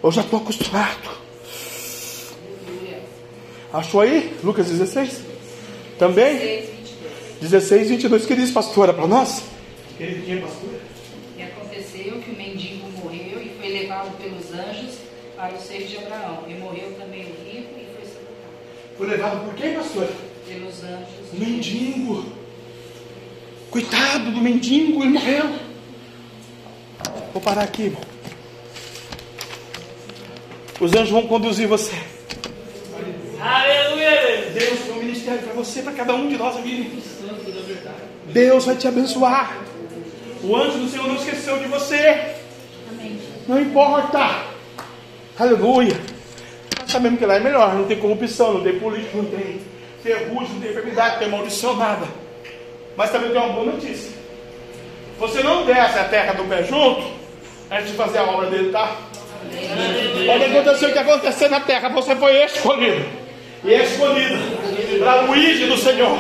Eu 0.03 0.11
já 0.11 0.21
estou 0.21 0.39
acostumado. 0.39 1.21
Achou 3.71 4.01
aí? 4.01 4.35
Lucas 4.43 4.71
16? 4.71 5.21
Também? 5.99 6.63
16, 7.39 7.89
22. 7.89 8.25
Que 8.25 8.35
diz, 8.35 8.49
pastora, 8.49 8.91
para 8.91 9.05
nós? 9.05 9.43
Queridinha 9.99 10.41
pastora. 10.41 10.79
E 11.37 11.43
aconteceu 11.43 12.13
que 12.21 12.31
o 12.31 12.35
mendigo 12.35 12.87
morreu 13.03 13.39
e 13.39 13.51
foi 13.61 13.69
levado 13.69 14.17
pelos 14.17 14.51
anjos 14.51 14.95
para 15.35 15.53
o 15.53 15.59
seio 15.61 15.87
de 15.87 15.97
Abraão. 15.97 16.45
E 16.47 16.55
morreu 16.55 16.91
também 16.99 17.21
o 17.21 17.45
rico 17.45 17.69
e 17.77 17.85
foi 17.95 18.05
sepultado. 18.05 18.97
Foi 18.97 19.07
levado 19.07 19.45
por 19.45 19.53
quem, 19.53 19.75
pastora? 19.75 20.11
Pelos 20.47 20.83
anjos. 20.83 21.31
O 21.31 21.39
mendigo. 21.39 22.25
Coitado 23.69 24.31
do 24.31 24.41
mendigo, 24.41 25.03
ele 25.03 25.11
morreu. 25.11 25.72
Vou 27.33 27.41
parar 27.41 27.63
aqui, 27.63 27.83
irmão. 27.83 28.01
Os 30.79 30.93
anjos 30.93 31.09
vão 31.09 31.27
conduzir 31.27 31.67
você. 31.67 31.95
Aleluia, 33.39 34.51
Deus. 34.53 34.79
Tem 34.79 34.93
um 34.93 34.99
ministério 34.99 35.41
para 35.41 35.53
você, 35.53 35.81
para 35.81 35.93
cada 35.93 36.13
um 36.13 36.27
de 36.27 36.37
nós 36.37 36.57
aqui. 36.57 37.01
Deus 38.27 38.65
vai 38.65 38.75
te 38.75 38.87
abençoar. 38.87 39.57
O 40.43 40.55
anjo 40.55 40.77
do 40.77 40.89
Senhor 40.89 41.07
não 41.07 41.15
esqueceu 41.15 41.57
de 41.57 41.65
você. 41.65 42.35
Não 43.47 43.61
importa. 43.61 44.45
Aleluia. 45.37 45.99
Nós 46.79 46.91
sabemos 46.91 47.19
que 47.19 47.25
lá 47.25 47.35
é 47.35 47.39
melhor. 47.39 47.75
Não 47.75 47.85
tem 47.85 47.97
corrupção, 47.99 48.53
não 48.53 48.63
tem 48.63 48.79
político, 48.79 49.17
não 49.17 49.25
tem 49.25 49.61
ferrugem, 50.01 50.53
não 50.53 50.61
tem 50.61 50.71
enfermidade, 50.71 51.13
não 51.13 51.19
tem 51.19 51.29
maldição, 51.29 51.75
nada. 51.75 52.07
Mas 52.95 53.11
também 53.11 53.31
tem 53.31 53.41
uma 53.41 53.53
boa 53.53 53.71
notícia. 53.73 54.11
Você 55.19 55.43
não 55.43 55.65
desce 55.65 55.99
a 55.99 56.03
terra 56.05 56.33
do 56.33 56.43
pé 56.45 56.63
junto 56.63 57.03
antes 57.71 57.91
de 57.91 57.97
fazer 57.97 58.19
a 58.19 58.23
obra 58.23 58.49
dele, 58.49 58.71
tá? 58.71 58.95
Pode 60.25 60.43
acontecer 60.45 60.85
o 60.87 60.93
que 60.93 60.99
acontecer 60.99 61.49
na 61.49 61.59
terra, 61.59 61.89
você 61.89 62.15
foi 62.15 62.43
escolhido. 62.43 63.05
E 63.63 63.73
escolhido 63.73 64.37
para 64.99 65.29
o 65.29 65.35
ide 65.35 65.67
do 65.67 65.77
Senhor. 65.77 66.17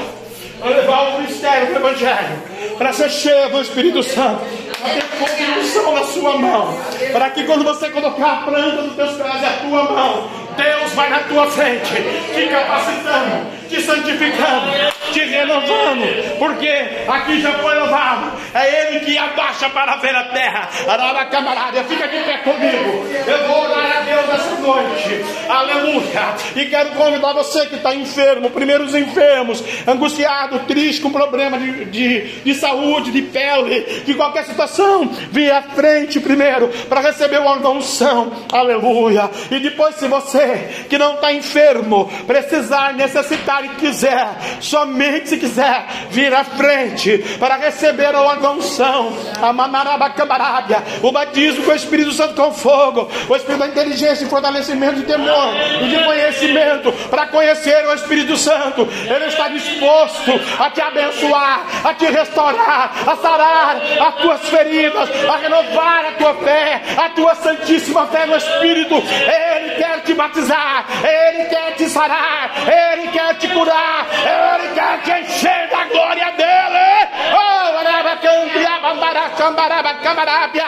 Para 0.59 0.69
levar 0.77 1.01
o 1.01 1.21
ministério 1.21 1.67
do 1.67 1.75
Evangelho. 1.75 2.43
Para 2.77 2.93
ser 2.93 3.09
cheio 3.09 3.49
do 3.49 3.61
Espírito 3.61 4.01
Santo. 4.01 4.41
Para 4.79 5.27
ter 5.29 5.45
condução 5.45 5.93
na 5.93 6.03
sua 6.03 6.37
mão. 6.37 6.77
Para 7.11 7.29
que 7.31 7.43
quando 7.43 7.63
você 7.63 7.89
colocar 7.89 8.31
a 8.31 8.35
planta 8.43 8.81
dos 8.83 8.95
teus 8.95 9.11
pés 9.11 9.43
a 9.43 9.59
tua 9.61 9.83
mão, 9.83 10.29
Deus 10.55 10.93
vai 10.93 11.09
na 11.09 11.19
tua 11.19 11.49
frente, 11.49 11.91
te 12.33 12.47
capacitando, 12.47 13.47
te 13.73 13.81
santificando, 13.81 14.71
te 15.11 15.19
renovando, 15.19 16.37
porque 16.37 16.67
aqui 17.07 17.41
já 17.41 17.53
foi 17.53 17.73
louvado. 17.79 18.33
É 18.53 18.91
Ele 18.91 18.99
que 18.99 19.17
abaixa 19.17 19.67
para 19.69 19.95
ver 19.95 20.15
a 20.15 20.25
terra. 20.25 20.69
Arara 20.87 21.25
camarada, 21.25 21.83
fica 21.85 22.07
de 22.07 22.19
pé 22.19 22.37
comigo. 22.37 23.07
Eu 23.25 23.47
vou 23.47 23.63
orar 23.63 23.97
a 23.97 24.01
Deus 24.01 24.29
essa 24.29 24.55
noite. 24.61 25.25
Aleluia. 25.49 26.35
E 26.55 26.65
quero 26.65 26.91
convidar 26.91 27.33
você 27.33 27.65
que 27.65 27.75
está 27.75 27.95
enfermo, 27.95 28.51
primeiro 28.51 28.83
os 28.83 28.93
enfermos, 28.93 29.63
angustiado, 29.87 30.59
triste, 30.67 31.01
com 31.01 31.11
problema 31.11 31.57
de, 31.57 31.85
de, 31.85 32.21
de 32.43 32.53
saúde, 32.53 33.11
de 33.11 33.23
pele, 33.23 34.03
de 34.05 34.13
qualquer 34.13 34.45
situação. 34.45 35.09
Vem 35.31 35.49
à 35.49 35.63
frente 35.63 36.19
primeiro 36.19 36.67
para 36.87 37.01
receber 37.01 37.39
uma 37.39 37.69
unção. 37.69 38.31
Aleluia. 38.51 39.31
E 39.49 39.59
depois, 39.59 39.95
se 39.95 40.07
você 40.07 40.85
que 40.87 40.97
não 40.97 41.15
está 41.15 41.33
enfermo, 41.33 42.11
precisar, 42.27 42.93
necessitar 42.93 43.62
quiser, 43.69 44.27
somente 44.59 45.29
se 45.29 45.37
quiser, 45.37 45.85
vir 46.09 46.33
à 46.33 46.43
frente 46.43 47.17
para 47.39 47.55
receber 47.55 48.13
a 48.15 48.51
unção, 48.51 49.13
a 49.41 49.53
manarabacabarábia, 49.53 50.83
o 51.01 51.11
batismo 51.11 51.63
com 51.63 51.71
o 51.71 51.75
Espírito 51.75 52.11
Santo 52.11 52.35
com 52.35 52.51
fogo, 52.51 53.09
o 53.29 53.35
Espírito 53.35 53.59
da 53.59 53.67
inteligência 53.67 54.25
e 54.25 54.29
fortalecimento 54.29 54.95
de 54.95 55.03
temor 55.03 55.53
e 55.81 55.87
de 55.87 56.03
conhecimento, 56.03 56.91
para 57.09 57.27
conhecer 57.27 57.85
o 57.87 57.93
Espírito 57.93 58.37
Santo, 58.37 58.87
Ele 58.91 59.25
está 59.25 59.47
disposto 59.47 60.31
a 60.59 60.69
te 60.69 60.81
abençoar, 60.81 61.65
a 61.83 61.93
te 61.93 62.05
restaurar, 62.05 62.91
a 63.07 63.15
sarar 63.15 63.81
as 64.07 64.15
tuas 64.15 64.41
feridas, 64.49 65.09
a 65.29 65.37
renovar 65.37 66.05
a 66.05 66.11
tua 66.13 66.33
fé, 66.35 66.81
a 66.97 67.09
tua 67.09 67.35
santíssima 67.35 68.07
fé 68.07 68.25
no 68.25 68.35
Espírito, 68.35 68.95
Ele 68.95 69.75
quer 69.75 70.01
te 70.03 70.13
batizar, 70.13 70.85
Ele 71.03 71.45
quer 71.45 71.75
te 71.75 71.89
sarar, 71.89 72.51
Ele 72.67 73.07
quer 73.09 73.37
te 73.37 73.47
curar, 73.53 74.07
Ele 74.11 74.73
quer 74.73 75.01
te 75.03 75.11
encher 75.21 75.69
da 75.69 75.85
glória 75.85 76.31
dele. 76.31 77.07
Oh, 77.33 77.77
arabacambia, 77.77 78.79
bambaracambaraba, 78.81 79.93
camarábia. 79.95 80.65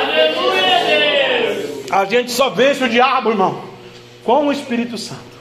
Aleluia, 0.00 0.84
Deus. 0.86 1.90
A 1.90 2.04
gente 2.04 2.32
só 2.32 2.50
vence 2.50 2.82
o 2.84 2.88
diabo, 2.88 3.30
irmão, 3.30 3.62
com 4.24 4.46
o 4.46 4.52
Espírito 4.52 4.98
Santo. 4.98 5.36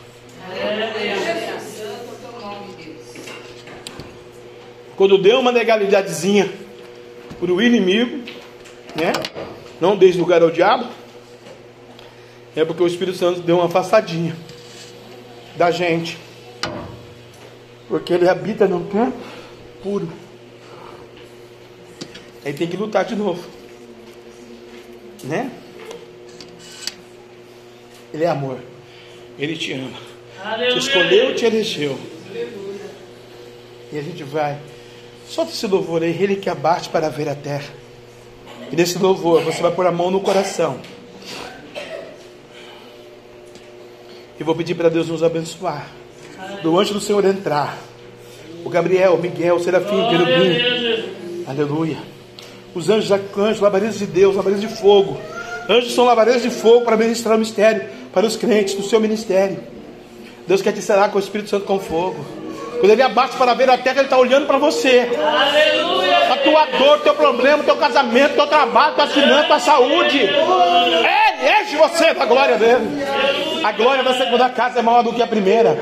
Quando 4.95 5.17
deu 5.17 5.39
uma 5.39 5.51
legalidadezinha 5.51 6.49
para 7.39 7.51
o 7.51 7.61
inimigo, 7.61 8.23
né? 8.95 9.11
Não 9.81 9.97
desde 9.97 10.19
lugar 10.19 10.41
ao 10.41 10.49
diabo, 10.49 10.87
é 12.55 12.63
porque 12.63 12.81
o 12.81 12.87
Espírito 12.87 13.17
Santo 13.17 13.41
deu 13.41 13.57
uma 13.57 13.65
afastadinha 13.65 14.35
da 15.57 15.71
gente. 15.71 16.17
Porque 17.87 18.13
ele 18.13 18.27
habita 18.27 18.67
no 18.67 18.85
campo 18.85 19.17
puro. 19.83 20.09
Aí 22.43 22.53
tem 22.53 22.67
que 22.67 22.77
lutar 22.77 23.05
de 23.05 23.15
novo. 23.15 23.43
Né? 25.23 25.51
Ele 28.13 28.23
é 28.23 28.27
amor. 28.27 28.59
Ele 29.37 29.55
te 29.55 29.73
ama. 29.73 29.89
Te 29.89 30.47
Aleluia. 30.47 30.77
escolheu, 30.77 31.35
te 31.35 31.45
elegeu. 31.45 31.97
E 33.91 33.97
a 33.97 34.01
gente 34.01 34.23
vai. 34.23 34.57
Solta 35.27 35.51
esse 35.51 35.65
louvor 35.67 36.03
aí, 36.03 36.11
ele 36.21 36.35
que 36.35 36.49
abate 36.49 36.89
para 36.89 37.09
ver 37.09 37.27
a 37.27 37.35
terra. 37.35 37.73
E 38.71 38.75
nesse 38.75 38.97
louvor 38.97 39.43
você 39.43 39.61
vai 39.61 39.71
pôr 39.71 39.87
a 39.87 39.91
mão 39.91 40.11
no 40.11 40.21
coração. 40.21 40.79
E 44.39 44.43
vou 44.43 44.55
pedir 44.55 44.75
para 44.75 44.89
Deus 44.89 45.07
nos 45.07 45.23
abençoar. 45.23 45.87
Do 46.61 46.79
anjo 46.79 46.93
do 46.93 46.99
Senhor 46.99 47.23
entrar. 47.25 47.77
O 48.63 48.69
Gabriel, 48.69 49.13
o 49.13 49.21
Miguel, 49.21 49.55
o 49.55 49.59
Serafim, 49.59 50.09
Querubim. 50.09 51.45
Aleluia. 51.47 51.97
Os 52.73 52.89
anjos 52.89 53.11
arcanjos, 53.11 53.61
labaredas 53.61 53.99
de 53.99 54.05
Deus, 54.05 54.35
labaredas 54.35 54.61
de 54.61 54.75
fogo. 54.75 55.17
Anjos 55.69 55.93
são 55.93 56.05
labaredas 56.05 56.41
de 56.41 56.49
fogo 56.49 56.83
para 56.83 56.97
ministrar 56.97 57.35
o 57.35 57.39
mistério 57.39 57.87
para 58.13 58.25
os 58.25 58.35
crentes 58.35 58.75
do 58.75 58.83
seu 58.83 58.99
ministério. 58.99 59.59
Deus 60.47 60.61
quer 60.61 60.71
te 60.71 60.81
selar 60.81 61.11
com 61.11 61.17
o 61.17 61.21
Espírito 61.21 61.49
Santo 61.49 61.65
com 61.65 61.79
fogo. 61.79 62.23
Quando 62.79 62.91
ele 62.91 63.01
abate 63.01 63.35
para 63.37 63.53
ver 63.53 63.69
a 63.69 63.77
terra, 63.77 63.97
ele 63.97 64.05
está 64.05 64.17
olhando 64.17 64.45
para 64.45 64.57
você. 64.57 65.09
Aleluia. 65.17 66.17
A 66.33 66.37
tua 66.37 66.65
dor, 66.77 66.99
teu 67.01 67.13
problema, 67.13 67.63
teu 67.63 67.75
casamento, 67.77 68.35
teu 68.35 68.47
trabalho, 68.47 68.95
tua 68.95 69.07
finança, 69.07 69.47
tua 69.47 69.59
saúde. 69.59 70.19
Ele 70.19 71.61
enche 71.61 71.75
você 71.75 72.13
da 72.13 72.25
glória 72.25 72.57
dele. 72.57 73.03
A 73.63 73.71
glória 73.71 74.03
da 74.03 74.13
segunda 74.13 74.49
casa 74.49 74.79
é 74.79 74.81
maior 74.81 75.03
do 75.03 75.13
que 75.13 75.21
a 75.21 75.27
primeira. 75.27 75.77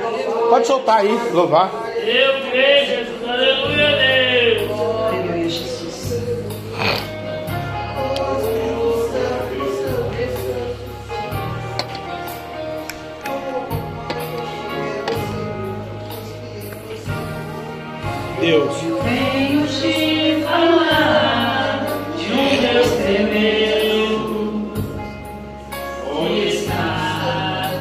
Pode 0.49 0.67
soltar 0.67 0.99
aí, 0.99 1.19
louvar. 1.31 1.71
Eu 1.97 2.51
creio, 2.51 2.85
Jesus. 2.85 3.29
Aleluia, 3.29 3.87
Deus. 3.87 4.22
Deus. 18.43 18.75
Venho 18.81 19.65
te 19.67 20.43
falar 20.43 21.85
de 22.17 22.33
um 22.33 22.61
Deus 22.61 22.87
tremendo. 23.01 24.73
Onde 26.11 26.47
está? 26.49 27.71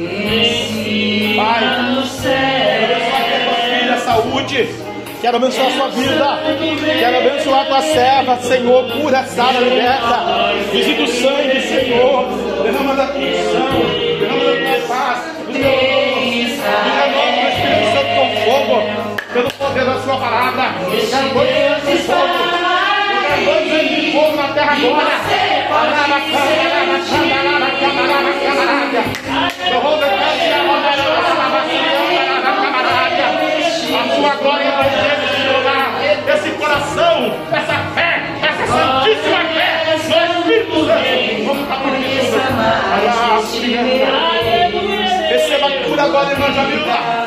Em 0.00 1.36
Pai. 1.36 1.92
no 1.92 2.04
céu. 2.04 2.32
filha, 3.78 3.98
saúde. 3.98 4.68
Quero 5.20 5.36
abençoar 5.36 5.68
a 5.68 5.70
sua 5.70 5.88
vida. 5.90 6.38
Quero 6.98 7.16
abençoar 7.18 7.60
a 7.60 7.64
tua 7.66 7.82
serva, 7.82 8.36
Senhor. 8.38 8.90
Cura, 8.90 9.24
sara, 9.26 9.60
liberta. 9.60 10.54
Visita 10.72 11.02
o 11.02 11.06
sangue, 11.06 11.60
Senhor. 11.60 12.26
Derrama 12.64 12.96
da 12.96 13.06
tua 13.06 14.09
sua 20.10 20.18
palavra. 20.18 20.74
Enxergou 20.92 21.46
diante 21.46 21.86
de 21.86 21.98
fogo. 22.02 22.18
Enxergou 23.22 23.62
diante 23.62 23.94
de 23.94 24.12
fogo 24.12 24.36
na 24.36 24.48
terra 24.48 24.72
agora. 24.72 25.10
Palavra, 25.70 26.02
palavra, 26.02 26.60
palavra, 27.20 27.70
palavra, 27.78 28.32
palavra. 28.58 29.02
Eu 29.70 29.80
vou 29.80 29.94
deixar 29.98 30.32
de 30.34 30.50
agora. 30.52 30.90
A 33.90 34.02
o 34.02 34.42
glória 34.42 34.70
vai 34.72 34.90
ser 34.90 35.14
desfilar. 35.20 35.88
Esse 36.28 36.50
coração, 36.50 37.16
essa 37.52 37.78
fé, 37.94 38.10
essa 38.42 38.66
santíssima 38.66 39.42
fé. 39.54 39.68
o 39.86 40.42
vimos. 40.44 40.86
Vamos 41.46 41.62
estar 41.62 41.78
por 41.78 41.92
isso. 41.94 42.36
Receba 45.28 45.70
cura 45.84 46.02
agora 46.02 46.32
em 46.32 46.38
nós, 46.38 46.58
amigo 46.58 47.19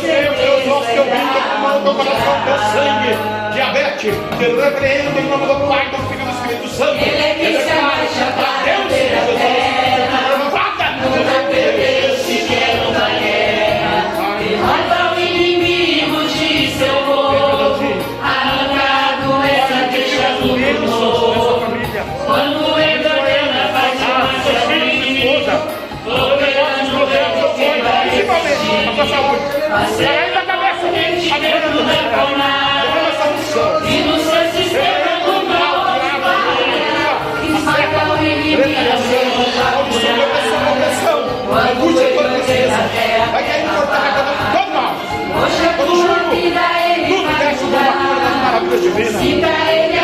creio, 0.00 0.34
Deus 0.34 0.66
nosso, 0.66 0.86
que 0.86 0.96
eu 0.96 1.04
brinco 1.04 1.40
com 1.60 1.66
o 1.66 1.82
teu 1.82 1.94
coração, 1.94 2.34
teu 2.44 2.58
sangue, 2.72 3.12
diabetes. 3.54 4.14
Eu 4.40 4.60
repreendo 4.60 5.18
em 5.18 5.28
nome 5.28 5.46
do 5.46 5.66
Pai, 5.66 5.90
do 5.90 5.96
Filho 6.08 6.20
e 6.20 6.24
do 6.24 6.30
Espírito 6.30 6.68
Santo. 6.68 7.02
Ele 7.02 7.22
é 7.22 7.34
que 7.34 7.62
se 7.62 7.70
abaixa 7.70 8.26
para 8.36 8.50
Deus, 8.64 8.92
Se 8.92 9.08
quer 11.78 11.97
A 28.98 29.06
saúde. 29.06 29.46
Sair 29.96 30.34
da 30.34 30.42
cabeça. 30.42 30.86
A 30.88 31.38
E 33.86 34.02
no 34.02 34.16
seu 34.18 34.42
sistema 34.52 35.12
do 35.24 35.34
mal, 35.46 35.76
mata 37.64 38.12
o 38.12 38.16
inimigo, 38.16 38.62
Angústia 41.70 42.02
e 42.02 42.12
toda 42.16 42.28
tristeza. 42.30 42.76
Vai 43.30 43.42
cair 43.44 43.64
no 43.66 43.72
da 43.86 44.00
todo 44.52 44.70
mal. 44.74 44.92
Tua 45.76 46.18
vida 46.34 46.64
ele 46.90 47.06
Tudo 47.14 47.30
desce 47.38 47.64
de 47.64 47.70
uma 47.70 47.92
cura 47.92 48.20
das 48.20 48.36
maravilhas 48.42 48.80
divinas. 48.82 49.97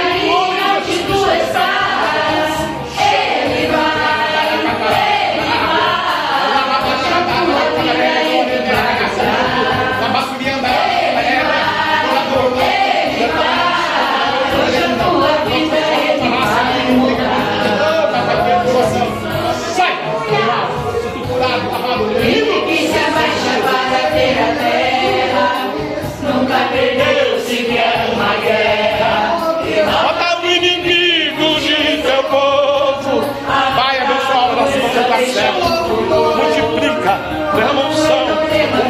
Multiplica, 35.15 37.15
derrama 37.55 37.87
unção. 37.87 38.25
O 38.25 38.27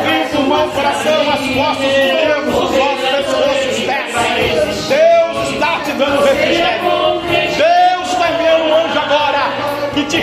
rio, 0.07 0.25
pulmão, 0.31 0.71
coração, 0.71 1.21
as 1.31 1.41
costas, 1.41 1.77
os 1.77 1.83
dedos, 1.85 2.55
os 2.55 2.79
ossos, 2.79 3.09
pescoços, 3.11 3.73
os 3.73 3.79
pés. 3.85 4.15
Deus 4.89 5.51
está 5.53 5.81
te 5.81 5.93
dando 5.93 6.23
refrigério. 6.23 6.44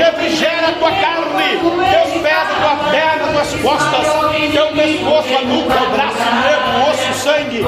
Refrigera 0.04 0.70
a 0.70 0.72
tua 0.74 0.92
carne, 0.92 1.58
teus 1.58 2.22
pés, 2.22 2.48
tua 2.60 2.76
perna, 2.90 3.28
tuas 3.32 3.54
costas, 3.62 4.08
teu 4.52 4.68
pescoço, 4.68 5.38
a 5.38 5.42
nuca, 5.42 5.84
o 5.84 5.90
braço, 5.92 6.18
o 6.18 6.36
nervo, 6.42 6.70
o 6.78 6.92
osso, 6.92 7.12
o 7.12 7.14
sangue. 7.14 7.60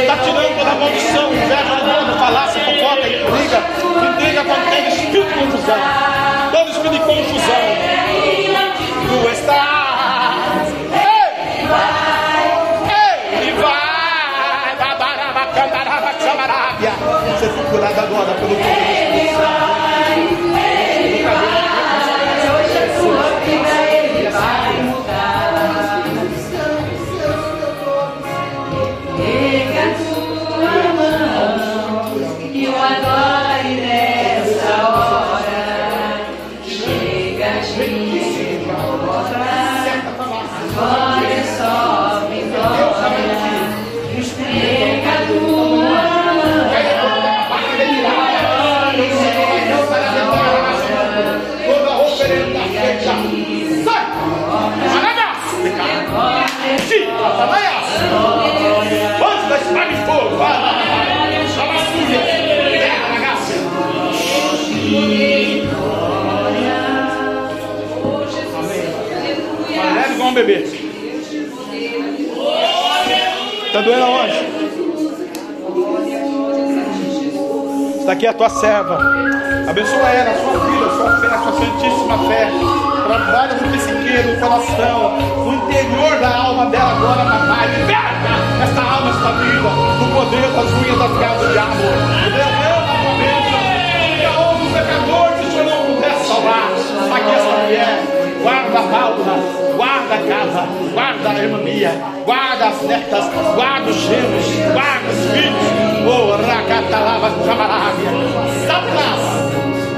Está 0.00 0.16
tirando 0.18 0.58
toda 0.58 0.70
a 0.70 0.74
maldição, 0.74 1.32
inveja, 1.32 1.74
mundo, 1.82 2.18
falácia, 2.18 2.60
fofoca, 2.64 3.08
intriga. 3.08 3.58
Intriga 4.12 4.44
contém 4.44 4.88
espírito 4.88 5.28
de 5.28 5.34
confusão. 5.34 5.78
Todo 6.52 6.70
espírito 6.70 6.92
de 6.92 7.00
confusão. 7.00 7.92
Tu 9.08 9.28
estás. 9.30 10.68
Ei! 10.92 11.64
Ei! 12.88 13.48
E 13.48 13.50
vai! 13.60 14.76
Babaraba, 14.78 15.46
candaraba, 15.46 16.14
chamarabia. 16.20 16.92
Você 17.38 17.48
foi 17.48 17.64
curado 17.66 18.00
agora 18.00 18.34
pelo 18.34 18.54
poder 18.56 19.12
Santo. 19.36 19.91
Hoje 22.54 22.78
a 22.78 23.00
sua 23.00 23.40
vida 23.40 23.74
ele 23.90 24.30
vai 24.30 24.82
mudar. 24.82 26.41
Um 70.32 70.34
bebê. 70.34 70.64
Tá 73.72 73.80
doendo 73.82 74.02
aonde? 74.02 74.38
Está 78.00 78.12
aqui 78.12 78.26
a 78.26 78.32
tua 78.32 78.48
serva. 78.48 78.98
Abençoa 79.68 80.08
ela, 80.08 80.30
a 80.30 80.34
sua 80.34 80.58
vida, 80.64 80.86
a 80.86 80.90
sua 80.90 81.16
fé, 81.18 81.26
a 81.26 81.38
sua 81.38 81.52
santíssima 81.52 82.18
fé. 82.28 82.50
Trabalha 83.06 83.54
no 83.54 83.70
psiqueiro, 84.12 84.34
no 84.34 84.40
coração, 84.40 85.18
no 85.44 85.54
interior 85.54 86.18
da 86.20 86.36
alma 86.36 86.66
dela 86.66 86.92
agora, 86.92 87.24
papai. 87.24 87.68
Liberta 87.76 88.32
esta 88.62 88.82
alma, 88.82 89.10
esta 89.10 89.32
vida, 89.32 89.70
do 89.98 90.14
poder 90.14 90.48
das 90.50 90.72
unhas 90.72 90.98
das 90.98 91.18
garras 91.18 91.40
do 91.40 91.52
diabo. 91.52 91.82
Derrama 92.36 92.92
a. 92.92 93.12
Que 94.18 94.24
aonde 94.24 94.66
o 94.66 94.72
pecador 94.72 95.28
que 95.38 95.46
o 95.46 95.50
Senhor 95.50 95.64
não 95.64 95.94
puder 95.94 96.14
salvar, 96.26 96.68
aqui 97.16 97.30
esta 97.34 97.56
mulher. 97.62 98.22
Guarda 98.42 98.78
a 98.78 98.82
Paula, 98.82 99.38
guarda 99.76 100.14
a 100.14 100.18
casa, 100.18 100.68
guarda 100.92 101.28
a 101.28 101.58
Mia, 101.58 101.92
guarda 102.24 102.66
as 102.66 102.82
netas, 102.82 103.24
guarda 103.54 103.90
os 103.90 103.96
gêmeos, 103.96 104.46
guarda 104.72 105.10
os 105.10 105.30
filhos. 105.30 105.82
Oh, 106.04 106.32
racatalava, 106.44 107.30
chamarábia. 107.46 108.10
Satanás, 108.66 109.42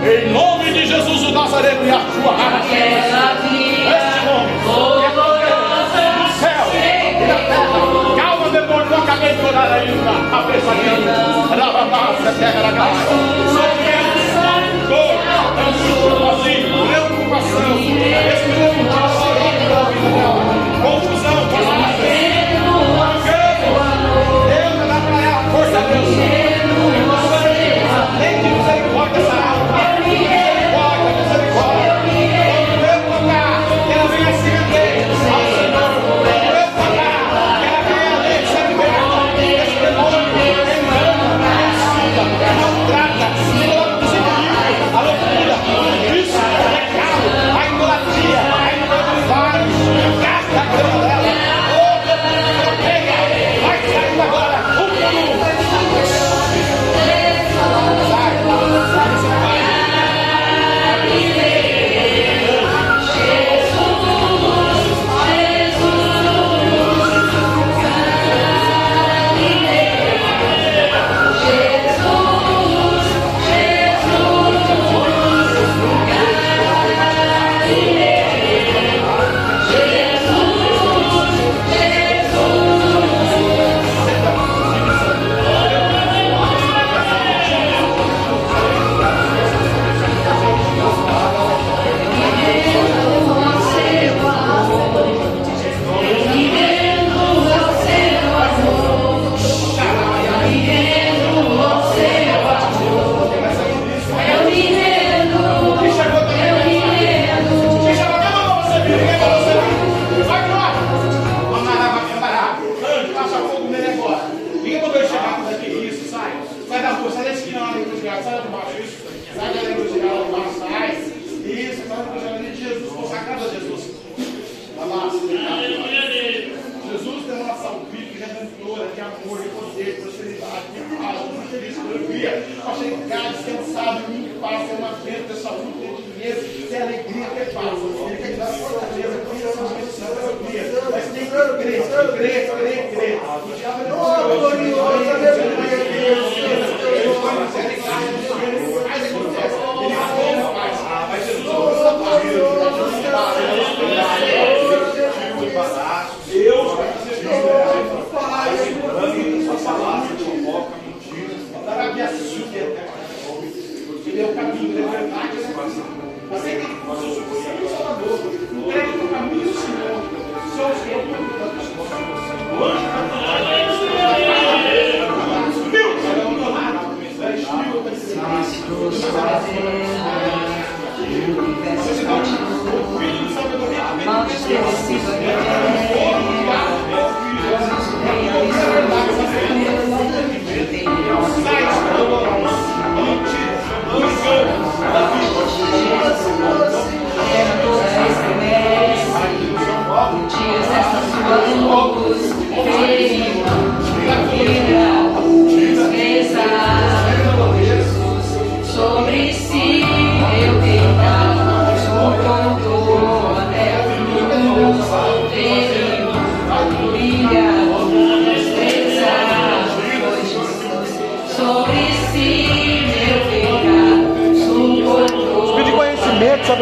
em 0.04 0.30
nome 0.30 0.72
de 0.74 0.86
Jesus 0.86 1.22
o 1.22 1.32
Nazareno 1.32 1.86
e 1.86 1.90
a 1.90 2.00
sua 2.00 2.36
rama. 2.36 3.63
Ainda. 9.72 10.10
A 10.36 10.42
pensamento, 10.42 11.56
lava 11.56 11.84
massa, 11.86 12.32
terra 12.38 12.62
da 12.62 12.70
graça. 12.70 13.14
Dor, 14.88 15.14
angústia, 15.58 16.58
preocupação, 16.86 17.78
espírito 17.78 18.74
de 18.74 18.90
confusão, 20.82 21.38
Deus 24.48 24.78
dá 24.88 24.98
para 25.06 25.18
ela 25.22 25.42
força, 25.50 25.80
Deus. 25.80 26.44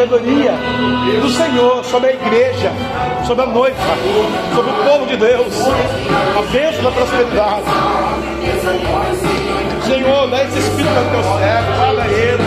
sabedoria 0.02 0.52
do 1.20 1.28
Senhor 1.30 1.84
sobre 1.84 2.10
a 2.10 2.12
igreja, 2.14 2.72
sobre 3.24 3.44
a 3.44 3.46
noiva, 3.46 3.76
sobre 4.54 4.70
o 4.70 4.74
povo 4.84 5.06
de 5.06 5.16
Deus, 5.16 5.54
a 6.36 6.42
bênção 6.50 6.82
da 6.82 6.90
prosperidade. 6.90 7.62
Senhor, 9.86 10.28
dá 10.28 10.44
esse 10.44 10.58
Espírito 10.58 10.96
ao 10.96 11.04
teu 11.04 11.22
servo, 11.22 11.72
guarda 11.76 12.06
ele, 12.08 12.42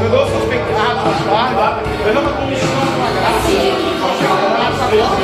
perdoa 0.00 0.26
seus 0.28 0.44
pecados, 0.44 1.26
guarda, 1.28 1.82
perdoa 2.04 2.30
a 2.30 2.32
comissão, 2.32 2.68
a 2.94 3.10
graça, 3.18 3.50
graça, 4.60 5.20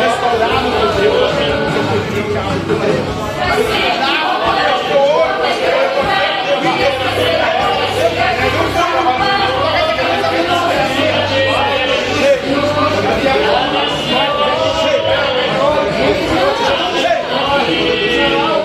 Restaurado 0.00 0.70
por 0.70 0.88
Deus. 3.66 3.89
Hallelujah. 18.30 18.59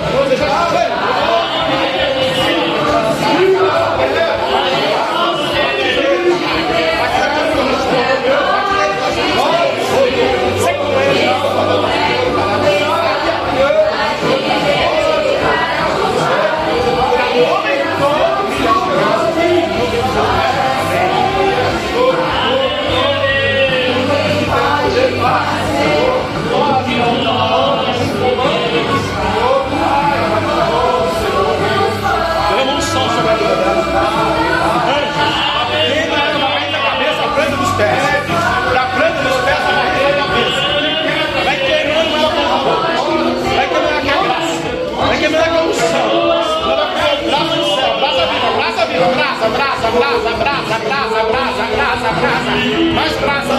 abraça, 49.43 49.87
abraça, 49.87 50.29
abraça, 50.29 50.75
abraça, 50.75 50.75
abraça, 50.75 51.19
abraça, 51.19 51.63
abraça, 51.63 52.07
abraça, 52.07 52.51
mais 52.93 53.17
abraça. 53.17 53.53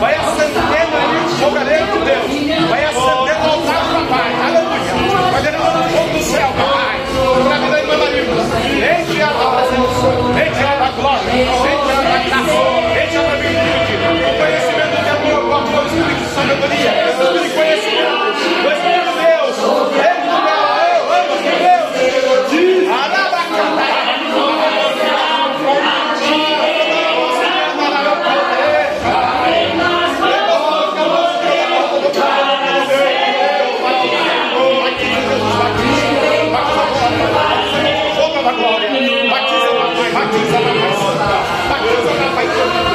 Vai 0.00 0.14
acendendo 0.14 0.96
aí 0.96 1.16
o 1.24 1.28
fogareiro 1.28 1.86
de 1.86 1.98
Deus. 2.04 2.68
Vai 2.68 2.84
acendendo 2.84 3.46
o 3.46 3.50
altar 3.50 3.84
do 3.84 4.06
Pai, 4.08 4.30
Aleluia. 4.46 5.30
Vai 5.32 5.42
derramando 5.42 5.78
o 5.78 5.90
fogo 5.90 6.10
do 6.10 6.22
céu, 6.22 6.48
Pai, 6.56 6.96
Na 7.48 7.56
vida 7.58 7.80
de 7.80 7.86
Mandarina. 7.86 8.34
Enche 9.00 9.22
a 9.22 9.26
da 9.26 9.46
presença. 9.56 10.08
Enche 10.46 10.64
a 10.64 10.90
glória. 10.92 11.32
entre 11.32 12.32
a 12.32 12.42
glória, 12.42 13.04
entre 13.04 13.16
a 13.16 13.22
glória 13.22 13.38
virtude. 13.38 14.24
O 14.24 14.38
conhecimento. 14.38 14.87
Thank 40.30 40.52
you. 42.82 42.87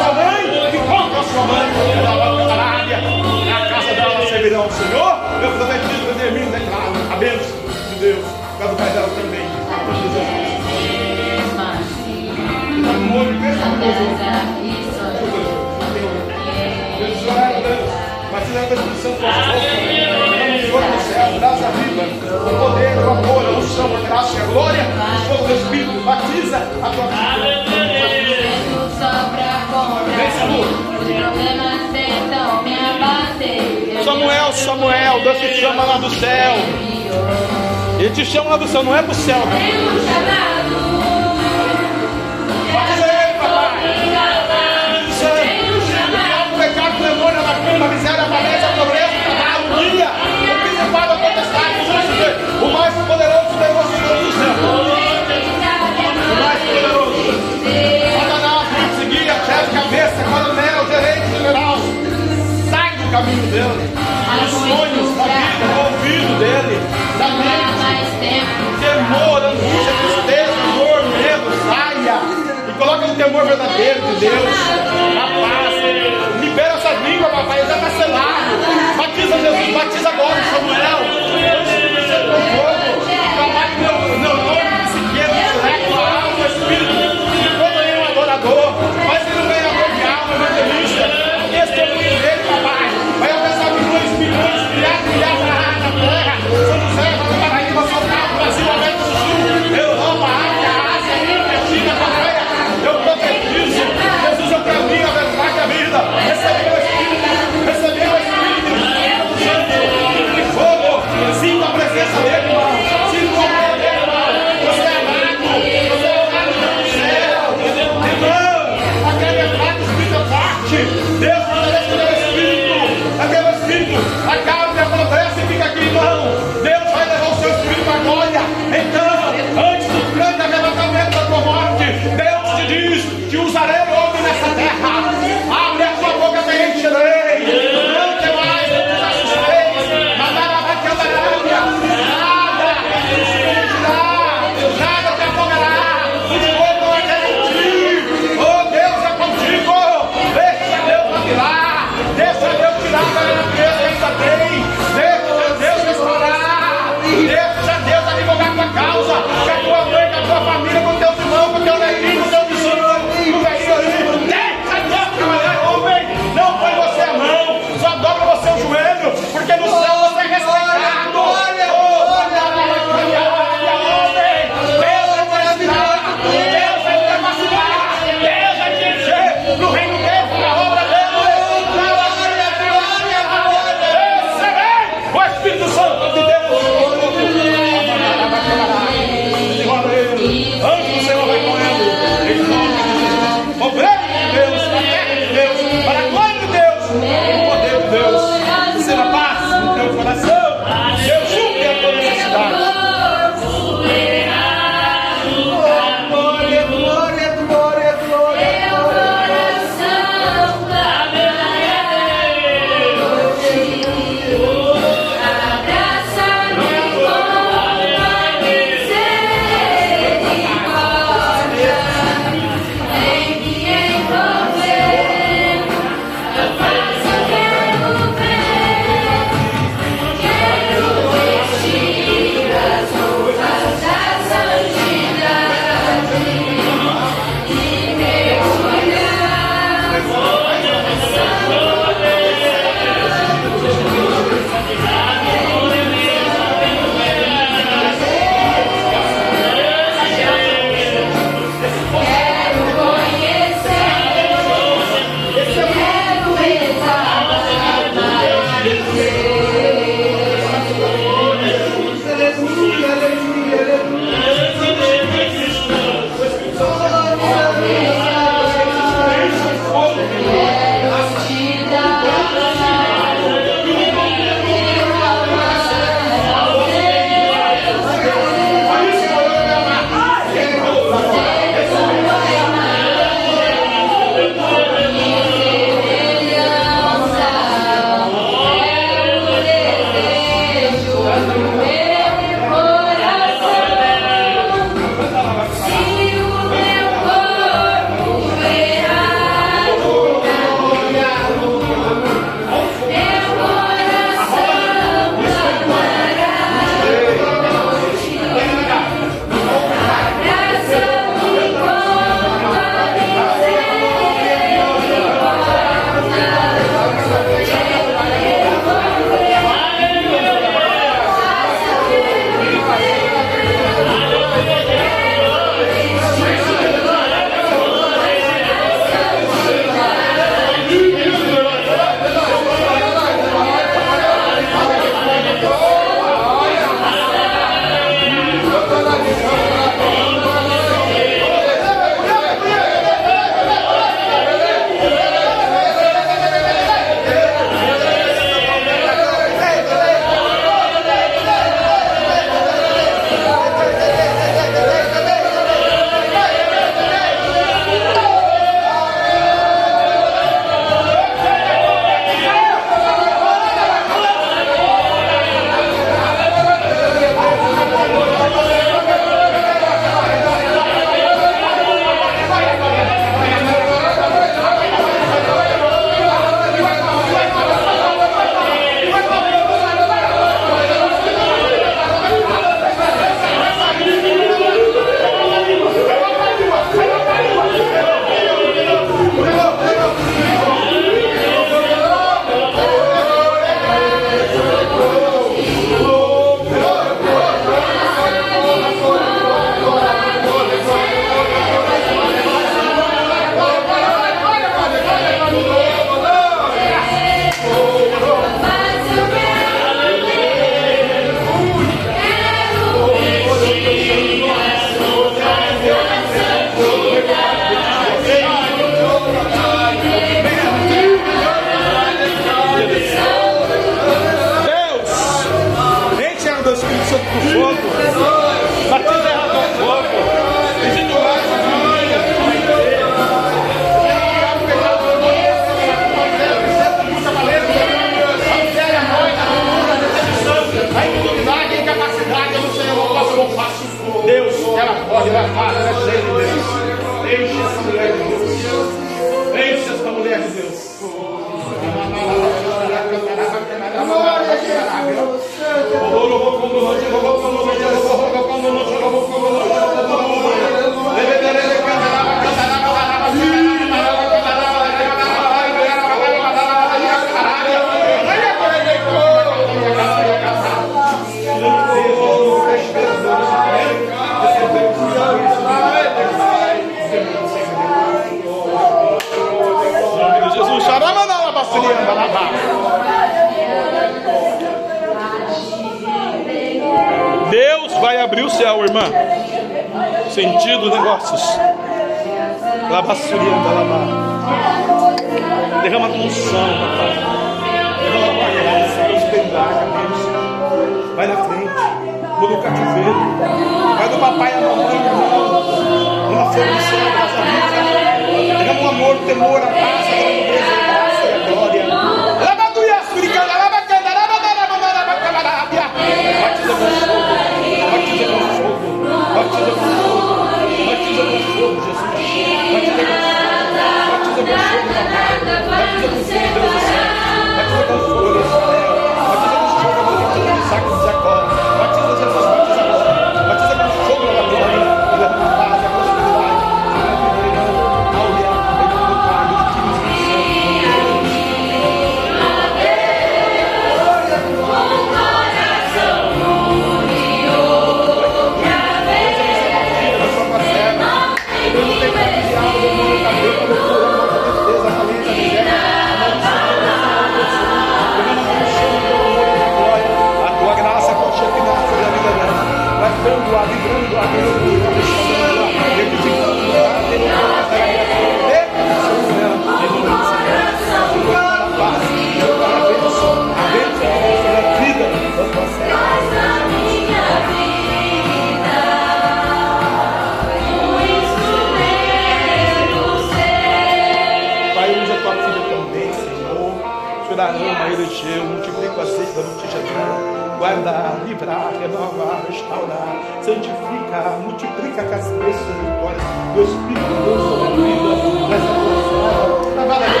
guardar, 590.40 591.04
livrar, 591.04 591.52
renovar, 591.60 592.22
restaurar, 592.26 592.96
santificar, 593.20 594.18
multiplica 594.24 594.82
com 594.84 594.94
as 594.94 595.06
misericórdias 595.10 596.02
do 596.34 596.42
Espírito 596.42 596.94
Deus 597.04 597.20
sobre 597.28 597.44
a 597.44 597.50
vida, 597.50 597.92
nessa 598.30 598.52
consola, 598.54 599.54
na 599.54 599.64
maravilha 599.66 600.00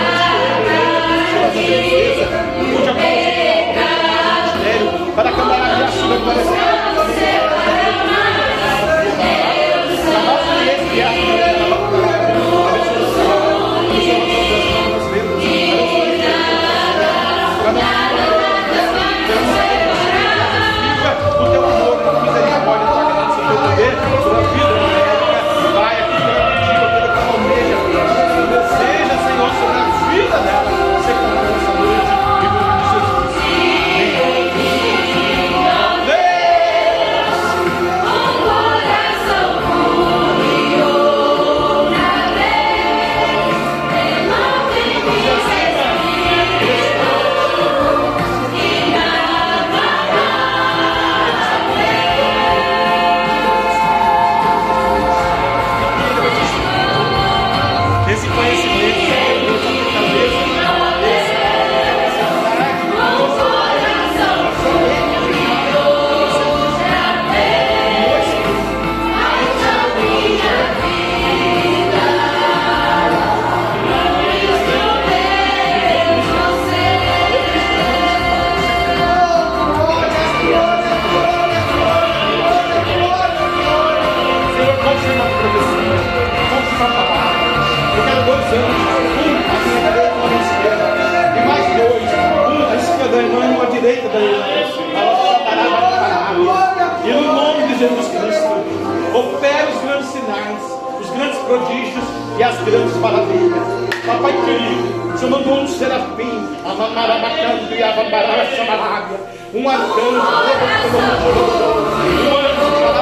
de 1.52 1.60
beleza, 1.60 2.24
cuide 2.72 2.88
a 2.88 2.94
palavra, 2.94 4.54
para 5.14 5.30
que 5.30 5.40
a 5.40 5.44
maravilha 5.44 5.88
se 5.90 6.79
da 93.10 93.16
irmã 93.18 93.44
e 93.44 93.56
uma 93.56 93.66
direita 93.66 94.08
da 94.08 94.20
irmã. 94.20 94.44
E 97.04 97.12
no 97.12 97.32
nome 97.32 97.66
de 97.68 97.78
Jesus 97.78 98.08
Cristo, 98.08 98.48
opera 99.14 99.68
os 99.68 99.82
grandes 99.82 100.08
sinais, 100.10 100.62
os 101.00 101.10
grandes 101.10 101.38
prodígios 101.38 102.04
e 102.38 102.42
as 102.42 102.56
grandes 102.62 102.96
maravilhas. 102.96 103.62
Papai 104.06 104.32
querido, 104.44 105.12
você 105.12 105.26
mandou 105.26 105.60
um 105.60 105.66
serafim, 105.66 106.48
a 106.64 106.74
mamarabacando 106.74 107.74
e 107.74 107.82
a 107.82 107.90
um 109.52 109.68
arcanjo, 109.68 109.68
um 109.68 109.68
anjo, 109.68 110.96
um 112.20 112.36
anjo, 112.38 112.99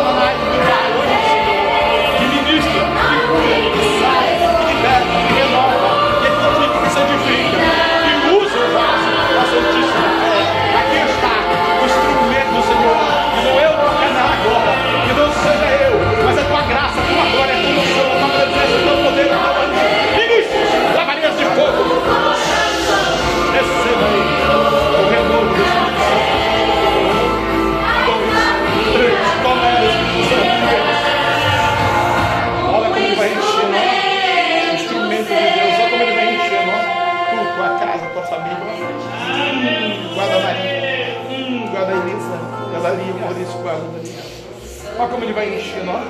Olha 44.98 45.08
como 45.08 45.24
ele 45.24 45.32
vai 45.32 45.54
enchendo, 45.54 45.90
ó. 45.90 46.00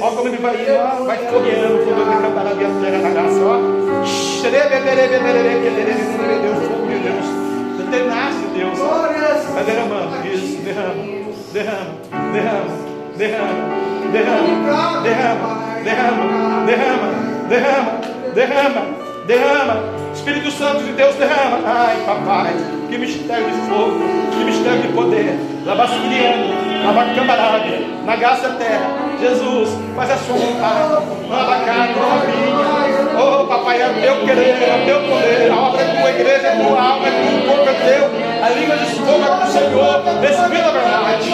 Olha 0.00 0.16
como 0.16 0.28
ele 0.28 0.38
vai 0.38 0.54
indo, 0.54 0.72
ó. 0.72 1.04
Vai 1.04 1.18
folheando 1.18 1.84
quando 1.84 2.00
ele 2.00 2.22
cantar 2.22 2.46
a 2.46 2.54
minha 2.54 2.70
terra 2.80 3.02
da 3.02 3.10
graça, 3.10 3.40
ó. 3.44 3.58
Deus, 6.40 6.58
fogo 6.68 6.86
de 6.86 6.98
Deus. 6.98 7.26
Tenaz 7.90 8.34
de 8.34 8.46
Deus. 8.58 8.78
Vai 8.78 9.64
derramando. 9.64 10.26
Isso, 10.26 10.62
derrama. 10.62 10.94
Derrama. 11.52 11.90
Derrama. 12.36 12.88
Derrama. 13.16 13.88
Derrama. 14.12 15.02
Derrama. 15.02 15.68
Derrama. 15.84 16.26
Derrama. 16.66 17.48
Derrama. 17.48 18.00
Derrama. 18.34 18.86
Derrama. 19.26 19.98
Espírito 20.14 20.50
Santo 20.50 20.82
de 20.82 20.92
Deus 20.92 21.14
derrama. 21.16 21.60
Ai, 21.64 21.96
papai, 22.04 22.54
que 22.90 22.98
mistério 22.98 23.44
de 23.46 23.68
fogo, 23.68 24.00
que 24.32 24.44
mistério 24.44 24.82
de 24.82 24.88
poder. 24.88 25.38
Labasquiriano, 25.64 26.84
labacamarada, 26.84 27.87
na 28.08 28.16
graça 28.16 28.48
terra. 28.54 28.88
Jesus, 29.20 29.68
faz 29.94 30.10
a 30.10 30.16
sua 30.16 30.36
vontade. 30.36 31.04
Labacado, 31.28 31.92
minha. 32.26 33.22
Oh, 33.22 33.46
papai, 33.46 33.82
é 33.82 33.88
teu 34.00 34.24
querer, 34.24 34.62
é 34.62 34.82
teu 34.86 35.02
poder. 35.02 35.52
A 35.52 35.56
obra 35.60 35.82
é 35.82 35.84
tua, 35.84 36.08
a 36.08 36.10
igreja 36.10 36.46
é 36.46 36.56
tua, 36.56 36.78
a 36.78 36.88
alma 36.88 37.06
é 37.06 37.10
tua, 37.10 37.38
o 37.38 37.42
corpo 37.46 37.68
é 37.68 37.74
teu. 37.74 38.04
A 38.42 38.48
língua 38.48 38.76
de 38.78 38.86
fogo 38.86 39.24
é 39.24 39.44
do 39.44 39.52
Senhor. 39.52 40.02
Respira 40.22 40.68
a 40.68 40.70
verdade. 40.70 41.32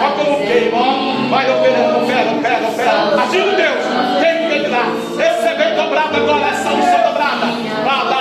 Olha 0.00 0.12
como 0.12 0.36
queima, 0.46 0.78
ó. 0.78 1.28
Vai 1.30 1.50
operando, 1.50 2.04
opera, 2.04 2.30
opera, 2.30 2.68
opera. 2.68 3.22
Agindo 3.22 3.56
Deus, 3.56 3.84
quem 4.22 4.34
que 4.62 4.68
dá? 4.68 4.84
Receber 5.18 5.74
dobrado 5.74 6.16
agora, 6.16 6.46
essa 6.46 6.68
unção 6.68 7.02
dobrada. 7.02 7.46
Vai 7.84 8.13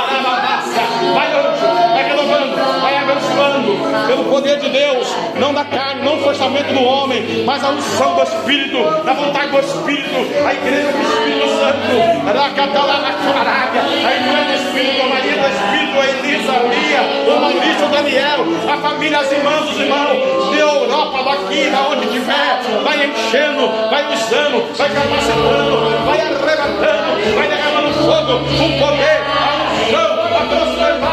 Pelo 4.08 4.26
poder 4.26 4.60
de 4.60 4.70
Deus, 4.70 5.08
não 5.40 5.54
da 5.54 5.66
carne, 5.66 6.04
não 6.04 6.20
forçamento 6.20 6.74
do 6.74 6.84
homem, 6.84 7.44
mas 7.46 7.64
a 7.64 7.70
unção 7.70 8.16
do 8.16 8.24
Espírito, 8.24 8.84
da 9.04 9.14
vontade 9.14 9.52
do 9.52 9.60
Espírito. 9.60 10.16
A 10.46 10.54
igreja 10.54 10.92
do 10.92 11.02
Espírito 11.02 11.48
Santo. 11.50 12.28
A 14.06 14.14
irmã 14.14 14.44
do 14.44 14.54
Espírito, 14.54 15.02
a 15.02 15.08
Maria 15.08 15.34
do 15.34 15.48
Espírito, 15.48 16.00
a 16.00 16.06
Elisa, 16.06 16.52
a 16.52 16.64
Lia, 16.64 17.02
o 17.28 17.40
Maurício, 17.42 17.86
o 17.86 17.90
Daniel, 17.90 18.40
a 18.72 18.78
família, 18.78 19.20
as 19.20 19.32
irmãs, 19.32 19.70
os 19.70 19.80
irmãos, 19.80 20.52
de 20.52 20.60
Europa, 20.60 21.24
daqui, 21.24 21.70
da 21.70 21.88
onde 21.88 22.08
tiver, 22.08 22.62
vai 22.84 23.06
enchendo, 23.06 23.70
vai 23.90 24.14
usando, 24.14 24.78
vai 24.78 24.90
capacitando, 24.90 26.06
vai 26.06 26.20
arrebatando, 26.22 27.36
vai 27.36 27.48
derramando 27.48 27.94
fogo, 27.94 28.34
o 28.44 28.80
poder, 28.80 29.22
a 29.28 29.56
unção, 29.74 30.12
a 30.24 30.46
prosperidade, 30.46 31.13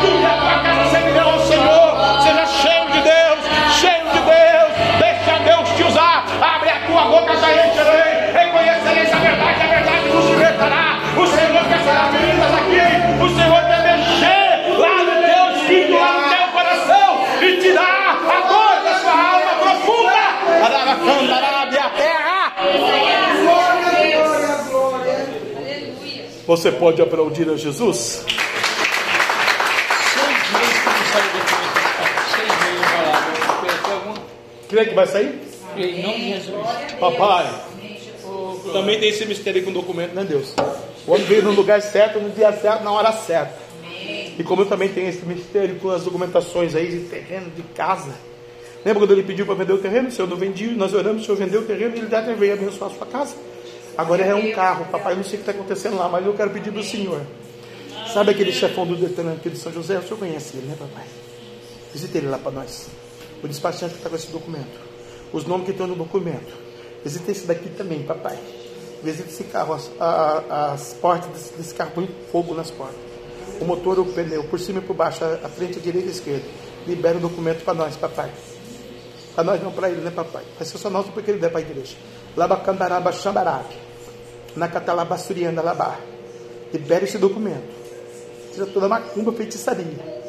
cuide 0.00 0.24
a 0.24 0.30
tua 0.30 0.58
casa, 0.62 0.90
servirão 0.90 1.30
ao 1.30 1.40
Senhor, 1.40 1.96
seja 2.22 2.46
cheio 2.46 2.86
de 2.90 3.00
Deus, 3.00 3.38
cheio 3.80 4.04
de 4.10 4.20
Deus, 4.20 4.72
deixa 4.98 5.38
Deus 5.44 5.68
te 5.76 5.82
usar, 5.84 6.24
abre 6.40 6.70
a 6.70 6.80
tua 6.86 7.04
boca, 7.04 7.36
já 7.36 7.66
encherei, 7.66 8.32
reconhecereis 8.32 9.12
a 9.12 9.16
verdade, 9.18 9.62
a 9.62 9.66
verdade 9.66 10.08
vos 10.08 10.24
libertará, 10.30 10.98
o 11.16 11.26
Senhor 11.26 11.64
quer 11.64 11.78
ser 11.78 12.10
feridas 12.18 12.54
aqui, 12.54 12.80
o 13.22 13.28
Senhor 13.28 13.62
quer 13.66 13.82
mexer. 13.82 14.50
Lá 14.78 14.88
no 14.88 15.04
teu 15.20 15.50
espírito, 15.56 15.98
lá 15.98 16.12
no 16.12 16.22
teu 16.30 16.46
coração, 16.52 17.10
e 17.42 17.56
tirar 17.60 18.16
a 18.16 18.40
dor 18.48 18.76
da 18.84 18.94
sua 19.00 19.12
alma 19.12 19.52
profunda, 19.60 20.14
Arabacanda, 20.64 21.34
Arábia, 21.34 21.80
a 21.80 21.90
terra. 21.90 22.52
Você 26.46 26.70
pode 26.72 27.02
aplaudir 27.02 27.48
a 27.50 27.56
Jesus? 27.56 28.24
Seis 28.26 28.38
meses 30.52 30.78
que 30.78 30.88
não 30.88 31.04
sai 31.12 31.20
o 31.20 31.24
documento. 31.36 31.80
Seis 32.34 32.48
meses 32.48 32.86
falado. 32.90 33.28
Tem 33.84 33.92
alguma? 33.92 34.14
Crê 34.70 34.84
que 34.84 34.94
vai 34.94 35.06
sair? 35.06 35.40
Em 35.76 36.00
nome 36.00 36.18
de 36.18 36.28
Jesus. 36.28 36.66
Papai, 37.00 37.62
também 38.72 39.00
tem 39.00 39.08
esse 39.08 39.26
mistério 39.26 39.64
com 39.64 39.72
documento, 39.72 40.14
né, 40.14 40.24
Deus? 40.24 40.54
O 41.06 41.12
homem 41.12 41.24
veio 41.26 41.42
no 41.42 41.50
lugar 41.50 41.82
certo, 41.82 42.20
no 42.20 42.30
dia 42.30 42.52
certo, 42.52 42.84
na 42.84 42.92
hora 42.92 43.10
certa. 43.12 43.58
E 44.38 44.44
como 44.44 44.62
eu 44.62 44.66
também 44.66 44.88
tenho 44.88 45.08
esse 45.08 45.26
mistério 45.26 45.74
com 45.80 45.90
as 45.90 46.04
documentações 46.04 46.76
aí 46.76 46.86
de 46.86 47.00
terreno, 47.08 47.50
de 47.50 47.62
casa. 47.74 48.14
Lembra 48.84 49.02
quando 49.02 49.10
ele 49.10 49.24
pediu 49.24 49.44
para 49.44 49.56
vender 49.56 49.72
o 49.72 49.78
terreno? 49.78 50.08
O 50.08 50.12
senhor 50.12 50.28
não 50.28 50.36
vendia, 50.36 50.70
nós 50.72 50.94
oramos, 50.94 51.22
o 51.22 51.24
senhor 51.24 51.36
vendeu 51.36 51.62
o 51.62 51.64
terreno 51.64 51.96
e 51.96 51.98
ele 51.98 52.08
já 52.08 52.20
veio 52.20 52.54
abençoar 52.54 52.92
a 52.92 52.94
sua 52.94 53.06
casa. 53.06 53.34
Agora 53.98 54.24
é 54.24 54.34
um 54.34 54.52
carro, 54.52 54.86
papai, 54.86 55.16
não 55.16 55.24
sei 55.24 55.34
o 55.34 55.42
que 55.42 55.50
está 55.50 55.52
acontecendo 55.52 55.96
lá, 55.96 56.08
mas 56.08 56.24
eu 56.24 56.32
quero 56.32 56.50
pedir 56.50 56.70
do 56.70 56.82
senhor. 56.82 57.20
Sabe 58.14 58.30
aquele 58.30 58.52
chefão 58.52 58.86
do 58.86 58.94
Detran 58.94 59.32
aqui 59.32 59.50
de 59.50 59.58
São 59.58 59.72
José? 59.72 59.98
O 59.98 60.02
senhor 60.02 60.18
conhece 60.18 60.56
ele, 60.56 60.68
né, 60.68 60.76
papai? 60.78 61.04
Visita 61.92 62.18
ele 62.18 62.28
lá 62.28 62.38
para 62.38 62.52
nós. 62.52 62.99
O 63.42 63.48
despachante 63.48 63.92
que 63.92 63.98
está 63.98 64.10
com 64.10 64.16
esse 64.16 64.28
documento. 64.28 64.80
Os 65.32 65.46
nomes 65.46 65.66
que 65.66 65.72
estão 65.72 65.86
no 65.86 65.94
documento. 65.94 66.52
Visita 67.02 67.30
esse 67.30 67.46
daqui 67.46 67.70
também, 67.70 68.02
papai. 68.02 68.38
Visita 69.02 69.28
esse 69.28 69.44
carro. 69.44 69.74
As, 69.74 69.90
as 69.98 70.94
portas 70.94 71.30
desse, 71.30 71.52
desse 71.54 71.74
carro 71.74 71.92
põe 71.94 72.08
fogo 72.30 72.54
nas 72.54 72.70
portas. 72.70 72.96
O 73.60 73.64
motor, 73.64 73.98
o 73.98 74.06
pneu, 74.06 74.44
por 74.44 74.58
cima 74.58 74.78
e 74.78 74.82
por 74.82 74.94
baixo, 74.94 75.24
a, 75.24 75.46
a 75.46 75.48
frente, 75.48 75.78
a 75.78 75.82
direita 75.82 76.08
e 76.08 76.10
a 76.10 76.14
esquerda. 76.14 76.44
Libera 76.86 77.18
o 77.18 77.20
documento 77.20 77.64
para 77.64 77.74
nós, 77.74 77.96
papai. 77.96 78.30
Para 79.34 79.44
nós 79.44 79.62
não, 79.62 79.72
para 79.72 79.88
ele, 79.88 80.00
né, 80.00 80.10
papai? 80.10 80.42
Vai 80.58 80.66
ser 80.66 80.78
só 80.78 80.90
nosso 80.90 81.10
porque 81.12 81.30
ele 81.30 81.38
der 81.38 81.50
para 81.50 81.60
a 81.60 81.62
igreja. 81.62 81.96
Labacandaraba 82.36 83.12
Xambarabe. 83.12 83.74
Na 84.56 84.68
Catalabasturiana 84.68 85.62
Labar. 85.62 86.00
Libera 86.72 87.04
esse 87.04 87.18
documento. 87.18 87.80
Tira 88.52 88.66
toda 88.66 88.88
macumba, 88.88 89.32
feitiçaria 89.32 90.19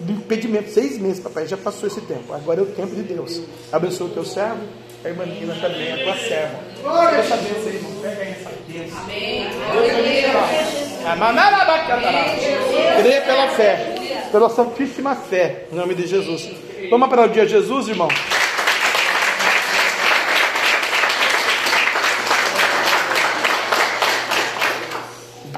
do 0.00 0.12
impedimento, 0.12 0.70
seis 0.70 0.98
meses, 0.98 1.20
papai, 1.20 1.46
já 1.46 1.56
passou 1.56 1.86
esse 1.86 2.00
tempo. 2.02 2.32
Agora 2.32 2.60
é 2.60 2.62
o 2.62 2.66
tempo 2.66 2.94
de 2.94 3.02
Deus. 3.02 3.42
Abençoa 3.70 4.08
o 4.08 4.10
teu 4.10 4.24
servo, 4.24 4.60
a 5.04 5.08
irmã 5.08 5.24
Nina 5.26 5.54
também, 5.54 5.92
a 5.92 6.04
tua 6.04 6.16
serva. 6.16 6.58
Essa 7.16 7.36
bênção 7.36 7.68
aí, 7.68 7.76
irmão. 7.76 7.92
Pega 8.02 8.22
essa 8.22 8.50
bênção. 8.66 8.98
Deus 9.72 9.90
abençoe. 9.90 11.06
Amanarabacatará. 11.06 12.24
Crê 13.00 13.20
pela 13.20 13.48
fé, 13.48 13.94
pela 14.30 14.48
santíssima 14.48 15.14
fé, 15.14 15.66
em 15.72 15.76
nome 15.76 15.94
de 15.94 16.06
Jesus. 16.06 16.50
Vamos 16.90 17.08
o 17.12 17.28
dia 17.28 17.44
de 17.44 17.52
Jesus, 17.52 17.88
irmão? 17.88 18.08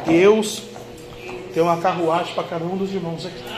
Deus 0.06 0.62
tem 1.52 1.62
uma 1.62 1.78
carruagem 1.78 2.35
para 2.35 2.44
cada 2.44 2.65
um 2.65 2.77
dos 2.77 2.93
irmãos 2.93 3.24
aqui. 3.24 3.53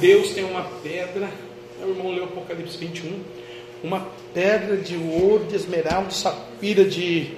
Deus 0.00 0.30
tem 0.30 0.44
uma 0.44 0.62
pedra, 0.82 1.28
o 1.82 1.88
irmão 1.88 2.12
leu 2.12 2.24
Apocalipse 2.24 2.76
21, 2.78 3.20
uma 3.82 4.08
pedra 4.34 4.76
de 4.76 4.96
ouro, 4.96 5.44
de 5.44 5.56
esmeralda, 5.56 6.08
de 6.08 6.14
safira, 6.14 6.84
de 6.84 7.34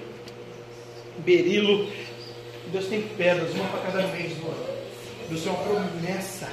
berilo. 1.18 1.88
Deus 2.72 2.86
tem 2.86 3.02
pedras, 3.16 3.52
uma 3.54 3.64
para 3.68 3.80
cada 3.80 4.06
mês 4.08 4.34
do 4.36 4.46
ano. 4.46 4.66
Deus 5.28 5.42
tem 5.42 5.52
uma 5.52 5.62
promessa 5.62 6.48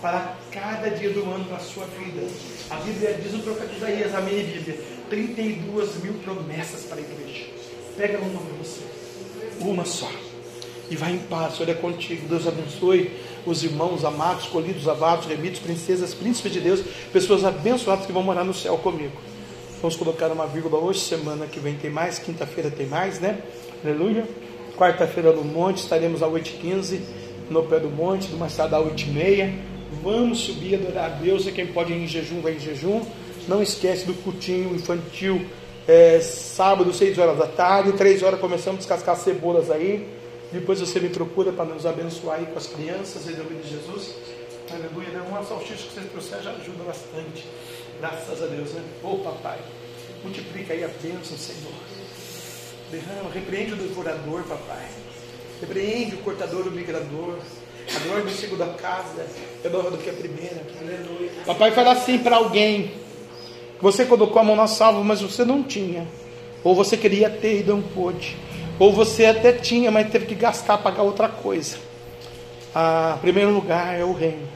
para 0.00 0.36
cada 0.50 0.90
dia 0.90 1.10
do 1.10 1.24
ano 1.24 1.44
da 1.44 1.58
sua 1.58 1.84
vida. 1.86 2.26
A 2.70 2.76
Bíblia 2.76 3.14
diz 3.14 3.32
no 3.32 3.40
profeta 3.40 3.74
Isaías, 3.74 4.14
amém, 4.14 4.44
Bíblia, 4.44 4.78
32 5.10 6.02
mil 6.02 6.14
promessas 6.14 6.84
para 6.84 6.98
a 6.98 7.00
igreja. 7.00 7.46
Pega 7.96 8.18
uma 8.18 8.40
para 8.40 8.54
você, 8.58 8.82
uma 9.60 9.84
só 9.84 10.10
e 10.90 10.96
vai 10.96 11.12
em 11.12 11.18
paz, 11.18 11.54
o 11.54 11.56
Senhor 11.58 11.70
é 11.70 11.74
contigo. 11.74 12.26
Deus 12.28 12.46
abençoe 12.46 13.10
os 13.48 13.64
irmãos 13.64 14.04
amados, 14.04 14.44
escolhidos, 14.44 14.88
avados, 14.88 15.26
remidos, 15.26 15.58
princesas, 15.58 16.14
príncipes 16.14 16.52
de 16.52 16.60
Deus, 16.60 16.80
pessoas 17.12 17.44
abençoadas 17.44 18.06
que 18.06 18.12
vão 18.12 18.22
morar 18.22 18.44
no 18.44 18.54
céu 18.54 18.76
comigo. 18.78 19.12
Vamos 19.80 19.96
colocar 19.96 20.30
uma 20.32 20.46
vírgula 20.46 20.78
hoje, 20.78 21.00
semana 21.00 21.46
que 21.46 21.60
vem 21.60 21.74
tem 21.76 21.90
mais, 21.90 22.18
quinta-feira 22.18 22.70
tem 22.70 22.86
mais, 22.86 23.20
né? 23.20 23.38
Aleluia. 23.84 24.26
Quarta-feira 24.76 25.32
no 25.32 25.44
monte, 25.44 25.78
estaremos 25.78 26.22
às 26.22 26.30
8h15 26.30 27.00
no 27.48 27.62
pé 27.62 27.78
do 27.78 27.88
monte, 27.88 28.28
mais 28.32 28.56
tarde 28.56 28.74
às 28.74 28.82
8h30. 28.82 29.54
Vamos 30.02 30.40
subir 30.40 30.74
adorar 30.74 31.06
a 31.06 31.08
Deus, 31.08 31.46
e 31.46 31.52
quem 31.52 31.66
pode 31.66 31.92
ir 31.92 32.02
em 32.02 32.06
jejum, 32.06 32.40
vai 32.40 32.54
em 32.54 32.60
jejum. 32.60 33.02
Não 33.46 33.62
esquece 33.62 34.04
do 34.04 34.14
cultinho 34.14 34.74
infantil, 34.74 35.46
é, 35.86 36.20
sábado, 36.20 36.92
6 36.92 37.16
horas 37.16 37.38
da 37.38 37.46
tarde, 37.46 37.92
3 37.92 38.22
horas 38.22 38.38
começamos 38.38 38.78
a 38.78 38.80
descascar 38.80 39.16
cebolas 39.16 39.70
aí. 39.70 40.17
Depois 40.52 40.80
você 40.80 40.98
me 40.98 41.10
procura 41.10 41.52
para 41.52 41.66
nos 41.66 41.84
abençoar 41.84 42.38
aí 42.38 42.46
com 42.46 42.56
as 42.56 42.66
crianças, 42.66 43.28
em 43.28 43.36
nome 43.36 43.60
de 43.62 43.68
Jesus. 43.68 44.14
Aleluia. 44.70 45.08
Né? 45.08 45.22
Uma 45.28 45.44
salsicha 45.44 45.74
que 45.74 45.94
você 45.94 46.00
trouxer 46.08 46.42
já 46.42 46.52
ajuda 46.52 46.84
bastante. 46.84 47.46
Graças 48.00 48.42
a 48.42 48.46
Deus, 48.46 48.70
né? 48.72 48.82
Ô 49.02 49.16
papai. 49.18 49.58
Multiplica 50.22 50.72
aí 50.72 50.84
a 50.84 50.88
bênção, 50.88 51.36
Senhor. 51.36 51.72
Derrama, 52.90 53.30
repreende 53.32 53.74
o 53.74 53.76
devorador, 53.76 54.42
papai. 54.44 54.88
Repreende 55.60 56.14
o 56.14 56.18
cortador, 56.18 56.66
o 56.66 56.70
migrador. 56.70 57.38
A 57.88 58.20
do 58.20 58.30
segundo 58.30 58.58
da 58.58 58.74
casa 58.74 59.26
é 59.64 59.68
maior 59.68 59.90
do 59.90 59.98
que 59.98 60.10
a 60.10 60.12
primeira. 60.12 60.62
Aleluia. 60.80 61.30
Papai 61.46 61.72
fala 61.72 61.92
assim 61.92 62.18
para 62.18 62.36
alguém. 62.36 62.92
Você 63.80 64.04
colocou 64.04 64.40
a 64.40 64.44
mão 64.44 64.56
na 64.56 64.66
salva, 64.66 65.02
mas 65.02 65.20
você 65.22 65.44
não 65.44 65.62
tinha. 65.62 66.06
Ou 66.62 66.74
você 66.74 66.96
queria 66.96 67.30
ter 67.30 67.60
e 67.60 67.64
não 67.64 67.80
pôde. 67.80 68.36
Ou 68.78 68.92
você 68.92 69.26
até 69.26 69.52
tinha, 69.52 69.90
mas 69.90 70.10
teve 70.10 70.26
que 70.26 70.34
gastar, 70.34 70.78
pagar 70.78 71.02
outra 71.02 71.28
coisa. 71.28 71.76
Ah, 72.74 73.18
primeiro 73.20 73.50
lugar 73.50 73.98
é 73.98 74.04
o 74.04 74.12
reino. 74.12 74.46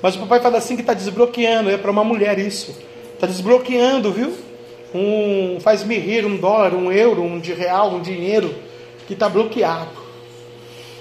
Mas 0.00 0.14
o 0.14 0.20
papai 0.20 0.40
fala 0.40 0.58
assim 0.58 0.76
que 0.76 0.82
está 0.82 0.94
desbloqueando, 0.94 1.70
é 1.70 1.76
para 1.76 1.90
uma 1.90 2.04
mulher 2.04 2.38
isso. 2.38 2.76
Está 3.14 3.26
desbloqueando, 3.26 4.12
viu? 4.12 4.32
Um, 4.94 5.58
faz-me 5.60 5.98
rir 5.98 6.24
um 6.24 6.36
dólar, 6.36 6.74
um 6.74 6.92
euro, 6.92 7.22
um 7.22 7.40
de 7.40 7.52
real, 7.52 7.92
um 7.92 8.00
dinheiro 8.00 8.54
que 9.06 9.14
está 9.14 9.28
bloqueado. 9.28 9.90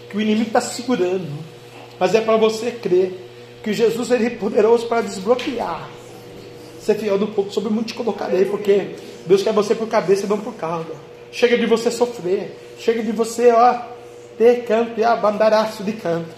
Que 0.09 0.17
o 0.17 0.21
inimigo 0.21 0.47
está 0.47 0.61
segurando. 0.61 1.27
Mas 1.99 2.15
é 2.15 2.21
para 2.21 2.37
você 2.37 2.71
crer 2.71 3.13
que 3.63 3.73
Jesus 3.73 4.11
ele 4.11 4.27
é 4.27 4.29
poderoso 4.31 4.87
para 4.87 5.01
desbloquear. 5.01 5.89
Ser 6.79 6.95
fiel 6.95 7.17
do 7.17 7.27
pouco 7.27 7.51
sobre 7.51 7.71
muito 7.71 7.87
te 7.87 7.93
colocarei, 7.93 8.45
porque 8.45 8.95
Deus 9.25 9.43
quer 9.43 9.53
você 9.53 9.75
por 9.75 9.87
cabeça 9.87 10.25
e 10.25 10.29
não 10.29 10.39
por 10.39 10.53
cauda. 10.53 10.93
Chega 11.35 11.57
de 11.57 11.65
você 11.65 11.91
sofrer. 11.91 12.57
Chega 12.79 13.03
de 13.03 13.11
você, 13.11 13.51
ó, 13.51 13.77
ter 14.37 14.63
canto 14.63 14.97
e 14.97 15.03
abandaraço 15.03 15.83
de 15.83 15.91
canto. 15.91 16.33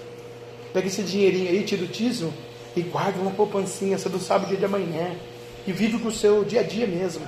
Pega 0.73 0.87
esse 0.87 1.03
dinheirinho 1.03 1.49
aí, 1.51 1.63
tira 1.63 1.83
o 1.83 1.87
tiso 1.87 2.33
e 2.75 2.81
guarda 2.81 3.21
uma 3.21 3.29
poupancinha. 3.29 3.95
Você 3.95 4.09
não 4.09 4.19
sabe 4.19 4.45
o 4.45 4.47
dia 4.47 4.57
de 4.57 4.65
amanhã. 4.65 5.15
E 5.67 5.71
vive 5.71 5.99
com 5.99 6.07
o 6.07 6.11
seu 6.11 6.43
dia 6.43 6.61
a 6.61 6.63
dia 6.63 6.87
mesmo. 6.87 7.23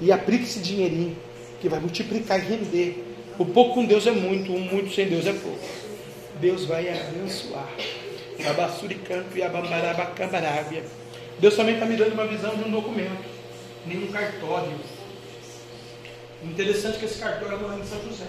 E 0.00 0.12
aplique 0.12 0.44
esse 0.44 0.60
dinheirinho, 0.60 1.16
que 1.60 1.68
vai 1.68 1.80
multiplicar 1.80 2.38
e 2.38 2.46
render. 2.46 3.04
O 3.36 3.44
pouco 3.44 3.74
com 3.74 3.84
Deus 3.84 4.06
é 4.06 4.12
muito, 4.12 4.52
o 4.52 4.60
muito 4.60 4.94
sem 4.94 5.08
Deus 5.08 5.26
é 5.26 5.32
pouco. 5.32 5.58
Deus 6.40 6.64
vai 6.64 6.88
abençoar. 6.90 7.68
Abassuri 8.48 8.94
canto 8.94 9.36
e 9.36 9.42
abambarabacambarábia. 9.42 10.84
Deus 11.40 11.56
também 11.56 11.74
está 11.74 11.86
me 11.86 11.96
dando 11.96 12.12
uma 12.12 12.26
visão 12.26 12.54
de 12.54 12.62
um 12.62 12.70
documento, 12.70 13.24
nem 13.84 14.04
um 14.04 14.06
cartório. 14.12 14.99
Interessante 16.42 16.98
que 16.98 17.04
esse 17.04 17.18
cartório 17.18 17.58
não 17.58 17.72
é 17.72 17.78
em 17.78 17.84
São 17.84 18.02
José. 18.02 18.26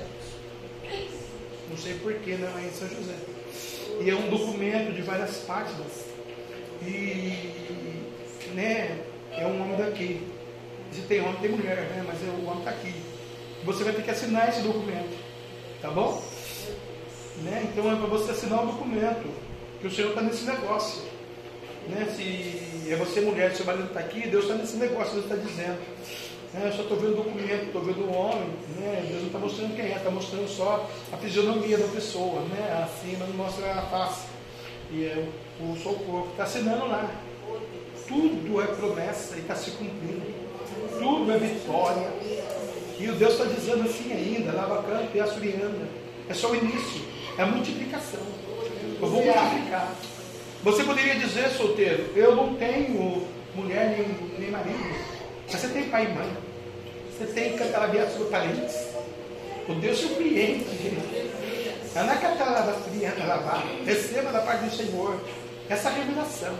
Não 1.69 1.77
sei 1.77 1.93
porquê 1.95 2.35
não 2.38 2.57
é 2.57 2.67
em 2.67 2.71
São 2.71 2.88
José. 2.89 3.15
E 4.01 4.09
é 4.09 4.15
um 4.15 4.29
documento 4.29 4.93
de 4.93 5.01
várias 5.01 5.38
páginas. 5.38 6.05
E 6.85 8.11
né, 8.53 8.99
é 9.31 9.45
um 9.45 9.61
homem 9.61 9.77
daqui. 9.77 10.27
Se 10.91 11.01
tem 11.03 11.21
homem, 11.21 11.35
tem 11.35 11.51
mulher, 11.51 11.77
né? 11.77 12.03
Mas 12.05 12.21
é, 12.21 12.31
o 12.31 12.45
homem 12.45 12.59
está 12.59 12.71
aqui. 12.71 12.93
Você 13.63 13.83
vai 13.83 13.93
ter 13.93 14.03
que 14.03 14.11
assinar 14.11 14.49
esse 14.49 14.61
documento. 14.61 15.17
Tá 15.81 15.89
bom? 15.89 16.21
Né? 17.43 17.69
Então 17.71 17.91
é 17.91 17.95
para 17.95 18.07
você 18.07 18.31
assinar 18.31 18.63
o 18.63 18.67
documento. 18.67 19.29
Que 19.79 19.88
o 19.88 19.91
Senhor 19.91 20.09
está 20.09 20.21
nesse 20.21 20.43
negócio. 20.43 21.03
Né? 21.88 22.05
Se 22.15 22.91
é 22.91 22.95
você 22.95 23.21
mulher, 23.21 23.55
seu 23.55 23.65
marido 23.65 23.88
está 23.88 24.01
aqui, 24.01 24.27
Deus 24.27 24.43
está 24.45 24.55
nesse 24.55 24.75
negócio, 24.75 25.13
Deus 25.13 25.25
está 25.25 25.35
dizendo. 25.35 25.79
Né? 26.53 26.68
Eu 26.68 26.73
só 26.73 26.82
estou 26.82 26.98
vendo 26.98 27.14
o 27.14 27.23
documento, 27.23 27.65
estou 27.68 27.82
vendo 27.82 28.02
o 28.02 28.14
homem, 28.14 28.49
né? 28.78 29.06
Deus 29.07 29.22
não 29.22 29.28
está 29.28 29.40
mostrando 29.40 29.76
quem 29.76 29.86
é, 29.86 29.95
está 29.95 30.11
mostrando 30.11 30.48
só 30.49 30.90
a 31.11 31.18
fisionomia 31.18 31.78
da 31.78 31.88
pessoa, 31.88 32.41
né? 32.41 32.84
Assim, 32.84 33.15
mas 33.18 33.30
não 33.30 33.36
mostra 33.36 33.72
a 33.72 33.82
face. 33.84 34.28
E 34.91 35.06
é 35.06 35.28
o, 35.60 35.72
o 35.72 35.78
seu 35.78 35.94
corpo. 35.94 36.32
Está 36.32 36.44
assinando 36.44 36.88
lá. 36.88 37.10
Tudo 38.07 38.61
é 38.61 38.68
promessa 38.68 39.38
e 39.38 39.40
está 39.40 39.56
se 39.56 39.72
cumprindo. 39.72 40.26
Tudo 40.99 41.32
é 41.32 41.38
vitória. 41.38 42.10
E 42.99 43.10
o 43.10 43.14
Deus 43.15 43.34
está 43.34 43.45
dizendo 43.45 43.84
assim 43.84 44.11
ainda, 44.11 44.52
Lavacanta 44.52 45.10
e 45.15 45.19
Açuriana. 45.19 45.88
É 46.30 46.34
só 46.34 46.52
o 46.52 46.56
início, 46.56 47.02
é 47.38 47.44
a 47.44 47.48
multiplicação. 47.48 48.19
Eu 49.02 49.07
vou 49.07 49.23
multiplicar. 49.23 49.94
Você 50.64 50.84
poderia 50.84 51.15
dizer, 51.15 51.49
solteiro, 51.49 52.11
eu 52.15 52.36
não 52.36 52.53
tenho 52.56 53.26
mulher 53.56 53.98
nem, 53.98 54.40
nem 54.40 54.52
marido. 54.52 55.10
Mas 55.52 55.60
você 55.60 55.68
tem 55.68 55.84
pai 55.90 56.06
e 56.06 56.14
mãe. 56.14 56.38
Você 57.11 57.26
tem 57.34 57.57
catalabiatos 57.57 58.15
do 58.15 58.26
parentes. 58.26 58.73
O 59.68 59.73
Deus 59.76 59.98
surpreende. 59.98 60.65
Receba 63.86 64.32
da 64.32 64.41
parte 64.41 64.65
do 64.65 64.76
Senhor 64.76 65.19
essa 65.69 65.90
revelação. 65.90 66.56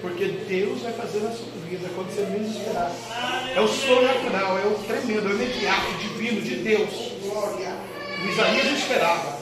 Porque 0.00 0.26
Deus 0.26 0.82
vai 0.82 0.92
fazer 0.94 1.20
na 1.20 1.30
sua 1.30 1.46
vida 1.68 1.88
quando 1.94 2.12
você 2.12 2.22
menos 2.22 2.56
esperar. 2.56 2.90
É 3.54 3.60
o 3.60 3.68
sobrenatural, 3.68 4.58
é 4.58 4.66
o 4.66 4.74
tremendo, 4.84 5.28
é 5.28 5.32
o 5.32 5.34
imediato 5.36 5.92
divino 5.98 6.42
de 6.42 6.56
Deus. 6.56 7.12
Glória. 7.22 7.72
O 8.20 8.28
Isaías 8.28 8.66
não 8.66 8.76
esperava. 8.76 9.38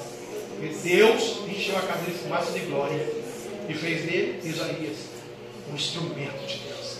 E 0.60 0.69
Deus 0.69 1.39
encheu 1.48 1.78
a 1.78 1.82
cabeça 1.82 2.19
de 2.23 2.28
massa 2.28 2.52
de 2.52 2.60
glória 2.66 3.09
e 3.69 3.74
fez 3.74 4.05
dele, 4.05 4.40
Isaías, 4.44 4.98
um 5.70 5.74
instrumento 5.74 6.47
de 6.47 6.59
Deus. 6.59 6.98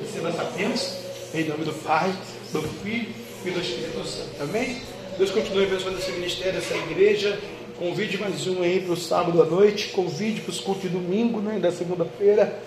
Receba 0.00 0.28
essa 0.28 0.44
bênção 0.44 1.07
em 1.34 1.44
nome 1.44 1.64
do 1.64 1.72
Pai, 1.72 2.12
do 2.52 2.62
Filho 2.62 3.08
e 3.44 3.50
do 3.50 3.60
Espírito 3.60 4.04
Santo. 4.06 4.42
Amém? 4.42 4.80
Deus 5.18 5.30
continue 5.30 5.64
abençoando 5.64 5.98
esse 5.98 6.12
ministério, 6.12 6.58
essa 6.58 6.74
igreja. 6.74 7.38
Convide 7.78 8.18
mais 8.18 8.46
um 8.46 8.62
aí 8.62 8.80
para 8.80 8.92
o 8.92 8.96
sábado 8.96 9.42
à 9.42 9.44
noite. 9.44 9.88
Convide 9.88 10.40
para 10.40 10.50
os 10.50 10.60
cultos 10.60 10.82
de 10.82 10.88
domingo, 10.88 11.40
né, 11.40 11.58
da 11.58 11.70
segunda-feira. 11.70 12.58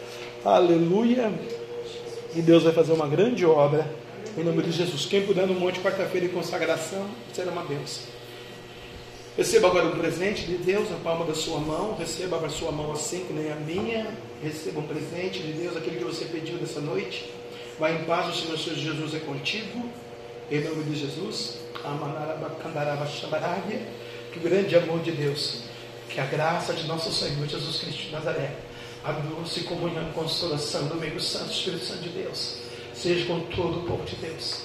Aleluia. 0.46 1.32
E 2.36 2.42
Deus 2.42 2.64
vai 2.64 2.72
fazer 2.72 2.94
uma 2.94 3.08
grande 3.08 3.46
obra. 3.46 3.90
Em 4.38 4.44
nome 4.44 4.62
de 4.64 4.72
Jesus. 4.72 5.06
Quem 5.06 5.26
puder 5.26 5.48
no 5.48 5.56
monte 5.56 5.80
quarta-feira 5.80 6.28
de 6.28 6.34
consagração, 6.34 7.06
será 7.34 7.52
uma 7.52 7.64
bênção. 7.64 8.04
Receba 9.36 9.68
agora 9.70 9.88
um 9.88 9.98
presente 9.98 10.44
de 10.44 10.58
Deus 10.58 10.90
na 10.90 10.98
palma 10.98 11.26
da 11.26 11.34
sua 11.34 11.60
mão. 11.60 11.96
Receba 11.96 12.38
a 12.38 12.50
sua 12.50 12.72
mão 12.72 12.92
assim, 12.92 13.26
que 13.26 13.34
nem 13.34 13.52
a 13.52 13.56
minha. 13.56 14.08
Receba 14.44 14.80
um 14.80 14.88
presente 14.88 15.40
de 15.40 15.54
Deus, 15.54 15.76
aquele 15.76 15.98
que 15.98 16.04
você 16.04 16.26
pediu 16.26 16.56
nessa 16.58 16.80
noite. 16.80 17.32
Vai 17.80 17.96
em 17.96 18.04
paz, 18.06 18.36
o 18.36 18.40
Senhor, 18.40 18.58
Senhor 18.58 18.78
Jesus 18.78 19.16
é 19.16 19.20
contigo. 19.20 19.90
Em 20.50 20.62
nome 20.64 20.84
de 20.84 21.00
Jesus. 21.00 21.60
Que 24.32 24.38
o 24.38 24.42
grande 24.42 24.76
amor 24.76 25.00
de 25.00 25.12
Deus, 25.12 25.64
que 26.10 26.20
a 26.20 26.26
graça 26.26 26.74
de 26.74 26.86
nosso 26.86 27.12
Senhor 27.12 27.48
Jesus 27.48 27.78
Cristo 27.80 28.04
de 28.04 28.12
Nazaré 28.12 28.56
a 29.04 29.12
doce 29.14 29.62
comunhão 29.62 30.10
e 30.10 30.14
consolação 30.14 30.88
do 30.88 30.96
meio 30.96 31.20
Santo, 31.20 31.52
Espírito 31.52 31.86
Santo 31.86 32.04
de 32.04 32.10
Deus, 32.10 32.58
seja 32.94 33.26
com 33.26 33.40
todo 33.42 33.80
o 33.80 33.84
povo 33.84 34.04
de 34.06 34.16
Deus. 34.18 34.62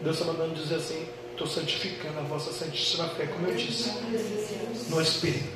Deus 0.00 0.18
está 0.18 0.32
mandando 0.32 0.54
dizer 0.54 0.76
assim: 0.76 1.06
estou 1.30 1.46
santificando 1.46 2.18
a 2.18 2.22
vossa 2.22 2.52
santíssima 2.52 3.08
fé, 3.10 3.26
como 3.26 3.46
eu 3.46 3.54
disse, 3.54 3.92
no 4.88 5.00
Espírito. 5.00 5.48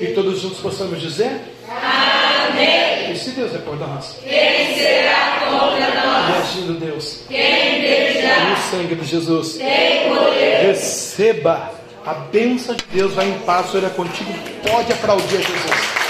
E 0.00 0.08
todos 0.08 0.40
juntos 0.40 0.58
possamos 0.58 1.00
dizer: 1.00 1.53
Amém. 1.68 3.12
E 3.12 3.16
se 3.16 3.30
Deus 3.30 3.54
é 3.54 3.58
por 3.58 3.78
nós, 3.78 4.16
quem 4.22 4.74
será 4.76 5.40
contra 5.48 5.94
nós? 5.94 6.28
E 6.28 6.42
agindo 6.42 6.80
Deus, 6.80 7.20
quem? 7.28 7.74
No 8.50 8.56
sangue 8.70 8.94
de 8.94 9.04
Jesus, 9.04 9.56
quem 9.56 10.08
poder? 10.14 10.66
Receba 10.66 11.70
a 12.04 12.14
bênção 12.14 12.74
de 12.74 12.84
Deus, 12.92 13.14
vai 13.14 13.28
em 13.28 13.38
paz, 13.40 13.70
Senhor 13.70 13.86
é 13.86 13.90
contigo. 13.90 14.32
Pode 14.68 14.92
aplaudir 14.92 15.36
a 15.36 15.40
Jesus. 15.40 16.03